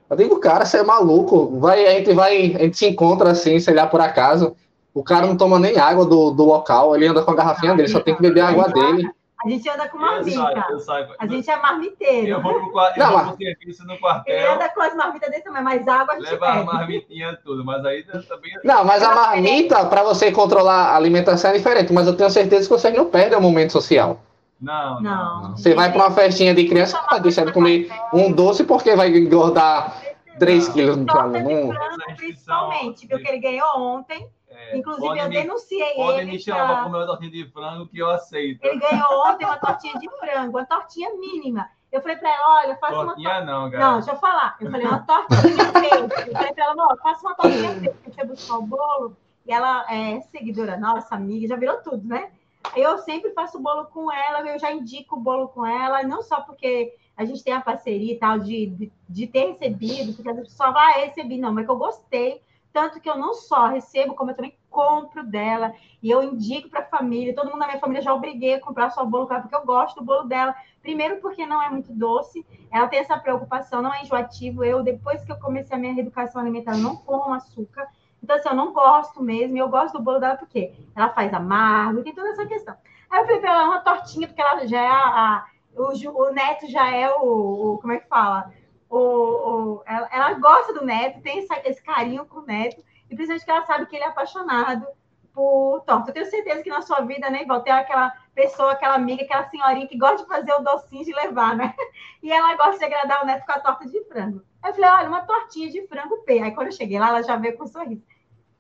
Eu 0.10 0.18
digo, 0.18 0.40
cara, 0.40 0.66
você 0.66 0.78
é 0.78 0.84
maluco. 0.84 1.58
Vai, 1.60 1.88
a 1.88 1.92
gente 1.92 2.14
vai, 2.14 2.56
a 2.56 2.60
gente 2.60 2.78
se 2.78 2.86
encontra 2.86 3.32
assim, 3.32 3.60
sei 3.60 3.74
lá, 3.74 3.88
por 3.88 4.02
acaso. 4.02 4.56
O 4.94 5.04
cara 5.04 5.26
não 5.28 5.38
toma 5.38 5.60
nem 5.60 5.78
água 5.78 6.06
do, 6.06 6.32
do 6.32 6.44
local, 6.44 6.96
ele 6.96 7.08
anda 7.08 7.22
com 7.22 7.32
a 7.32 7.36
garrafinha 7.36 7.76
dele, 7.76 7.88
só 7.88 8.00
tem 8.00 8.16
que 8.16 8.22
beber 8.22 8.42
a 8.42 8.50
água 8.50 8.68
dele. 8.70 9.10
A 9.46 9.48
gente 9.50 9.70
anda 9.70 9.88
com 9.88 9.98
Eu 9.98 10.02
marmita. 10.02 10.32
saio, 10.42 10.64
eu 10.72 10.80
saio. 10.80 11.08
A 11.18 11.26
gente 11.26 11.50
é 11.50 11.56
marmiteiro. 11.56 12.28
Eu 12.28 12.42
vou 12.42 12.54
pro, 12.56 12.72
qua- 12.74 12.92
eu 12.94 13.00
Não, 13.00 13.08
vou 13.12 13.18
mas- 13.20 13.28
pro 13.30 13.38
serviço 13.38 13.86
no 13.86 13.94
Ele 13.94 14.00
quartel, 14.02 14.54
anda 14.54 14.70
com 14.70 14.82
as 14.82 14.96
marmitas 14.96 15.30
desse 15.30 15.44
tamanho, 15.46 15.64
mas 15.64 15.88
água 15.88 16.14
a 16.14 16.20
gente 16.20 16.30
leva 16.32 16.46
a 16.46 16.54
bebe. 16.56 16.66
marmitinha 16.66 17.40
tudo, 17.46 17.64
mas 17.64 17.86
aí 17.86 18.04
também 18.04 18.52
Não, 18.66 18.84
mas 18.84 19.02
a 19.02 19.16
marmita, 19.16 19.86
para 19.86 20.04
você 20.04 20.30
controlar 20.32 20.88
a 20.90 20.96
alimentação 20.98 21.52
é 21.52 21.54
diferente, 21.54 21.94
mas 21.94 22.06
eu 22.08 22.18
tenho 22.18 22.30
certeza 22.30 22.64
que 22.68 22.70
você 22.70 22.90
não 22.90 23.06
perde 23.06 23.34
o 23.36 23.40
momento 23.42 23.72
social. 23.72 24.20
não, 24.60 25.00
Não. 25.02 25.56
Você 25.56 25.74
vai 25.74 25.90
para 25.90 26.02
uma 26.02 26.12
festinha 26.12 26.54
de 26.54 26.66
criança, 26.68 26.98
você 26.98 27.10
vai 27.10 27.22
deixar 27.22 27.46
de 27.46 27.54
comer 27.54 27.90
um 28.14 28.30
doce 28.34 28.66
porque 28.66 28.94
vai 28.94 29.08
engordar 29.16 29.96
3 30.38 30.68
Não. 30.68 30.74
quilos 30.74 30.98
não. 30.98 31.06
Essa 31.06 32.16
principalmente, 32.18 32.84
restrição- 32.88 33.10
porque 33.10 33.30
ele 33.30 33.40
ganhou 33.40 33.70
ontem. 33.78 34.28
É, 34.70 34.78
Inclusive, 34.78 35.20
eu 35.20 35.30
me- 35.30 35.42
denunciei 35.42 35.94
Podem 35.96 36.22
ele. 36.22 36.32
me 36.32 36.40
chamar 36.40 36.66
pra- 36.68 36.76
para 36.76 36.84
comer 36.86 36.98
uma 36.98 37.08
tortinha 37.08 37.32
de 37.32 37.46
frango 37.52 37.88
que 37.88 37.98
eu 38.00 38.10
aceito. 38.10 38.64
Ele 38.64 38.80
ganhou 38.80 39.28
ontem 39.28 39.46
uma 39.46 39.58
tortinha 39.58 39.94
de 40.00 40.10
frango, 40.18 40.58
uma 40.58 40.66
tortinha 40.66 41.10
mínima. 41.16 41.70
Eu 41.92 42.02
falei 42.02 42.18
para 42.18 42.30
ela, 42.30 42.58
olha, 42.64 42.76
faça 42.78 42.94
uma 42.96 43.06
Tortinha 43.08 43.42
não, 43.42 43.72
cara. 43.72 43.84
Não, 43.84 43.94
deixa 43.96 44.12
eu 44.12 44.18
falar. 44.18 44.56
Eu 44.62 44.70
falei, 44.70 44.86
uma 44.88 45.00
tortinha 45.08 45.72
peixe. 45.74 45.96
Eu 46.30 46.36
falei 46.36 46.54
pra 46.54 46.64
ela, 46.66 46.74
amor, 46.74 47.00
faça 47.02 47.22
uma 47.26 47.36
tortinha 47.36 47.74
peixe. 47.74 47.96
Eu 48.06 48.14
fui 48.14 48.24
buscar 48.26 48.58
o 48.58 48.62
bolo 48.62 49.18
e 49.48 49.52
ela 49.52 49.86
é 49.92 50.22
seguidora 50.22 50.78
nossa, 50.78 51.16
amiga, 51.16 51.48
já 51.48 51.56
virou 51.56 51.78
tudo, 51.82 52.08
né? 52.08 52.32
Aí 52.76 52.82
Eu 52.84 53.00
sempre 53.00 53.32
faço 53.32 53.58
o 53.58 53.62
bolo 53.62 53.86
com 53.86 54.12
ela, 54.12 54.42
eu 54.48 54.60
já 54.60 54.72
indico 54.72 55.16
o 55.16 55.20
bolo 55.20 55.48
com 55.48 55.66
ela, 55.66 56.04
não 56.04 56.22
só 56.22 56.42
porque 56.42 56.94
a 57.18 57.26
gente 57.26 57.44
tem 57.44 57.54
a 57.54 57.60
parceria 57.62 58.14
e 58.14 58.18
tal 58.20 58.38
de, 58.38 58.68
de, 58.68 58.92
de 59.10 59.28
ter 59.28 59.48
recebido, 59.48 60.14
porque 60.14 60.30
a 60.30 60.46
só 60.46 60.72
vai 60.72 61.06
receber, 61.06 61.38
não, 61.40 61.52
mas 61.52 61.66
que 61.66 61.72
eu 61.72 61.78
gostei. 61.78 62.42
Tanto 62.72 63.00
que 63.02 63.10
eu 63.10 63.18
não 63.18 63.34
só 63.34 63.66
recebo, 63.66 64.14
como 64.14 64.30
eu 64.30 64.36
também 64.36 64.54
compro 64.70 65.24
dela. 65.24 65.74
E 66.02 66.10
eu 66.10 66.22
indico 66.24 66.70
para 66.70 66.82
a 66.82 66.86
família. 66.86 67.36
Todo 67.36 67.48
mundo 67.48 67.60
na 67.60 67.68
minha 67.68 67.80
família 67.80 68.02
já 68.02 68.14
obriguei 68.14 68.56
a 68.56 68.60
comprar 68.62 68.90
só 68.92 69.04
o 69.04 69.08
bolo 69.08 69.28
com 69.28 69.34
ela, 69.34 69.42
porque 69.42 69.56
eu 69.56 69.66
gosto 69.66 69.96
do 69.98 70.06
bolo 70.06 70.24
dela. 70.24 70.56
Primeiro, 70.82 71.18
porque 71.18 71.46
não 71.46 71.62
é 71.62 71.70
muito 71.70 71.92
doce. 71.94 72.46
Ela 72.72 72.88
tem 72.88 73.00
essa 73.00 73.18
preocupação, 73.18 73.82
não 73.82 73.94
é 73.94 74.02
enjoativo. 74.04 74.64
Eu, 74.64 74.82
depois 74.84 75.24
que 75.24 75.32
eu 75.32 75.40
comecei 75.40 75.76
a 75.76 75.80
minha 75.80 75.94
reeducação 75.94 76.42
alimentar, 76.42 76.78
não 76.78 76.96
como 76.96 77.34
açúcar. 77.34 77.88
Então, 78.24 78.36
assim, 78.36 78.50
eu 78.50 78.56
não 78.56 78.74
gosto 78.74 79.22
mesmo. 79.22 79.56
E 79.58 79.60
eu 79.60 79.70
gosto 79.70 79.98
do 79.98 80.04
bolo 80.04 80.20
dela 80.20 80.36
porque 80.38 80.74
ela 80.96 81.10
faz 81.10 81.34
amargo, 81.34 82.04
tem 82.04 82.14
toda 82.14 82.30
essa 82.30 82.46
questão. 82.46 82.76
Aí 83.10 83.20
eu 83.22 83.26
falei 83.26 83.40
pra 83.42 83.52
ela 83.52 83.66
uma 83.66 83.80
tortinha, 83.82 84.28
porque 84.28 84.42
ela 84.42 84.68
já 84.68 84.80
é 84.82 84.88
a. 84.88 84.96
a- 85.36 85.46
o, 85.76 85.84
o 86.24 86.32
neto 86.34 86.68
já 86.70 86.90
é 86.94 87.10
o, 87.10 87.74
o- 87.74 87.78
Como 87.80 87.94
é 87.94 88.00
que 88.00 88.08
fala? 88.08 88.52
O, 88.90 88.98
o- 88.98 89.84
ela, 89.86 90.10
ela 90.12 90.34
gosta 90.34 90.74
do 90.74 90.84
neto, 90.86 91.22
tem 91.22 91.40
essa- 91.40 91.62
esse 91.64 91.82
carinho 91.84 92.26
com 92.26 92.40
o 92.40 92.46
neto. 92.46 92.84
E 93.10 93.16
principalmente 93.16 93.46
que 93.46 93.52
ela 93.52 93.66
sabe 93.66 93.86
que 93.88 93.96
ele 93.96 94.04
é 94.04 94.08
apaixonado 94.08 94.86
por 95.34 95.82
torta. 95.86 96.10
Eu 96.10 96.14
tenho 96.14 96.26
certeza 96.26 96.62
que 96.64 96.70
na 96.70 96.82
sua 96.82 97.02
vida, 97.02 97.30
né, 97.30 97.46
Val, 97.46 97.62
tem 97.62 97.74
aquela 97.74 98.12
pessoa, 98.36 98.72
aquela 98.74 98.96
amiga, 98.96 99.24
aquela 99.24 99.44
senhorinha 99.50 99.88
que 99.88 99.98
gosta 99.98 100.18
de 100.24 100.28
fazer 100.28 100.54
o 100.54 100.60
docinho 100.60 101.06
de 101.06 101.14
levar, 101.14 101.56
né? 101.56 101.74
E 102.22 102.32
ela 102.32 102.54
gosta 102.58 102.78
de 102.80 102.84
agradar 102.86 103.24
o 103.24 103.26
neto 103.26 103.46
com 103.46 103.52
a 103.54 103.60
torta 103.60 103.88
de 103.88 104.04
frango. 104.06 104.42
Aí 104.62 104.72
eu 104.72 104.76
falei, 104.76 104.90
olha, 104.90 105.08
uma 105.08 105.22
tortinha 105.22 105.70
de 105.70 105.88
frango 105.88 106.18
P. 106.26 106.42
Aí 106.42 106.52
quando 106.52 106.68
eu 106.68 106.74
cheguei 106.74 107.00
lá, 107.00 107.10
ela 107.10 107.24
já 107.24 107.38
veio 107.38 107.58
com 107.58 107.64
um 107.64 107.68
sorriso. 107.68 108.04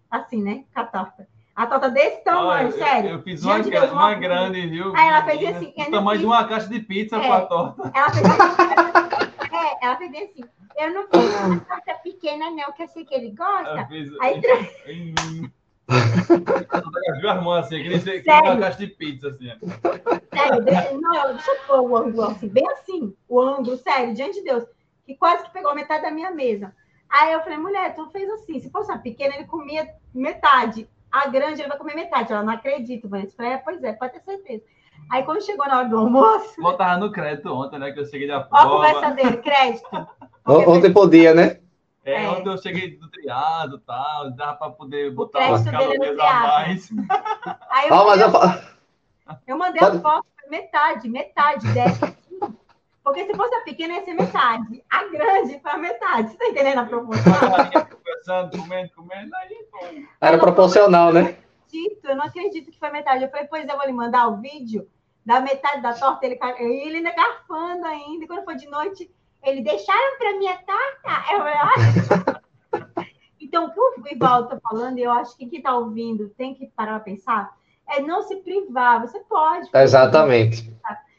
Assim, 0.09 0.41
né? 0.41 0.63
Com 0.73 0.79
a 0.79 0.85
torta. 0.85 1.27
A 1.53 1.67
torta 1.67 1.89
desse 1.89 2.23
tamanho, 2.23 2.69
Olha, 2.69 2.71
sério. 2.71 3.09
Eu, 3.09 3.21
fiz 3.21 3.43
uma, 3.43 3.59
de 3.59 3.69
Deus, 3.69 3.91
uma 3.91 4.05
uma- 4.07 4.13
grande, 4.13 4.65
viu? 4.65 4.95
Aí 4.95 5.09
ela 5.09 5.25
fez 5.25 5.55
assim, 5.57 5.73
O 5.75 5.81
não 5.83 5.91
tamanho 5.91 6.19
de 6.19 6.25
uma 6.25 6.47
caixa 6.47 6.67
de 6.69 6.79
pizza 6.79 7.17
É. 7.17 7.27
com 7.27 7.33
a 7.33 7.41
torta. 7.41 7.91
Ela 7.93 8.09
fez 8.11 8.25
assim. 8.25 9.28
É, 9.82 9.86
ela 9.86 9.97
fez 9.97 10.11
bem 10.11 10.23
assim. 10.23 10.43
Eu 10.77 10.93
não 10.93 11.03
fiz 11.07 11.41
uma 11.41 11.59
torta 11.59 11.93
pequena, 11.95 12.49
não, 12.51 12.71
que 12.73 12.84
eu 12.84 12.88
sei 12.88 13.05
que 13.05 13.13
ele 13.13 13.32
gosta. 13.32 13.88
Fez. 13.88 14.09
Aí. 14.21 14.41
Ela 15.89 17.19
viu 17.19 17.30
as 17.30 17.43
mãos 17.43 17.65
assim, 17.65 17.82
que 17.82 17.89
nem 17.89 17.99
nem 17.99 18.21
uma 18.21 18.23
Sério? 18.23 18.59
caixa 18.59 18.77
de 18.77 18.88
pizza, 18.88 19.30
assim. 19.30 19.47
Sério, 20.34 21.01
não, 21.01 21.34
deixa 21.34 21.51
eu 21.51 21.59
pôr 21.67 21.82
o 21.82 21.97
ângulo 21.97 22.23
assim, 22.23 22.47
bem 22.47 22.67
assim, 22.69 23.15
o 23.27 23.41
ângulo, 23.41 23.77
sério, 23.77 24.13
diante 24.13 24.39
de 24.39 24.43
Deus, 24.43 24.65
que 25.05 25.15
quase 25.15 25.43
que 25.43 25.51
pegou 25.51 25.73
metade 25.73 26.03
da 26.03 26.11
minha 26.11 26.32
mesa. 26.32 26.73
Aí 27.09 27.34
eu 27.34 27.41
falei, 27.41 27.57
mulher, 27.57 27.95
tu 27.95 28.07
fez 28.11 28.30
assim, 28.30 28.59
se 28.59 28.69
fosse 28.69 28.91
uma 28.91 28.99
pequena, 28.99 29.36
ele 29.36 29.45
comia 29.45 29.89
metade. 30.13 30.88
A 31.11 31.27
grande, 31.27 31.59
ele 31.59 31.69
vai 31.69 31.77
comer 31.77 31.95
metade. 31.95 32.32
Ela 32.32 32.43
não 32.43 32.53
acredito, 32.53 33.09
Vanessa. 33.09 33.32
Eu 33.32 33.36
falei, 33.36 33.53
é, 33.53 33.57
pois 33.57 33.84
é, 33.84 33.93
pode 33.93 34.13
ter 34.13 34.21
certeza. 34.21 34.63
Aí 35.11 35.23
quando 35.23 35.43
chegou 35.43 35.67
na 35.67 35.79
hora 35.79 35.87
do 35.89 35.97
almoço, 35.97 36.61
Botava 36.61 36.97
no 36.97 37.11
crédito 37.11 37.51
ontem, 37.53 37.79
né? 37.79 37.91
Que 37.91 37.99
eu 37.99 38.05
cheguei 38.05 38.27
da 38.27 38.37
ó 38.37 38.39
a 38.39 38.43
prova. 38.43 38.69
conversa 38.75 39.11
dele, 39.11 39.37
crédito. 39.37 40.07
O- 40.45 40.71
Ontem 40.71 40.91
podia, 40.93 41.33
né? 41.33 41.59
É, 42.05 42.23
É. 42.23 42.29
ontem 42.29 42.49
eu 42.49 42.57
cheguei 42.57 42.97
do 42.97 43.09
triado 43.09 43.77
e 43.77 43.79
tal, 43.81 44.31
dava 44.31 44.55
pra 44.55 44.69
poder 44.71 45.11
botar 45.13 45.39
crédito 45.39 45.53
umas 45.53 45.63
dele 45.65 45.75
é 45.77 45.79
no 45.79 45.89
calorias 45.93 46.19
a 46.19 46.23
triado. 46.23 46.47
mais. 46.47 46.89
Aí 47.69 47.89
eu, 47.89 47.95
mas 47.95 48.05
mandei, 48.07 48.23
eu, 48.25 48.31
fa- 48.31 48.61
eu 49.47 49.57
mandei 49.57 49.79
Pode- 49.81 49.97
a 49.97 50.01
foto, 50.01 50.25
metade, 50.49 51.09
metade 51.09 51.67
dessa. 51.73 52.15
Porque 53.03 53.25
se 53.25 53.33
fosse 53.35 53.55
a 53.55 53.61
pequena, 53.61 53.95
ia 53.95 54.05
ser 54.05 54.13
metade. 54.13 54.83
A 54.89 55.03
grande 55.05 55.59
foi 55.59 55.71
a 55.71 55.77
metade. 55.77 56.31
Você 56.31 56.37
tá 56.37 56.45
entendendo 56.45 56.79
a 56.79 56.85
proporção? 56.85 57.33
Conversando, 57.33 58.57
comendo, 58.57 58.89
comendo, 58.95 59.35
aí, 59.35 59.67
pô. 59.71 59.77
era 60.21 60.37
proporcional, 60.37 61.11
né? 61.11 61.35
Acredito, 61.70 62.05
eu 62.05 62.15
não 62.15 62.26
acredito 62.26 62.72
que 62.72 62.80
foi 62.80 62.89
metade. 62.89 63.24
Eu 63.24 63.30
falei, 63.30 63.47
pois 63.47 63.67
eu 63.67 63.78
vou 63.78 63.86
lhe 63.86 63.93
mandar 63.93 64.28
o 64.28 64.38
vídeo 64.38 64.89
da 65.26 65.39
metade 65.39 65.82
da 65.82 65.93
torta, 65.93 66.26
ele, 66.26 66.39
e 66.41 66.88
ele 66.88 66.97
ainda 66.97 67.13
garfando 67.13 67.86
ainda. 67.86 68.24
E 68.24 68.28
quando 68.28 68.43
foi 68.43 68.55
de 68.55 68.67
noite, 68.67 69.09
ele 69.43 69.61
deixaram 69.61 70.17
para 70.17 70.38
minha 70.38 70.57
torta. 70.57 71.32
Eu 71.32 71.38
falei, 71.38 71.53
ah. 71.55 73.05
Então, 73.41 73.65
o 73.65 73.72
que 73.72 73.80
o 73.80 74.13
Ivaldo 74.13 74.53
está 74.53 74.59
falando, 74.59 74.99
e 74.99 75.03
eu 75.03 75.11
acho 75.11 75.36
que 75.36 75.47
quem 75.47 75.59
está 75.59 75.76
ouvindo 75.76 76.30
tem 76.30 76.53
que 76.53 76.67
parar 76.67 76.95
para 76.95 77.05
pensar, 77.05 77.57
é 77.88 78.01
não 78.01 78.22
se 78.22 78.36
privar. 78.38 79.01
Você 79.01 79.20
pode. 79.22 79.70
Exatamente. 79.74 80.72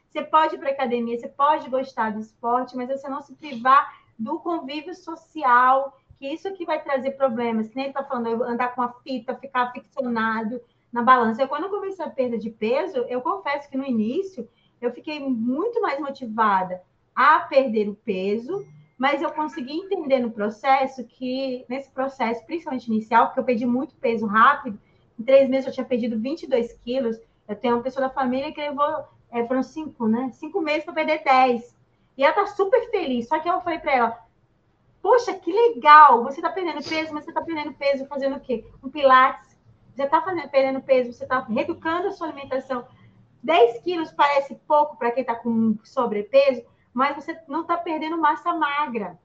Você 0.08 0.22
pode 0.22 0.54
ir 0.54 0.58
para 0.58 0.70
academia, 0.70 1.18
você 1.18 1.28
pode 1.28 1.68
gostar 1.68 2.12
do 2.12 2.20
esporte, 2.20 2.76
mas 2.76 2.88
você 2.88 3.08
não 3.08 3.22
se 3.22 3.34
privar 3.34 3.94
do 4.18 4.38
convívio 4.38 4.94
social, 4.94 5.96
que 6.20 6.28
isso 6.28 6.52
que 6.52 6.66
vai 6.66 6.82
trazer 6.82 7.12
problemas. 7.12 7.68
Que 7.68 7.76
nem 7.76 7.88
está 7.88 8.04
falando, 8.04 8.44
andar 8.44 8.74
com 8.74 8.82
a 8.82 8.92
fita, 9.02 9.34
ficar 9.34 9.72
ficcionado 9.72 10.60
na 10.92 11.02
balança. 11.02 11.42
Eu, 11.42 11.48
quando 11.48 11.64
eu 11.64 11.70
comecei 11.70 12.04
a 12.04 12.10
perda 12.10 12.36
de 12.36 12.50
peso, 12.50 12.98
eu 13.08 13.22
confesso 13.22 13.70
que 13.70 13.78
no 13.78 13.86
início 13.86 14.46
eu 14.82 14.92
fiquei 14.92 15.18
muito 15.18 15.80
mais 15.80 15.98
motivada 15.98 16.82
a 17.14 17.40
perder 17.40 17.88
o 17.88 17.94
peso, 17.94 18.66
mas 18.98 19.22
eu 19.22 19.32
consegui 19.32 19.72
entender 19.72 20.18
no 20.18 20.30
processo 20.30 21.04
que, 21.04 21.64
nesse 21.68 21.90
processo, 21.90 22.44
principalmente 22.44 22.88
inicial, 22.88 23.26
porque 23.26 23.40
eu 23.40 23.44
perdi 23.44 23.64
muito 23.64 23.94
peso 23.96 24.26
rápido, 24.26 24.78
em 25.18 25.22
três 25.22 25.48
meses 25.48 25.66
eu 25.66 25.72
tinha 25.72 25.86
perdido 25.86 26.18
22 26.18 26.74
quilos. 26.84 27.18
Eu 27.48 27.56
tenho 27.56 27.76
uma 27.76 27.82
pessoa 27.82 28.06
da 28.06 28.14
família 28.14 28.52
que 28.52 28.60
levou 28.60 29.08
é, 29.30 29.46
foram 29.46 29.62
cinco, 29.62 30.06
né? 30.06 30.30
Cinco 30.34 30.60
meses 30.60 30.84
para 30.84 30.94
perder 30.94 31.22
10. 31.24 31.76
E 32.18 32.24
ela 32.24 32.34
tá 32.34 32.46
super 32.46 32.90
feliz. 32.90 33.28
Só 33.28 33.38
que 33.38 33.48
eu 33.48 33.60
falei 33.62 33.78
para 33.78 33.92
ela: 33.92 34.29
Poxa, 35.02 35.32
que 35.34 35.52
legal! 35.52 36.22
Você 36.24 36.40
tá 36.40 36.50
perdendo 36.50 36.86
peso, 36.86 37.12
mas 37.12 37.24
você 37.24 37.32
tá 37.32 37.42
perdendo 37.42 37.72
peso 37.72 38.06
fazendo 38.06 38.36
o 38.36 38.40
quê? 38.40 38.64
Um 38.82 38.90
pilates. 38.90 39.56
Você 39.94 40.06
tá 40.06 40.20
fazendo, 40.22 40.48
perdendo 40.48 40.82
peso, 40.82 41.12
você 41.12 41.26
tá 41.26 41.40
reeducando 41.40 42.08
a 42.08 42.12
sua 42.12 42.28
alimentação. 42.28 42.86
10 43.42 43.80
quilos 43.80 44.12
parece 44.12 44.54
pouco 44.66 44.96
para 44.96 45.10
quem 45.10 45.24
tá 45.24 45.34
com 45.34 45.76
sobrepeso, 45.82 46.62
mas 46.92 47.16
você 47.16 47.38
não 47.48 47.64
tá 47.64 47.76
perdendo 47.76 48.18
massa 48.18 48.54
magra. 48.54 49.18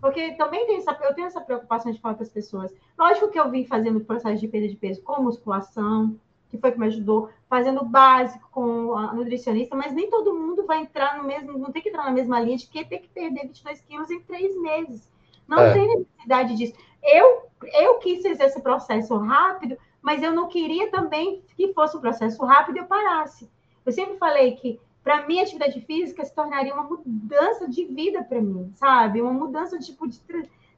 Porque 0.00 0.32
também 0.32 0.66
tem 0.66 0.76
essa, 0.76 0.96
eu 1.02 1.14
tenho 1.14 1.26
essa 1.26 1.40
preocupação 1.40 1.92
de 1.92 2.00
falar 2.00 2.14
para 2.14 2.22
as 2.22 2.30
pessoas. 2.30 2.72
Lógico 2.96 3.30
que 3.30 3.38
eu 3.38 3.50
vim 3.50 3.64
fazendo 3.64 4.00
processo 4.00 4.40
de 4.40 4.48
perda 4.48 4.68
de 4.68 4.76
peso 4.76 5.02
com 5.02 5.22
musculação, 5.22 6.18
que 6.48 6.56
foi 6.56 6.72
que 6.72 6.78
me 6.78 6.86
ajudou, 6.86 7.28
fazendo 7.48 7.84
básico 7.84 8.48
com 8.50 8.96
a 8.96 9.12
nutricionista, 9.12 9.76
mas 9.76 9.92
nem 9.92 10.08
todo 10.08 10.34
mundo 10.34 10.64
vai 10.64 10.80
entrar 10.80 11.18
no 11.18 11.24
mesmo, 11.24 11.58
não 11.58 11.70
tem 11.70 11.82
que 11.82 11.88
entrar 11.88 12.04
na 12.04 12.10
mesma 12.10 12.40
linha 12.40 12.56
de 12.56 12.66
que 12.66 12.84
ter 12.84 12.98
que 13.00 13.08
perder 13.08 13.46
22 13.48 13.80
quilos 13.82 14.10
em 14.10 14.20
três 14.20 14.56
meses. 14.60 15.08
Não 15.48 15.58
É. 15.58 15.72
tem 15.72 15.88
necessidade 15.88 16.54
disso. 16.54 16.74
Eu, 17.02 17.42
eu 17.80 17.94
quis 17.98 18.22
fazer 18.22 18.44
esse 18.44 18.60
processo 18.60 19.16
rápido, 19.16 19.76
mas 20.02 20.22
eu 20.22 20.32
não 20.32 20.48
queria 20.48 20.90
também 20.90 21.42
que 21.56 21.72
fosse 21.72 21.96
um 21.96 22.00
processo 22.00 22.44
rápido 22.44 22.76
e 22.76 22.78
eu 22.80 22.84
parasse. 22.86 23.50
Eu 23.84 23.92
sempre 23.92 24.18
falei 24.18 24.52
que, 24.56 24.78
para 25.02 25.26
mim, 25.26 25.40
a 25.40 25.42
atividade 25.42 25.80
física 25.80 26.24
se 26.24 26.34
tornaria 26.34 26.74
uma 26.74 26.84
mudança 26.84 27.66
de 27.66 27.84
vida 27.86 28.22
para 28.22 28.40
mim, 28.40 28.70
sabe? 28.76 29.22
Uma 29.22 29.32
mudança, 29.32 29.78
tipo, 29.78 30.06
de 30.06 30.20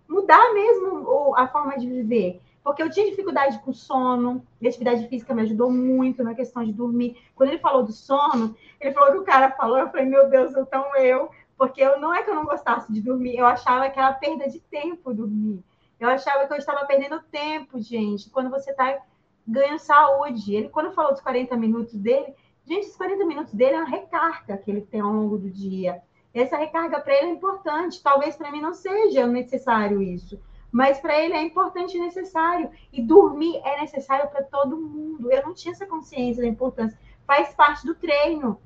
mudar 0.09 0.55
mesmo 0.55 1.35
a 1.37 1.49
forma 1.49 1.77
de 1.77 1.89
viver. 1.89 2.41
Porque 2.63 2.83
eu 2.83 2.91
tinha 2.91 3.09
dificuldade 3.09 3.59
com 3.61 3.73
sono, 3.73 4.47
e 4.61 4.67
a 4.67 4.69
atividade 4.69 5.09
física 5.09 5.35
me 5.35 5.43
ajudou 5.43 5.71
muito 5.71 6.23
na 6.23 6.35
questão 6.35 6.63
de 6.63 6.73
dormir. 6.73 7.17
Quando 7.35 7.49
ele 7.49 7.59
falou 7.59 7.83
do 7.83 7.91
sono, 7.93 8.55
ele 8.79 8.93
falou 8.93 9.13
que 9.13 9.19
o 9.19 9.25
cara 9.25 9.51
falou, 9.53 9.79
eu 9.79 9.89
falei, 9.89 10.05
meu 10.07 10.29
Deus, 10.29 10.55
então 10.55 10.95
eu. 10.97 11.31
Porque 11.61 11.83
eu 11.83 12.01
não 12.01 12.15
é 12.15 12.23
que 12.23 12.31
eu 12.31 12.35
não 12.35 12.47
gostasse 12.47 12.91
de 12.91 13.03
dormir, 13.03 13.37
eu 13.37 13.45
achava 13.45 13.91
que 13.91 13.99
era 13.99 14.15
perda 14.15 14.49
de 14.49 14.61
tempo 14.61 15.13
dormir. 15.13 15.63
Eu 16.01 16.09
achava 16.09 16.47
que 16.47 16.55
eu 16.55 16.57
estava 16.57 16.87
perdendo 16.87 17.21
tempo, 17.25 17.79
gente, 17.79 18.31
quando 18.31 18.49
você 18.49 18.71
está 18.71 19.03
ganhando 19.47 19.79
saúde. 19.79 20.55
Ele, 20.55 20.71
quando 20.71 20.95
falou 20.95 21.13
dos 21.13 21.21
40 21.21 21.55
minutos 21.59 21.93
dele, 21.93 22.35
gente, 22.65 22.87
os 22.87 22.97
40 22.97 23.27
minutos 23.27 23.53
dele 23.53 23.75
é 23.75 23.77
uma 23.77 23.91
recarga 23.91 24.57
que 24.57 24.71
ele 24.71 24.81
tem 24.81 25.03
ao 25.03 25.13
longo 25.13 25.37
do 25.37 25.51
dia. 25.51 26.01
Essa 26.33 26.57
recarga 26.57 26.99
para 26.99 27.13
ele 27.13 27.27
é 27.27 27.33
importante. 27.33 28.03
Talvez 28.03 28.37
para 28.37 28.51
mim 28.51 28.63
não 28.63 28.73
seja 28.73 29.27
necessário 29.27 30.01
isso. 30.01 30.41
mas 30.73 30.99
para 30.99 31.23
ele 31.23 31.35
é 31.35 31.43
importante 31.43 31.95
e 31.95 32.01
necessário. 32.01 32.71
E 32.91 33.03
dormir 33.03 33.61
é 33.67 33.83
necessário 33.83 34.31
para 34.31 34.45
todo 34.45 34.81
mundo. 34.81 35.31
Eu 35.31 35.43
não 35.43 35.53
tinha 35.53 35.73
essa 35.73 35.85
consciência 35.85 36.43
da 36.43 36.49
importância. 36.49 36.99
Faz 37.27 37.53
parte 37.53 37.85
do 37.85 37.95
treino. 37.95 38.59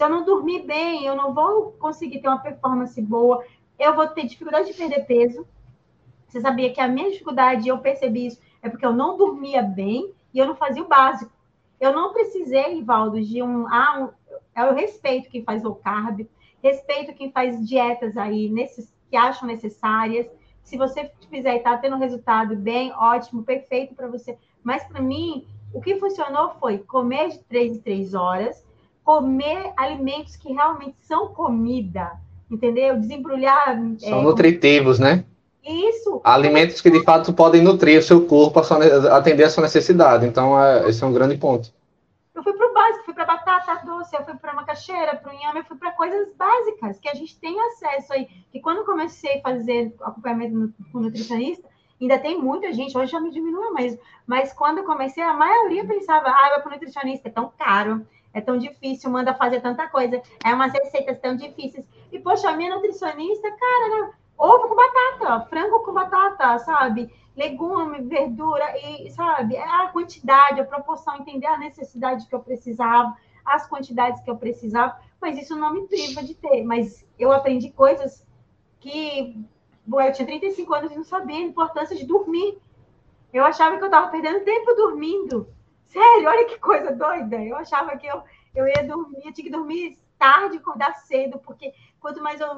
Se 0.00 0.04
eu 0.04 0.08
não 0.08 0.24
dormir 0.24 0.62
bem, 0.62 1.04
eu 1.04 1.14
não 1.14 1.34
vou 1.34 1.72
conseguir 1.72 2.20
ter 2.20 2.28
uma 2.28 2.38
performance 2.38 2.98
boa, 3.02 3.44
eu 3.78 3.94
vou 3.94 4.08
ter 4.08 4.24
dificuldade 4.24 4.68
de 4.68 4.72
perder 4.72 5.04
peso. 5.04 5.46
Você 6.26 6.40
sabia 6.40 6.72
que 6.72 6.80
a 6.80 6.88
minha 6.88 7.10
dificuldade, 7.10 7.68
eu 7.68 7.76
percebi 7.76 8.28
isso, 8.28 8.40
é 8.62 8.70
porque 8.70 8.86
eu 8.86 8.94
não 8.94 9.18
dormia 9.18 9.60
bem 9.60 10.10
e 10.32 10.38
eu 10.38 10.46
não 10.46 10.56
fazia 10.56 10.82
o 10.82 10.88
básico. 10.88 11.30
Eu 11.78 11.92
não 11.92 12.14
precisei, 12.14 12.82
Valdo, 12.82 13.20
de 13.20 13.42
um. 13.42 13.68
Ah, 13.68 14.08
um 14.56 14.62
eu 14.62 14.74
respeito 14.74 15.28
quem 15.28 15.44
faz 15.44 15.62
low 15.62 15.74
carb, 15.74 16.26
respeito 16.62 17.12
quem 17.12 17.30
faz 17.30 17.68
dietas 17.68 18.16
aí 18.16 18.48
nesses, 18.48 18.90
que 19.10 19.18
acham 19.18 19.46
necessárias. 19.46 20.26
Se 20.62 20.78
você 20.78 21.12
fizer 21.28 21.52
e 21.52 21.58
está 21.58 21.76
tendo 21.76 21.98
resultado 21.98 22.56
bem, 22.56 22.90
ótimo, 22.94 23.42
perfeito 23.42 23.94
para 23.94 24.08
você. 24.08 24.38
Mas 24.64 24.82
para 24.82 25.02
mim, 25.02 25.46
o 25.74 25.80
que 25.82 25.96
funcionou 25.96 26.54
foi 26.58 26.78
comer 26.78 27.28
de 27.28 27.40
três 27.40 27.76
em 27.76 27.80
três 27.82 28.14
horas, 28.14 28.64
comer 29.10 29.72
alimentos 29.76 30.36
que 30.36 30.52
realmente 30.52 30.94
são 31.00 31.34
comida, 31.34 32.12
entendeu? 32.48 32.96
Desembrulhar. 32.96 33.76
São 33.98 34.20
é, 34.20 34.22
nutritivos, 34.22 35.00
né? 35.00 35.24
Isso. 35.64 36.20
Alimentos 36.22 36.80
que 36.80 36.88
de 36.88 37.02
fato 37.02 37.32
podem 37.32 37.60
nutrir 37.60 37.98
o 37.98 38.02
seu 38.04 38.24
corpo, 38.24 38.60
a 38.60 39.16
atender 39.16 39.42
a 39.42 39.50
sua 39.50 39.64
necessidade. 39.64 40.24
Então, 40.24 40.56
é, 40.62 40.88
esse 40.88 41.02
é 41.02 41.06
um 41.08 41.12
grande 41.12 41.36
ponto. 41.36 41.72
Eu 42.32 42.44
fui 42.44 42.52
para 42.52 42.70
o 42.70 42.72
básico, 42.72 43.04
fui 43.04 43.14
para 43.14 43.24
batata 43.24 43.84
doce, 43.84 44.14
eu 44.14 44.24
fui 44.24 44.34
para 44.34 44.54
macaxeira, 44.54 45.16
para 45.16 45.32
o 45.32 45.34
inhame, 45.34 45.58
eu 45.58 45.64
fui 45.64 45.76
para 45.76 45.90
coisas 45.90 46.28
básicas 46.38 47.00
que 47.00 47.08
a 47.08 47.14
gente 47.14 47.36
tem 47.40 47.60
acesso 47.60 48.12
aí. 48.12 48.28
Que 48.52 48.60
quando 48.60 48.78
eu 48.78 48.84
comecei 48.84 49.38
a 49.38 49.42
fazer 49.42 49.92
acompanhamento 50.02 50.72
com 50.92 51.00
nutricionista, 51.00 51.68
ainda 52.00 52.16
tem 52.16 52.40
muita 52.40 52.72
gente, 52.72 52.96
hoje 52.96 53.10
já 53.10 53.20
me 53.20 53.32
diminui 53.32 53.70
mais, 53.70 53.98
mas 54.24 54.52
quando 54.52 54.78
eu 54.78 54.84
comecei, 54.84 55.22
a 55.22 55.34
maioria 55.34 55.84
pensava, 55.84 56.28
ah, 56.28 56.50
vai 56.50 56.62
para 56.62 56.68
o 56.68 56.72
nutricionista, 56.72 57.28
é 57.28 57.32
tão 57.32 57.52
caro, 57.58 58.06
é 58.32 58.40
tão 58.40 58.56
difícil, 58.58 59.10
manda 59.10 59.34
fazer 59.34 59.60
tanta 59.60 59.88
coisa, 59.88 60.22
é 60.44 60.54
umas 60.54 60.72
receitas 60.72 61.18
tão 61.20 61.36
difíceis. 61.36 61.84
E, 62.12 62.18
poxa, 62.18 62.48
a 62.48 62.56
minha 62.56 62.74
nutricionista, 62.74 63.50
cara, 63.50 63.88
né? 63.88 64.12
ovo 64.40 64.68
com 64.68 64.74
batata, 64.74 65.46
frango 65.48 65.80
com 65.80 65.92
batata, 65.92 66.58
sabe? 66.60 67.12
Legume, 67.36 68.00
verdura, 68.02 68.64
e, 68.78 69.10
sabe? 69.10 69.56
É 69.56 69.62
a 69.62 69.88
quantidade, 69.88 70.60
a 70.60 70.64
proporção, 70.64 71.16
entender 71.16 71.46
a 71.46 71.58
necessidade 71.58 72.26
que 72.26 72.34
eu 72.34 72.40
precisava, 72.40 73.14
as 73.44 73.66
quantidades 73.66 74.22
que 74.22 74.30
eu 74.30 74.36
precisava, 74.36 74.96
mas 75.20 75.38
isso 75.38 75.54
não 75.56 75.74
me 75.74 75.86
priva 75.86 76.22
de 76.22 76.34
ter. 76.34 76.64
Mas 76.64 77.06
eu 77.18 77.32
aprendi 77.32 77.70
coisas 77.70 78.26
que. 78.80 79.36
Bom, 79.86 80.00
eu 80.00 80.12
tinha 80.12 80.26
35 80.26 80.74
anos 80.74 80.92
e 80.92 80.96
não 80.96 81.04
sabia 81.04 81.36
a 81.36 81.40
importância 81.40 81.96
de 81.96 82.06
dormir. 82.06 82.58
Eu 83.32 83.44
achava 83.44 83.76
que 83.76 83.82
eu 83.82 83.86
estava 83.86 84.08
perdendo 84.08 84.44
tempo 84.44 84.74
dormindo. 84.74 85.48
Sério, 85.90 86.28
olha 86.28 86.46
que 86.46 86.58
coisa 86.58 86.94
doida. 86.94 87.36
Eu 87.36 87.56
achava 87.56 87.96
que 87.96 88.06
eu, 88.06 88.22
eu 88.54 88.66
ia 88.66 88.86
dormir, 88.86 89.26
eu 89.26 89.32
tinha 89.32 89.44
que 89.44 89.50
dormir 89.50 89.98
tarde, 90.16 90.58
acordar 90.58 90.94
cedo, 90.94 91.38
porque 91.38 91.72
quanto 91.98 92.22
mais 92.22 92.40
eu, 92.40 92.48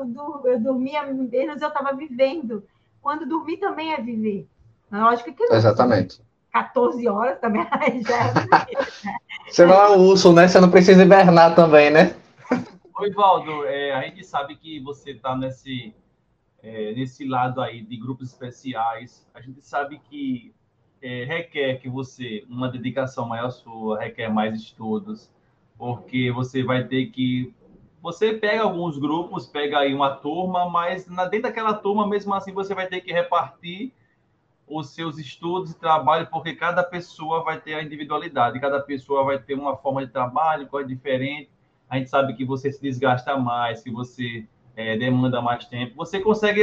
eu 0.45 0.61
dormia, 0.61 1.03
menos 1.03 1.62
eu 1.62 1.68
estava 1.68 1.95
vivendo. 1.95 2.62
Quando 3.01 3.26
dormir 3.26 3.57
também 3.57 3.95
é 3.95 4.01
viver. 4.01 4.47
Lógico 4.91 5.33
que 5.33 5.47
não. 5.47 5.57
Exatamente. 5.57 6.20
14 6.53 7.09
horas 7.09 7.41
também 7.41 7.66
já 8.07 8.26
é 8.26 9.51
Você 9.51 9.64
não 9.64 9.74
é 9.74 9.91
um 9.97 10.01
urso, 10.09 10.33
né? 10.35 10.47
Você 10.47 10.61
não 10.61 10.70
precisa 10.70 11.03
hibernar 11.03 11.55
também, 11.55 11.91
né? 11.91 12.14
Oi, 12.99 13.11
Valdo, 13.11 13.64
é, 13.64 13.95
a 13.95 14.03
gente 14.03 14.22
sabe 14.24 14.57
que 14.57 14.78
você 14.80 15.12
está 15.12 15.35
nesse, 15.35 15.95
é, 16.62 16.93
nesse 16.93 17.26
lado 17.26 17.62
aí 17.62 17.80
de 17.80 17.97
grupos 17.97 18.28
especiais. 18.28 19.26
A 19.35 19.41
gente 19.41 19.62
sabe 19.62 19.99
que 20.11 20.55
é, 21.03 21.24
requer 21.24 21.80
que 21.80 21.88
você, 21.88 22.44
uma 22.48 22.68
dedicação 22.68 23.26
maior 23.26 23.50
sua, 23.50 23.98
requer 23.98 24.28
mais 24.28 24.55
estudos, 24.55 25.28
porque 25.76 26.30
você 26.30 26.62
vai 26.62 26.84
ter 26.84 27.07
que. 27.07 27.53
Você 28.00 28.34
pega 28.34 28.62
alguns 28.62 28.98
grupos, 28.98 29.46
pega 29.46 29.80
aí 29.80 29.92
uma 29.92 30.11
turma, 30.16 30.68
mas 30.68 31.07
na, 31.07 31.24
dentro 31.24 31.48
daquela 31.48 31.74
turma, 31.74 32.07
mesmo 32.07 32.32
assim, 32.34 32.53
você 32.53 32.74
vai 32.74 32.86
ter 32.86 33.00
que 33.00 33.12
repartir 33.12 33.92
os 34.66 34.90
seus 34.90 35.18
estudos 35.18 35.72
e 35.72 35.78
trabalho, 35.78 36.28
porque 36.28 36.55
cada 36.55 36.82
pessoa 36.82 37.42
vai 37.44 37.61
ter 37.61 37.74
a 37.74 37.82
individualidade, 37.82 38.61
cada 38.61 38.80
pessoa 38.80 39.24
vai 39.24 39.38
ter 39.38 39.55
uma 39.55 39.76
forma 39.76 40.05
de 40.07 40.12
trabalho, 40.12 40.68
coisa 40.68 40.88
diferente. 40.88 41.50
A 41.88 41.98
gente 41.98 42.09
sabe 42.09 42.34
que 42.34 42.44
você 42.44 42.72
se 42.72 42.80
desgasta 42.80 43.36
mais, 43.36 43.82
que 43.82 43.90
você 43.90 44.46
é, 44.75 44.97
demanda 44.97 45.41
mais 45.41 45.64
tempo. 45.66 45.95
Você 45.97 46.20
consegue 46.20 46.62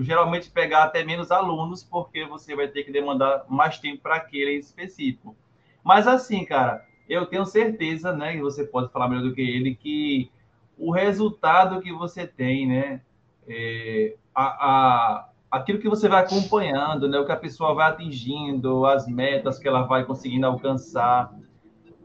geralmente 0.00 0.50
pegar 0.50 0.84
até 0.84 1.04
menos 1.04 1.30
alunos, 1.30 1.82
porque 1.82 2.24
você 2.24 2.54
vai 2.54 2.68
ter 2.68 2.84
que 2.84 2.92
demandar 2.92 3.44
mais 3.48 3.78
tempo 3.78 4.02
para 4.02 4.16
aquele 4.16 4.54
específico. 4.54 5.36
Mas 5.82 6.06
assim, 6.06 6.44
cara, 6.44 6.84
eu 7.08 7.26
tenho 7.26 7.44
certeza, 7.44 8.12
né, 8.12 8.36
e 8.36 8.40
você 8.40 8.64
pode 8.64 8.90
falar 8.90 9.08
melhor 9.08 9.24
do 9.24 9.34
que 9.34 9.42
ele, 9.42 9.74
que 9.74 10.30
o 10.78 10.90
resultado 10.90 11.80
que 11.80 11.92
você 11.92 12.26
tem, 12.26 12.66
né, 12.66 13.00
é, 13.46 14.16
a, 14.34 14.44
a, 14.44 15.28
aquilo 15.50 15.78
que 15.78 15.88
você 15.88 16.08
vai 16.08 16.22
acompanhando, 16.24 17.08
né, 17.08 17.18
o 17.18 17.26
que 17.26 17.32
a 17.32 17.36
pessoa 17.36 17.74
vai 17.74 17.90
atingindo, 17.90 18.86
as 18.86 19.06
metas 19.06 19.58
que 19.58 19.68
ela 19.68 19.82
vai 19.82 20.04
conseguindo 20.04 20.46
alcançar, 20.46 21.32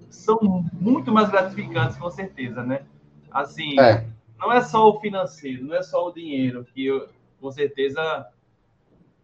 são 0.10 0.64
muito 0.74 1.12
mais 1.12 1.30
gratificantes, 1.30 1.98
com 1.98 2.10
certeza, 2.10 2.64
né? 2.64 2.82
Assim, 3.32 3.80
é 3.80 4.06
não 4.40 4.52
é 4.52 4.62
só 4.62 4.90
o 4.90 5.00
financeiro, 5.00 5.66
não 5.66 5.76
é 5.76 5.84
só 5.84 6.08
o 6.08 6.14
dinheiro, 6.14 6.66
que 6.74 6.86
eu, 6.86 7.10
com 7.40 7.52
certeza 7.52 8.28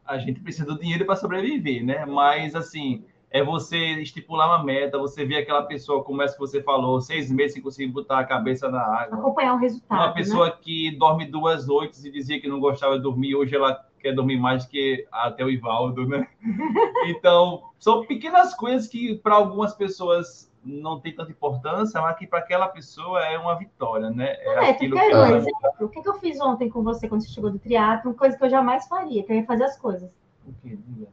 a 0.05 0.17
gente 0.17 0.39
precisa 0.39 0.67
do 0.67 0.79
dinheiro 0.79 1.05
para 1.05 1.15
sobreviver, 1.15 1.83
né? 1.83 2.05
Mas, 2.05 2.55
assim, 2.55 3.03
é 3.31 3.43
você 3.43 3.77
estipular 4.01 4.47
uma 4.47 4.63
meta, 4.63 4.97
você 4.97 5.25
ver 5.25 5.37
aquela 5.37 5.63
pessoa, 5.63 6.03
como 6.03 6.21
é 6.21 6.27
que 6.27 6.37
você 6.37 6.61
falou, 6.61 7.01
seis 7.01 7.31
meses 7.31 7.53
sem 7.53 7.61
conseguir 7.61 7.91
botar 7.91 8.19
a 8.19 8.23
cabeça 8.23 8.69
na 8.69 8.81
água. 8.81 9.17
Acompanhar 9.17 9.55
o 9.55 9.57
resultado. 9.57 9.99
Uma 9.99 10.13
pessoa 10.13 10.45
né? 10.47 10.53
que 10.61 10.91
dorme 10.91 11.25
duas 11.25 11.67
noites 11.67 12.05
e 12.05 12.11
dizia 12.11 12.39
que 12.39 12.47
não 12.47 12.59
gostava 12.59 12.97
de 12.97 13.03
dormir, 13.03 13.35
hoje 13.35 13.55
ela 13.55 13.83
quer 13.99 14.13
dormir 14.13 14.37
mais 14.37 14.65
que 14.65 15.07
até 15.11 15.43
o 15.43 15.49
Ivaldo, 15.49 16.07
né? 16.07 16.27
Então, 17.07 17.63
são 17.77 18.05
pequenas 18.05 18.53
coisas 18.53 18.87
que 18.87 19.15
para 19.15 19.35
algumas 19.35 19.75
pessoas 19.75 20.51
não 20.65 20.99
tem 20.99 21.15
tanta 21.15 21.31
importância, 21.31 22.01
mas 22.01 22.17
que 22.17 22.25
para 22.25 22.39
aquela 22.39 22.67
pessoa 22.67 23.23
é 23.23 23.37
uma 23.37 23.55
vitória, 23.55 24.09
né? 24.09 24.35
É, 24.39 24.65
é 24.65 24.69
aquilo 24.71 24.97
que 24.97 25.15
um 25.15 25.35
exemplo. 25.35 25.69
O 25.79 25.89
que, 25.89 26.01
que 26.01 26.09
eu 26.09 26.15
fiz 26.15 26.41
ontem 26.41 26.69
com 26.69 26.83
você 26.83 27.07
quando 27.07 27.21
você 27.21 27.29
chegou 27.29 27.51
do 27.51 27.59
triatlo? 27.59 28.11
Uma 28.11 28.17
coisa 28.17 28.35
que 28.35 28.43
eu 28.43 28.49
jamais 28.49 28.87
faria, 28.87 29.23
que 29.23 29.31
eu 29.31 29.35
ia 29.37 29.45
fazer 29.45 29.65
as 29.65 29.77
coisas. 29.77 30.09
O 30.45 30.53
quê? 30.61 30.77
Diga. 30.77 31.07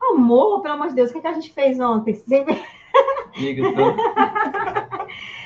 Amor, 0.00 0.60
pelo 0.60 0.74
amor 0.74 0.88
de 0.88 0.94
Deus, 0.94 1.10
o 1.10 1.12
que, 1.12 1.20
que 1.20 1.26
a 1.26 1.32
gente 1.32 1.52
fez 1.52 1.80
ontem? 1.80 2.22
Diga, 3.36 3.68
então. 3.68 3.96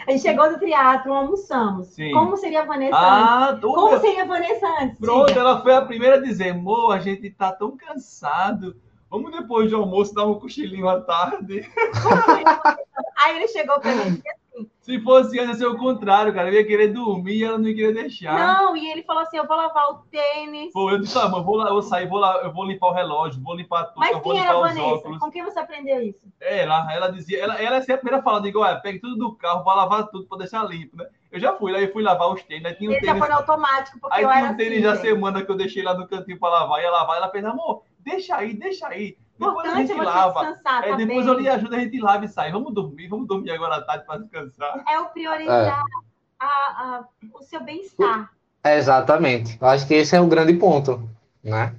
A 0.07 0.11
gente 0.11 0.22
chegou 0.22 0.51
do 0.51 0.59
triatlo, 0.59 1.12
almoçamos. 1.12 1.88
Sim. 1.88 2.12
Como 2.12 2.36
seria 2.36 2.62
a 2.62 2.64
Vanessa 2.64 2.96
ah, 2.96 3.51
antes? 3.51 3.61
Como 3.61 3.99
seria 3.99 4.22
a 4.22 4.26
Vanessa 4.26 4.66
antes? 4.80 4.99
Pronto, 4.99 5.28
Diga. 5.28 5.40
ela 5.40 5.62
foi 5.62 5.74
a 5.74 5.82
primeira 5.82 6.16
a 6.16 6.20
dizer, 6.20 6.51
amor, 6.51 6.92
a 6.92 6.99
gente 6.99 7.30
tá 7.30 7.53
tão 7.53 7.76
cansado 7.76 8.76
Vamos 9.11 9.33
depois 9.33 9.69
de 9.69 9.75
almoço 9.75 10.15
dar 10.15 10.27
um 10.27 10.39
cochilinho 10.39 10.89
à 10.89 11.01
tarde. 11.01 11.68
Aí 13.25 13.37
ele 13.37 13.49
chegou 13.49 13.80
para 13.80 13.95
mim 13.95 14.22
assim. 14.59 14.68
Se 14.80 15.01
fosse 15.01 15.37
ia 15.37 15.55
ser 15.55 15.67
o 15.67 15.76
contrário, 15.76 16.33
cara. 16.33 16.49
Eu 16.49 16.55
ia 16.55 16.67
querer 16.67 16.89
dormir 16.89 17.37
e 17.37 17.45
ela 17.45 17.59
não 17.59 17.68
ia 17.68 17.75
querer 17.75 17.95
deixar. 17.95 18.39
Não, 18.39 18.76
e 18.76 18.91
ele 18.91 19.03
falou 19.03 19.22
assim: 19.22 19.37
eu 19.37 19.47
vou 19.47 19.57
lavar 19.57 19.91
o 19.91 19.99
tênis. 20.11 20.72
Pô, 20.72 20.91
eu 20.91 20.99
disse, 20.99 21.17
ah, 21.18 21.30
eu 21.33 21.45
vou, 21.45 21.57
lá, 21.57 21.68
eu 21.68 21.83
sair, 21.83 22.09
vou 22.09 22.18
lá, 22.18 22.39
eu 22.43 22.53
vou 22.53 22.64
limpar 22.64 22.89
o 22.89 22.93
relógio, 22.93 23.43
vou 23.43 23.55
limpar 23.55 23.85
tudo, 23.85 24.01
Mas 24.01 24.18
vou 24.18 24.33
limpar 24.33 24.57
os 24.57 24.68
Vanessa? 24.68 24.83
óculos. 24.83 25.18
Com 25.18 25.30
quem 25.30 25.45
você 25.45 25.59
aprendeu 25.59 26.01
isso? 26.03 26.26
Ela, 26.41 26.93
ela 26.93 27.09
dizia, 27.13 27.43
ela, 27.43 27.61
ela 27.61 27.76
é 27.76 27.80
sempre 27.80 27.95
a 27.95 27.99
primeira 27.99 28.22
fala, 28.22 28.41
digo, 28.41 28.61
olha, 28.61 28.80
pegue 28.80 28.99
tudo 28.99 29.17
do 29.17 29.35
carro, 29.35 29.63
vou 29.63 29.75
lavar 29.75 30.09
tudo 30.09 30.26
para 30.26 30.39
deixar 30.39 30.64
limpo, 30.64 30.97
né? 30.97 31.07
Eu 31.30 31.39
já 31.39 31.53
fui, 31.53 31.76
aí 31.76 31.93
fui 31.93 32.03
lavar 32.03 32.33
os 32.33 32.43
tênis, 32.43 32.64
aí 32.64 32.75
tinha 32.75 32.89
um 32.89 32.95
ele 32.95 33.01
tênis. 33.03 33.18
já 33.18 33.26
foi 33.26 33.35
automático, 33.35 34.01
porque 34.01 34.17
aí 34.17 34.25
eu 34.25 34.30
tinha 34.30 34.51
um 34.51 34.57
tênis 34.57 34.85
assim, 34.87 34.97
da 34.97 34.97
semana 34.97 35.45
que 35.45 35.51
eu 35.51 35.57
deixei 35.57 35.83
lá 35.83 35.95
no 35.95 36.09
cantinho 36.09 36.39
para 36.39 36.61
lavar, 36.61 36.83
ia 36.83 36.91
lavar, 36.91 37.18
ela 37.18 37.30
fez, 37.30 37.45
amor, 37.45 37.83
deixa 38.09 38.37
aí, 38.37 38.55
deixa 38.55 38.89
aí. 38.89 39.17
Depois 39.39 39.72
a 39.72 39.76
gente 39.76 39.95
lava. 39.95 40.57
É, 40.85 40.97
depois 40.97 41.26
eu 41.26 41.39
lhe 41.39 41.49
ajudo, 41.49 41.75
a 41.75 41.79
gente 41.79 42.01
lava 42.01 42.25
e 42.25 42.29
sai. 42.29 42.51
Vamos 42.51 42.75
dormir, 42.75 43.07
vamos 43.07 43.29
dormir 43.29 43.51
agora 43.53 43.76
à 43.76 43.83
tarde 43.83 44.05
para 44.05 44.18
descansar. 44.18 44.83
É 44.89 44.99
o 44.99 45.07
priorizar 45.07 45.79
é. 45.79 46.45
A, 46.45 46.47
a, 46.47 47.05
o 47.35 47.43
seu 47.43 47.63
bem-estar. 47.63 48.30
É, 48.64 48.76
exatamente. 48.76 49.57
Eu 49.61 49.68
acho 49.68 49.87
que 49.87 49.95
esse 49.95 50.17
é 50.17 50.21
o 50.21 50.26
grande 50.26 50.55
ponto, 50.55 51.09
né? 51.43 51.75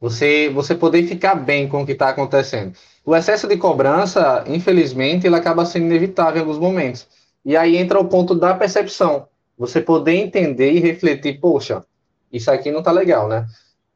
Você, 0.00 0.50
você 0.50 0.74
poder 0.74 1.06
ficar 1.06 1.36
bem 1.36 1.68
com 1.68 1.82
o 1.82 1.86
que 1.86 1.92
está 1.92 2.08
acontecendo. 2.08 2.76
O 3.04 3.14
excesso 3.14 3.46
de 3.46 3.56
cobrança, 3.56 4.44
infelizmente, 4.46 5.26
ele 5.26 5.36
acaba 5.36 5.64
sendo 5.64 5.86
inevitável 5.86 6.38
em 6.38 6.40
alguns 6.40 6.58
momentos. 6.58 7.06
E 7.44 7.56
aí 7.56 7.76
entra 7.76 8.00
o 8.00 8.08
ponto 8.08 8.34
da 8.34 8.54
percepção. 8.54 9.28
Você 9.56 9.80
poder 9.80 10.16
entender 10.16 10.72
e 10.72 10.80
refletir, 10.80 11.38
poxa, 11.38 11.84
isso 12.32 12.50
aqui 12.50 12.72
não 12.72 12.80
está 12.80 12.90
legal, 12.90 13.28
né? 13.28 13.46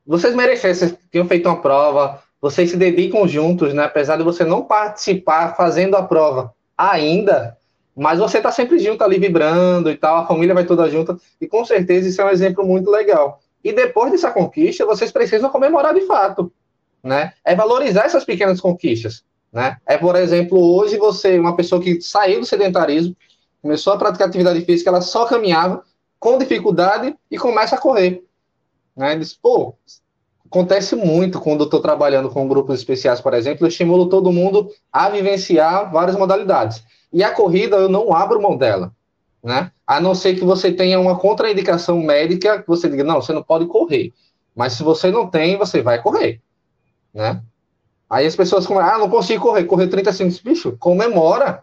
Vocês 0.09 0.35
merecessem, 0.35 0.97
tinham 1.13 1.29
feito 1.29 1.47
uma 1.47 1.61
prova, 1.61 2.23
vocês 2.41 2.71
se 2.71 2.79
dedicam 2.79 3.29
juntos, 3.29 3.75
né? 3.75 3.85
Apesar 3.85 4.17
de 4.17 4.23
você 4.23 4.43
não 4.43 4.63
participar 4.63 5.55
fazendo 5.55 5.97
a 5.97 6.03
prova 6.03 6.55
ainda, 6.79 7.59
mas 7.95 8.19
você 8.19 8.39
está 8.39 8.51
sempre 8.51 8.79
junto 8.79 9.05
ali 9.05 9.19
vibrando 9.19 9.91
e 9.91 9.97
tal, 9.97 10.17
a 10.17 10.27
família 10.27 10.55
vai 10.55 10.65
toda 10.65 10.89
junta, 10.89 11.15
e 11.39 11.47
com 11.47 11.63
certeza 11.63 12.09
isso 12.09 12.23
é 12.23 12.25
um 12.25 12.31
exemplo 12.31 12.65
muito 12.65 12.91
legal. 12.91 13.41
E 13.63 13.71
depois 13.71 14.11
dessa 14.11 14.31
conquista, 14.31 14.87
vocês 14.87 15.13
precisam 15.13 15.51
comemorar 15.51 15.93
de 15.93 16.07
fato. 16.07 16.51
né? 17.05 17.35
É 17.45 17.55
valorizar 17.55 18.07
essas 18.07 18.25
pequenas 18.25 18.63
conquistas, 18.63 19.23
né? 19.53 19.77
É, 19.87 19.99
por 19.99 20.17
exemplo, 20.17 20.59
hoje 20.59 20.97
você, 20.97 21.39
uma 21.39 21.55
pessoa 21.55 21.83
que 21.83 22.01
saiu 22.01 22.41
do 22.41 22.47
sedentarismo, 22.47 23.15
começou 23.61 23.93
a 23.93 23.99
praticar 23.99 24.29
atividade 24.29 24.65
física, 24.65 24.89
ela 24.89 25.03
só 25.03 25.27
caminhava 25.27 25.85
com 26.19 26.39
dificuldade 26.39 27.15
e 27.31 27.37
começa 27.37 27.77
a 27.77 27.79
correr, 27.79 28.25
né? 28.99 29.17
Diz, 29.17 29.33
pô, 29.33 29.75
acontece 30.45 30.97
muito 30.97 31.41
quando 31.41 31.61
eu 31.61 31.67
estou 31.67 31.81
trabalhando 31.81 32.29
com 32.29 32.49
grupos 32.49 32.81
especiais, 32.81 33.21
por 33.21 33.33
exemplo, 33.33 33.65
eu 33.65 33.69
estimulo 33.69 34.09
todo 34.09 34.33
mundo 34.33 34.69
a 34.93 35.09
vivenciar 35.09 35.91
várias 35.93 36.17
modalidades. 36.17 36.83
E 37.13 37.23
a 37.23 37.31
corrida, 37.31 37.77
eu 37.77 37.89
não 37.89 38.13
abro 38.13 38.43
mão 38.43 38.57
dela, 38.57 38.93
né? 39.43 39.71
A 39.87 40.01
não 40.01 40.15
ser 40.15 40.35
que 40.35 40.45
você 40.45 40.73
tenha 40.73 40.99
uma 40.99 41.17
contraindicação 41.17 41.99
médica, 42.03 42.61
que 42.61 42.69
você 42.69 42.89
diga, 42.89 43.05
não, 43.05 43.23
você 43.23 43.33
não 43.33 43.43
pode 43.43 43.67
correr. 43.67 44.13
Mas 44.55 44.73
se 44.73 44.83
você 44.83 45.11
não 45.11 45.31
tem, 45.31 45.57
você 45.57 45.81
vai 45.81 46.03
correr, 46.03 46.43
né? 47.15 47.41
Aí 48.11 48.27
as 48.27 48.35
pessoas 48.35 48.67
começam, 48.67 48.91
ah, 48.91 48.99
não 48.99 49.09
consigo 49.09 49.43
correr, 49.43 49.65
correr 49.65 49.87
30 49.87 50.13
segundos, 50.13 50.41
bicho, 50.41 50.77
comemora. 50.79 51.63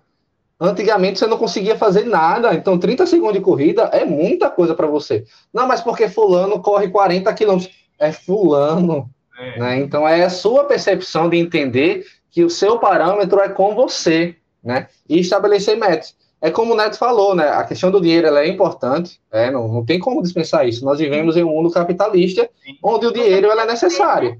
Antigamente 0.59 1.19
você 1.19 1.27
não 1.27 1.37
conseguia 1.37 1.77
fazer 1.77 2.05
nada, 2.05 2.53
então 2.53 2.77
30 2.79 3.05
segundos 3.05 3.35
de 3.35 3.41
corrida 3.41 3.83
é 3.91 4.05
muita 4.05 4.49
coisa 4.49 4.73
para 4.73 4.87
você. 4.87 5.25
Não, 5.53 5.67
mas 5.67 5.81
porque 5.81 6.07
fulano 6.07 6.61
corre 6.61 6.87
40 6.87 7.33
quilômetros. 7.33 7.73
É 7.99 8.11
fulano, 8.11 9.09
é. 9.37 9.59
Né? 9.59 9.79
Então 9.79 10.07
é 10.07 10.23
a 10.23 10.29
sua 10.29 10.63
percepção 10.65 11.29
de 11.29 11.37
entender 11.37 12.05
que 12.31 12.43
o 12.43 12.49
seu 12.49 12.79
parâmetro 12.79 13.39
é 13.39 13.49
com 13.49 13.75
você, 13.75 14.35
né? 14.63 14.87
E 15.07 15.19
estabelecer 15.19 15.77
metas. 15.77 16.15
É 16.41 16.51
como 16.51 16.73
o 16.73 16.75
Neto 16.75 16.97
falou, 16.97 17.33
né? 17.33 17.47
A 17.49 17.63
questão 17.63 17.89
do 17.89 18.01
dinheiro 18.01 18.27
é 18.35 18.47
importante, 18.47 19.19
é, 19.31 19.49
não, 19.49 19.67
não 19.67 19.85
tem 19.85 19.99
como 19.99 20.21
dispensar 20.21 20.67
isso. 20.67 20.83
Nós 20.83 20.99
vivemos 20.99 21.37
em 21.37 21.43
um 21.43 21.49
mundo 21.49 21.71
capitalista 21.71 22.49
onde 22.83 23.07
o 23.07 23.13
dinheiro 23.13 23.49
é 23.49 23.65
necessário. 23.65 24.39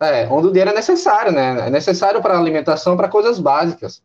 É, 0.00 0.26
onde 0.28 0.48
o 0.48 0.50
dinheiro 0.50 0.70
é 0.70 0.74
necessário, 0.74 1.32
né? 1.32 1.66
É 1.66 1.70
necessário 1.70 2.22
para 2.22 2.38
alimentação, 2.38 2.96
para 2.96 3.08
coisas 3.08 3.38
básicas. 3.38 4.02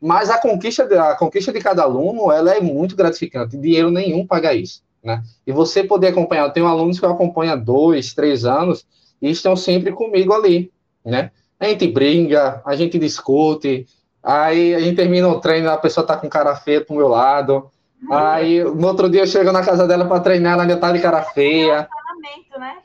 Mas 0.00 0.30
a 0.30 0.38
conquista, 0.38 0.86
de, 0.86 0.96
a 0.96 1.14
conquista 1.14 1.52
de 1.52 1.60
cada 1.60 1.82
aluno, 1.82 2.30
ela 2.30 2.54
é 2.54 2.60
muito 2.60 2.94
gratificante. 2.94 3.56
Dinheiro 3.56 3.90
nenhum 3.90 4.26
paga 4.26 4.52
isso, 4.52 4.82
né? 5.02 5.22
E 5.46 5.52
você 5.52 5.82
poder 5.82 6.08
acompanhar, 6.08 6.44
eu 6.44 6.52
tenho 6.52 6.66
alunos 6.66 6.98
que 6.98 7.04
eu 7.04 7.10
acompanho 7.10 7.52
há 7.52 7.56
dois, 7.56 8.12
três 8.12 8.44
anos 8.44 8.84
e 9.20 9.30
estão 9.30 9.56
sempre 9.56 9.92
comigo 9.92 10.32
ali, 10.32 10.70
né? 11.04 11.30
A 11.58 11.66
gente 11.66 11.86
briga, 11.86 12.60
a 12.64 12.76
gente 12.76 12.98
discute, 12.98 13.86
Aí 14.24 14.74
a 14.74 14.80
gente 14.80 14.96
termina 14.96 15.28
o 15.28 15.38
treino, 15.38 15.70
a 15.70 15.76
pessoa 15.76 16.06
tá 16.06 16.16
com 16.16 16.30
cara 16.30 16.56
feia 16.56 16.82
pro 16.82 16.96
meu 16.96 17.08
lado. 17.08 17.70
Aí 18.10 18.64
no 18.64 18.86
outro 18.86 19.10
dia 19.10 19.20
eu 19.20 19.26
chego 19.26 19.52
na 19.52 19.62
casa 19.62 19.86
dela 19.86 20.06
para 20.06 20.20
treinar, 20.20 20.54
ela 20.54 20.62
ainda 20.62 20.78
tá 20.78 20.90
de 20.90 21.00
cara 21.00 21.22
feia. 21.22 21.74
É 21.74 21.76
um 21.76 21.84
relacionamento, 21.84 22.58
né? 22.58 22.76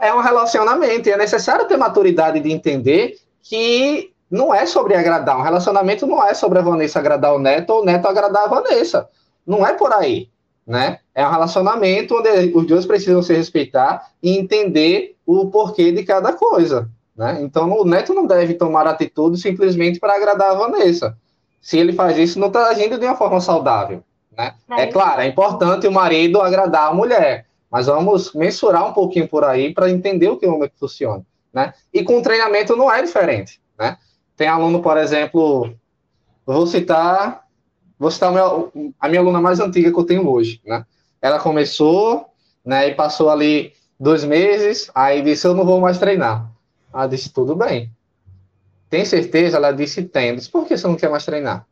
É 0.00 0.14
um 0.14 0.20
relacionamento, 0.20 1.08
e 1.08 1.12
é 1.12 1.16
necessário 1.16 1.68
ter 1.68 1.76
maturidade 1.76 2.40
de 2.40 2.50
entender 2.50 3.16
que 3.42 4.12
não 4.30 4.54
é 4.54 4.66
sobre 4.66 4.94
agradar. 4.94 5.38
Um 5.38 5.42
relacionamento 5.42 6.06
não 6.06 6.24
é 6.24 6.34
sobre 6.34 6.58
a 6.58 6.62
Vanessa 6.62 6.98
agradar 6.98 7.34
o 7.34 7.38
Neto 7.38 7.70
ou 7.70 7.82
o 7.82 7.84
Neto 7.84 8.06
agradar 8.06 8.44
a 8.44 8.48
Vanessa. 8.48 9.08
Não 9.46 9.66
é 9.66 9.72
por 9.72 9.92
aí, 9.92 10.28
né? 10.66 10.98
É 11.14 11.26
um 11.26 11.30
relacionamento 11.30 12.14
onde 12.16 12.52
os 12.54 12.66
dois 12.66 12.86
precisam 12.86 13.22
se 13.22 13.34
respeitar 13.34 14.10
e 14.22 14.36
entender 14.36 15.16
o 15.26 15.46
porquê 15.46 15.90
de 15.92 16.04
cada 16.04 16.32
coisa. 16.32 16.90
Né? 17.16 17.38
Então, 17.42 17.72
o 17.72 17.84
Neto 17.84 18.14
não 18.14 18.26
deve 18.26 18.54
tomar 18.54 18.86
atitude 18.86 19.40
simplesmente 19.40 19.98
para 19.98 20.14
agradar 20.14 20.52
a 20.52 20.54
Vanessa. 20.54 21.16
Se 21.60 21.76
ele 21.76 21.92
faz 21.92 22.16
isso, 22.16 22.38
não 22.38 22.46
está 22.46 22.68
agindo 22.68 22.96
de 22.96 23.04
uma 23.04 23.16
forma 23.16 23.40
saudável. 23.40 24.04
Né? 24.36 24.54
É 24.70 24.86
claro, 24.86 25.22
é 25.22 25.26
importante 25.26 25.86
o 25.88 25.92
marido 25.92 26.40
agradar 26.40 26.88
a 26.88 26.94
mulher, 26.94 27.46
mas 27.68 27.86
vamos 27.86 28.32
mensurar 28.32 28.86
um 28.86 28.92
pouquinho 28.92 29.26
por 29.26 29.42
aí 29.44 29.74
para 29.74 29.90
entender 29.90 30.28
o 30.28 30.36
que 30.36 30.46
é 30.46 30.68
que 30.68 30.78
funciona. 30.78 31.26
Né? 31.52 31.74
E 31.92 32.04
com 32.04 32.22
treinamento 32.22 32.76
não 32.76 32.90
é 32.90 33.02
diferente. 33.02 33.60
Né? 33.76 33.96
Tem 34.38 34.46
aluno, 34.46 34.80
por 34.80 34.96
exemplo, 34.96 35.74
vou 36.46 36.64
citar, 36.64 37.44
vou 37.98 38.08
citar 38.08 38.28
a 38.30 39.08
minha, 39.08 39.20
aluna 39.20 39.40
mais 39.40 39.58
antiga 39.58 39.92
que 39.92 39.98
eu 39.98 40.04
tenho 40.04 40.30
hoje. 40.30 40.60
Né? 40.64 40.86
Ela 41.20 41.40
começou 41.40 42.24
né, 42.64 42.88
e 42.88 42.94
passou 42.94 43.30
ali 43.30 43.72
dois 43.98 44.22
meses, 44.22 44.88
aí 44.94 45.22
disse: 45.22 45.44
Eu 45.44 45.54
não 45.54 45.64
vou 45.64 45.80
mais 45.80 45.98
treinar. 45.98 46.48
Ela 46.94 47.08
disse, 47.08 47.32
tudo 47.32 47.56
bem. 47.56 47.90
Tem 48.88 49.04
certeza? 49.04 49.56
Ela 49.56 49.72
disse, 49.72 50.04
tem. 50.04 50.36
disse, 50.36 50.48
por 50.48 50.66
que 50.66 50.78
você 50.78 50.86
não 50.86 50.94
quer 50.94 51.10
mais 51.10 51.24
treinar? 51.24 51.66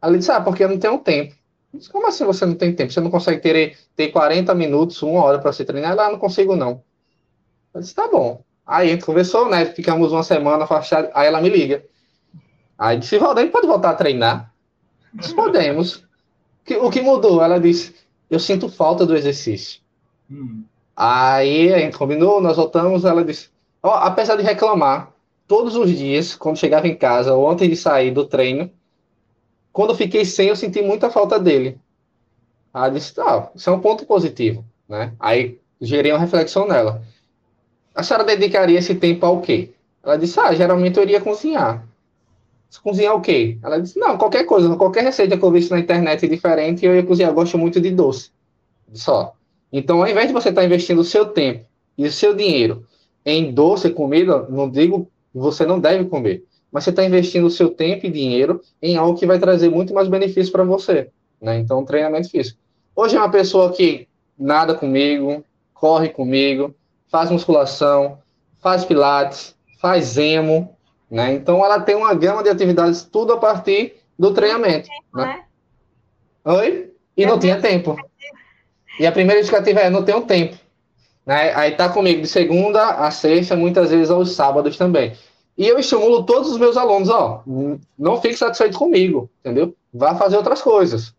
Ela 0.00 0.18
disse, 0.18 0.30
ah, 0.30 0.42
porque 0.42 0.62
eu 0.62 0.68
não 0.68 0.78
tenho 0.78 0.98
tempo. 0.98 1.34
Disse, 1.72 1.88
como 1.88 2.06
assim 2.06 2.26
você 2.26 2.44
não 2.44 2.54
tem 2.54 2.72
tempo? 2.74 2.92
Você 2.92 3.00
não 3.00 3.10
consegue 3.10 3.40
ter, 3.40 3.78
ter 3.96 4.08
40 4.08 4.54
minutos, 4.54 5.02
uma 5.02 5.24
hora 5.24 5.38
para 5.38 5.50
você 5.50 5.64
treinar? 5.64 5.92
Ela, 5.92 6.06
ah, 6.06 6.10
não 6.10 6.18
consigo 6.18 6.54
não. 6.54 6.82
Eu 7.72 7.80
disse, 7.80 7.94
tá 7.94 8.06
bom. 8.06 8.44
Aí 8.66 8.88
a 8.88 8.90
gente 8.92 9.06
conversou, 9.06 9.48
né? 9.48 9.64
Ficamos 9.64 10.12
uma 10.12 10.22
semana 10.22 10.64
afastado. 10.64 11.08
Aí 11.14 11.26
ela 11.26 11.40
me 11.40 11.48
liga. 11.48 11.84
Aí 12.78 12.98
disse, 12.98 13.18
Valdeir, 13.18 13.50
pode 13.50 13.66
voltar 13.66 13.90
a 13.90 13.94
treinar? 13.94 14.52
Podemos. 15.34 16.04
O 16.80 16.90
que 16.90 17.00
mudou? 17.00 17.42
Ela 17.42 17.60
disse, 17.60 17.94
eu 18.30 18.40
sinto 18.40 18.68
falta 18.68 19.06
do 19.06 19.16
exercício. 19.16 19.80
Hum. 20.30 20.64
Aí 20.96 21.72
a 21.72 21.78
gente 21.78 21.96
combinou, 21.96 22.40
nós 22.40 22.56
voltamos, 22.56 23.04
ela 23.04 23.24
disse, 23.24 23.48
Ó, 23.84 23.90
apesar 23.90 24.36
de 24.36 24.42
reclamar 24.42 25.12
todos 25.46 25.76
os 25.76 25.90
dias, 25.90 26.34
quando 26.34 26.56
chegava 26.56 26.88
em 26.88 26.96
casa 26.96 27.34
ou 27.34 27.50
antes 27.50 27.68
de 27.68 27.76
sair 27.76 28.10
do 28.10 28.24
treino, 28.24 28.70
quando 29.70 29.90
eu 29.90 29.94
fiquei 29.94 30.24
sem, 30.24 30.48
eu 30.48 30.56
senti 30.56 30.80
muita 30.80 31.10
falta 31.10 31.38
dele. 31.38 31.78
Aí 32.72 32.90
disse, 32.92 33.12
ah, 33.20 33.50
isso 33.54 33.68
é 33.68 33.72
um 33.74 33.80
ponto 33.80 34.06
positivo, 34.06 34.64
né? 34.88 35.12
Aí 35.20 35.60
gerei 35.78 36.12
uma 36.12 36.18
reflexão 36.18 36.66
nela. 36.66 37.02
A 37.94 38.02
senhora 38.02 38.24
dedicaria 38.24 38.78
esse 38.78 38.94
tempo 38.94 39.26
ao 39.26 39.42
quê? 39.42 39.74
Ela 40.02 40.16
disse, 40.16 40.40
ah, 40.40 40.54
geralmente 40.54 40.96
eu 40.96 41.02
iria 41.02 41.20
cozinhar. 41.20 41.86
Cozinhar 42.82 43.14
o 43.14 43.20
quê? 43.20 43.58
Ela 43.62 43.78
disse, 43.80 43.98
não, 43.98 44.18
qualquer 44.18 44.44
coisa, 44.44 44.74
qualquer 44.76 45.04
receita 45.04 45.36
que 45.36 45.42
eu 45.42 45.50
visse 45.50 45.70
na 45.70 45.78
internet 45.78 46.26
diferente, 46.28 46.84
eu 46.84 46.94
ia 46.94 47.02
cozinhar. 47.02 47.30
Eu 47.30 47.34
gosto 47.34 47.56
muito 47.56 47.80
de 47.80 47.90
doce. 47.90 48.30
Só. 48.92 49.34
Então, 49.72 50.02
ao 50.02 50.08
invés 50.08 50.28
de 50.28 50.32
você 50.32 50.50
estar 50.50 50.64
investindo 50.64 51.00
o 51.00 51.04
seu 51.04 51.26
tempo 51.26 51.64
e 51.96 52.06
o 52.06 52.12
seu 52.12 52.34
dinheiro 52.34 52.84
em 53.24 53.52
doce, 53.52 53.90
comida, 53.90 54.46
não 54.48 54.68
digo 54.70 55.08
você 55.34 55.66
não 55.66 55.80
deve 55.80 56.04
comer, 56.04 56.44
mas 56.70 56.84
você 56.84 56.90
está 56.90 57.04
investindo 57.04 57.46
o 57.46 57.50
seu 57.50 57.70
tempo 57.70 58.06
e 58.06 58.10
dinheiro 58.10 58.60
em 58.80 58.96
algo 58.96 59.18
que 59.18 59.26
vai 59.26 59.38
trazer 59.38 59.68
muito 59.68 59.92
mais 59.92 60.06
benefício 60.06 60.52
para 60.52 60.62
você, 60.62 61.08
né? 61.40 61.58
Então, 61.58 61.84
treinamento 61.84 62.30
físico. 62.30 62.58
Hoje 62.94 63.16
é 63.16 63.18
uma 63.18 63.30
pessoa 63.30 63.72
que 63.72 64.06
nada 64.38 64.74
comigo, 64.74 65.44
corre 65.72 66.08
comigo, 66.08 66.74
faz 67.08 67.30
musculação, 67.30 68.18
faz 68.60 68.84
pilates, 68.84 69.56
faz 69.80 70.16
emo, 70.16 70.73
né? 71.14 71.32
Então, 71.32 71.64
ela 71.64 71.78
tem 71.78 71.94
uma 71.94 72.12
gama 72.12 72.42
de 72.42 72.48
atividades 72.48 73.02
tudo 73.02 73.32
a 73.32 73.36
partir 73.36 73.94
do 74.18 74.34
treinamento, 74.34 74.88
tempo, 74.88 75.16
né? 75.16 75.26
né? 75.26 75.44
Oi? 76.44 76.92
E 77.16 77.24
não 77.24 77.38
tinha 77.38 77.60
tempo. 77.60 77.96
E 78.98 79.06
a 79.06 79.12
primeira 79.12 79.40
indicativa 79.40 79.78
é 79.78 79.90
não 79.90 80.02
tenho 80.02 80.22
tempo. 80.22 80.56
Né? 81.24 81.54
Aí 81.54 81.70
tá 81.72 81.88
comigo 81.88 82.20
de 82.20 82.26
segunda 82.26 82.84
a 82.88 83.12
sexta, 83.12 83.54
muitas 83.54 83.90
vezes 83.90 84.10
aos 84.10 84.32
sábados 84.32 84.76
também. 84.76 85.12
E 85.56 85.68
eu 85.68 85.78
estimulo 85.78 86.24
todos 86.24 86.50
os 86.50 86.58
meus 86.58 86.76
alunos, 86.76 87.08
ó, 87.08 87.44
não 87.96 88.20
fique 88.20 88.36
satisfeito 88.36 88.76
comigo, 88.76 89.30
entendeu? 89.38 89.72
Vá 89.92 90.16
fazer 90.16 90.36
outras 90.36 90.60
coisas. 90.60 91.10
O 91.10 91.14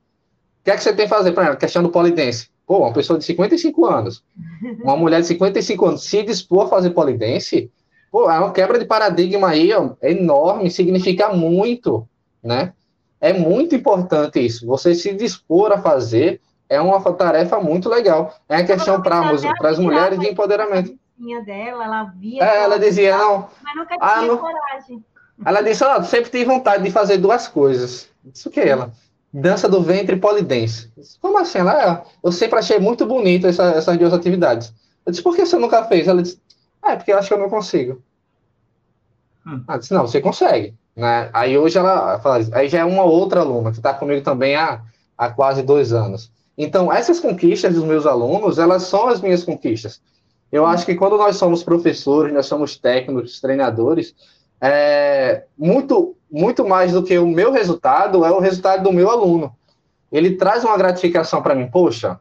que 0.66 0.72
é 0.72 0.76
que 0.76 0.84
você 0.84 0.94
tem 0.94 1.06
que 1.06 1.16
fazer? 1.16 1.32
Por 1.32 1.42
exemplo, 1.42 1.60
questão 1.60 1.82
do 1.82 1.90
polidense. 1.90 2.50
Pô, 2.68 2.80
uma 2.80 2.92
pessoa 2.92 3.18
de 3.18 3.24
55 3.24 3.86
anos, 3.86 4.24
uma 4.84 4.98
mulher 4.98 5.22
de 5.22 5.28
55 5.28 5.86
anos, 5.86 6.04
se 6.04 6.22
dispor 6.24 6.66
a 6.66 6.68
fazer 6.68 6.90
polidense, 6.90 7.72
pô, 8.16 8.32
é 8.32 8.40
uma 8.40 8.54
quebra 8.54 8.80
de 8.80 8.86
paradigma 8.86 9.50
aí, 9.50 9.74
ó, 9.74 9.90
é 10.02 10.12
enorme, 10.12 10.72
significa 10.72 11.34
muito, 11.34 12.08
né? 12.42 12.72
É 13.20 13.34
muito 13.34 13.76
importante 13.76 14.40
isso. 14.40 14.66
Você 14.68 14.96
se 14.96 15.14
dispor 15.14 15.74
a 15.74 15.82
fazer 15.82 16.40
é 16.70 16.80
uma 16.80 17.02
tarefa 17.14 17.60
muito 17.60 17.90
legal. 17.90 18.34
É 18.48 18.56
a 18.56 18.66
questão 18.66 19.02
para 19.02 19.32
as 19.70 19.78
mulheres 19.78 20.18
de 20.18 20.28
empoderamento. 20.28 20.98
Dela, 21.46 21.84
ela 21.84 22.04
via. 22.18 22.42
É, 22.42 22.64
ela 22.64 22.80
dizia, 22.80 23.18
não. 23.18 23.50
Mas 23.62 23.76
nunca 23.76 23.98
ah, 24.00 24.14
tinha 24.14 24.28
não, 24.28 24.38
coragem. 24.38 25.06
Ela 25.46 25.62
disse, 25.62 25.84
ó, 25.84 26.00
oh, 26.00 26.04
sempre 26.06 26.32
tive 26.32 26.46
vontade 26.46 26.84
de 26.84 26.92
fazer 26.92 27.18
duas 27.18 27.50
coisas. 27.50 28.08
Isso 28.34 28.50
que 28.50 28.62
ela. 28.62 28.94
Dança 29.34 29.68
do 29.68 29.82
ventre 29.82 30.16
e 30.16 30.20
polidense. 30.20 30.90
Como 31.20 31.38
assim? 31.38 31.58
Ela, 31.58 31.84
é, 31.84 32.02
eu 32.24 32.32
sempre 32.32 32.60
achei 32.60 32.80
muito 32.80 33.06
bonita 33.06 33.50
essa, 33.50 33.72
essas 33.72 33.98
duas 33.98 34.14
atividades. 34.14 34.74
Eu 35.06 35.12
disse, 35.12 35.22
por 35.22 35.36
que 35.36 35.46
você 35.46 35.58
nunca 35.58 35.84
fez? 35.84 36.08
Ela 36.08 36.24
disse, 36.24 36.38
ah, 36.38 36.45
é 36.92 36.96
porque 36.96 37.12
eu 37.12 37.18
acho 37.18 37.28
que 37.28 37.34
eu 37.34 37.40
não 37.40 37.50
consigo. 37.50 38.02
Hum. 39.46 39.64
Ela 39.68 39.78
disse, 39.78 39.94
não, 39.94 40.08
você 40.08 40.20
consegue. 40.20 40.74
Né? 40.96 41.30
Aí 41.34 41.58
hoje 41.58 41.78
ela 41.78 42.20
fala, 42.20 42.44
aí 42.54 42.70
já 42.70 42.80
é 42.80 42.86
uma 42.86 43.04
outra 43.04 43.42
aluna 43.42 43.72
que 43.72 43.78
está 43.78 43.94
comigo 43.94 44.24
também 44.24 44.56
há, 44.56 44.82
há 45.18 45.30
quase 45.30 45.62
dois 45.62 45.94
anos. 45.94 46.32
Então, 46.58 46.92
essas 46.92 47.20
conquistas 47.20 47.74
dos 47.74 47.84
meus 47.84 48.06
alunos, 48.06 48.58
elas 48.58 48.84
são 48.84 49.08
as 49.08 49.20
minhas 49.20 49.44
conquistas. 49.44 50.02
Eu 50.52 50.66
acho 50.66 50.86
que 50.86 50.96
quando 50.96 51.18
nós 51.18 51.36
somos 51.36 51.64
professores, 51.64 52.34
nós 52.34 52.46
somos 52.46 52.78
técnicos, 52.78 53.42
treinadores, 53.42 54.16
é, 54.62 55.44
muito, 55.58 56.16
muito 56.32 56.66
mais 56.66 56.94
do 56.94 57.04
que 57.04 57.18
o 57.18 57.28
meu 57.28 57.52
resultado 57.52 58.24
é 58.24 58.32
o 58.32 58.40
resultado 58.40 58.84
do 58.84 58.94
meu 58.94 59.10
aluno. 59.10 59.54
Ele 60.12 60.38
traz 60.38 60.64
uma 60.64 60.78
gratificação 60.78 61.42
para 61.42 61.56
mim. 61.56 61.68
Poxa, 61.68 62.20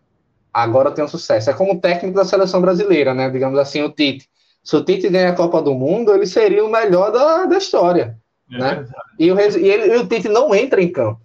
agora 0.52 0.88
eu 0.88 0.94
tenho 0.94 1.08
sucesso. 1.08 1.48
É 1.48 1.52
como 1.52 1.74
o 1.74 1.80
técnico 1.80 2.16
da 2.16 2.24
seleção 2.24 2.60
brasileira, 2.60 3.14
né? 3.14 3.30
Digamos 3.30 3.58
assim, 3.58 3.82
o 3.82 3.90
Tite. 3.90 4.28
Se 4.64 4.74
o 4.74 4.82
Tite 4.82 5.10
ganha 5.10 5.28
a 5.28 5.36
Copa 5.36 5.60
do 5.60 5.74
Mundo, 5.74 6.12
ele 6.14 6.26
seria 6.26 6.64
o 6.64 6.72
melhor 6.72 7.12
da, 7.12 7.44
da 7.44 7.58
história. 7.58 8.18
É 8.50 8.58
né? 8.58 8.86
E, 9.18 9.30
o, 9.30 9.38
e, 9.38 9.68
ele, 9.68 9.94
e 9.94 9.96
o 9.96 10.08
Tite 10.08 10.28
não 10.28 10.54
entra 10.54 10.82
em 10.82 10.90
campo. 10.90 11.20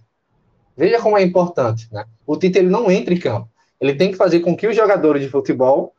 Veja 0.75 0.99
como 1.01 1.17
é 1.17 1.23
importante. 1.23 1.87
Né? 1.89 2.03
O 2.27 2.35
Tite 2.35 2.59
ele 2.59 2.67
não 2.67 2.91
entra 2.91 3.13
em 3.13 3.19
campo. 3.19 3.49
Ele 3.79 3.95
tem 3.95 4.11
que 4.11 4.17
fazer 4.17 4.41
com 4.41 4.57
que 4.57 4.67
os 4.67 4.75
jogadores 4.75 5.21
de 5.21 5.29
futebol 5.29 5.93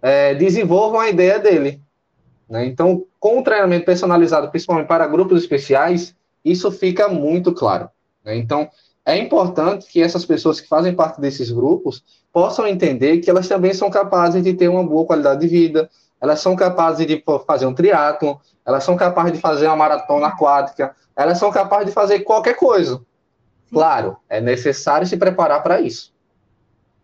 é, 0.00 0.34
desenvolvam 0.34 0.98
a 0.98 1.10
ideia 1.10 1.38
dele. 1.38 1.82
Né? 2.48 2.64
Então, 2.64 3.04
com 3.20 3.38
o 3.38 3.42
treinamento 3.44 3.84
personalizado, 3.84 4.50
principalmente 4.50 4.86
para 4.86 5.06
grupos 5.06 5.42
especiais, 5.42 6.16
isso 6.42 6.72
fica 6.72 7.06
muito 7.06 7.52
claro. 7.52 7.90
Né? 8.24 8.36
Então, 8.36 8.70
é 9.04 9.18
importante 9.18 9.86
que 9.86 10.02
essas 10.02 10.24
pessoas 10.24 10.58
que 10.58 10.68
fazem 10.68 10.94
parte 10.94 11.20
desses 11.20 11.50
grupos 11.50 12.02
possam 12.32 12.66
entender 12.66 13.18
que 13.18 13.28
elas 13.28 13.48
também 13.48 13.74
são 13.74 13.90
capazes 13.90 14.42
de 14.42 14.54
ter 14.54 14.68
uma 14.68 14.84
boa 14.84 15.06
qualidade 15.06 15.40
de 15.40 15.48
vida, 15.48 15.90
elas 16.20 16.40
são 16.40 16.56
capazes 16.56 17.06
de 17.06 17.22
fazer 17.46 17.66
um 17.66 17.74
triatlo, 17.74 18.40
elas 18.64 18.84
são 18.84 18.96
capazes 18.96 19.32
de 19.32 19.40
fazer 19.40 19.66
uma 19.66 19.76
maratona 19.76 20.28
aquática, 20.28 20.94
elas 21.16 21.38
são 21.38 21.50
capazes 21.50 21.86
de 21.86 21.92
fazer 21.92 22.20
qualquer 22.20 22.54
coisa. 22.54 23.00
Claro, 23.72 24.16
é 24.28 24.40
necessário 24.40 25.06
se 25.06 25.16
preparar 25.16 25.62
para 25.62 25.80
isso. 25.80 26.12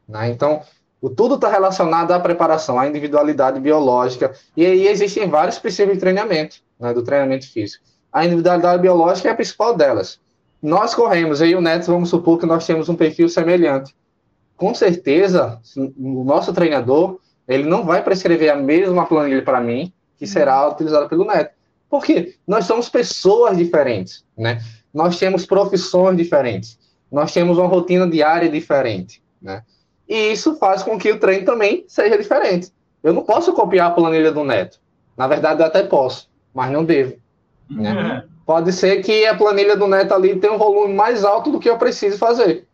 Né? 0.08 0.30
Então, 0.30 0.62
o 1.00 1.10
tudo 1.10 1.34
está 1.34 1.48
relacionado 1.48 2.12
à 2.12 2.20
preparação, 2.20 2.78
à 2.78 2.88
individualidade 2.88 3.60
biológica, 3.60 4.34
e 4.56 4.64
aí 4.64 4.88
existem 4.88 5.28
vários 5.28 5.58
princípios 5.58 5.96
de 5.96 6.00
treinamento, 6.00 6.56
né, 6.80 6.94
do 6.94 7.02
treinamento 7.02 7.50
físico. 7.50 7.84
A 8.10 8.24
individualidade 8.24 8.80
biológica 8.80 9.28
é 9.28 9.32
a 9.32 9.34
principal 9.34 9.76
delas. 9.76 10.18
Nós 10.62 10.94
corremos, 10.94 11.42
eu 11.42 11.48
e 11.48 11.54
o 11.56 11.60
Neto, 11.60 11.86
vamos 11.86 12.08
supor 12.08 12.38
que 12.38 12.46
nós 12.46 12.66
temos 12.66 12.88
um 12.88 12.96
perfil 12.96 13.28
semelhante. 13.28 13.94
Com 14.56 14.74
certeza, 14.74 15.60
o 15.76 16.24
nosso 16.24 16.54
treinador, 16.54 17.18
ele 17.46 17.64
não 17.64 17.84
vai 17.84 18.02
prescrever 18.02 18.50
a 18.50 18.56
mesma 18.56 19.06
planilha 19.06 19.42
para 19.42 19.60
mim, 19.60 19.92
que 20.16 20.26
será 20.26 20.68
utilizada 20.68 21.08
pelo 21.08 21.24
Neto. 21.24 21.52
Porque 21.88 22.36
nós 22.46 22.66
somos 22.66 22.88
pessoas 22.88 23.56
diferentes, 23.56 24.24
né? 24.36 24.62
Nós 24.92 25.18
temos 25.18 25.44
profissões 25.44 26.16
diferentes, 26.16 26.78
nós 27.10 27.32
temos 27.32 27.58
uma 27.58 27.66
rotina 27.66 28.08
diária 28.08 28.48
diferente, 28.48 29.22
né? 29.40 29.62
E 30.08 30.32
isso 30.32 30.56
faz 30.56 30.82
com 30.82 30.98
que 30.98 31.10
o 31.10 31.18
treino 31.18 31.44
também 31.44 31.84
seja 31.88 32.16
diferente. 32.18 32.72
Eu 33.02 33.12
não 33.12 33.22
posso 33.22 33.52
copiar 33.52 33.88
a 33.88 33.94
planilha 33.94 34.32
do 34.32 34.44
Neto. 34.44 34.78
Na 35.16 35.26
verdade, 35.26 35.62
eu 35.62 35.66
até 35.66 35.82
posso, 35.82 36.28
mas 36.52 36.70
não 36.70 36.84
devo. 36.84 37.16
Né? 37.70 38.24
Pode 38.44 38.72
ser 38.72 39.02
que 39.02 39.26
a 39.26 39.36
planilha 39.36 39.76
do 39.76 39.86
Neto 39.86 40.12
ali 40.12 40.38
tenha 40.38 40.52
um 40.52 40.58
volume 40.58 40.94
mais 40.94 41.24
alto 41.24 41.50
do 41.50 41.58
que 41.58 41.68
eu 41.68 41.78
preciso 41.78 42.18
fazer. 42.18 42.66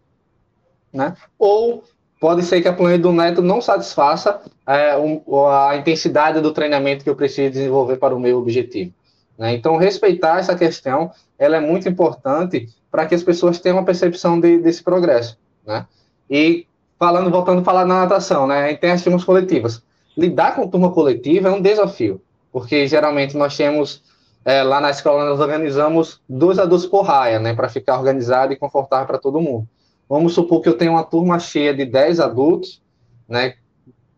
Né? 0.92 1.14
Ou 1.38 1.84
pode 2.20 2.42
ser 2.42 2.60
que 2.60 2.68
a 2.68 2.72
planilha 2.72 3.02
do 3.02 3.12
Neto 3.12 3.40
não 3.40 3.60
satisfaça 3.60 4.40
é, 4.66 4.96
um, 4.96 5.22
a 5.48 5.76
intensidade 5.76 6.40
do 6.40 6.52
treinamento 6.52 7.02
que 7.02 7.10
eu 7.10 7.16
preciso 7.16 7.50
desenvolver 7.50 7.96
para 7.96 8.14
o 8.14 8.20
meu 8.20 8.38
objetivo. 8.38 8.92
Né? 9.38 9.54
Então, 9.54 9.78
respeitar 9.78 10.38
essa 10.38 10.54
questão 10.54 11.10
ela 11.38 11.56
é 11.56 11.60
muito 11.60 11.88
importante 11.88 12.68
para 12.90 13.06
que 13.06 13.14
as 13.14 13.22
pessoas 13.22 13.58
tenham 13.58 13.78
uma 13.78 13.84
percepção 13.84 14.38
de, 14.38 14.58
desse 14.58 14.82
progresso. 14.82 15.38
Né? 15.66 15.86
E 16.28 16.66
falando, 16.98 17.30
voltando 17.30 17.62
a 17.62 17.64
falar 17.64 17.86
na 17.86 18.02
natação, 18.02 18.46
né? 18.46 18.70
A 18.70 18.76
tem 18.76 18.90
as 18.90 19.02
turmas 19.02 19.24
coletivas. 19.24 19.82
Lidar 20.14 20.54
com 20.54 20.68
turma 20.68 20.92
coletiva 20.92 21.48
é 21.48 21.52
um 21.52 21.62
desafio, 21.62 22.20
porque 22.52 22.86
geralmente 22.86 23.34
nós 23.38 23.56
temos 23.56 24.02
é, 24.44 24.62
lá 24.62 24.80
na 24.80 24.90
escola 24.90 25.24
nós 25.24 25.40
organizamos 25.40 26.20
dois 26.28 26.58
adultos 26.58 26.86
por 26.86 27.02
raia, 27.02 27.38
né, 27.38 27.54
para 27.54 27.68
ficar 27.68 27.98
organizado 27.98 28.52
e 28.52 28.56
confortável 28.56 29.06
para 29.06 29.18
todo 29.18 29.40
mundo. 29.40 29.66
Vamos 30.10 30.34
supor 30.34 30.60
que 30.60 30.68
eu 30.68 30.76
tenho 30.76 30.92
uma 30.92 31.04
turma 31.04 31.38
cheia 31.38 31.72
de 31.72 31.86
10 31.86 32.20
adultos, 32.20 32.82
né, 33.28 33.54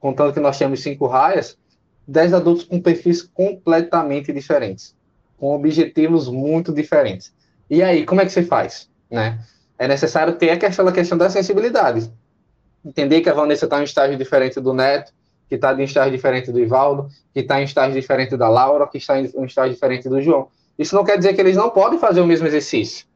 contando 0.01 0.33
que 0.33 0.41
nós 0.41 0.59
temos 0.59 0.83
cinco 0.83 1.07
raias, 1.07 1.57
10 2.09 2.35
adultos 2.35 2.65
com 2.65 2.81
perfis 2.81 3.23
completamente 3.23 4.33
diferentes, 4.33 4.97
com 5.37 5.55
objetivos 5.55 6.29
muito 6.29 6.73
diferentes. 6.73 7.33
E 7.71 7.83
aí, 7.83 8.05
como 8.05 8.23
é 8.23 8.25
que 8.25 8.33
você 8.33 8.43
faz, 8.43 8.91
né? 9.11 9.39
É 9.79 9.87
necessário 9.87 10.35
ter 10.35 10.51
aquela 10.51 10.93
questão 10.93 11.19
da 11.19 11.29
sensibilidade 11.29 12.11
entender 12.85 13.21
que 13.21 13.29
a 13.29 13.35
Vanessa 13.35 13.67
está 13.67 13.79
em 13.79 13.83
um 13.83 13.85
estágio 13.85 14.17
diferente 14.17 14.61
do 14.61 14.75
Neto, 14.75 15.13
que 15.49 15.55
está 15.55 15.73
em 15.73 15.81
um 15.81 15.85
estágio 15.85 16.13
diferente 16.13 16.51
do 16.51 16.59
Ivaldo, 16.59 17.09
que 17.33 17.41
está 17.41 17.59
em 17.59 17.63
um 17.63 17.65
estágio 17.65 17.95
diferente 17.95 18.37
da 18.37 18.49
Laura, 18.49 18.87
que 18.87 18.99
está 18.99 19.21
em 19.21 19.31
um 19.35 19.45
estágio 19.45 19.75
diferente 19.75 20.09
do 20.09 20.21
João. 20.21 20.49
Isso 20.79 20.95
não 20.95 21.05
quer 21.05 21.17
dizer 21.17 21.35
que 21.35 21.41
eles 21.41 21.57
não 21.57 21.71
podem 21.71 21.99
fazer 21.99 22.21
o 22.21 22.27
mesmo 22.27 22.47
exercício, 22.47 23.07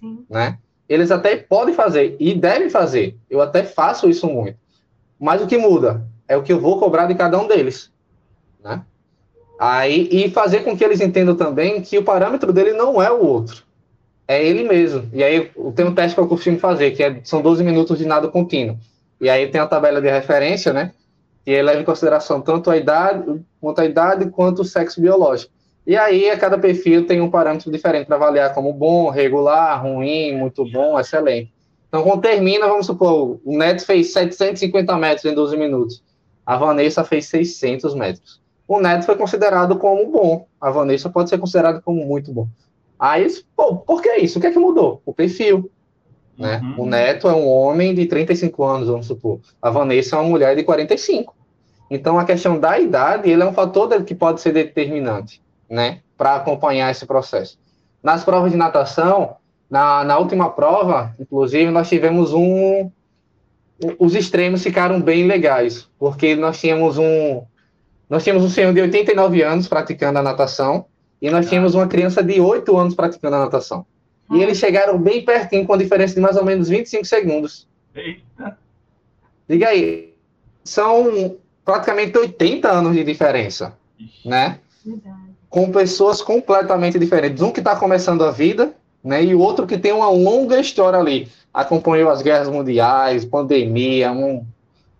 Sim. 0.00 0.24
né? 0.28 0.58
Eles 0.88 1.10
até 1.10 1.36
podem 1.36 1.74
fazer 1.74 2.16
e 2.18 2.34
devem 2.34 2.68
fazer. 2.68 3.16
Eu 3.30 3.40
até 3.40 3.62
faço 3.62 4.08
isso 4.08 4.26
muito. 4.26 4.58
Mas 5.18 5.40
o 5.40 5.46
que 5.46 5.56
muda 5.56 6.04
é 6.28 6.36
o 6.36 6.42
que 6.42 6.52
eu 6.52 6.60
vou 6.60 6.78
cobrar 6.78 7.06
de 7.06 7.14
cada 7.14 7.38
um 7.38 7.46
deles, 7.46 7.90
né? 8.62 8.82
Aí, 9.58 10.08
e 10.10 10.30
fazer 10.30 10.64
com 10.64 10.76
que 10.76 10.82
eles 10.84 11.00
entendam 11.00 11.36
também 11.36 11.80
que 11.80 11.96
o 11.96 12.02
parâmetro 12.02 12.52
dele 12.52 12.72
não 12.72 13.00
é 13.00 13.10
o 13.12 13.24
outro, 13.24 13.62
é 14.26 14.44
ele 14.44 14.64
mesmo. 14.64 15.08
E 15.12 15.22
aí 15.22 15.52
tem 15.76 15.86
um 15.86 15.94
teste 15.94 16.16
que 16.16 16.20
eu 16.20 16.26
costumo 16.26 16.58
fazer, 16.58 16.90
que 16.92 17.02
é, 17.02 17.20
são 17.22 17.40
12 17.40 17.62
minutos 17.62 17.98
de 17.98 18.04
nado 18.04 18.30
contínuo. 18.30 18.76
E 19.20 19.30
aí 19.30 19.46
tem 19.48 19.60
a 19.60 19.66
tabela 19.66 20.00
de 20.00 20.10
referência, 20.10 20.72
né? 20.72 20.92
Que 21.44 21.62
leva 21.62 21.80
em 21.80 21.84
consideração 21.84 22.40
tanto 22.40 22.70
a 22.70 22.76
idade, 22.76 23.40
quanto 23.60 23.80
a 23.80 23.84
idade, 23.84 24.30
quanto 24.30 24.62
o 24.62 24.64
sexo 24.64 25.00
biológico. 25.00 25.52
E 25.84 25.96
aí, 25.96 26.30
a 26.30 26.38
cada 26.38 26.56
perfil 26.56 27.06
tem 27.06 27.20
um 27.20 27.30
parâmetro 27.30 27.70
diferente 27.70 28.06
para 28.06 28.16
avaliar 28.16 28.54
como 28.54 28.72
bom, 28.72 29.10
regular, 29.10 29.82
ruim, 29.82 30.36
muito 30.36 30.64
bom, 30.70 30.98
excelente. 30.98 31.52
Então, 31.88 32.04
quando 32.04 32.22
termina, 32.22 32.68
vamos 32.68 32.86
supor, 32.86 33.40
o 33.44 33.58
Neto 33.58 33.84
fez 33.84 34.12
750 34.12 34.96
metros 34.96 35.24
em 35.24 35.34
12 35.34 35.56
minutos. 35.56 36.02
A 36.46 36.56
Vanessa 36.56 37.02
fez 37.02 37.26
600 37.26 37.94
metros. 37.94 38.40
O 38.66 38.80
Neto 38.80 39.04
foi 39.04 39.16
considerado 39.16 39.76
como 39.76 40.10
bom. 40.10 40.46
A 40.60 40.70
Vanessa 40.70 41.10
pode 41.10 41.28
ser 41.28 41.38
considerada 41.38 41.80
como 41.80 42.04
muito 42.06 42.32
bom. 42.32 42.46
Aí, 42.98 43.26
pô, 43.56 43.76
por 43.76 44.00
que 44.00 44.16
isso? 44.16 44.38
O 44.38 44.40
que 44.40 44.46
é 44.46 44.52
que 44.52 44.58
mudou? 44.58 45.02
O 45.04 45.12
perfil. 45.12 45.68
Né? 46.38 46.60
Uhum. 46.62 46.84
O 46.84 46.86
Neto 46.86 47.28
é 47.28 47.34
um 47.34 47.46
homem 47.48 47.92
de 47.92 48.06
35 48.06 48.64
anos, 48.64 48.88
vamos 48.88 49.06
supor. 49.06 49.40
A 49.60 49.68
Vanessa 49.68 50.14
é 50.14 50.18
uma 50.20 50.30
mulher 50.30 50.54
de 50.54 50.62
45. 50.62 51.34
Então, 51.90 52.18
a 52.18 52.24
questão 52.24 52.58
da 52.58 52.78
idade 52.78 53.28
ele 53.28 53.42
é 53.42 53.46
um 53.46 53.52
fator 53.52 54.02
que 54.04 54.14
pode 54.14 54.40
ser 54.40 54.52
determinante 54.52 55.42
né, 55.72 56.00
para 56.18 56.36
acompanhar 56.36 56.90
esse 56.90 57.06
processo. 57.06 57.58
Nas 58.02 58.22
provas 58.22 58.52
de 58.52 58.58
natação, 58.58 59.36
na, 59.70 60.04
na 60.04 60.18
última 60.18 60.50
prova, 60.50 61.14
inclusive, 61.18 61.70
nós 61.70 61.88
tivemos 61.88 62.34
um. 62.34 62.90
Os 63.98 64.14
extremos 64.14 64.62
ficaram 64.62 65.00
bem 65.00 65.26
legais, 65.26 65.88
porque 65.98 66.36
nós 66.36 66.60
tínhamos 66.60 66.98
um. 66.98 67.42
Nós 68.10 68.22
tínhamos 68.22 68.44
um 68.44 68.50
senhor 68.50 68.74
de 68.74 68.82
89 68.82 69.42
anos 69.42 69.66
praticando 69.66 70.18
a 70.18 70.22
natação 70.22 70.84
e 71.22 71.30
nós 71.30 71.48
tínhamos 71.48 71.74
uma 71.74 71.88
criança 71.88 72.22
de 72.22 72.38
8 72.38 72.76
anos 72.76 72.94
praticando 72.94 73.36
a 73.36 73.38
natação. 73.38 73.86
E 74.30 74.42
eles 74.42 74.58
chegaram 74.58 74.98
bem 74.98 75.24
pertinho, 75.24 75.66
com 75.66 75.78
diferença 75.78 76.14
de 76.14 76.20
mais 76.20 76.36
ou 76.36 76.44
menos 76.44 76.68
25 76.68 77.06
segundos. 77.06 77.66
Eita! 77.94 78.58
Diga 79.48 79.68
aí, 79.68 80.12
são 80.62 81.38
praticamente 81.64 82.16
80 82.18 82.70
anos 82.70 82.94
de 82.94 83.04
diferença, 83.04 83.74
né? 84.24 84.58
Verdade. 84.84 85.21
Com 85.52 85.70
pessoas 85.70 86.22
completamente 86.22 86.98
diferentes. 86.98 87.42
Um 87.42 87.52
que 87.52 87.60
está 87.60 87.76
começando 87.76 88.24
a 88.24 88.30
vida, 88.30 88.72
né? 89.04 89.22
E 89.22 89.34
o 89.34 89.38
outro 89.38 89.66
que 89.66 89.78
tem 89.78 89.92
uma 89.92 90.08
longa 90.10 90.58
história 90.58 90.98
ali. 90.98 91.28
Acompanhou 91.52 92.10
as 92.10 92.22
guerras 92.22 92.48
mundiais, 92.48 93.24
pandemia, 93.24 94.10
um, 94.10 94.44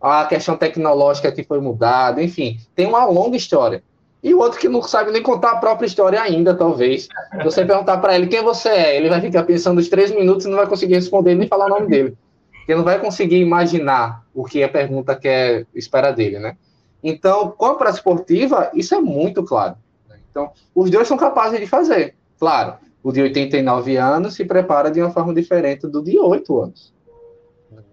a 0.01 0.27
questão 0.27 0.57
tecnológica 0.57 1.33
que 1.33 1.43
foi 1.43 1.61
mudada, 1.61 2.23
enfim, 2.23 2.59
tem 2.77 2.87
uma 2.87 3.07
longa 3.07 3.37
história 3.37 3.83
e 4.23 4.33
o 4.33 4.39
outro 4.39 4.61
que 4.61 4.69
não 4.69 4.83
sabe 4.83 5.11
nem 5.11 5.23
contar 5.23 5.53
a 5.53 5.57
própria 5.57 5.87
história 5.87 6.21
ainda, 6.21 6.55
talvez. 6.55 7.09
Você 7.43 7.65
perguntar 7.65 7.99
para 7.99 8.15
ele 8.15 8.29
quem 8.29 8.43
você 8.43 8.69
é, 8.69 8.97
ele 8.97 9.09
vai 9.09 9.21
ficar 9.21 9.43
pensando 9.43 9.79
os 9.79 9.89
três 9.89 10.13
minutos 10.13 10.47
e 10.47 10.49
não 10.49 10.57
vai 10.57 10.67
conseguir 10.67 10.95
responder 10.95 11.35
nem 11.35 11.49
falar 11.49 11.67
o 11.67 11.71
nome 11.71 11.89
dele. 11.89 12.17
Porque 12.59 12.75
não 12.75 12.85
vai 12.85 13.01
conseguir 13.01 13.39
imaginar 13.39 14.23
o 14.33 14.45
que 14.45 14.63
a 14.63 14.69
pergunta 14.69 15.17
quer 15.17 15.67
espera 15.75 16.13
dele, 16.13 16.39
né? 16.39 16.57
Então, 17.03 17.51
com 17.51 17.67
a 17.67 17.75
prática 17.75 17.99
esportiva, 17.99 18.71
isso 18.75 18.95
é 18.95 19.01
muito 19.01 19.43
claro. 19.43 19.75
Então, 20.33 20.51
os 20.75 20.91
dois 20.91 21.07
são 21.07 21.17
capazes 21.17 21.61
de 21.61 21.67
fazer. 21.67 22.17
Claro, 22.41 22.75
o 23.03 23.13
de 23.13 23.23
89 23.23 23.97
anos 23.97 24.35
se 24.35 24.45
prepara 24.45 24.91
de 24.91 25.01
uma 25.01 25.11
forma 25.11 25.33
diferente 25.33 25.87
do 25.87 26.03
de 26.03 26.19
8 26.19 26.61
anos. 26.61 26.93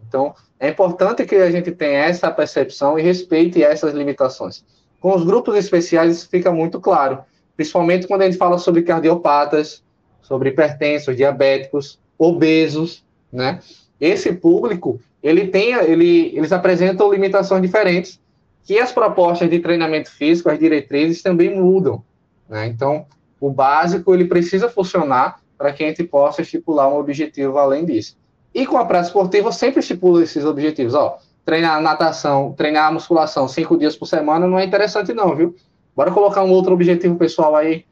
Então, 0.08 0.34
é 0.60 0.70
importante 0.70 1.26
que 1.26 1.36
a 1.36 1.52
gente 1.52 1.72
tenha 1.72 2.06
essa 2.06 2.32
percepção 2.32 2.98
e 2.98 3.02
respeite 3.04 3.62
essas 3.62 3.94
limitações. 3.94 4.66
Com 5.00 5.16
os 5.16 5.24
grupos 5.24 5.56
especiais, 5.56 6.18
isso 6.18 6.30
fica 6.30 6.52
muito 6.52 6.80
claro, 6.80 7.20
principalmente 7.56 8.08
quando 8.08 8.24
a 8.24 8.26
gente 8.26 8.38
fala 8.38 8.58
sobre 8.58 8.82
cardiopatas, 8.82 9.84
sobre 10.22 10.50
hipertensos, 10.50 11.16
diabéticos, 11.16 12.00
obesos, 12.18 13.06
né? 13.32 13.60
Esse 14.00 14.34
público, 14.34 15.00
ele 15.22 15.48
tem, 15.48 15.74
ele, 15.74 16.36
eles 16.36 16.52
apresentam 16.52 17.12
limitações 17.12 17.62
diferentes, 17.62 18.20
que 18.64 18.80
as 18.80 18.92
propostas 18.92 19.50
de 19.50 19.60
treinamento 19.60 20.12
físico, 20.12 20.50
as 20.50 20.60
diretrizes 20.60 21.22
também 21.22 21.56
mudam, 21.56 22.04
né? 22.50 22.68
Então, 22.68 23.06
o 23.40 23.52
básico, 23.52 24.14
ele 24.14 24.26
precisa 24.26 24.68
funcionar 24.68 25.40
para 25.58 25.72
que 25.72 25.84
a 25.84 25.88
gente 25.88 26.04
possa 26.04 26.42
estipular 26.42 26.90
um 26.90 26.98
objetivo 26.98 27.58
além 27.58 27.86
disso. 27.86 28.18
E 28.54 28.66
com 28.66 28.78
a 28.78 28.86
prática 28.86 29.10
esportiva, 29.10 29.52
sempre 29.52 29.80
estipulo 29.80 30.22
esses 30.22 30.44
objetivos, 30.44 30.96
ó, 30.96 31.20
treinar 31.46 31.82
natação, 31.82 32.54
treinar 32.54 32.92
musculação 32.92 33.48
cinco 33.48 33.78
dias 33.78 33.96
por 33.96 34.06
semana 34.06 34.48
não 34.48 34.58
é 34.58 34.66
interessante 34.66 35.14
não, 35.14 35.36
viu? 35.36 35.56
Bora 35.96 36.12
colocar 36.12 36.44
um 36.44 36.52
outro 36.52 36.74
objetivo 36.74 37.16
pessoal 37.18 37.56
aí. 37.56 37.86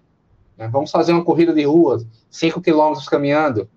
Né? 0.57 0.67
Vamos 0.69 0.89
fazer 0.89 1.11
uma 1.11 1.23
corrida 1.23 1.53
de 1.53 1.63
rua, 1.63 2.03
5 2.29 2.61
quilômetros 2.61 3.07
caminhando. 3.07 3.69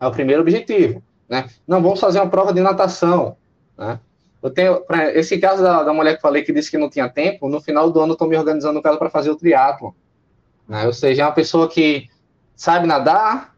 É 0.00 0.06
o 0.06 0.10
primeiro 0.10 0.42
objetivo. 0.42 1.02
Né? 1.28 1.48
Não, 1.66 1.80
vamos 1.82 2.00
fazer 2.00 2.20
uma 2.20 2.28
prova 2.28 2.52
de 2.52 2.60
natação. 2.60 3.36
Né? 3.76 3.98
Eu 4.42 4.50
tenho, 4.50 4.82
esse 5.14 5.38
caso 5.38 5.62
da, 5.62 5.82
da 5.82 5.92
mulher 5.92 6.16
que 6.16 6.22
falei 6.22 6.42
que 6.42 6.52
disse 6.52 6.70
que 6.70 6.78
não 6.78 6.88
tinha 6.88 7.08
tempo, 7.08 7.48
no 7.48 7.60
final 7.60 7.90
do 7.90 7.98
ano 8.00 8.10
eu 8.10 8.14
estou 8.14 8.28
me 8.28 8.36
organizando 8.36 8.80
com 8.80 8.88
ela 8.88 8.96
para 8.96 9.10
fazer 9.10 9.30
o 9.30 9.36
triatlo. 9.36 9.94
Né? 10.68 10.86
Ou 10.86 10.92
seja, 10.92 11.22
é 11.22 11.24
uma 11.26 11.32
pessoa 11.32 11.68
que 11.68 12.08
sabe 12.54 12.86
nadar, 12.86 13.54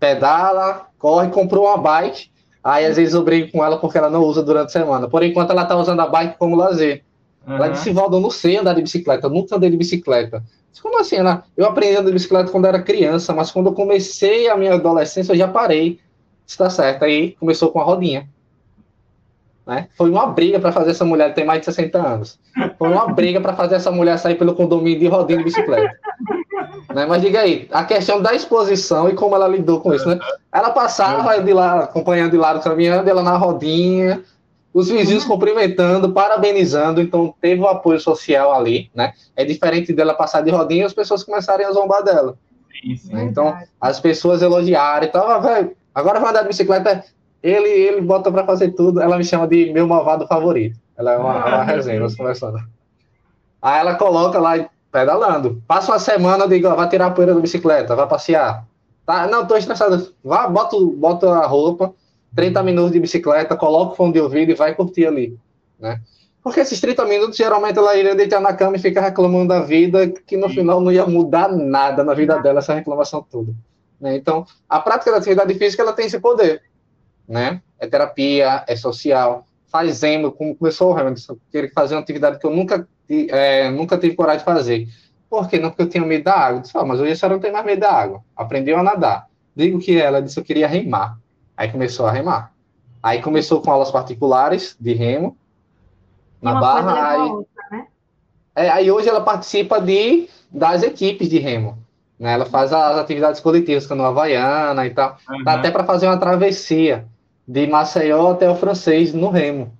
pedala, 0.00 0.86
corre, 0.98 1.28
comprou 1.28 1.66
uma 1.66 1.76
bike. 1.76 2.30
Aí 2.62 2.84
às 2.84 2.96
vezes 2.96 3.14
eu 3.14 3.22
brigo 3.22 3.52
com 3.52 3.64
ela 3.64 3.78
porque 3.78 3.98
ela 3.98 4.10
não 4.10 4.22
usa 4.22 4.42
durante 4.42 4.68
a 4.68 4.70
semana. 4.70 5.08
Por 5.08 5.22
enquanto 5.22 5.50
ela 5.50 5.62
está 5.62 5.76
usando 5.76 6.00
a 6.00 6.06
bike 6.06 6.38
como 6.38 6.56
lazer. 6.56 7.04
Uhum. 7.46 7.54
Ela 7.54 7.68
disse, 7.68 7.92
Valdo, 7.92 8.16
eu 8.16 8.20
não 8.20 8.30
sei 8.30 8.56
andar 8.56 8.74
de 8.74 8.82
bicicleta, 8.82 9.26
eu 9.26 9.30
nunca 9.30 9.54
andei 9.54 9.70
de 9.70 9.76
bicicleta. 9.76 10.42
Disse, 10.70 10.82
Como 10.82 10.98
assim? 10.98 11.16
Ela, 11.16 11.44
eu 11.56 11.66
aprendi 11.66 11.96
a 11.96 12.00
andar 12.00 12.08
de 12.08 12.14
bicicleta 12.14 12.50
quando 12.50 12.66
era 12.66 12.82
criança, 12.82 13.32
mas 13.32 13.52
quando 13.52 13.66
eu 13.66 13.74
comecei 13.74 14.48
a 14.48 14.56
minha 14.56 14.74
adolescência 14.74 15.32
eu 15.32 15.36
já 15.36 15.46
parei. 15.46 16.00
Está 16.46 16.68
certo. 16.68 17.04
Aí 17.04 17.32
começou 17.32 17.70
com 17.70 17.80
a 17.80 17.84
rodinha. 17.84 18.28
Né? 19.66 19.88
Foi 19.96 20.10
uma 20.10 20.26
briga 20.26 20.60
para 20.60 20.72
fazer 20.72 20.90
essa 20.90 21.04
mulher 21.04 21.32
ter 21.32 21.44
mais 21.44 21.60
de 21.60 21.66
60 21.66 21.98
anos. 21.98 22.38
Foi 22.78 22.88
uma 22.88 23.08
briga 23.08 23.40
para 23.40 23.54
fazer 23.54 23.76
essa 23.76 23.90
mulher 23.90 24.18
sair 24.18 24.34
pelo 24.34 24.54
condomínio 24.54 25.00
de 25.00 25.06
rodinha 25.06 25.38
de 25.38 25.44
bicicleta. 25.44 25.96
Né? 26.94 27.06
Mas 27.06 27.22
diga 27.22 27.40
aí, 27.40 27.66
a 27.72 27.84
questão 27.84 28.20
da 28.20 28.34
exposição 28.34 29.08
e 29.08 29.14
como 29.14 29.34
ela 29.34 29.48
lidou 29.48 29.80
com 29.80 29.94
isso, 29.94 30.06
né? 30.06 30.18
Ela 30.52 30.70
passava 30.70 31.42
de 31.42 31.52
lá, 31.52 31.80
acompanhando 31.80 32.32
de 32.32 32.36
lado, 32.36 32.62
caminhando, 32.62 33.08
ela 33.08 33.22
na 33.22 33.36
rodinha, 33.36 34.22
os 34.72 34.88
vizinhos 34.88 35.24
cumprimentando, 35.24 36.12
parabenizando, 36.12 37.00
então 37.00 37.34
teve 37.40 37.60
o 37.60 37.64
um 37.64 37.68
apoio 37.68 37.98
social 38.00 38.52
ali, 38.52 38.90
né? 38.94 39.12
É 39.36 39.44
diferente 39.44 39.92
dela 39.92 40.14
passar 40.14 40.42
de 40.42 40.50
rodinha 40.50 40.82
e 40.82 40.86
as 40.86 40.92
pessoas 40.92 41.24
começarem 41.24 41.64
a 41.64 41.72
zombar 41.72 42.02
dela. 42.02 42.36
Isso, 42.84 43.10
né? 43.12 43.24
Então, 43.24 43.56
as 43.80 43.98
pessoas 43.98 44.42
elogiaram 44.42 45.06
e 45.06 45.10
tal, 45.10 45.28
ah, 45.28 45.38
velho, 45.38 45.76
agora 45.94 46.20
vai 46.20 46.30
andar 46.30 46.42
de 46.42 46.48
bicicleta, 46.48 47.04
ele, 47.44 47.68
ele 47.68 48.00
bota 48.00 48.32
para 48.32 48.46
fazer 48.46 48.70
tudo, 48.70 49.02
ela 49.02 49.18
me 49.18 49.24
chama 49.24 49.46
de 49.46 49.70
meu 49.70 49.86
malvado 49.86 50.26
favorito. 50.26 50.80
Ela 50.96 51.12
é 51.12 51.18
uma, 51.18 51.46
uma 51.46 51.62
resenha, 51.62 52.00
nós 52.00 52.16
conversando. 52.16 52.58
Aí 53.60 53.80
ela 53.80 53.96
coloca 53.96 54.38
lá 54.38 54.66
pedalando. 54.90 55.62
Passa 55.68 55.92
uma 55.92 55.98
semana, 55.98 56.44
eu 56.44 56.48
digo, 56.48 56.68
ó, 56.68 56.74
vai 56.74 56.88
tirar 56.88 57.06
a 57.06 57.10
poeira 57.10 57.34
da 57.34 57.40
bicicleta, 57.40 57.94
vai 57.94 58.08
passear. 58.08 58.64
Tá, 59.04 59.26
não, 59.26 59.46
tô 59.46 59.58
estressado. 59.58 60.14
Vá, 60.24 60.48
bota, 60.48 60.76
bota 60.96 61.28
a 61.34 61.46
roupa, 61.46 61.92
30 62.34 62.62
minutos 62.62 62.92
de 62.92 63.00
bicicleta, 63.00 63.54
coloca 63.54 63.92
o 63.92 63.96
fone 63.96 64.14
de 64.14 64.20
ouvido 64.20 64.50
e 64.50 64.54
vai 64.54 64.74
curtir 64.74 65.06
ali, 65.06 65.38
né? 65.78 66.00
Porque 66.42 66.60
esses 66.60 66.80
30 66.80 67.04
minutos, 67.04 67.36
geralmente, 67.36 67.78
ela 67.78 67.94
iria 67.94 68.14
deitar 68.14 68.40
na 68.40 68.54
cama 68.54 68.76
e 68.76 68.78
ficar 68.78 69.02
reclamando 69.02 69.48
da 69.48 69.60
vida, 69.60 70.08
que 70.08 70.36
no 70.36 70.48
final 70.48 70.80
não 70.80 70.92
ia 70.92 71.06
mudar 71.06 71.48
nada 71.48 72.02
na 72.02 72.14
vida 72.14 72.38
dela, 72.38 72.60
essa 72.60 72.74
reclamação 72.74 73.26
toda. 73.30 73.52
Né? 74.00 74.16
Então, 74.16 74.46
a 74.68 74.78
prática 74.78 75.10
da 75.10 75.18
atividade 75.18 75.54
física, 75.54 75.82
ela 75.82 75.94
tem 75.94 76.06
esse 76.06 76.18
poder, 76.18 76.62
né? 77.28 77.60
É 77.78 77.86
terapia, 77.86 78.64
é 78.66 78.76
social, 78.76 79.46
faz 79.74 80.02
emo, 80.02 80.30
como 80.30 80.54
começou 80.54 80.92
o 80.92 80.96
Hamilton, 80.96 81.36
queria 81.50 81.70
fazer 81.74 81.94
uma 81.94 82.00
atividade 82.00 82.38
que 82.38 82.46
eu 82.46 82.50
nunca 82.50 82.86
é, 83.08 83.70
nunca 83.70 83.98
tive 83.98 84.14
coragem 84.14 84.38
de 84.38 84.44
fazer. 84.44 84.88
Por 85.28 85.48
quê? 85.48 85.58
Não 85.58 85.70
porque 85.70 85.82
eu 85.82 85.88
tinha 85.88 86.04
medo 86.04 86.24
da 86.24 86.34
água. 86.34 86.58
Eu 86.58 86.62
disse, 86.62 86.78
oh, 86.78 86.84
mas 86.86 87.00
hoje 87.00 87.12
a 87.12 87.16
senhora 87.16 87.34
não 87.34 87.42
tem 87.42 87.52
mais 87.52 87.66
medo 87.66 87.80
da 87.80 87.92
água. 87.92 88.22
Aprendeu 88.36 88.78
a 88.78 88.82
nadar. 88.82 89.26
Digo 89.54 89.78
que 89.78 89.98
ela 89.98 90.22
disse 90.22 90.36
que 90.36 90.40
eu 90.40 90.44
queria 90.44 90.68
remar. 90.68 91.18
Aí 91.56 91.70
começou 91.70 92.06
a 92.06 92.12
remar. 92.12 92.52
Aí 93.02 93.20
começou 93.20 93.60
com 93.60 93.70
aulas 93.70 93.90
particulares 93.90 94.76
de 94.80 94.94
remo. 94.94 95.36
Na 96.40 96.60
barra. 96.60 97.10
Aí, 97.10 97.20
outra, 97.30 97.64
né? 97.70 97.86
é, 98.54 98.68
aí 98.70 98.90
hoje 98.90 99.08
ela 99.08 99.20
participa 99.20 99.80
de, 99.80 100.28
das 100.50 100.82
equipes 100.82 101.28
de 101.28 101.38
remo. 101.38 101.78
Né? 102.18 102.32
Ela 102.32 102.46
faz 102.46 102.72
as 102.72 102.96
atividades 102.96 103.40
coletivas, 103.40 103.86
canoa 103.86 104.08
havaiana 104.08 104.86
e 104.86 104.90
tal. 104.90 105.18
Uhum. 105.28 105.42
Dá 105.42 105.54
até 105.54 105.70
para 105.70 105.84
fazer 105.84 106.06
uma 106.06 106.18
travessia 106.18 107.06
de 107.46 107.66
Maceió 107.66 108.32
até 108.32 108.48
o 108.48 108.54
francês 108.54 109.12
no 109.12 109.28
remo. 109.30 109.76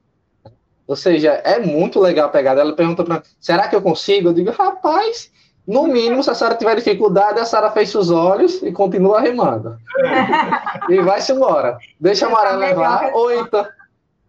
Ou 0.87 0.97
seja, 0.97 1.31
é 1.31 1.59
muito 1.59 1.99
legal 1.99 2.27
a 2.27 2.31
pegada. 2.31 2.61
Ela 2.61 2.77
pergunta 2.77 3.03
para 3.03 3.15
mim, 3.17 3.23
será 3.41 3.69
que 3.69 3.75
eu 3.75 3.81
consigo? 3.81 4.29
Eu 4.29 4.35
digo, 4.35 4.51
rapaz, 4.51 5.31
no 5.67 5.87
mínimo, 5.87 6.23
se 6.23 6.31
a 6.31 6.35
Sara 6.35 6.55
tiver 6.55 6.77
dificuldade, 6.77 7.41
a 7.41 7.47
Sara 7.47 7.71
fecha 7.71 7.99
os 7.99 8.11
olhos 8.11 8.63
e 8.63 8.71
continua 8.71 9.21
remando. 9.21 9.79
e 10.91 11.01
vai-se 11.01 11.33
embora. 11.33 11.79
Deixa 11.99 12.27
a 12.27 12.31
maré 12.31 12.53
levar, 12.53 13.13
ou 13.15 13.33
então, 13.33 13.67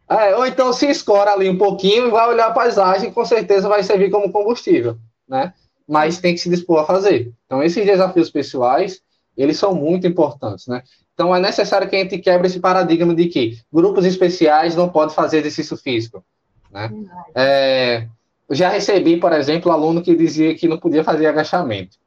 é, 0.09 0.35
ou 0.35 0.45
então 0.45 0.71
se 0.71 0.87
escora 0.87 1.33
ali 1.33 1.49
um 1.49 1.57
pouquinho 1.57 2.07
e 2.07 2.11
vai 2.11 2.29
olhar 2.29 2.47
a 2.47 2.53
paisagem, 2.53 3.11
com 3.11 3.25
certeza 3.25 3.67
vai 3.67 3.83
servir 3.83 4.09
como 4.09 4.31
combustível, 4.31 4.97
né? 5.27 5.53
Mas 5.87 6.19
tem 6.19 6.33
que 6.33 6.39
se 6.39 6.49
dispor 6.49 6.79
a 6.79 6.85
fazer. 6.85 7.33
Então, 7.45 7.61
esses 7.61 7.85
desafios 7.85 8.29
pessoais, 8.31 9.01
eles 9.35 9.57
são 9.57 9.75
muito 9.75 10.07
importantes, 10.07 10.67
né? 10.67 10.83
Então, 11.15 11.33
é 11.33 11.39
necessário 11.39 11.89
que 11.89 11.95
a 11.95 11.99
gente 11.99 12.17
quebre 12.19 12.47
esse 12.47 12.59
paradigma 12.59 13.15
de 13.15 13.27
que 13.27 13.57
grupos 13.71 14.05
especiais 14.05 14.75
não 14.75 14.89
podem 14.89 15.15
fazer 15.15 15.37
exercício 15.37 15.77
físico. 15.77 16.23
Né? 16.69 16.91
É, 17.33 18.07
já 18.51 18.67
recebi, 18.67 19.17
por 19.17 19.31
exemplo, 19.31 19.71
aluno 19.71 20.01
que 20.01 20.13
dizia 20.13 20.53
que 20.55 20.67
não 20.67 20.77
podia 20.77 21.05
fazer 21.05 21.25
agachamento. 21.27 21.97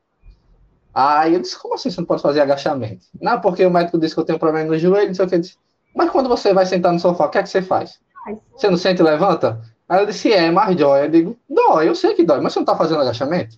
Aí 0.94 1.34
eu 1.34 1.40
disse, 1.40 1.58
como 1.58 1.74
assim 1.74 1.90
você 1.90 2.00
não 2.00 2.06
pode 2.06 2.20
fazer 2.20 2.42
agachamento? 2.42 3.06
Não, 3.20 3.40
porque 3.40 3.64
o 3.64 3.70
médico 3.70 3.98
disse 3.98 4.14
que 4.14 4.20
eu 4.20 4.24
tenho 4.24 4.38
problema 4.38 4.68
no 4.68 4.78
joelho, 4.78 5.06
não 5.06 5.14
sei 5.14 5.24
o 5.24 5.28
que. 5.28 5.38
Disse, 5.38 5.56
mas 5.94 6.10
quando 6.10 6.28
você 6.28 6.52
vai 6.52 6.66
sentar 6.66 6.92
no 6.92 7.00
sofá, 7.00 7.26
o 7.26 7.30
que 7.30 7.38
é 7.38 7.42
que 7.42 7.48
você 7.48 7.62
faz? 7.62 7.98
Você 8.54 8.68
não 8.68 8.76
sente 8.76 9.00
e 9.00 9.04
levanta? 9.04 9.58
Aí 9.88 10.00
eu 10.00 10.06
disse, 10.06 10.30
é, 10.30 10.50
mas 10.50 10.76
dói. 10.76 11.06
Eu 11.06 11.10
digo, 11.10 11.38
dói, 11.48 11.88
eu 11.88 11.94
sei 11.94 12.12
que 12.12 12.24
dói, 12.24 12.40
mas 12.40 12.52
você 12.52 12.58
não 12.58 12.64
está 12.64 12.76
fazendo 12.76 13.00
agachamento? 13.00 13.56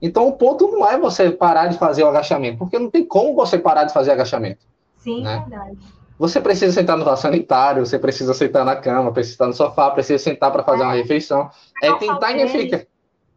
Então 0.00 0.28
o 0.28 0.32
ponto 0.32 0.70
não 0.70 0.88
é 0.88 0.96
você 0.96 1.30
parar 1.30 1.66
de 1.66 1.76
fazer 1.76 2.04
o 2.04 2.08
agachamento, 2.08 2.58
porque 2.58 2.78
não 2.78 2.90
tem 2.90 3.04
como 3.04 3.34
você 3.34 3.58
parar 3.58 3.84
de 3.84 3.92
fazer 3.92 4.12
agachamento. 4.12 4.64
Sim, 5.02 5.22
né? 5.22 5.44
verdade. 5.48 5.78
Você 6.18 6.40
precisa 6.40 6.72
sentar 6.72 6.96
no 6.96 7.16
sanitário, 7.16 7.84
você 7.84 7.98
precisa 7.98 8.32
sentar 8.32 8.64
na 8.64 8.76
cama, 8.76 9.12
precisa 9.12 9.34
sentar 9.34 9.48
no 9.48 9.54
sofá, 9.54 9.90
precisa 9.90 10.22
sentar 10.22 10.52
para 10.52 10.62
fazer 10.62 10.82
é. 10.82 10.86
uma 10.86 10.94
refeição. 10.94 11.50
É 11.82 11.92
tentar 11.94 12.30
identificar. 12.32 12.86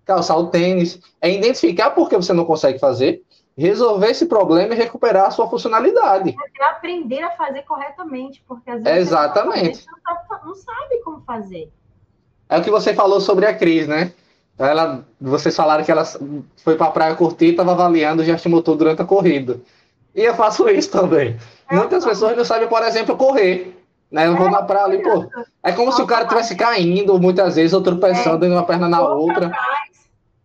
Calçar 0.06 0.38
o 0.38 0.48
tênis. 0.48 1.00
É 1.20 1.32
identificar 1.32 1.90
por 1.92 2.08
que 2.08 2.16
você 2.16 2.32
não 2.32 2.46
consegue 2.46 2.78
fazer, 2.78 3.24
resolver 3.58 4.12
esse 4.12 4.28
problema 4.28 4.76
e 4.76 4.78
recuperar 4.78 5.26
a 5.26 5.32
sua 5.32 5.50
funcionalidade. 5.50 6.36
É 6.60 6.66
aprender 6.66 7.24
a 7.24 7.32
fazer 7.32 7.64
corretamente, 7.64 8.44
porque 8.48 8.70
às 8.70 8.84
vezes 8.84 9.08
Exatamente. 9.08 9.78
você 9.78 9.90
não, 10.46 10.54
sabe 10.54 11.02
como 11.04 11.22
fazer. 11.22 11.72
É 12.48 12.60
o 12.60 12.64
que 12.64 12.70
você 12.70 12.94
falou 12.94 13.20
sobre 13.20 13.48
a 13.48 13.56
Cris, 13.56 13.88
né? 13.88 14.14
Ela, 14.60 15.04
vocês 15.20 15.56
falaram 15.56 15.84
que 15.84 15.92
ela 15.92 16.06
foi 16.64 16.76
para 16.76 16.86
a 16.86 16.92
praia 16.92 17.16
curtir, 17.16 17.48
estava 17.48 17.72
avaliando 17.72 18.24
já 18.24 18.38
te 18.38 18.48
motor 18.48 18.78
durante 18.78 19.02
a 19.02 19.06
corrida. 19.06 19.60
E 20.16 20.24
eu 20.24 20.34
faço 20.34 20.68
isso 20.70 20.90
também. 20.90 21.38
Muitas 21.70 22.06
pessoas 22.06 22.38
não 22.38 22.46
sabem, 22.46 22.68
por 22.68 22.82
exemplo, 22.84 23.18
correr. 23.18 23.76
Né? 24.10 24.28
Eu 24.28 24.38
vou 24.38 24.50
na 24.50 24.64
praia 24.64 24.86
ali, 24.86 25.04
pô. 25.04 25.30
É 25.62 25.72
como 25.72 25.92
se 25.92 26.02
o 26.02 26.08
cara 26.08 26.24
estivesse 26.24 26.56
caindo 26.56 27.20
muitas 27.20 27.56
vezes, 27.56 27.74
ou 27.74 27.82
tropeçando 27.82 28.46
de 28.46 28.52
uma 28.52 28.66
perna 28.66 28.88
na 28.88 29.02
outra. 29.02 29.52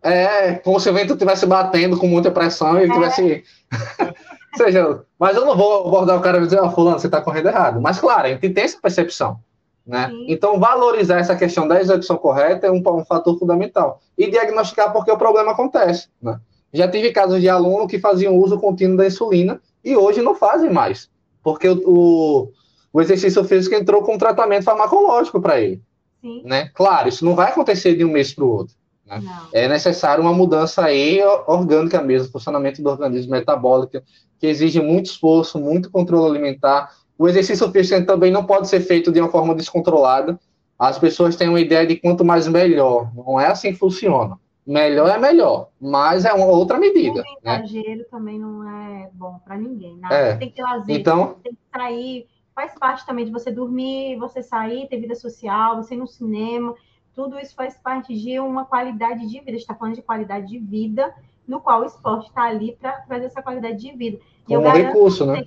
É, 0.03 0.55
como 0.55 0.81
se 0.81 0.89
o 0.89 0.95
vento 0.95 1.13
estivesse 1.13 1.47
batendo 1.47 1.97
com 1.97 2.07
muita 2.07 2.31
pressão 2.31 2.79
e 2.79 2.85
ele 2.85 2.93
tivesse. 2.93 3.45
seja, 4.57 5.03
mas 5.19 5.37
eu 5.37 5.45
não 5.45 5.57
vou 5.57 5.87
abordar 5.87 6.17
o 6.17 6.21
cara 6.21 6.39
e 6.39 6.45
dizer, 6.45 6.61
ó, 6.61 6.67
oh, 6.67 6.71
fulano, 6.71 6.99
você 6.99 7.07
está 7.07 7.21
correndo 7.21 7.49
errado. 7.49 7.81
Mas 7.81 8.01
claro, 8.01 8.27
a 8.27 8.31
gente 8.31 8.51
tem 8.51 8.65
essa 8.65 8.81
percepção. 8.81 9.39
Né? 9.87 10.11
Então, 10.29 10.59
valorizar 10.61 11.19
essa 11.19 11.35
questão 11.35 11.67
da 11.67 11.81
execução 11.81 12.17
correta 12.17 12.67
é 12.67 12.71
um, 12.71 12.83
um, 12.87 13.05
fator 13.05 13.39
fundamental. 13.39 14.01
E 14.17 14.31
diagnosticar 14.31 14.93
porque 14.93 15.11
o 15.11 15.19
problema 15.19 15.53
acontece. 15.53 16.09
Né? 16.23 16.39
Já 16.73 16.89
tive 16.89 17.11
casos 17.11 17.41
de 17.41 17.49
aluno 17.49 17.87
que 17.87 17.99
faziam 17.99 18.37
uso 18.37 18.59
contínuo 18.59 18.97
da 18.97 19.07
insulina 19.07 19.61
e 19.85 19.97
hoje 19.97 20.23
não 20.23 20.35
fazem 20.35 20.71
mais, 20.71 21.11
porque 21.43 21.69
o, 21.69 21.83
o, 21.85 22.53
o 22.93 23.01
exercício 23.01 23.43
físico 23.45 23.75
entrou 23.75 24.03
com 24.03 24.15
um 24.15 24.19
tratamento 24.19 24.65
farmacológico 24.65 25.41
para 25.41 25.61
ele. 25.61 25.83
Sim. 26.21 26.43
Né? 26.45 26.71
Claro, 26.75 27.09
isso 27.09 27.25
não 27.25 27.35
vai 27.35 27.51
acontecer 27.51 27.97
de 27.97 28.05
um 28.05 28.13
mês 28.13 28.33
para 28.33 28.45
o 28.45 28.51
outro. 28.51 28.75
Né? 29.07 29.21
É 29.53 29.69
necessário 29.69 30.23
uma 30.23 30.33
mudança 30.33 30.85
aí 30.85 31.21
orgânica 31.47 32.01
mesmo, 32.01 32.31
funcionamento 32.31 32.83
do 32.83 32.89
organismo 32.89 33.33
metabólico, 33.33 34.01
que 34.39 34.47
exige 34.47 34.81
muito 34.81 35.07
esforço, 35.07 35.59
muito 35.59 35.91
controle 35.91 36.31
alimentar. 36.31 36.95
O 37.19 37.29
exercício 37.29 37.71
físico 37.73 38.07
também 38.07 38.31
não 38.31 38.45
pode 38.45 38.69
ser 38.69 38.81
feito 38.81 39.11
de 39.11 39.21
uma 39.21 39.31
forma 39.31 39.55
descontrolada. 39.55 40.39
As 40.79 40.99
pessoas 40.99 41.37
têm 41.37 41.49
uma 41.49 41.61
ideia 41.61 41.87
de 41.87 41.97
quanto 41.97 42.25
mais 42.25 42.47
melhor. 42.47 43.11
Não 43.15 43.41
é 43.41 43.47
assim 43.47 43.73
que 43.73 43.79
funciona 43.79 44.39
melhor 44.71 45.09
é 45.09 45.19
melhor, 45.19 45.71
mas 45.81 46.25
é 46.25 46.33
uma 46.33 46.47
outra 46.47 46.79
medida. 46.79 47.23
O 47.23 47.45
né? 47.45 47.57
exagero 47.63 48.05
também 48.09 48.39
não 48.39 48.69
é 48.69 49.11
bom 49.13 49.41
para 49.45 49.57
ninguém. 49.57 49.97
Nada. 49.99 50.15
É. 50.15 50.37
Tem 50.37 50.49
que 50.49 50.55
ter 50.55 50.63
lazer, 50.63 50.97
então, 50.97 51.35
tem 51.43 51.53
que 51.53 51.59
sair. 51.77 52.29
Faz 52.55 52.79
parte 52.79 53.05
também 53.05 53.25
de 53.25 53.33
você 53.33 53.51
dormir, 53.51 54.17
você 54.17 54.43
sair, 54.43 54.89
ter 54.89 55.01
vida 55.01 55.15
social, 55.15 55.77
você 55.77 55.95
ir 55.95 55.99
no 55.99 56.07
cinema. 56.07 56.75
Tudo 57.15 57.39
isso 57.39 57.55
faz 57.55 57.77
parte 57.79 58.17
de 58.17 58.39
uma 58.39 58.65
qualidade 58.65 59.27
de 59.27 59.39
vida. 59.39 59.51
A 59.51 59.53
gente 59.53 59.63
está 59.63 59.75
falando 59.75 59.97
de 59.97 60.03
qualidade 60.03 60.47
de 60.47 60.59
vida, 60.59 61.13
no 61.47 61.61
qual 61.61 61.81
o 61.81 61.87
esporte 61.87 62.29
está 62.29 62.45
ali 62.45 62.77
para 62.81 62.93
trazer 63.01 63.27
essa 63.27 63.43
qualidade 63.43 63.79
de 63.79 63.93
vida. 63.93 64.19
E 64.49 64.55
Como 64.55 64.69
recurso, 64.69 65.27
né? 65.27 65.47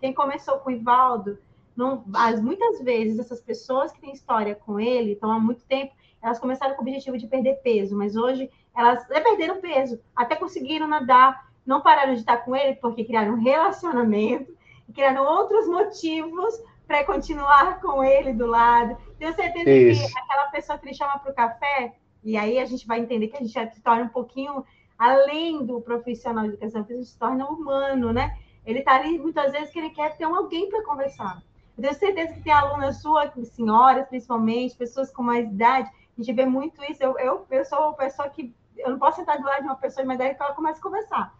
Quem 0.00 0.14
começou 0.14 0.58
com 0.58 0.70
o 0.70 0.72
Ivaldo, 0.72 1.38
não, 1.76 2.04
as, 2.14 2.40
muitas 2.40 2.80
vezes 2.82 3.18
essas 3.18 3.40
pessoas 3.40 3.92
que 3.92 4.00
têm 4.00 4.12
história 4.12 4.54
com 4.54 4.80
ele 4.80 5.12
estão 5.12 5.30
há 5.30 5.38
muito 5.38 5.62
tempo, 5.64 5.92
elas 6.22 6.38
começaram 6.38 6.74
com 6.74 6.80
o 6.80 6.84
objetivo 6.84 7.18
de 7.18 7.26
perder 7.26 7.56
peso, 7.62 7.96
mas 7.96 8.16
hoje 8.16 8.48
elas 8.74 9.06
perderam 9.06 9.60
peso, 9.60 10.00
até 10.14 10.34
conseguiram 10.36 10.86
nadar, 10.86 11.50
não 11.64 11.80
pararam 11.80 12.14
de 12.14 12.20
estar 12.20 12.38
com 12.38 12.56
ele 12.56 12.76
porque 12.76 13.04
criaram 13.04 13.34
um 13.34 13.42
relacionamento, 13.42 14.54
criaram 14.92 15.24
outros 15.24 15.66
motivos 15.66 16.54
para 16.86 17.04
continuar 17.04 17.80
com 17.80 18.04
ele 18.04 18.32
do 18.32 18.46
lado. 18.46 18.96
Tenho 19.18 19.34
certeza 19.34 19.70
Isso. 19.70 20.12
que 20.12 20.18
aquela 20.18 20.48
pessoa 20.48 20.78
que 20.78 20.86
ele 20.86 20.94
chama 20.94 21.18
para 21.18 21.32
o 21.32 21.34
café, 21.34 21.94
e 22.22 22.36
aí 22.36 22.58
a 22.58 22.64
gente 22.64 22.86
vai 22.86 23.00
entender 23.00 23.28
que 23.28 23.36
a 23.36 23.40
gente 23.40 23.52
já 23.52 23.66
se 23.68 23.80
torna 23.80 24.04
um 24.04 24.08
pouquinho 24.08 24.64
além 24.98 25.64
do 25.64 25.80
profissional 25.80 26.44
de 26.44 26.50
educação 26.50 26.84
física, 26.84 27.04
se 27.04 27.18
torna 27.18 27.46
humano, 27.46 28.12
né? 28.12 28.36
Ele 28.64 28.80
está 28.80 28.94
ali 28.94 29.18
muitas 29.18 29.50
vezes 29.50 29.70
que 29.70 29.78
ele 29.78 29.90
quer 29.90 30.16
ter 30.16 30.26
um 30.26 30.36
alguém 30.36 30.68
para 30.68 30.84
conversar. 30.84 31.42
Eu 31.76 31.82
tenho 31.82 31.94
certeza 31.94 32.34
que 32.34 32.42
tem 32.42 32.52
alunas 32.52 33.00
suas, 33.00 33.32
senhoras 33.48 34.06
principalmente, 34.08 34.76
pessoas 34.76 35.10
com 35.10 35.22
mais 35.22 35.46
idade, 35.46 35.90
a 36.16 36.20
gente 36.22 36.32
vê 36.32 36.44
muito 36.44 36.82
isso. 36.84 37.02
Eu, 37.02 37.18
eu, 37.18 37.46
eu 37.50 37.64
sou 37.64 37.78
uma 37.78 37.94
pessoa 37.94 38.28
que 38.28 38.54
eu 38.82 38.90
não 38.90 38.98
posso 38.98 39.16
sentar 39.16 39.38
do 39.38 39.44
lado 39.44 39.60
de 39.60 39.66
uma 39.66 39.76
pessoa 39.76 40.04
idade 40.14 40.34
que 40.34 40.42
ela 40.42 40.54
começa 40.54 40.78
a 40.78 40.82
conversar. 40.82 41.34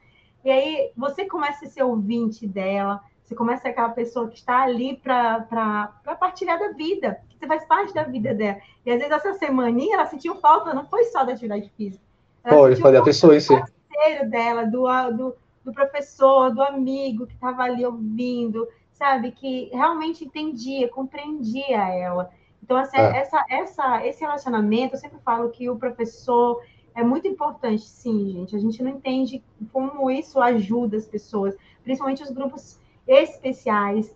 E 0.44 0.50
aí 0.50 0.92
você 0.96 1.24
começa 1.26 1.64
a 1.64 1.68
ser 1.68 1.82
ouvinte 1.82 2.46
dela, 2.46 3.00
você 3.22 3.34
começa 3.34 3.60
a 3.60 3.62
ser 3.62 3.68
aquela 3.68 3.90
pessoa 3.90 4.28
que 4.28 4.36
está 4.36 4.62
ali 4.62 4.96
para 4.96 5.92
partilhar 6.18 6.58
da 6.58 6.72
vida, 6.72 7.20
você 7.38 7.46
faz 7.46 7.64
parte 7.64 7.94
da 7.94 8.02
vida 8.02 8.34
dela. 8.34 8.58
E 8.84 8.90
às 8.90 8.98
vezes 8.98 9.12
essa 9.12 9.34
semaninha 9.34 9.94
ela 9.94 10.06
sentiu 10.06 10.36
falta, 10.36 10.74
não 10.74 10.84
foi 10.86 11.04
só 11.04 11.24
da 11.24 11.32
atividade 11.32 11.70
física. 11.76 12.02
Ela 12.44 12.56
da 12.92 13.02
pessoa 13.02 13.36
em 13.36 13.40
si. 13.40 13.54
parceiro 13.54 14.28
dela, 14.28 14.64
do, 14.64 14.86
do, 15.12 15.36
do 15.64 15.72
professor, 15.72 16.52
do 16.52 16.62
amigo 16.62 17.26
que 17.26 17.34
estava 17.34 17.62
ali 17.62 17.86
ouvindo, 17.86 18.68
sabe? 18.92 19.30
Que 19.30 19.70
realmente 19.72 20.24
entendia, 20.24 20.88
compreendia 20.88 21.88
ela. 21.88 22.30
Então, 22.62 22.76
assim, 22.76 22.96
é. 22.96 23.18
essa, 23.18 23.44
essa, 23.48 24.06
esse 24.06 24.20
relacionamento, 24.20 24.94
eu 24.94 25.00
sempre 25.00 25.18
falo 25.24 25.50
que 25.50 25.68
o 25.68 25.76
professor 25.76 26.62
é 26.94 27.02
muito 27.02 27.26
importante, 27.26 27.82
sim, 27.82 28.30
gente. 28.30 28.54
A 28.54 28.58
gente 28.58 28.82
não 28.82 28.90
entende 28.90 29.42
como 29.72 30.10
isso 30.10 30.40
ajuda 30.40 30.96
as 30.96 31.06
pessoas, 31.06 31.56
principalmente 31.82 32.22
os 32.22 32.30
grupos 32.30 32.78
especiais, 33.06 34.14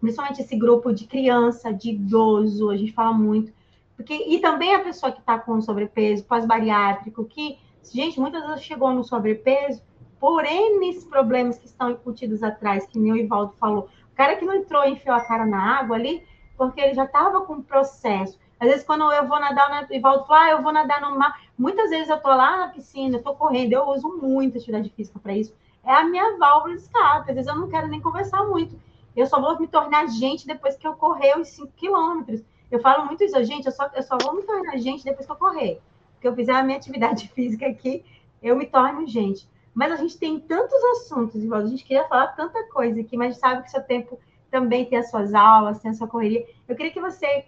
principalmente 0.00 0.40
esse 0.40 0.56
grupo 0.56 0.92
de 0.92 1.06
criança, 1.06 1.72
de 1.72 1.90
idoso, 1.90 2.70
a 2.70 2.76
gente 2.76 2.92
fala 2.92 3.12
muito. 3.12 3.52
Porque, 3.96 4.14
e 4.14 4.38
também 4.40 4.74
a 4.74 4.80
pessoa 4.80 5.10
que 5.10 5.20
está 5.20 5.38
com 5.38 5.60
sobrepeso, 5.60 6.24
pós-bariátrico, 6.24 7.24
que, 7.24 7.58
gente, 7.92 8.20
muitas 8.20 8.46
vezes 8.46 8.62
chegou 8.62 8.92
no 8.92 9.02
sobrepeso 9.02 9.82
por 10.20 10.44
N 10.44 11.00
problemas 11.04 11.58
que 11.58 11.66
estão 11.66 11.90
incutidos 11.90 12.42
atrás, 12.42 12.86
que 12.86 12.98
nem 12.98 13.12
o 13.12 13.16
Ivaldo 13.16 13.54
falou. 13.58 13.88
O 14.12 14.14
cara 14.14 14.36
que 14.36 14.44
não 14.44 14.54
entrou 14.54 14.84
e 14.84 14.92
enfiou 14.92 15.14
a 15.14 15.20
cara 15.20 15.46
na 15.46 15.78
água 15.78 15.96
ali, 15.96 16.22
porque 16.56 16.80
ele 16.80 16.94
já 16.94 17.04
estava 17.04 17.42
com 17.42 17.54
o 17.54 17.62
processo. 17.62 18.38
Às 18.58 18.68
vezes, 18.68 18.84
quando 18.84 19.10
eu 19.12 19.26
vou 19.26 19.38
nadar, 19.38 19.86
o 19.88 19.94
Ivaldo 19.94 20.24
fala, 20.26 20.44
ah, 20.44 20.50
eu 20.50 20.62
vou 20.62 20.72
nadar 20.72 21.00
no 21.00 21.18
mar. 21.18 21.40
Muitas 21.58 21.90
vezes 21.90 22.08
eu 22.08 22.16
estou 22.16 22.34
lá 22.34 22.56
na 22.56 22.68
piscina, 22.68 23.18
estou 23.18 23.34
correndo, 23.34 23.72
eu 23.72 23.88
uso 23.88 24.08
muito 24.16 24.56
atividade 24.56 24.88
física 24.90 25.18
para 25.18 25.34
isso 25.34 25.54
é 25.86 25.92
a 25.92 26.04
minha 26.04 26.36
válvula 26.36 26.74
de 26.74 26.82
escape. 26.82 27.30
Às 27.30 27.36
vezes 27.36 27.46
eu 27.46 27.56
não 27.56 27.68
quero 27.68 27.86
nem 27.86 28.00
conversar 28.00 28.44
muito. 28.44 28.78
Eu 29.14 29.26
só 29.26 29.40
vou 29.40 29.58
me 29.58 29.68
tornar 29.68 30.08
gente 30.08 30.46
depois 30.46 30.76
que 30.76 30.86
eu 30.86 30.94
correr 30.94 31.38
os 31.38 31.48
5 31.48 31.72
quilômetros. 31.76 32.42
Eu 32.70 32.80
falo 32.80 33.06
muito 33.06 33.22
isso, 33.22 33.42
gente, 33.44 33.66
eu 33.66 33.72
só, 33.72 33.88
eu 33.94 34.02
só 34.02 34.18
vou 34.20 34.34
me 34.34 34.42
tornar 34.42 34.76
gente 34.78 35.04
depois 35.04 35.24
que 35.24 35.32
eu 35.32 35.36
correr. 35.36 35.80
Porque 36.14 36.26
eu 36.26 36.34
fizer 36.34 36.52
a 36.52 36.62
minha 36.62 36.76
atividade 36.76 37.28
física 37.32 37.66
aqui, 37.66 38.04
eu 38.42 38.56
me 38.56 38.66
torno 38.66 39.06
gente. 39.06 39.48
Mas 39.72 39.92
a 39.92 39.96
gente 39.96 40.18
tem 40.18 40.40
tantos 40.40 40.82
assuntos, 40.96 41.42
igual 41.42 41.60
a 41.60 41.66
gente 41.66 41.84
queria 41.84 42.08
falar 42.08 42.28
tanta 42.28 42.64
coisa 42.68 43.00
aqui, 43.00 43.16
mas 43.16 43.38
sabe 43.38 43.62
que 43.62 43.70
seu 43.70 43.82
tempo 43.82 44.18
também 44.50 44.86
tem 44.86 44.98
as 44.98 45.10
suas 45.10 45.34
aulas, 45.34 45.78
tem 45.78 45.90
a 45.90 45.94
sua 45.94 46.08
correria. 46.08 46.44
Eu 46.66 46.74
queria 46.74 46.90
que 46.90 47.00
você 47.00 47.46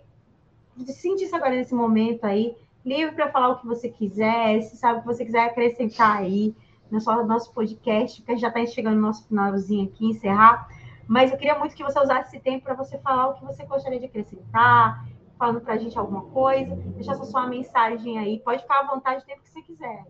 sentisse 0.86 1.34
agora 1.34 1.54
nesse 1.54 1.74
momento 1.74 2.24
aí, 2.24 2.56
livre 2.84 3.14
para 3.14 3.30
falar 3.30 3.50
o 3.50 3.58
que 3.58 3.66
você 3.66 3.88
quiser, 3.88 4.62
se 4.62 4.76
sabe 4.76 4.98
o 4.98 5.02
que 5.02 5.06
você 5.06 5.24
quiser 5.24 5.40
acrescentar 5.40 6.18
aí 6.18 6.54
no 6.90 6.98
nosso 7.26 7.52
podcast, 7.52 8.22
porque 8.22 8.40
já 8.40 8.48
está 8.48 8.64
chegando 8.66 8.96
no 8.96 9.02
nosso 9.02 9.26
finalzinho 9.26 9.86
aqui, 9.86 10.06
encerrar. 10.06 10.68
Mas 11.06 11.30
eu 11.30 11.38
queria 11.38 11.58
muito 11.58 11.74
que 11.74 11.82
você 11.82 11.98
usasse 11.98 12.28
esse 12.28 12.42
tempo 12.42 12.64
para 12.64 12.74
você 12.74 12.98
falar 12.98 13.28
o 13.28 13.34
que 13.34 13.44
você 13.44 13.64
gostaria 13.64 13.98
de 13.98 14.06
acrescentar, 14.06 15.06
falando 15.38 15.60
para 15.60 15.74
a 15.74 15.78
gente 15.78 15.98
alguma 15.98 16.22
coisa, 16.22 16.74
deixar 16.96 17.12
essa 17.12 17.24
sua 17.24 17.46
mensagem 17.46 18.18
aí. 18.18 18.40
Pode 18.40 18.62
ficar 18.62 18.80
à 18.80 18.86
vontade 18.86 19.22
o 19.22 19.26
tempo 19.26 19.42
que 19.42 19.50
você 19.50 19.62
quiser. 19.62 20.04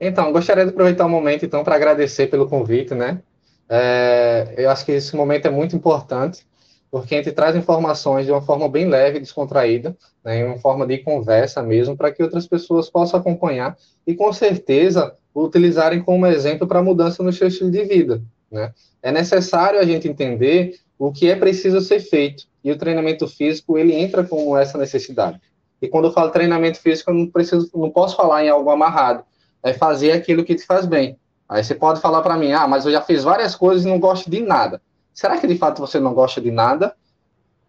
Então, 0.00 0.32
gostaria 0.32 0.64
de 0.64 0.70
aproveitar 0.70 1.06
o 1.06 1.08
momento, 1.08 1.44
então, 1.44 1.64
para 1.64 1.76
agradecer 1.76 2.26
pelo 2.28 2.48
convite, 2.48 2.94
né? 2.94 3.22
É, 3.68 4.54
eu 4.58 4.70
acho 4.70 4.84
que 4.84 4.92
esse 4.92 5.16
momento 5.16 5.46
é 5.46 5.50
muito 5.50 5.74
importante, 5.74 6.46
porque 6.94 7.16
a 7.16 7.18
gente 7.18 7.32
traz 7.32 7.56
informações 7.56 8.24
de 8.24 8.30
uma 8.30 8.40
forma 8.40 8.68
bem 8.68 8.88
leve, 8.88 9.18
descontraída, 9.18 9.96
né, 10.24 10.44
uma 10.44 10.58
forma 10.58 10.86
de 10.86 10.98
conversa 10.98 11.60
mesmo, 11.60 11.96
para 11.96 12.12
que 12.12 12.22
outras 12.22 12.46
pessoas 12.46 12.88
possam 12.88 13.18
acompanhar 13.18 13.76
e, 14.06 14.14
com 14.14 14.32
certeza, 14.32 15.12
utilizarem 15.34 16.00
como 16.00 16.24
exemplo 16.24 16.68
para 16.68 16.80
mudança 16.80 17.20
no 17.20 17.32
seu 17.32 17.48
estilo 17.48 17.68
de 17.68 17.82
vida. 17.82 18.22
Né? 18.48 18.72
É 19.02 19.10
necessário 19.10 19.80
a 19.80 19.84
gente 19.84 20.06
entender 20.06 20.76
o 20.96 21.10
que 21.10 21.28
é 21.28 21.34
preciso 21.34 21.80
ser 21.80 21.98
feito, 21.98 22.44
e 22.62 22.70
o 22.70 22.78
treinamento 22.78 23.26
físico, 23.26 23.76
ele 23.76 23.92
entra 23.92 24.22
como 24.22 24.56
essa 24.56 24.78
necessidade. 24.78 25.40
E 25.82 25.88
quando 25.88 26.04
eu 26.04 26.12
falo 26.12 26.30
treinamento 26.30 26.78
físico, 26.78 27.10
eu 27.10 27.14
não, 27.14 27.26
preciso, 27.26 27.68
não 27.74 27.90
posso 27.90 28.14
falar 28.14 28.44
em 28.44 28.50
algo 28.50 28.70
amarrado, 28.70 29.24
é 29.64 29.72
fazer 29.72 30.12
aquilo 30.12 30.44
que 30.44 30.54
te 30.54 30.64
faz 30.64 30.86
bem. 30.86 31.18
Aí 31.48 31.64
você 31.64 31.74
pode 31.74 32.00
falar 32.00 32.22
para 32.22 32.36
mim, 32.36 32.52
ah, 32.52 32.68
mas 32.68 32.86
eu 32.86 32.92
já 32.92 33.02
fiz 33.02 33.24
várias 33.24 33.56
coisas 33.56 33.84
e 33.84 33.88
não 33.88 33.98
gosto 33.98 34.30
de 34.30 34.40
nada. 34.40 34.80
Será 35.14 35.38
que 35.38 35.46
de 35.46 35.56
fato 35.56 35.80
você 35.80 35.98
não 35.98 36.12
gosta 36.12 36.40
de 36.40 36.50
nada? 36.50 36.94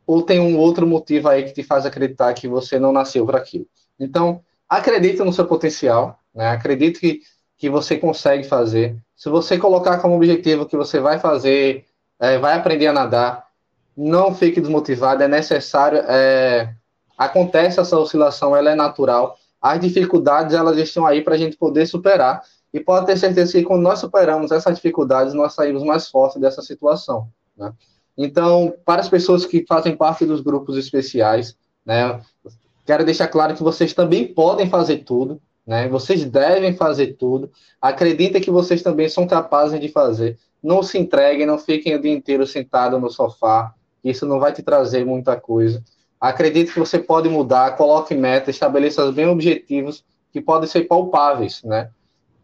Ou 0.06 0.22
tem 0.22 0.40
um 0.40 0.58
outro 0.58 0.86
motivo 0.86 1.30
aí 1.30 1.44
que 1.44 1.54
te 1.54 1.64
faz 1.64 1.86
acreditar 1.86 2.34
que 2.34 2.48
você 2.48 2.78
não 2.78 2.92
nasceu 2.92 3.26
para 3.26 3.38
aquilo? 3.38 3.66
Então, 4.00 4.42
acredite 4.68 5.24
no 5.24 5.32
seu 5.32 5.46
potencial, 5.46 6.20
né? 6.34 6.50
Acredite 6.50 7.00
que 7.00 7.22
que 7.58 7.70
você 7.70 7.98
consegue 7.98 8.44
fazer. 8.44 8.98
Se 9.16 9.30
você 9.30 9.58
colocar 9.58 10.00
como 10.00 10.16
objetivo 10.16 10.66
que 10.66 10.76
você 10.76 11.00
vai 11.00 11.20
fazer, 11.20 11.86
é, 12.20 12.38
vai 12.38 12.56
aprender 12.56 12.88
a 12.88 12.94
nadar, 12.94 13.48
não 13.96 14.36
fique 14.36 14.60
desmotivado, 14.60 15.24
é 15.24 15.28
necessário. 15.28 16.00
É, 16.08 16.74
acontece 17.18 17.80
essa 17.80 17.98
oscilação, 17.98 18.56
ela 18.56 18.72
é 18.72 18.76
natural. 18.76 19.38
As 19.62 19.80
dificuldades, 19.80 20.54
elas 20.54 20.78
estão 20.78 21.06
aí 21.06 21.22
para 21.22 21.36
a 21.36 21.38
gente 21.38 21.58
poder 21.58 21.86
superar. 21.86 22.42
E 22.76 22.80
pode 22.82 23.06
ter 23.06 23.18
certeza 23.18 23.54
que 23.54 23.64
quando 23.64 23.84
nós 23.84 24.00
superamos 24.00 24.52
essas 24.52 24.76
dificuldades, 24.76 25.34
nós 25.34 25.54
saímos 25.54 25.82
mais 25.82 26.10
fortes 26.10 26.42
dessa 26.42 26.62
situação. 26.62 27.30
Né? 27.58 27.72
Então, 28.18 28.74
para 28.84 29.00
as 29.00 29.08
pessoas 29.08 29.46
que 29.46 29.66
fazem 29.66 29.96
parte 29.96 30.26
dos 30.26 30.42
grupos 30.42 30.76
especiais, 30.76 31.56
né, 31.86 32.20
quero 32.86 33.06
deixar 33.06 33.30
claro 33.30 33.56
que 33.56 33.64
vocês 33.64 33.94
também 33.94 34.28
podem 34.28 34.70
fazer 34.70 35.06
tudo. 35.06 35.42
Né? 35.66 35.88
Vocês 35.88 36.26
devem 36.26 36.76
fazer 36.76 37.14
tudo. 37.14 37.50
Acreditem 37.82 38.42
que 38.42 38.52
vocês 38.52 38.82
também 38.82 39.08
são 39.08 39.26
capazes 39.26 39.80
de 39.80 39.88
fazer. 39.88 40.38
Não 40.62 40.84
se 40.84 40.98
entreguem, 40.98 41.46
não 41.46 41.58
fiquem 41.58 41.96
o 41.96 42.02
dia 42.02 42.12
inteiro 42.12 42.46
sentado 42.46 43.00
no 43.00 43.10
sofá. 43.10 43.74
Isso 44.04 44.26
não 44.26 44.38
vai 44.38 44.52
te 44.52 44.62
trazer 44.62 45.06
muita 45.06 45.40
coisa. 45.40 45.82
Acredite 46.20 46.74
que 46.74 46.80
você 46.80 47.00
pode 47.00 47.30
mudar, 47.30 47.78
coloque 47.78 48.14
metas, 48.14 48.54
estabeleça 48.54 49.10
bem 49.14 49.28
objetivos 49.30 50.04
que 50.34 50.42
podem 50.42 50.68
ser 50.68 50.82
palpáveis, 50.90 51.64
né? 51.64 51.90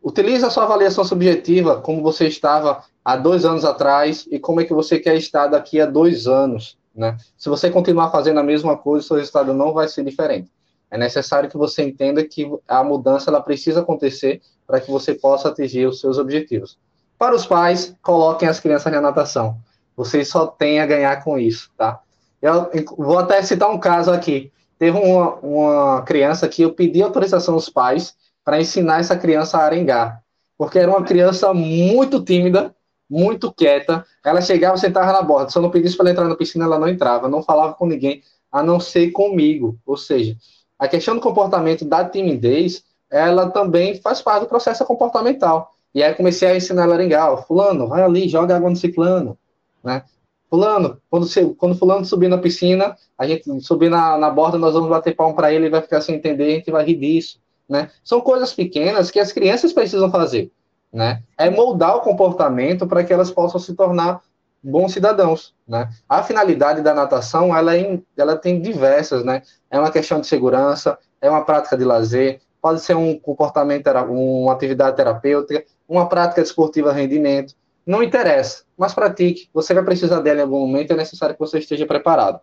Utilize 0.04 0.44
a 0.44 0.50
sua 0.50 0.64
avaliação 0.64 1.04
subjetiva 1.04 1.80
como 1.80 2.02
você 2.02 2.28
estava 2.28 2.84
há 3.06 3.16
dois 3.16 3.46
anos 3.46 3.64
atrás 3.64 4.28
e 4.32 4.40
como 4.40 4.60
é 4.60 4.66
que 4.66 4.74
você 4.74 4.98
quer 5.00 5.16
estar 5.16 5.48
daqui 5.48 5.80
a 5.80 5.86
dois 5.86 6.28
anos, 6.28 6.78
né? 6.96 7.18
Se 7.38 7.50
você 7.50 7.70
continuar 7.70 8.10
fazendo 8.10 8.40
a 8.40 8.44
mesma 8.44 8.76
coisa, 8.76 9.06
seu 9.06 9.18
resultado 9.18 9.54
não 9.54 9.74
vai 9.74 9.88
ser 9.88 10.04
diferente. 10.04 10.50
É 10.90 10.98
necessário 10.98 11.50
que 11.50 11.58
você 11.58 11.84
entenda 11.84 12.24
que 12.26 12.52
a 12.68 12.84
mudança 12.84 13.30
ela 13.30 13.42
precisa 13.42 13.82
acontecer 13.82 14.42
para 14.68 14.82
que 14.82 14.92
você 14.92 15.14
possa 15.14 15.50
atingir 15.50 15.86
os 15.86 16.00
seus 16.02 16.18
objetivos. 16.18 16.78
Para 17.18 17.36
os 17.36 17.46
pais, 17.46 17.96
coloquem 18.02 18.50
as 18.50 18.60
crianças 18.60 18.92
na 18.92 19.00
natação. 19.00 19.58
Vocês 19.96 20.28
só 20.28 20.48
têm 20.48 20.80
a 20.80 20.86
ganhar 20.86 21.24
com 21.24 21.38
isso, 21.38 21.70
tá? 21.78 22.02
Eu 22.42 22.70
vou 22.98 23.20
até 23.20 23.42
citar 23.44 23.70
um 23.70 23.80
caso 23.80 24.12
aqui. 24.12 24.52
Teve 24.80 24.98
uma, 24.98 25.36
uma 25.36 26.02
criança 26.02 26.50
que 26.50 26.64
eu 26.64 26.74
pedi 26.74 27.04
autorização 27.04 27.54
aos 27.54 27.70
pais 27.70 28.16
para 28.44 28.60
ensinar 28.60 29.00
essa 29.00 29.16
criança 29.16 29.58
a 29.58 29.64
arengar, 29.64 30.22
porque 30.58 30.80
era 30.80 30.90
uma 30.90 31.04
criança 31.04 31.54
muito 31.54 32.24
tímida, 32.24 32.76
muito 33.10 33.52
quieta. 33.52 34.06
Ela 34.24 34.42
chegava, 34.42 34.78
sentava 34.78 35.12
na 35.12 35.22
borda. 35.22 35.50
Se 35.50 35.58
eu 35.58 35.62
não 35.62 35.70
pedisse 35.70 35.98
para 35.98 36.06
ela 36.06 36.12
entrar 36.12 36.28
na 36.30 36.36
piscina, 36.36 36.66
ela 36.66 36.80
não 36.80 36.88
entrava, 36.88 37.28
não 37.28 37.44
falava 37.44 37.74
com 37.74 37.86
ninguém, 37.86 38.22
a 38.52 38.64
não 38.64 38.80
ser 38.80 39.12
comigo. 39.12 39.78
Ou 39.86 39.98
seja, 39.98 40.38
a 40.80 40.88
questão 40.88 41.16
do 41.16 41.22
comportamento 41.22 41.84
da 41.84 42.08
timidez, 42.08 42.84
ela 43.10 43.50
também 43.50 44.00
faz 44.02 44.22
parte 44.22 44.44
do 44.44 44.50
processo 44.50 44.86
comportamental. 44.86 45.74
E 45.94 46.02
aí 46.02 46.14
comecei 46.14 46.48
a 46.48 46.56
ensinar 46.56 46.84
ela 46.84 46.94
a 46.94 46.96
arengar, 46.96 47.46
fulano, 47.46 47.88
vai 47.88 48.02
ali, 48.02 48.30
joga 48.30 48.56
água 48.56 48.70
no 48.70 48.76
ciclano, 48.76 49.38
né? 49.84 50.04
Fulano, 50.50 51.02
quando, 51.10 51.26
você, 51.26 51.46
quando 51.56 51.78
fulano 51.78 52.04
subir 52.04 52.28
na 52.28 52.38
piscina, 52.38 52.96
a 53.18 53.26
gente 53.26 53.62
subir 53.62 53.90
na, 53.90 54.18
na 54.18 54.30
borda, 54.30 54.58
nós 54.58 54.74
vamos 54.74 54.90
bater 54.90 55.16
palmo 55.16 55.34
para 55.34 55.54
ele, 55.54 55.66
ele 55.66 55.70
vai 55.70 55.82
ficar 55.82 56.02
sem 56.02 56.16
entender, 56.16 56.44
a 56.44 56.56
gente 56.56 56.72
vai 56.72 56.86
rir 56.86 56.96
disso, 56.96 57.40
né? 57.72 57.90
São 58.04 58.20
coisas 58.20 58.54
pequenas 58.54 59.10
que 59.10 59.18
as 59.18 59.32
crianças 59.32 59.72
precisam 59.72 60.12
fazer, 60.12 60.52
né? 60.92 61.24
É 61.38 61.50
moldar 61.50 61.96
o 61.96 62.02
comportamento 62.02 62.86
para 62.86 63.02
que 63.02 63.14
elas 63.14 63.32
possam 63.32 63.62
se 63.62 63.74
tornar 63.74 64.20
bons 64.62 64.92
cidadãos, 64.92 65.56
né? 65.66 65.90
A 66.08 66.22
finalidade 66.22 66.82
da 66.82 66.94
natação, 66.94 67.56
ela, 67.56 67.78
é, 67.78 67.98
ela 68.18 68.36
tem 68.36 68.62
diversas, 68.62 69.24
né? 69.24 69.42
É 69.70 69.80
uma 69.80 69.90
questão 69.90 70.20
de 70.20 70.28
segurança, 70.28 71.00
é 71.22 71.30
uma 71.30 71.46
prática 71.46 71.78
de 71.78 71.86
lazer, 71.86 72.42
pode 72.62 72.82
ser 72.82 72.98
um 72.98 73.18
comportamento, 73.18 73.88
uma 73.88 74.52
atividade 74.52 74.98
terapêutica, 74.98 75.64
uma 75.88 76.10
prática 76.10 76.42
desportiva 76.42 76.92
rendimento, 76.92 77.56
não 77.86 78.04
interessa, 78.04 78.64
mas 78.78 78.94
pratique. 78.94 79.50
Você 79.54 79.74
vai 79.74 79.84
precisar 79.84 80.20
dela 80.20 80.40
em 80.40 80.44
algum 80.44 80.60
momento, 80.60 80.92
é 80.92 80.96
necessário 80.98 81.36
que 81.36 81.40
você 81.40 81.60
esteja 81.60 81.86
preparado. 81.86 82.42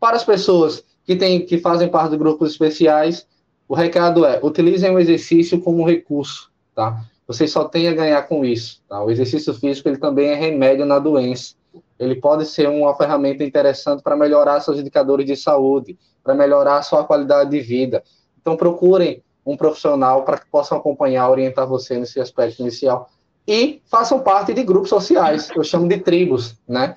Para 0.00 0.16
as 0.16 0.24
pessoas 0.24 0.84
que, 1.04 1.14
têm, 1.14 1.46
que 1.46 1.58
fazem 1.58 1.88
parte 1.88 2.10
de 2.10 2.18
grupos 2.18 2.50
especiais, 2.50 3.24
o 3.68 3.74
recado 3.74 4.24
é: 4.24 4.40
utilizem 4.42 4.90
o 4.90 4.98
exercício 4.98 5.60
como 5.60 5.86
recurso, 5.86 6.50
tá? 6.74 7.04
Vocês 7.26 7.50
só 7.50 7.64
têm 7.64 7.88
a 7.88 7.94
ganhar 7.94 8.22
com 8.28 8.44
isso, 8.44 8.82
tá? 8.88 9.02
O 9.02 9.10
exercício 9.10 9.54
físico 9.54 9.88
ele 9.88 9.96
também 9.96 10.28
é 10.28 10.34
remédio 10.34 10.84
na 10.84 10.98
doença. 10.98 11.54
Ele 11.98 12.16
pode 12.16 12.44
ser 12.46 12.68
uma 12.68 12.94
ferramenta 12.96 13.42
interessante 13.42 14.02
para 14.02 14.16
melhorar 14.16 14.60
seus 14.60 14.78
indicadores 14.78 15.26
de 15.26 15.36
saúde, 15.36 15.98
para 16.22 16.34
melhorar 16.34 16.82
sua 16.82 17.04
qualidade 17.04 17.50
de 17.50 17.60
vida. 17.60 18.02
Então 18.40 18.56
procurem 18.56 19.22
um 19.46 19.56
profissional 19.56 20.22
para 20.22 20.38
que 20.38 20.46
possam 20.46 20.78
acompanhar, 20.78 21.30
orientar 21.30 21.66
você 21.66 21.98
nesse 21.98 22.20
aspecto 22.20 22.60
inicial 22.60 23.08
e 23.46 23.82
façam 23.86 24.20
parte 24.20 24.54
de 24.54 24.62
grupos 24.62 24.88
sociais, 24.88 25.50
eu 25.54 25.62
chamo 25.62 25.86
de 25.86 25.98
tribos, 25.98 26.56
né? 26.66 26.96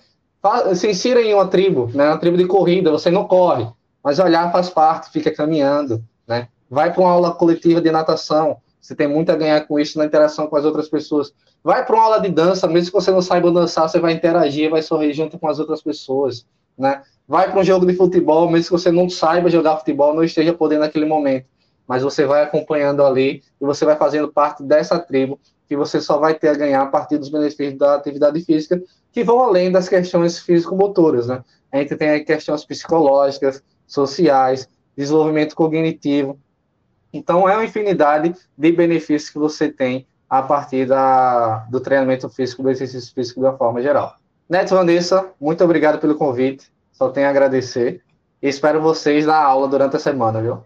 Se 0.76 0.90
insira 0.90 1.22
em 1.22 1.34
uma 1.34 1.48
tribo, 1.48 1.90
né? 1.94 2.08
Uma 2.08 2.18
tribo 2.18 2.38
de 2.38 2.46
corrida, 2.46 2.90
você 2.90 3.12
não 3.12 3.26
corre, 3.26 3.68
mas 4.02 4.18
olhar 4.18 4.52
faz 4.52 4.70
parte, 4.70 5.12
fica 5.12 5.30
caminhando, 5.30 6.02
né? 6.26 6.48
Vai 6.70 6.94
para 6.94 7.02
uma 7.02 7.12
aula 7.12 7.32
coletiva 7.34 7.82
de 7.82 7.92
natação, 7.92 8.58
você 8.80 8.96
tem 8.96 9.08
muito 9.08 9.30
a 9.32 9.36
ganhar 9.36 9.68
com 9.68 9.80
isso 9.80 9.98
na 9.98 10.06
interação 10.06 10.48
com 10.48 10.56
as 10.56 10.64
outras 10.64 10.88
pessoas. 10.88 11.34
Vai 11.64 11.86
para 11.86 11.96
uma 11.96 12.04
aula 12.04 12.22
de 12.22 12.30
dança, 12.30 12.68
mesmo 12.68 12.92
que 12.92 12.94
você 12.94 13.12
não 13.12 13.22
saiba 13.22 13.52
dançar, 13.52 13.90
você 13.90 14.00
vai 14.00 14.14
interagir, 14.14 14.70
vai 14.70 14.82
sorrir 14.82 15.14
junto 15.14 15.38
com 15.38 15.48
as 15.48 15.60
outras 15.60 15.82
pessoas, 15.82 16.46
né? 16.78 17.04
Vai 17.28 17.52
para 17.52 17.60
um 17.60 17.64
jogo 17.64 17.86
de 17.86 17.94
futebol, 17.94 18.50
mesmo 18.50 18.66
que 18.66 18.72
você 18.72 18.92
não 18.92 19.10
saiba 19.10 19.50
jogar 19.50 19.78
futebol, 19.78 20.14
não 20.14 20.24
esteja 20.24 20.54
podendo 20.54 20.82
naquele 20.82 21.06
momento, 21.06 21.46
mas 21.86 22.02
você 22.02 22.26
vai 22.26 22.44
acompanhando 22.44 23.04
ali 23.04 23.44
e 23.60 23.66
você 23.66 23.84
vai 23.84 23.98
fazendo 23.98 24.32
parte 24.32 24.64
dessa 24.64 24.98
tribo 24.98 25.38
que 25.68 25.76
você 25.76 26.00
só 26.00 26.18
vai 26.18 26.34
ter 26.34 26.48
a 26.48 26.54
ganhar 26.54 26.82
a 26.82 26.86
partir 26.86 27.18
dos 27.18 27.28
benefícios 27.28 27.78
da 27.78 27.96
atividade 27.96 28.40
física, 28.42 28.82
que 29.12 29.24
vão 29.24 29.42
além 29.42 29.70
das 29.70 29.90
questões 29.90 30.40
físico-motoras, 30.40 31.28
né? 31.28 31.44
A 31.72 31.78
gente 31.80 31.96
tem 31.98 32.24
questões 32.24 32.64
psicológicas, 32.64 33.62
sociais, 33.86 34.70
desenvolvimento 34.96 35.54
cognitivo. 35.56 36.40
Então, 37.18 37.50
é 37.50 37.56
uma 37.56 37.66
infinidade 37.66 38.36
de 38.56 38.72
benefícios 38.72 39.32
que 39.32 39.40
você 39.40 39.72
tem 39.72 40.06
a 40.30 40.42
partir 40.44 40.86
da, 40.86 41.66
do 41.70 41.80
treinamento 41.80 42.30
físico, 42.30 42.62
do 42.62 42.70
exercício 42.70 43.12
físico 43.14 43.40
de 43.40 43.48
uma 43.48 43.58
forma 43.58 43.82
geral. 43.82 44.16
Neto 44.48 44.76
Vanessa, 44.76 45.32
muito 45.42 45.64
obrigado 45.64 46.00
pelo 46.00 46.16
convite. 46.16 46.72
Só 46.92 47.10
tenho 47.10 47.26
a 47.28 47.30
agradecer. 47.32 48.04
E 48.42 48.48
espero 48.48 48.80
vocês 48.80 49.26
na 49.26 49.36
aula 49.36 49.68
durante 49.68 49.96
a 49.96 50.00
semana, 50.00 50.42
viu? 50.42 50.64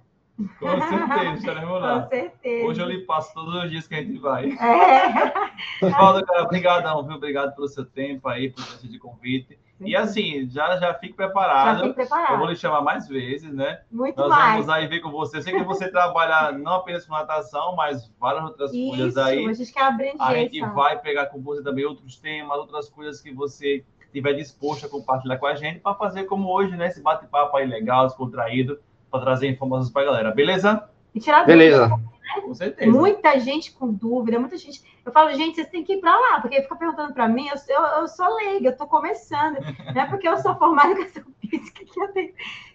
Com 0.60 0.82
certeza, 0.82 1.34
estaremos 1.38 1.82
lá. 1.82 2.02
Com 2.10 2.10
certeza. 2.10 2.68
Hoje 2.68 2.82
eu 2.82 2.88
lhe 2.88 3.00
passo 3.06 3.34
todos 3.34 3.64
os 3.64 3.70
dias 3.70 3.88
que 3.88 3.96
a 3.96 4.02
gente 4.02 4.18
vai. 4.18 4.52
É. 4.52 5.32
Valdo, 5.90 6.26
cara, 6.26 6.44
obrigadão, 6.44 7.06
viu? 7.06 7.16
Obrigado 7.16 7.56
pelo 7.56 7.70
seu 7.70 7.86
tempo 7.86 8.28
aí, 8.28 8.50
por 8.50 8.64
de 8.82 9.00
convite. 9.00 9.58
E 9.84 9.96
assim, 9.96 10.48
já, 10.50 10.78
já 10.78 10.94
fique 10.94 11.14
preparado. 11.14 11.80
Já 11.80 11.84
fique 11.84 11.96
preparado. 11.96 12.34
Eu 12.34 12.38
vou 12.38 12.48
lhe 12.48 12.56
chamar 12.56 12.82
mais 12.82 13.08
vezes, 13.08 13.54
né? 13.54 13.82
Muito 13.92 14.18
Nós 14.18 14.30
mais. 14.30 14.52
vamos 14.54 14.70
aí 14.70 14.88
ver 14.88 15.00
com 15.00 15.10
você. 15.10 15.38
Eu 15.38 15.42
sei 15.42 15.54
que 15.54 15.64
você 15.64 15.90
trabalha 15.90 16.52
não 16.58 16.74
apenas 16.74 17.06
com 17.06 17.14
natação, 17.14 17.76
mas 17.76 18.12
várias 18.20 18.44
outras 18.44 18.74
Isso, 18.74 18.90
coisas 18.90 19.18
aí. 19.18 19.46
A 19.46 19.54
gente 19.54 19.74
quer 19.74 19.84
abranger. 19.84 20.22
A 20.22 20.34
gente 20.36 20.62
vai 20.62 21.00
pegar 21.00 21.28
com 21.28 21.42
você 21.42 21.64
também 21.64 21.86
outros 21.86 22.18
temas, 22.18 22.58
outras 22.58 22.90
coisas 22.90 23.22
que 23.22 23.34
você 23.34 23.84
estiver 24.06 24.34
disposto 24.34 24.86
a 24.86 24.90
compartilhar 24.90 25.38
com 25.38 25.48
a 25.48 25.56
gente 25.56 25.80
para 25.80 25.96
fazer 25.96 26.26
como 26.26 26.50
hoje, 26.50 26.76
né? 26.76 26.88
Esse 26.88 27.02
bate-papo 27.02 27.58
aí 27.58 27.66
legal, 27.66 28.06
descontraído 28.06 28.80
para 29.10 29.22
trazer 29.22 29.50
informações 29.50 29.92
para 29.92 30.04
a 30.04 30.06
galera, 30.06 30.32
beleza? 30.32 30.88
E 31.14 31.20
tirar 31.20 31.46
beleza. 31.46 31.88
Dúvida, 31.88 32.10
né? 32.22 32.42
Com 32.42 32.54
certeza. 32.54 32.92
Muita 32.92 33.40
gente 33.40 33.72
com 33.72 33.92
dúvida, 33.92 34.40
muita 34.40 34.58
gente. 34.58 34.82
Eu 35.06 35.12
falo, 35.12 35.34
gente, 35.34 35.56
vocês 35.56 35.70
têm 35.70 35.84
que 35.84 35.94
ir 35.94 36.00
para 36.00 36.16
lá, 36.16 36.42
porque 36.42 36.62
fica 36.62 36.76
perguntando 36.76 37.14
para 37.14 37.28
mim, 37.28 37.48
eu, 37.48 37.56
eu, 37.76 37.84
eu, 38.02 38.08
sou 38.08 38.36
leiga, 38.36 38.68
eu 38.68 38.72
estou 38.72 38.88
começando, 38.88 39.58
não 39.94 40.02
é 40.02 40.06
porque 40.08 40.28
eu 40.28 40.38
sou 40.38 40.56
formada 40.56 40.90
em 40.90 40.92
educação 40.94 41.24
física 41.40 41.84
que 41.84 42.00
eu 42.00 42.14
tenho. 42.14 42.34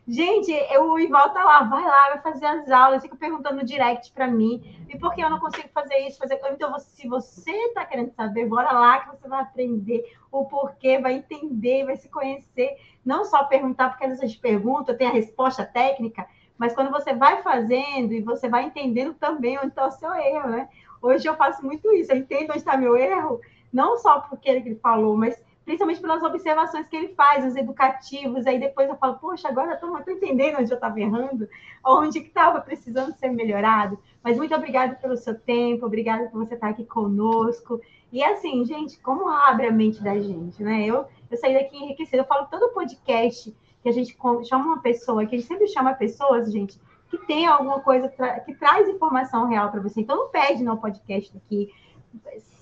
Gente, 0.09 0.53
eu, 0.73 0.91
o 0.91 0.99
Ival 0.99 1.31
tá 1.31 1.45
lá, 1.45 1.63
vai 1.65 1.85
lá, 1.85 2.11
vai 2.11 2.21
fazer 2.21 2.47
as 2.47 2.71
aulas, 2.71 3.03
fica 3.03 3.17
perguntando 3.17 3.57
no 3.57 3.65
direct 3.65 4.13
para 4.13 4.29
mim, 4.29 4.87
e 4.89 4.99
por 4.99 5.15
que 5.15 5.21
eu 5.21 5.31
não 5.31 5.41
consigo 5.41 5.69
fazer 5.75 5.99
isso, 6.07 6.19
fazer 6.19 6.41
Então, 6.53 6.79
se 6.79 7.09
você 7.09 7.51
está 7.51 7.85
querendo 7.85 8.13
saber, 8.13 8.47
bora 8.47 8.73
lá 8.73 9.01
que 9.01 9.17
você 9.17 9.29
vai 9.29 9.41
aprender 9.43 10.05
o 10.31 10.45
porquê, 10.45 10.99
vai 10.99 11.15
entender, 11.15 11.85
vai 11.85 11.97
se 11.97 12.09
conhecer. 12.09 12.77
Não 13.05 13.25
só 13.25 13.45
perguntar, 13.45 13.91
porque 13.91 14.05
às 14.05 14.11
vezes 14.11 14.25
a 14.25 14.27
gente 14.27 14.41
pergunta, 14.41 14.97
tem 14.97 15.09
a 15.09 15.13
resposta 15.13 15.65
técnica, 15.65 16.27
mas 16.59 16.75
quando 16.75 16.91
você 16.91 17.13
vai 17.13 17.43
fazendo 17.43 18.13
e 18.13 18.23
você 18.23 18.49
vai 18.49 18.65
entendendo 18.65 19.15
também 19.15 19.59
onde 19.59 19.69
está 19.69 19.87
o 19.87 19.91
seu 19.91 20.15
erro, 20.15 20.49
né? 20.51 20.69
Hoje 21.03 21.29
eu 21.29 21.35
faço 21.37 21.65
muito 21.65 21.93
isso, 21.93 22.13
eu 22.13 22.19
entendo 22.19 22.51
onde 22.51 22.59
está 22.59 22.77
meu 22.77 22.97
erro, 22.97 23.41
não 23.73 23.99
só 23.99 24.21
porque 24.21 24.49
ele 24.49 24.75
falou, 24.77 25.17
mas 25.17 25.39
principalmente 25.67 26.01
pelas 26.01 26.23
observações 26.23 26.87
que 26.87 26.97
ele 26.97 27.09
faz, 27.09 27.45
os 27.45 27.57
educativos, 27.57 28.47
aí 28.47 28.59
depois 28.59 28.89
eu 28.89 28.97
falo, 28.97 29.19
poxa, 29.19 29.49
agora 29.49 29.79
eu 29.83 29.97
estou 29.99 30.15
entendendo 30.15 30.61
onde 30.61 30.71
eu 30.71 30.77
estava 30.77 31.01
errando, 31.01 31.49
onde 31.85 32.21
que 32.21 32.29
estava 32.29 32.61
precisando 32.61 33.13
ser 33.17 33.31
melhorado. 33.31 33.99
Mas 34.23 34.37
muito 34.37 34.55
obrigada 34.55 34.95
pelo 34.95 35.17
seu 35.17 35.37
tempo, 35.37 35.85
obrigada 35.85 36.29
por 36.29 36.47
você 36.47 36.55
estar 36.55 36.69
aqui 36.69 36.85
conosco. 36.85 37.81
E 38.13 38.23
assim, 38.23 38.65
gente, 38.65 38.97
como 39.01 39.29
abre 39.29 39.67
a 39.67 39.73
mente 39.73 40.01
da 40.01 40.17
gente, 40.17 40.63
né? 40.63 40.87
Eu, 40.87 41.05
eu 41.29 41.37
saí 41.37 41.55
daqui 41.55 41.77
enriquecida, 41.77 42.19
eu 42.19 42.27
falo 42.27 42.47
todo 42.47 42.73
podcast 42.73 43.53
que 43.83 43.89
a 43.89 43.93
gente 43.93 44.17
chama 44.49 44.67
uma 44.67 44.81
pessoa, 44.81 45.27
que 45.27 45.35
a 45.35 45.39
gente 45.39 45.49
sempre 45.49 45.67
chama 45.67 45.95
pessoas, 45.95 46.51
gente, 46.51 46.81
que 47.17 47.27
tem 47.27 47.47
alguma 47.47 47.81
coisa 47.81 48.09
que 48.45 48.55
traz 48.55 48.89
informação 48.89 49.47
real 49.47 49.71
para 49.71 49.81
você. 49.81 50.01
Então 50.01 50.17
não 50.17 50.29
perde 50.29 50.63
no 50.63 50.77
podcast 50.77 51.37
aqui, 51.37 51.73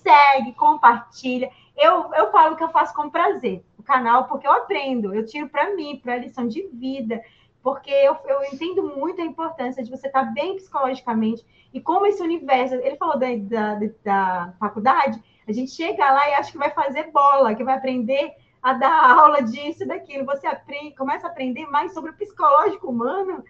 segue, 0.03 0.53
compartilha. 0.53 1.49
Eu, 1.75 2.13
eu 2.13 2.31
falo 2.31 2.55
que 2.55 2.63
eu 2.63 2.69
faço 2.69 2.93
com 2.93 3.09
prazer 3.09 3.63
o 3.77 3.83
canal, 3.83 4.25
porque 4.25 4.47
eu 4.47 4.51
aprendo, 4.51 5.13
eu 5.13 5.25
tiro 5.25 5.49
para 5.49 5.75
mim, 5.75 5.99
para 6.01 6.17
lição 6.17 6.47
de 6.47 6.67
vida, 6.67 7.21
porque 7.61 7.91
eu, 7.91 8.15
eu 8.27 8.43
entendo 8.45 8.95
muito 8.95 9.21
a 9.21 9.25
importância 9.25 9.83
de 9.83 9.89
você 9.89 10.07
estar 10.07 10.23
bem 10.33 10.55
psicologicamente 10.55 11.45
e 11.73 11.81
como 11.81 12.05
esse 12.05 12.21
universo. 12.21 12.75
Ele 12.75 12.95
falou 12.95 13.17
da, 13.17 13.27
da, 13.35 13.79
da 14.03 14.53
faculdade, 14.59 15.21
a 15.47 15.51
gente 15.51 15.71
chega 15.71 16.11
lá 16.11 16.29
e 16.29 16.33
acha 16.33 16.51
que 16.51 16.57
vai 16.57 16.71
fazer 16.71 17.11
bola, 17.11 17.55
que 17.55 17.63
vai 17.63 17.75
aprender 17.75 18.33
a 18.61 18.73
dar 18.73 19.19
aula 19.19 19.43
disso 19.43 19.85
daquilo. 19.85 20.25
Você 20.25 20.47
aprende, 20.47 20.95
começa 20.95 21.27
a 21.27 21.29
aprender 21.29 21.67
mais 21.67 21.93
sobre 21.93 22.11
o 22.11 22.15
psicológico 22.15 22.89
humano 22.89 23.43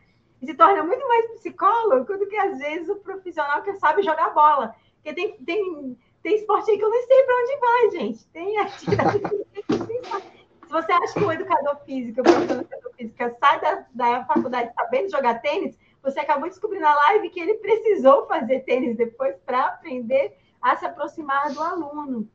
se 0.46 0.54
torna 0.54 0.84
muito 0.84 1.08
mais 1.08 1.32
psicólogo 1.32 2.18
do 2.18 2.28
que 2.28 2.38
às 2.38 2.58
vezes 2.58 2.90
o 2.90 2.96
profissional 2.98 3.62
que 3.64 3.74
sabe 3.74 4.04
jogar 4.04 4.34
bola. 4.34 4.76
Porque 5.02 5.14
tem, 5.14 5.38
tem 5.44 5.98
tem 6.26 6.38
esporte 6.38 6.72
aí 6.72 6.78
que 6.80 6.84
eu 6.84 6.90
não 6.90 7.04
sei 7.04 7.24
para 7.24 7.36
onde 7.36 7.60
vai, 7.60 8.02
gente. 8.02 8.26
Tem 8.30 8.58
atividade 8.58 9.22
Se 10.66 10.72
você 10.72 10.92
acha 10.92 11.14
que 11.14 11.24
o 11.24 11.32
educador 11.32 11.78
físico, 11.86 12.22
o 12.22 12.24
professor 12.24 12.48
de 12.48 12.54
educação 12.54 12.92
física, 12.94 13.38
sai 13.40 13.62
da, 13.62 13.86
da 13.94 14.26
faculdade 14.26 14.74
sabendo 14.74 15.12
jogar 15.12 15.40
tênis, 15.40 15.78
você 16.02 16.20
acabou 16.20 16.50
descobrindo 16.50 16.84
na 16.84 16.96
live 16.96 17.30
que 17.30 17.40
ele 17.40 17.54
precisou 17.56 18.26
fazer 18.26 18.62
tênis 18.62 18.98
depois 18.98 19.38
para 19.46 19.66
aprender 19.66 20.36
a 20.60 20.76
se 20.76 20.86
aproximar 20.88 21.54
do 21.54 21.62
aluno. 21.62 22.28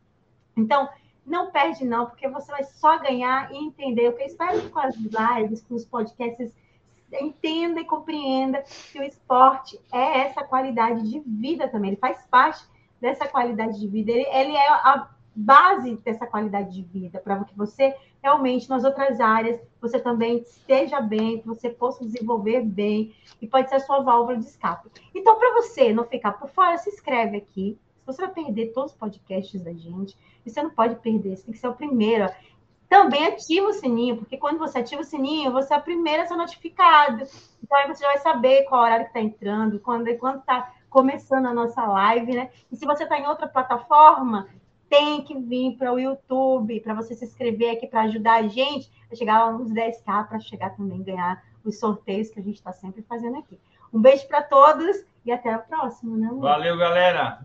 Então, 0.57 0.89
não 1.27 1.51
perde 1.51 1.85
não, 1.85 2.07
porque 2.07 2.29
você 2.29 2.53
vai 2.53 2.63
só 2.63 2.97
ganhar 2.99 3.53
e 3.53 3.57
entender. 3.57 4.07
Eu 4.07 4.17
espero 4.21 4.61
que 4.61 4.69
com 4.69 4.79
as 4.79 4.95
lives, 4.95 5.65
com 5.65 5.75
os 5.75 5.85
podcasts, 5.85 6.55
entenda 7.13 7.81
e 7.81 7.85
compreenda 7.85 8.63
que 8.93 8.99
o 8.99 9.03
esporte 9.03 9.81
é 9.93 10.21
essa 10.21 10.45
qualidade 10.45 11.09
de 11.09 11.21
vida 11.21 11.69
também. 11.69 11.91
Ele 11.91 11.97
faz 11.97 12.27
parte 12.31 12.65
dessa 13.01 13.27
qualidade 13.27 13.81
de 13.81 13.89
vida. 13.89 14.13
Ele, 14.13 14.27
ele 14.27 14.57
é 14.57 14.71
a 14.71 15.09
base 15.35 15.97
dessa 15.97 16.27
qualidade 16.27 16.73
de 16.73 16.83
vida, 16.83 17.19
para 17.19 17.45
que 17.45 17.57
você 17.57 17.95
realmente, 18.23 18.69
nas 18.69 18.85
outras 18.85 19.21
áreas, 19.21 19.61
você 19.81 19.99
também 19.99 20.39
esteja 20.39 21.01
bem, 21.01 21.41
que 21.41 21.47
você 21.47 21.71
possa 21.71 22.05
desenvolver 22.05 22.63
bem, 22.63 23.15
e 23.41 23.47
pode 23.47 23.69
ser 23.69 23.77
a 23.77 23.81
sua 23.81 24.01
válvula 24.01 24.37
de 24.37 24.45
escape. 24.45 24.91
Então, 25.15 25.39
para 25.39 25.55
você 25.55 25.93
não 25.93 26.05
ficar 26.05 26.33
por 26.33 26.49
fora, 26.51 26.77
se 26.77 26.91
inscreve 26.91 27.39
aqui. 27.39 27.79
Você 28.05 28.23
vai 28.23 28.33
perder 28.33 28.73
todos 28.73 28.93
os 28.93 28.99
podcasts 28.99 29.63
da 29.63 29.73
gente, 29.73 30.17
e 30.45 30.51
você 30.51 30.63
não 30.63 30.71
pode 30.71 30.97
perder, 30.97 31.37
você 31.37 31.45
tem 31.45 31.53
que 31.53 31.61
ser 31.61 31.69
o 31.69 31.75
primeiro. 31.75 32.29
Também 32.91 33.25
ativa 33.25 33.69
o 33.69 33.73
sininho, 33.73 34.17
porque 34.17 34.37
quando 34.37 34.59
você 34.59 34.81
ativa 34.81 35.01
o 35.01 35.05
sininho, 35.05 35.53
você 35.53 35.73
é 35.73 35.77
a 35.77 35.81
primeira 35.81 36.25
a 36.25 36.27
ser 36.27 36.35
notificado. 36.35 37.23
Então, 37.63 37.79
aí 37.79 37.87
você 37.87 38.03
já 38.03 38.09
vai 38.09 38.19
saber 38.19 38.65
qual 38.65 38.83
horário 38.83 39.05
que 39.05 39.11
está 39.11 39.21
entrando, 39.21 39.79
quando 39.79 40.09
está 40.09 40.75
começando 40.91 41.47
a 41.47 41.55
nossa 41.55 41.87
live, 41.87 42.35
né? 42.35 42.51
E 42.69 42.75
se 42.75 42.85
você 42.85 43.05
está 43.05 43.17
em 43.17 43.29
outra 43.29 43.47
plataforma, 43.47 44.49
tem 44.89 45.23
que 45.23 45.39
vir 45.39 45.77
para 45.79 45.93
o 45.93 46.01
YouTube, 46.01 46.81
para 46.81 46.95
você 46.95 47.15
se 47.15 47.25
inscrever 47.25 47.77
aqui 47.77 47.87
para 47.87 48.03
ajudar 48.03 48.41
a 48.41 48.49
gente 48.49 48.91
a 49.09 49.15
chegar 49.15 49.53
nos 49.53 49.71
10k, 49.71 50.27
para 50.27 50.41
chegar 50.41 50.71
também 50.71 51.01
ganhar 51.01 51.45
os 51.65 51.79
sorteios 51.79 52.29
que 52.29 52.41
a 52.41 52.43
gente 52.43 52.57
está 52.57 52.73
sempre 52.73 53.03
fazendo 53.03 53.39
aqui. 53.39 53.57
Um 53.95 54.01
beijo 54.01 54.27
para 54.27 54.43
todos 54.43 54.97
e 55.25 55.31
até 55.31 55.53
a 55.53 55.61
próxima, 55.61 56.17
né? 56.17 56.29
Valeu, 56.33 56.77
galera! 56.77 57.39